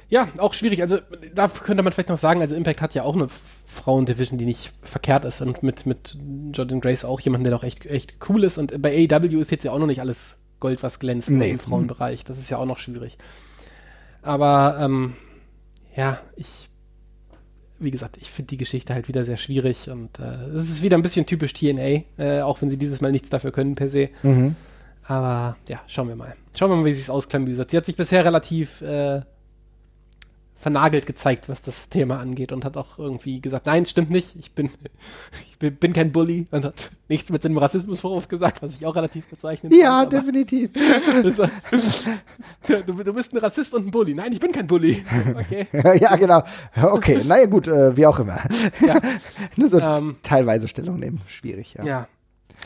Ja, 0.09 0.27
auch 0.37 0.55
schwierig. 0.55 0.81
Also 0.81 0.99
da 1.35 1.47
könnte 1.47 1.83
man 1.83 1.93
vielleicht 1.93 2.09
noch 2.09 2.17
sagen, 2.17 2.41
also 2.41 2.55
Impact 2.55 2.81
hat 2.81 2.95
ja 2.95 3.03
auch 3.03 3.15
eine 3.15 3.27
Frauendivision, 3.65 4.39
die 4.39 4.45
nicht 4.45 4.71
verkehrt 4.81 5.23
ist 5.23 5.41
und 5.41 5.61
mit, 5.61 5.85
mit 5.85 6.17
Jordan 6.51 6.81
Grace 6.81 7.05
auch 7.05 7.19
jemanden, 7.19 7.43
der 7.43 7.51
doch 7.51 7.63
echt, 7.63 7.85
echt 7.85 8.15
cool 8.27 8.43
ist. 8.43 8.57
Und 8.57 8.81
bei 8.81 9.07
AEW 9.07 9.39
ist 9.39 9.51
jetzt 9.51 9.63
ja 9.63 9.71
auch 9.71 9.77
noch 9.77 9.85
nicht 9.85 10.01
alles 10.01 10.37
Gold, 10.59 10.81
was 10.81 10.99
glänzt 10.99 11.29
nee. 11.29 11.51
im 11.51 11.59
Frauenbereich. 11.59 12.23
Das 12.23 12.39
ist 12.39 12.49
ja 12.49 12.57
auch 12.57 12.65
noch 12.65 12.79
schwierig. 12.79 13.17
Aber 14.23 14.79
ähm, 14.81 15.13
ja, 15.95 16.19
ich, 16.35 16.69
wie 17.77 17.91
gesagt, 17.91 18.17
ich 18.17 18.31
finde 18.31 18.49
die 18.49 18.57
Geschichte 18.57 18.95
halt 18.95 19.07
wieder 19.07 19.25
sehr 19.25 19.37
schwierig 19.37 19.89
und 19.89 20.19
äh, 20.19 20.47
es 20.55 20.71
ist 20.71 20.81
wieder 20.81 20.97
ein 20.97 21.03
bisschen 21.03 21.27
typisch 21.27 21.53
TNA, 21.53 22.03
äh, 22.17 22.41
auch 22.41 22.61
wenn 22.61 22.69
sie 22.69 22.77
dieses 22.77 22.99
Mal 22.99 23.11
nichts 23.11 23.29
dafür 23.29 23.51
können 23.51 23.75
per 23.75 23.89
se. 23.89 24.09
Mhm. 24.23 24.55
Aber 25.03 25.55
ja, 25.67 25.81
schauen 25.87 26.07
wir 26.07 26.15
mal. 26.15 26.35
Schauen 26.55 26.71
wir 26.71 26.75
mal, 26.77 26.85
wie 26.85 26.93
sie 26.93 27.01
es 27.01 27.09
ausklamüsert. 27.09 27.71
Sie 27.71 27.77
hat 27.77 27.85
sich 27.85 27.95
bisher 27.95 28.25
relativ 28.25 28.81
äh, 28.81 29.21
vernagelt 30.59 31.05
gezeigt, 31.05 31.47
was 31.47 31.61
das 31.61 31.89
Thema 31.89 32.19
angeht 32.19 32.51
und 32.51 32.65
hat 32.65 32.75
auch 32.75 32.99
irgendwie 32.99 33.39
gesagt, 33.41 33.65
nein, 33.65 33.85
stimmt 33.85 34.09
nicht, 34.09 34.35
ich 34.37 34.51
bin, 34.51 34.69
ich 35.61 35.79
bin, 35.79 35.93
kein 35.93 36.11
Bully 36.11 36.47
und 36.51 36.65
hat 36.65 36.91
nichts 37.07 37.29
mit 37.29 37.41
seinem 37.41 37.57
Rassismusvorwurf 37.57 38.27
gesagt, 38.27 38.61
was 38.61 38.75
ich 38.75 38.85
auch 38.85 38.95
relativ 38.95 39.25
bezeichnet 39.27 39.73
Ja, 39.73 40.01
fand, 40.01 40.13
definitiv. 40.13 40.71
Du, 42.67 42.83
du, 42.83 43.13
bist 43.13 43.33
ein 43.33 43.37
Rassist 43.37 43.73
und 43.73 43.87
ein 43.87 43.91
Bully. 43.91 44.13
Nein, 44.13 44.33
ich 44.33 44.39
bin 44.39 44.51
kein 44.51 44.67
Bully. 44.67 45.03
Okay. 45.35 45.67
ja, 45.99 46.15
genau. 46.17 46.43
Okay, 46.75 47.21
naja 47.23 47.45
gut, 47.45 47.67
äh, 47.67 47.95
wie 47.95 48.05
auch 48.05 48.19
immer. 48.19 48.39
Ja. 48.85 48.99
Nur 49.55 49.67
so 49.69 49.79
ähm, 49.79 50.17
teilweise 50.21 50.67
Stellung 50.67 50.99
nehmen, 50.99 51.21
schwierig, 51.27 51.75
ja. 51.75 51.83
Ja, 51.85 52.07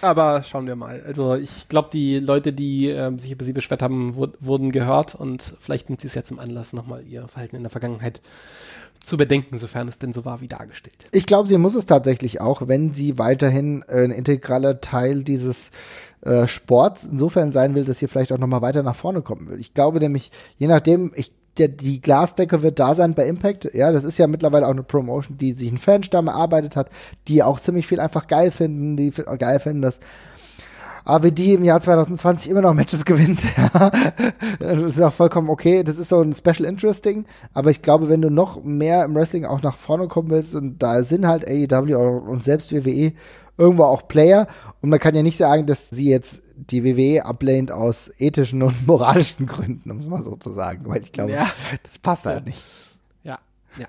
aber 0.01 0.43
schauen 0.43 0.67
wir 0.67 0.75
mal. 0.75 1.03
Also 1.05 1.35
ich 1.35 1.69
glaube, 1.69 1.89
die 1.91 2.19
Leute, 2.19 2.53
die 2.53 2.89
ähm, 2.89 3.19
sich 3.19 3.31
über 3.31 3.45
sie 3.45 3.53
beschwert 3.53 3.81
haben, 3.81 4.15
wur 4.15 4.33
wurden 4.39 4.71
gehört 4.71 5.15
und 5.15 5.41
vielleicht 5.59 5.89
nimmt 5.89 6.01
sie 6.01 6.07
es 6.07 6.15
ja 6.15 6.23
zum 6.23 6.39
Anlass, 6.39 6.73
nochmal 6.73 7.05
ihr 7.05 7.27
Verhalten 7.27 7.55
in 7.55 7.63
der 7.63 7.69
Vergangenheit 7.69 8.21
zu 9.03 9.17
bedenken, 9.17 9.57
sofern 9.57 9.87
es 9.89 9.99
denn 9.99 10.13
so 10.13 10.23
war 10.23 10.41
wie 10.41 10.47
dargestellt. 10.47 10.95
Ich 11.11 11.25
glaube, 11.25 11.49
sie 11.49 11.57
muss 11.57 11.75
es 11.75 11.85
tatsächlich 11.85 12.39
auch, 12.39 12.67
wenn 12.67 12.93
sie 12.93 13.17
weiterhin 13.17 13.83
ein 13.83 14.11
integraler 14.11 14.79
Teil 14.79 15.23
dieses 15.23 15.71
äh, 16.21 16.47
Sports 16.47 17.03
insofern 17.03 17.51
sein 17.51 17.75
will, 17.75 17.83
dass 17.83 17.99
sie 17.99 18.07
vielleicht 18.07 18.31
auch 18.31 18.37
nochmal 18.37 18.61
weiter 18.61 18.81
nach 18.81 18.95
vorne 18.95 19.21
kommen 19.21 19.49
will. 19.49 19.59
Ich 19.59 19.73
glaube 19.73 19.99
nämlich, 19.99 20.31
je 20.57 20.67
nachdem, 20.67 21.11
ich 21.15 21.33
der, 21.57 21.67
die 21.67 22.01
Glasdecke 22.01 22.61
wird 22.61 22.79
da 22.79 22.95
sein 22.95 23.13
bei 23.13 23.27
Impact. 23.27 23.73
Ja, 23.73 23.91
das 23.91 24.03
ist 24.03 24.17
ja 24.17 24.27
mittlerweile 24.27 24.65
auch 24.65 24.71
eine 24.71 24.83
Promotion, 24.83 25.37
die 25.37 25.53
sich 25.53 25.69
einen 25.69 25.77
Fanstamm 25.77 26.27
erarbeitet 26.27 26.75
hat, 26.75 26.89
die 27.27 27.43
auch 27.43 27.59
ziemlich 27.59 27.87
viel 27.87 27.99
einfach 27.99 28.27
geil 28.27 28.51
finden, 28.51 28.97
die 28.97 29.11
geil 29.11 29.59
finden, 29.59 29.81
dass 29.81 29.99
AWD 31.05 31.55
im 31.55 31.63
Jahr 31.63 31.81
2020 31.81 32.49
immer 32.49 32.61
noch 32.61 32.73
Matches 32.73 33.05
gewinnt. 33.05 33.41
Ja. 33.57 33.91
Das 34.59 34.81
ist 34.81 35.01
auch 35.01 35.13
vollkommen 35.13 35.49
okay. 35.49 35.83
Das 35.83 35.97
ist 35.97 36.09
so 36.09 36.21
ein 36.21 36.33
Special 36.33 36.65
Interesting. 36.65 37.25
Aber 37.53 37.69
ich 37.69 37.81
glaube, 37.81 38.09
wenn 38.09 38.21
du 38.21 38.29
noch 38.29 38.63
mehr 38.63 39.03
im 39.03 39.15
Wrestling 39.15 39.45
auch 39.45 39.61
nach 39.61 39.77
vorne 39.77 40.07
kommen 40.07 40.29
willst, 40.29 40.55
und 40.55 40.81
da 40.81 41.03
sind 41.03 41.27
halt 41.27 41.47
AEW 41.47 41.95
und 41.97 42.43
selbst 42.43 42.71
WWE 42.71 43.13
irgendwo 43.57 43.83
auch 43.83 44.07
Player. 44.07 44.47
Und 44.81 44.89
man 44.89 44.99
kann 44.99 45.15
ja 45.15 45.23
nicht 45.23 45.37
sagen, 45.37 45.65
dass 45.65 45.89
sie 45.89 46.09
jetzt 46.09 46.42
die 46.55 46.83
WWE 46.83 47.25
ablehnt 47.25 47.71
aus 47.71 48.11
ethischen 48.17 48.63
und 48.63 48.87
moralischen 48.87 49.47
Gründen, 49.47 49.91
um 49.91 49.99
es 49.99 50.07
mal 50.07 50.23
so 50.23 50.35
zu 50.35 50.53
sagen, 50.53 50.83
weil 50.85 51.01
ich 51.01 51.11
glaube, 51.11 51.31
ja. 51.31 51.47
das 51.83 51.97
passt 51.99 52.25
halt 52.25 52.45
nicht. 52.45 52.63
Ja, 53.23 53.39
ja. 53.77 53.87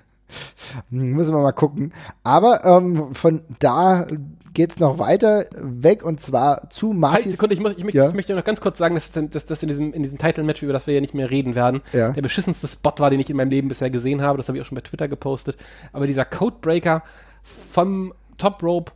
Müssen 0.89 1.33
wir 1.33 1.41
mal 1.41 1.51
gucken. 1.51 1.93
Aber 2.23 2.65
ähm, 2.65 3.13
von 3.13 3.41
da 3.59 4.07
geht's 4.53 4.79
noch 4.79 4.97
weiter 4.97 5.45
weg 5.51 6.03
und 6.03 6.19
zwar 6.19 6.69
zu 6.69 6.93
Martin. 6.93 7.25
Halt, 7.25 7.31
Sekunde, 7.31 7.55
ich, 7.55 7.61
muss, 7.61 7.73
ich, 7.77 7.83
möchte, 7.83 7.97
ja. 7.97 8.07
ich 8.07 8.15
möchte 8.15 8.33
noch 8.33 8.43
ganz 8.43 8.61
kurz 8.61 8.77
sagen, 8.77 8.95
dass, 8.95 9.11
dass, 9.11 9.45
dass 9.45 9.61
in 9.61 9.69
diesem, 9.69 9.93
in 9.93 10.01
diesem 10.01 10.17
Title-Match, 10.17 10.63
über 10.63 10.73
das 10.73 10.87
wir 10.87 10.95
ja 10.95 11.01
nicht 11.01 11.13
mehr 11.13 11.29
reden 11.29 11.55
werden, 11.55 11.81
ja. 11.93 12.11
der 12.11 12.21
beschissenste 12.21 12.67
Spot 12.67 12.93
war, 12.97 13.09
den 13.09 13.19
ich 13.19 13.29
in 13.29 13.37
meinem 13.37 13.51
Leben 13.51 13.67
bisher 13.67 13.89
gesehen 13.89 14.21
habe. 14.21 14.37
Das 14.37 14.47
habe 14.47 14.57
ich 14.57 14.63
auch 14.63 14.67
schon 14.67 14.77
bei 14.77 14.81
Twitter 14.81 15.07
gepostet. 15.07 15.57
Aber 15.93 16.07
dieser 16.07 16.25
Codebreaker 16.25 17.03
vom 17.43 18.13
Top 18.37 18.63
Rope 18.63 18.91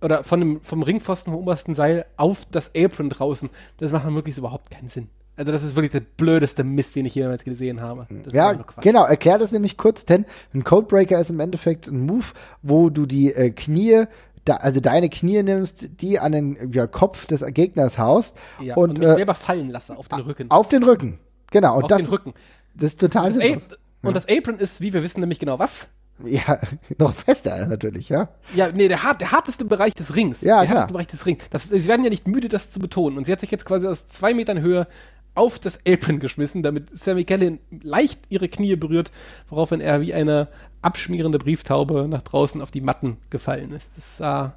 oder 0.00 0.24
von 0.24 0.40
dem, 0.40 0.60
vom 0.62 0.82
Ringpfosten 0.82 1.32
vom 1.32 1.42
obersten 1.42 1.74
Seil 1.74 2.06
auf 2.16 2.44
das 2.50 2.70
Apron 2.76 3.10
draußen, 3.10 3.50
das 3.78 3.92
macht 3.92 4.12
wirklich 4.12 4.38
überhaupt 4.38 4.70
keinen 4.70 4.88
Sinn. 4.88 5.08
Also 5.36 5.52
das 5.52 5.62
ist 5.62 5.76
wirklich 5.76 5.92
der 5.92 6.00
blödeste 6.00 6.64
Mist, 6.64 6.96
den 6.96 7.04
ich 7.04 7.14
jemals 7.14 7.44
gesehen 7.44 7.82
habe. 7.82 8.06
Das 8.24 8.32
ja, 8.32 8.64
genau. 8.80 9.04
Erklär 9.04 9.36
das 9.36 9.52
nämlich 9.52 9.76
kurz, 9.76 10.06
denn 10.06 10.24
ein 10.54 10.64
Codebreaker 10.64 11.20
ist 11.20 11.28
im 11.28 11.40
Endeffekt 11.40 11.88
ein 11.88 12.06
Move, 12.06 12.24
wo 12.62 12.88
du 12.88 13.04
die 13.04 13.34
äh, 13.34 13.50
Knie 13.50 14.06
da, 14.46 14.56
also 14.56 14.80
deine 14.80 15.10
Knie 15.10 15.42
nimmst, 15.42 16.00
die 16.00 16.18
an 16.18 16.32
den 16.32 16.72
ja, 16.72 16.86
Kopf 16.86 17.26
des 17.26 17.44
Gegners 17.48 17.98
haust 17.98 18.36
ja, 18.60 18.76
und, 18.76 18.90
und 18.90 18.98
mich 18.98 19.08
äh, 19.08 19.14
selber 19.14 19.34
fallen 19.34 19.70
lasse 19.70 19.96
auf 19.98 20.08
den 20.08 20.20
Rücken. 20.20 20.50
Auf 20.50 20.68
den 20.68 20.82
Rücken, 20.84 21.18
genau. 21.50 21.76
Und 21.76 21.84
auf 21.84 21.88
das, 21.88 21.98
den 21.98 22.06
Rücken. 22.06 22.34
Das 22.74 22.92
ist 22.92 23.00
total 23.00 23.34
sinnlos. 23.34 23.68
Und 24.02 24.14
das 24.14 24.28
Apron 24.28 24.58
ist, 24.58 24.80
wie 24.80 24.92
wir 24.92 25.02
wissen, 25.02 25.20
nämlich 25.20 25.40
genau 25.40 25.58
was? 25.58 25.88
Ja, 26.24 26.58
noch 26.98 27.14
fester 27.14 27.66
natürlich, 27.66 28.08
ja. 28.08 28.28
Ja, 28.54 28.70
nee, 28.72 28.88
der, 28.88 29.02
hart, 29.02 29.20
der 29.20 29.32
harteste 29.32 29.64
Bereich 29.64 29.94
des 29.94 30.14
Rings. 30.14 30.40
Ja, 30.40 30.60
der 30.60 30.66
klar. 30.66 30.76
harteste 30.78 30.92
Bereich 30.92 31.06
des 31.08 31.26
Rings. 31.26 31.44
Das, 31.50 31.68
sie 31.68 31.88
werden 31.88 32.04
ja 32.04 32.10
nicht 32.10 32.26
müde, 32.26 32.48
das 32.48 32.70
zu 32.70 32.80
betonen. 32.80 33.18
Und 33.18 33.26
sie 33.26 33.32
hat 33.32 33.40
sich 33.40 33.50
jetzt 33.50 33.64
quasi 33.64 33.86
aus 33.86 34.08
zwei 34.08 34.32
Metern 34.34 34.60
Höhe 34.60 34.86
auf 35.34 35.58
das 35.58 35.80
Apron 35.86 36.18
geschmissen, 36.18 36.62
damit 36.62 36.98
Sammy 36.98 37.24
Kellen 37.24 37.60
leicht 37.82 38.18
ihre 38.30 38.48
Knie 38.48 38.74
berührt, 38.76 39.10
woraufhin 39.50 39.82
er 39.82 40.00
wie 40.00 40.14
eine 40.14 40.48
abschmierende 40.80 41.38
Brieftaube 41.38 42.08
nach 42.08 42.22
draußen 42.22 42.62
auf 42.62 42.70
die 42.70 42.80
Matten 42.80 43.18
gefallen 43.28 43.72
ist. 43.72 43.92
Das 43.96 44.16
sah 44.16 44.54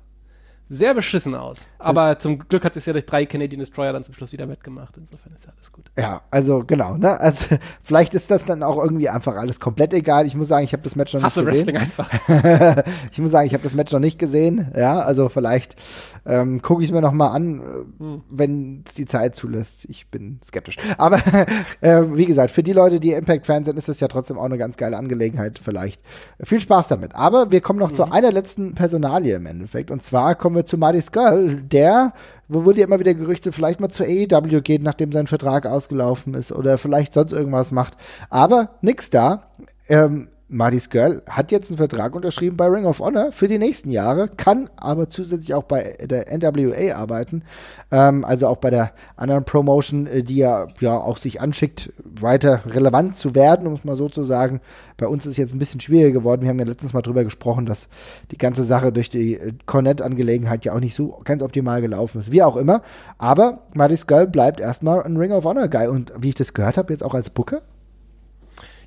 sehr 0.70 0.94
beschissen 0.94 1.36
aus. 1.36 1.58
Aber 1.80 2.20
zum 2.20 2.40
Glück 2.40 2.66
hat 2.66 2.76
es 2.76 2.86
ja 2.86 2.92
durch 2.94 3.06
drei 3.06 3.26
Canadian 3.26 3.60
Destroyer 3.60 3.94
dann 3.94 4.04
zum 4.04 4.14
Schluss 4.14 4.34
wieder 4.34 4.50
wettgemacht. 4.50 4.96
Insofern 4.98 5.34
ist 5.34 5.46
ja 5.46 5.54
alles 5.56 5.72
gut. 5.72 5.86
Ja, 5.98 6.22
also 6.30 6.64
genau, 6.68 6.98
ne? 6.98 7.20
Also 7.20 7.56
vielleicht 7.84 8.14
ist 8.14 8.30
das 8.30 8.44
dann 8.44 8.64
auch 8.64 8.78
irgendwie 8.78 9.08
einfach 9.08 9.36
alles 9.36 9.62
komplett 9.62 9.94
egal. 9.94 10.26
Ich 10.26 10.36
muss 10.36 10.50
sagen, 10.50 10.66
ich 10.66 10.74
habe 10.74 10.84
das 10.84 10.98
Match 10.98 11.14
noch 11.14 11.24
Hasse 11.24 11.42
nicht 11.42 11.66
gesehen. 11.66 11.68
Wrestling 11.68 11.78
einfach. 11.78 12.84
ich 13.12 13.20
muss 13.20 13.32
sagen, 13.32 13.48
ich 13.48 13.54
habe 13.54 13.64
das 13.64 13.74
Match 13.74 13.94
noch 13.94 14.00
nicht 14.00 14.20
gesehen. 14.20 14.68
Ja, 14.76 15.00
also 15.00 15.30
vielleicht 15.30 15.78
ähm, 16.26 16.62
gucke 16.62 16.84
ich 16.84 16.90
es 16.90 16.94
mir 16.94 17.02
noch 17.02 17.14
mal 17.14 17.30
an, 17.30 17.62
hm. 17.98 18.22
wenn 18.30 18.84
es 18.86 18.94
die 18.94 19.06
Zeit 19.06 19.36
zulässt. 19.36 19.86
Ich 19.86 20.08
bin 20.10 20.40
skeptisch. 20.44 20.76
Aber 20.98 21.18
äh, 21.82 22.02
wie 22.14 22.26
gesagt, 22.26 22.52
für 22.52 22.64
die 22.64 22.74
Leute, 22.74 23.00
die 23.00 23.14
Impact-Fans 23.14 23.68
sind, 23.68 23.78
ist 23.78 23.88
das 23.88 24.02
ja 24.02 24.10
trotzdem 24.10 24.38
auch 24.38 24.46
eine 24.46 24.58
ganz 24.58 24.76
geile 24.76 24.98
Angelegenheit. 24.98 25.60
Vielleicht 25.60 26.02
viel 26.44 26.60
Spaß 26.60 26.90
damit. 26.90 27.16
Aber 27.16 27.52
wir 27.52 27.62
kommen 27.62 27.80
noch 27.80 27.92
mhm. 27.92 27.96
zu 27.96 28.12
einer 28.12 28.32
letzten 28.32 28.76
Personalie 28.76 29.38
im 29.38 29.46
Endeffekt. 29.46 29.92
Und 29.92 30.04
zwar 30.04 30.36
kommen 30.36 30.58
wir 30.58 30.66
zu 30.66 30.78
Marty 30.78 31.02
Skull, 31.02 31.64
der, 31.70 32.14
wo 32.48 32.66
wurde 32.66 32.80
ja 32.80 32.88
immer 32.88 33.00
wieder 33.00 33.14
Gerüchte, 33.14 33.52
vielleicht 33.52 33.80
mal 33.80 33.90
zur 33.90 34.08
AEW 34.08 34.62
geht, 34.62 34.84
nachdem 34.84 35.12
sein 35.12 35.28
Vertrag 35.28 35.66
ausgelaufen 35.66 36.34
ist 36.34 36.52
oder 36.52 36.78
vielleicht 36.78 37.14
sonst 37.14 37.32
irgendwas 37.32 37.72
macht. 37.72 37.94
Aber 38.30 38.72
nix 38.82 39.10
da. 39.10 39.52
Ähm, 39.88 40.30
Marty's 40.52 40.90
Girl 40.90 41.22
hat 41.30 41.52
jetzt 41.52 41.70
einen 41.70 41.78
Vertrag 41.78 42.16
unterschrieben 42.16 42.58
bei 42.58 42.66
Ring 42.66 42.86
of 42.86 43.00
Honor 43.00 43.32
für 43.32 43.48
die 43.48 43.60
nächsten 43.60 43.92
Jahre, 43.92 44.28
kann 44.28 44.68
aber 44.78 45.08
zusätzlich 45.08 45.54
auch 45.54 45.64
bei 45.64 45.96
der 46.02 46.26
NWA 46.36 46.96
arbeiten, 46.96 47.44
ähm, 47.92 48.26
also 48.26 48.48
auch 48.48 48.58
bei 48.58 48.72
der 48.72 48.92
anderen 49.16 49.46
Promotion, 49.46 50.08
äh, 50.08 50.24
die 50.24 50.38
ja, 50.38 50.68
ja 50.80 50.98
auch 50.98 51.18
sich 51.18 51.40
anschickt, 51.40 51.94
weiter 52.04 52.64
relevant 52.66 53.16
zu 53.16 53.36
werden, 53.36 53.68
um 53.68 53.74
es 53.74 53.84
mal 53.84 53.96
so 53.96 54.10
zu 54.10 54.24
sagen. 54.24 54.60
Bei 54.98 55.08
uns 55.08 55.26
ist 55.26 55.34
es 55.34 55.38
jetzt 55.38 55.54
ein 55.54 55.60
bisschen 55.60 55.82
schwieriger 55.82 56.14
geworden. 56.14 56.42
Wir 56.42 56.50
haben 56.50 56.60
ja 56.60 56.66
letztens 56.66 56.94
mal 56.94 57.04
drüber 57.04 57.24
gesprochen, 57.24 57.68
dass 57.68 57.88
die 58.32 58.38
ganze 58.38 58.64
Sache 58.64 58.92
durch 58.92 59.10
die 59.10 59.36
äh, 59.36 59.52
Cornet-Angelegenheit 59.68 60.66
ja 60.66 60.74
auch 60.74 60.80
nicht 60.80 60.96
so 60.96 61.22
ganz 61.26 61.44
optimal 61.44 61.82
gelaufen 61.82 62.22
ist. 62.22 62.32
Wie 62.32 62.42
auch 62.42 62.58
immer. 62.58 62.82
Aber 63.20 63.60
Marty's 63.76 64.08
Girl 64.08 64.26
bleibt 64.26 64.60
erstmal 64.60 65.04
ein 65.04 65.16
Ring 65.16 65.32
of 65.32 65.46
Honor 65.46 65.68
Guy 65.68 65.88
und 65.88 66.12
wie 66.18 66.30
ich 66.30 66.36
das 66.36 66.56
gehört 66.56 66.78
habe, 66.80 66.92
jetzt 66.92 67.04
auch 67.04 67.14
als 67.14 67.30
Booker. 67.30 67.62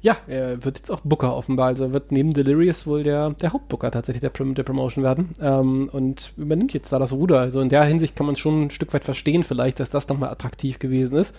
Ja, 0.03 0.17
er 0.27 0.65
wird 0.65 0.79
jetzt 0.79 0.91
auch 0.91 1.01
Booker 1.01 1.35
offenbar. 1.35 1.69
Also 1.69 1.93
wird 1.93 2.11
neben 2.11 2.35
Delirious 2.35 2.87
wohl 2.89 3.05
der, 3.05 3.31
der 3.31 3.53
Hauptbooker 3.53 3.93
tatsächlich 3.93 4.21
der, 4.21 4.31
Prom 4.31 4.55
der 4.55 4.65
Promotion 4.65 5.05
werden. 5.05 5.31
Ähm, 5.41 5.89
und 5.93 6.33
übernimmt 6.37 6.73
jetzt 6.75 6.93
da 6.93 6.99
das 6.99 7.13
Ruder. 7.13 7.39
Also 7.39 7.61
in 7.61 7.69
der 7.69 7.85
Hinsicht 7.85 8.17
kann 8.17 8.27
man 8.27 8.35
schon 8.35 8.63
ein 8.63 8.71
Stück 8.71 8.93
weit 8.93 9.05
verstehen, 9.05 9.45
vielleicht, 9.45 9.79
dass 9.79 9.91
das 9.91 10.09
nochmal 10.09 10.31
attraktiv 10.31 10.81
gewesen 10.81 11.17
ist. 11.17 11.35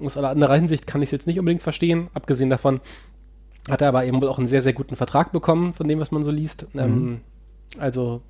Aus 0.00 0.16
aller 0.16 0.30
anderer 0.30 0.54
Hinsicht 0.54 0.86
kann 0.86 1.02
ich 1.02 1.08
es 1.08 1.12
jetzt 1.12 1.26
nicht 1.26 1.38
unbedingt 1.38 1.62
verstehen. 1.62 2.08
Abgesehen 2.14 2.48
davon 2.48 2.80
hat 3.68 3.82
er 3.82 3.88
aber 3.88 4.06
eben 4.06 4.22
wohl 4.22 4.28
auch 4.28 4.38
einen 4.38 4.48
sehr, 4.48 4.62
sehr 4.62 4.72
guten 4.72 4.96
Vertrag 4.96 5.32
bekommen, 5.32 5.74
von 5.74 5.86
dem, 5.86 6.00
was 6.00 6.10
man 6.10 6.22
so 6.22 6.30
liest. 6.30 6.66
Mhm. 6.72 6.80
Ähm, 6.80 7.20
also 7.78 8.22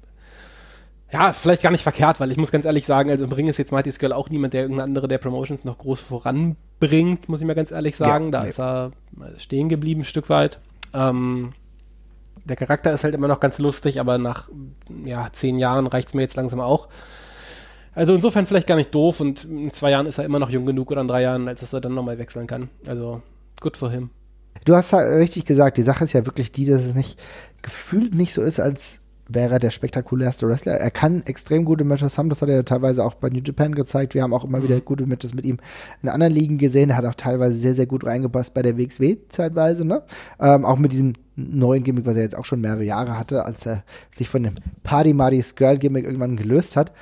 ja, 1.17 1.33
vielleicht 1.33 1.62
gar 1.62 1.71
nicht 1.71 1.83
verkehrt, 1.83 2.21
weil 2.21 2.31
ich 2.31 2.37
muss 2.37 2.53
ganz 2.53 2.64
ehrlich 2.64 2.85
sagen, 2.85 3.11
also 3.11 3.25
im 3.25 3.33
Ring 3.33 3.49
ist 3.49 3.57
jetzt 3.57 3.73
Mighty 3.73 3.91
Skull 3.91 4.12
auch 4.12 4.29
niemand, 4.29 4.53
der 4.53 4.62
irgendeine 4.62 4.85
andere 4.85 5.09
der 5.09 5.19
Promotions 5.19 5.64
noch 5.64 5.79
groß 5.79 6.01
voranbringt, 6.01 7.29
muss 7.29 7.41
ich 7.41 7.47
mal 7.47 7.55
ganz 7.55 7.71
ehrlich 7.71 7.97
sagen. 7.97 8.27
Ja, 8.27 8.31
da 8.33 8.43
nee. 8.43 8.49
ist 8.51 8.61
er 8.61 8.93
stehen 9.39 9.69
geblieben, 9.69 10.03
ein 10.03 10.05
Stück 10.05 10.29
weit. 10.29 10.59
Ähm, 10.93 11.55
der 12.45 12.57
Charakter 12.57 12.93
ist 12.93 13.03
halt 13.03 13.14
immer 13.14 13.29
noch 13.29 13.41
ganz 13.41 13.59
lustig, 13.59 13.99
aber 13.99 14.19
nach 14.19 14.49
ja, 15.05 15.29
zehn 15.33 15.59
Jahren 15.59 15.87
reicht 15.87 16.09
es 16.09 16.14
mir 16.14 16.23
jetzt 16.23 16.37
langsam 16.37 16.61
auch. 16.61 16.89
Also 17.95 18.14
insofern 18.14 18.47
vielleicht 18.47 18.67
gar 18.67 18.77
nicht 18.77 18.95
doof 18.95 19.21
und 19.21 19.45
in 19.45 19.71
zwei 19.73 19.91
Jahren 19.91 20.05
ist 20.05 20.19
er 20.19 20.27
immer 20.27 20.39
noch 20.39 20.51
jung 20.51 20.67
genug 20.67 20.91
oder 20.91 21.01
in 21.01 21.09
drei 21.09 21.23
Jahren, 21.23 21.49
als 21.49 21.61
dass 21.61 21.73
er 21.73 21.81
dann 21.81 21.95
nochmal 21.95 22.19
wechseln 22.19 22.47
kann. 22.47 22.69
Also 22.87 23.23
good 23.61 23.77
for 23.77 23.91
him. 23.91 24.11
Du 24.67 24.77
hast 24.77 24.93
halt 24.93 25.19
richtig 25.19 25.47
gesagt, 25.47 25.79
die 25.79 25.83
Sache 25.83 26.05
ist 26.05 26.12
ja 26.12 26.27
wirklich 26.27 26.53
die, 26.53 26.67
dass 26.67 26.83
es 26.83 26.95
nicht 26.95 27.19
gefühlt 27.62 28.14
nicht 28.14 28.35
so 28.35 28.43
ist, 28.43 28.61
als 28.61 29.01
wäre 29.29 29.55
er 29.55 29.59
der 29.59 29.70
spektakulärste 29.70 30.49
Wrestler. 30.49 30.74
Er 30.74 30.91
kann 30.91 31.22
extrem 31.27 31.64
gute 31.64 31.85
Matches 31.85 32.16
haben, 32.16 32.29
das 32.29 32.43
hat 32.43 32.49
er 32.49 32.64
teilweise 32.64 33.05
auch 33.05 33.14
bei 33.14 33.29
New 33.29 33.41
Japan 33.45 33.74
gezeigt. 33.74 34.14
Wir 34.14 34.22
haben 34.22 34.33
auch 34.33 34.45
immer 34.45 34.59
mhm. 34.59 34.64
wieder 34.64 34.81
gute 34.81 35.07
Matches 35.07 35.35
mit 35.35 35.45
ihm 35.45 35.59
in 36.03 36.09
anderen 36.09 36.33
Ligen 36.33 36.59
gesehen. 36.59 36.91
Er 36.91 36.97
hat 36.97 37.05
auch 37.05 37.14
teilweise 37.14 37.57
sehr, 37.57 37.74
sehr 37.74 37.87
gut 37.87 38.05
reingepasst 38.05 38.55
bei 38.55 38.62
der 38.62 38.79
WXW 38.79 39.16
zeitweise, 39.29 39.85
ne? 39.85 40.03
Ähm, 40.41 40.64
auch 40.64 40.79
mit 40.79 40.93
diesem 40.93 41.14
neuen 41.35 41.83
Gimmick, 41.83 42.07
was 42.07 42.16
er 42.16 42.22
jetzt 42.22 42.37
auch 42.37 42.45
schon 42.45 42.61
mehrere 42.61 42.85
Jahre 42.85 43.18
hatte, 43.18 43.45
als 43.45 43.66
er 43.66 43.83
sich 44.14 44.29
von 44.29 44.43
dem 44.43 44.55
Party 44.85 45.12
Marty's 45.12 45.55
Girl 45.55 45.79
Gimmick 45.79 46.05
irgendwann 46.05 46.37
gelöst 46.37 46.77
hat. 46.77 46.93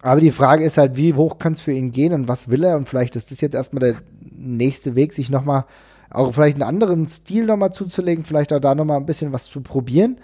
Aber 0.00 0.20
die 0.20 0.30
Frage 0.30 0.64
ist 0.64 0.78
halt, 0.78 0.96
wie 0.96 1.14
hoch 1.14 1.38
kann 1.38 1.54
es 1.54 1.60
für 1.60 1.72
ihn 1.72 1.90
gehen 1.90 2.12
und 2.12 2.28
was 2.28 2.48
will 2.48 2.64
er? 2.64 2.76
Und 2.76 2.88
vielleicht 2.88 3.16
ist 3.16 3.30
das 3.30 3.40
jetzt 3.40 3.54
erstmal 3.54 3.92
der 3.92 3.96
nächste 4.36 4.94
Weg, 4.94 5.12
sich 5.12 5.30
nochmal 5.30 5.64
auch 6.10 6.32
vielleicht 6.32 6.56
einen 6.56 6.68
anderen 6.68 7.08
Stil 7.08 7.46
nochmal 7.46 7.72
zuzulegen, 7.72 8.24
vielleicht 8.24 8.52
auch 8.52 8.60
da 8.60 8.74
nochmal 8.74 8.98
ein 8.98 9.06
bisschen 9.06 9.32
was 9.32 9.44
zu 9.44 9.60
probieren 9.60 10.18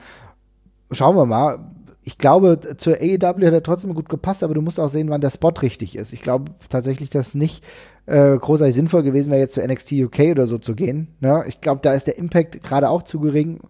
schauen 0.92 1.16
wir 1.16 1.26
mal. 1.26 1.58
Ich 2.04 2.18
glaube, 2.18 2.58
zur 2.78 2.94
AEW 2.94 3.46
hat 3.46 3.52
er 3.52 3.62
trotzdem 3.62 3.94
gut 3.94 4.08
gepasst, 4.08 4.42
aber 4.42 4.54
du 4.54 4.62
musst 4.62 4.80
auch 4.80 4.88
sehen, 4.88 5.08
wann 5.08 5.20
der 5.20 5.30
Spot 5.30 5.52
richtig 5.62 5.96
ist. 5.96 6.12
Ich 6.12 6.20
glaube 6.20 6.52
tatsächlich, 6.68 7.10
dass 7.10 7.34
nicht 7.34 7.62
äh, 8.06 8.36
großartig 8.36 8.74
sinnvoll 8.74 9.04
gewesen 9.04 9.30
wäre, 9.30 9.40
jetzt 9.40 9.54
zu 9.54 9.62
NXT 9.62 9.92
UK 9.92 10.18
oder 10.32 10.46
so 10.48 10.58
zu 10.58 10.74
gehen. 10.74 11.08
Ne? 11.20 11.44
Ich 11.46 11.60
glaube, 11.60 11.80
da 11.82 11.92
ist 11.92 12.08
der 12.08 12.18
Impact 12.18 12.62
gerade 12.64 12.88
auch 12.88 13.02
zu 13.02 13.20
gering. 13.20 13.60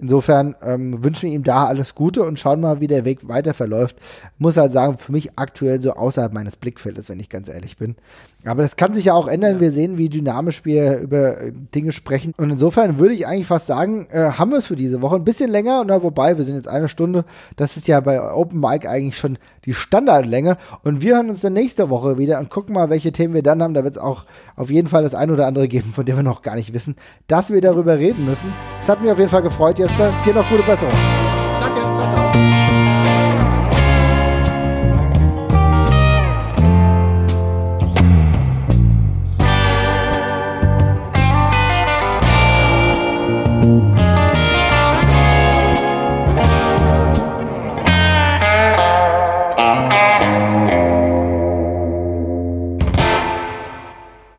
Insofern 0.00 0.54
ähm, 0.62 1.02
wünschen 1.02 1.28
wir 1.28 1.34
ihm 1.34 1.42
da 1.42 1.66
alles 1.66 1.94
Gute 1.96 2.22
und 2.22 2.38
schauen 2.38 2.60
mal, 2.60 2.80
wie 2.80 2.86
der 2.86 3.04
Weg 3.04 3.26
weiter 3.26 3.52
verläuft. 3.52 3.96
Muss 4.38 4.56
halt 4.56 4.70
sagen, 4.70 4.96
für 4.96 5.10
mich 5.10 5.36
aktuell 5.36 5.82
so 5.82 5.92
außerhalb 5.92 6.32
meines 6.32 6.54
Blickfeldes, 6.54 7.08
wenn 7.08 7.18
ich 7.18 7.28
ganz 7.28 7.48
ehrlich 7.48 7.76
bin. 7.76 7.96
Aber 8.48 8.62
das 8.62 8.76
kann 8.76 8.94
sich 8.94 9.06
ja 9.06 9.14
auch 9.14 9.26
ändern. 9.26 9.54
Ja. 9.54 9.60
Wir 9.60 9.72
sehen, 9.72 9.98
wie 9.98 10.08
dynamisch 10.08 10.64
wir 10.64 10.98
über 10.98 11.40
äh, 11.40 11.52
Dinge 11.74 11.92
sprechen. 11.92 12.32
Und 12.36 12.50
insofern 12.50 12.98
würde 12.98 13.14
ich 13.14 13.26
eigentlich 13.26 13.46
fast 13.46 13.66
sagen, 13.66 14.06
äh, 14.10 14.32
haben 14.32 14.50
wir 14.50 14.58
es 14.58 14.66
für 14.66 14.76
diese 14.76 15.02
Woche. 15.02 15.16
Ein 15.16 15.24
bisschen 15.24 15.50
länger, 15.50 15.84
na, 15.86 16.02
wobei, 16.02 16.36
wir 16.36 16.44
sind 16.44 16.56
jetzt 16.56 16.68
eine 16.68 16.88
Stunde. 16.88 17.24
Das 17.56 17.76
ist 17.76 17.88
ja 17.88 18.00
bei 18.00 18.20
Open 18.20 18.60
Mic 18.60 18.88
eigentlich 18.88 19.16
schon 19.16 19.38
die 19.64 19.74
Standardlänge. 19.74 20.56
Und 20.82 21.02
wir 21.02 21.16
hören 21.16 21.30
uns 21.30 21.40
dann 21.40 21.52
nächste 21.52 21.90
Woche 21.90 22.18
wieder 22.18 22.38
und 22.38 22.50
gucken 22.50 22.74
mal, 22.74 22.90
welche 22.90 23.12
Themen 23.12 23.34
wir 23.34 23.42
dann 23.42 23.62
haben. 23.62 23.74
Da 23.74 23.84
wird 23.84 23.96
es 23.96 24.02
auch 24.02 24.24
auf 24.56 24.70
jeden 24.70 24.88
Fall 24.88 25.02
das 25.02 25.14
ein 25.14 25.30
oder 25.30 25.46
andere 25.46 25.68
geben, 25.68 25.92
von 25.92 26.04
dem 26.04 26.16
wir 26.16 26.22
noch 26.22 26.42
gar 26.42 26.54
nicht 26.54 26.72
wissen, 26.72 26.96
dass 27.26 27.52
wir 27.52 27.60
darüber 27.60 27.98
reden 27.98 28.24
müssen. 28.24 28.52
Es 28.80 28.88
hat 28.88 29.02
mich 29.02 29.10
auf 29.10 29.18
jeden 29.18 29.30
Fall 29.30 29.42
gefreut, 29.42 29.78
Jesper. 29.78 30.14
Dir 30.24 30.34
noch 30.34 30.48
gute 30.48 30.62
Besserung. 30.62 31.27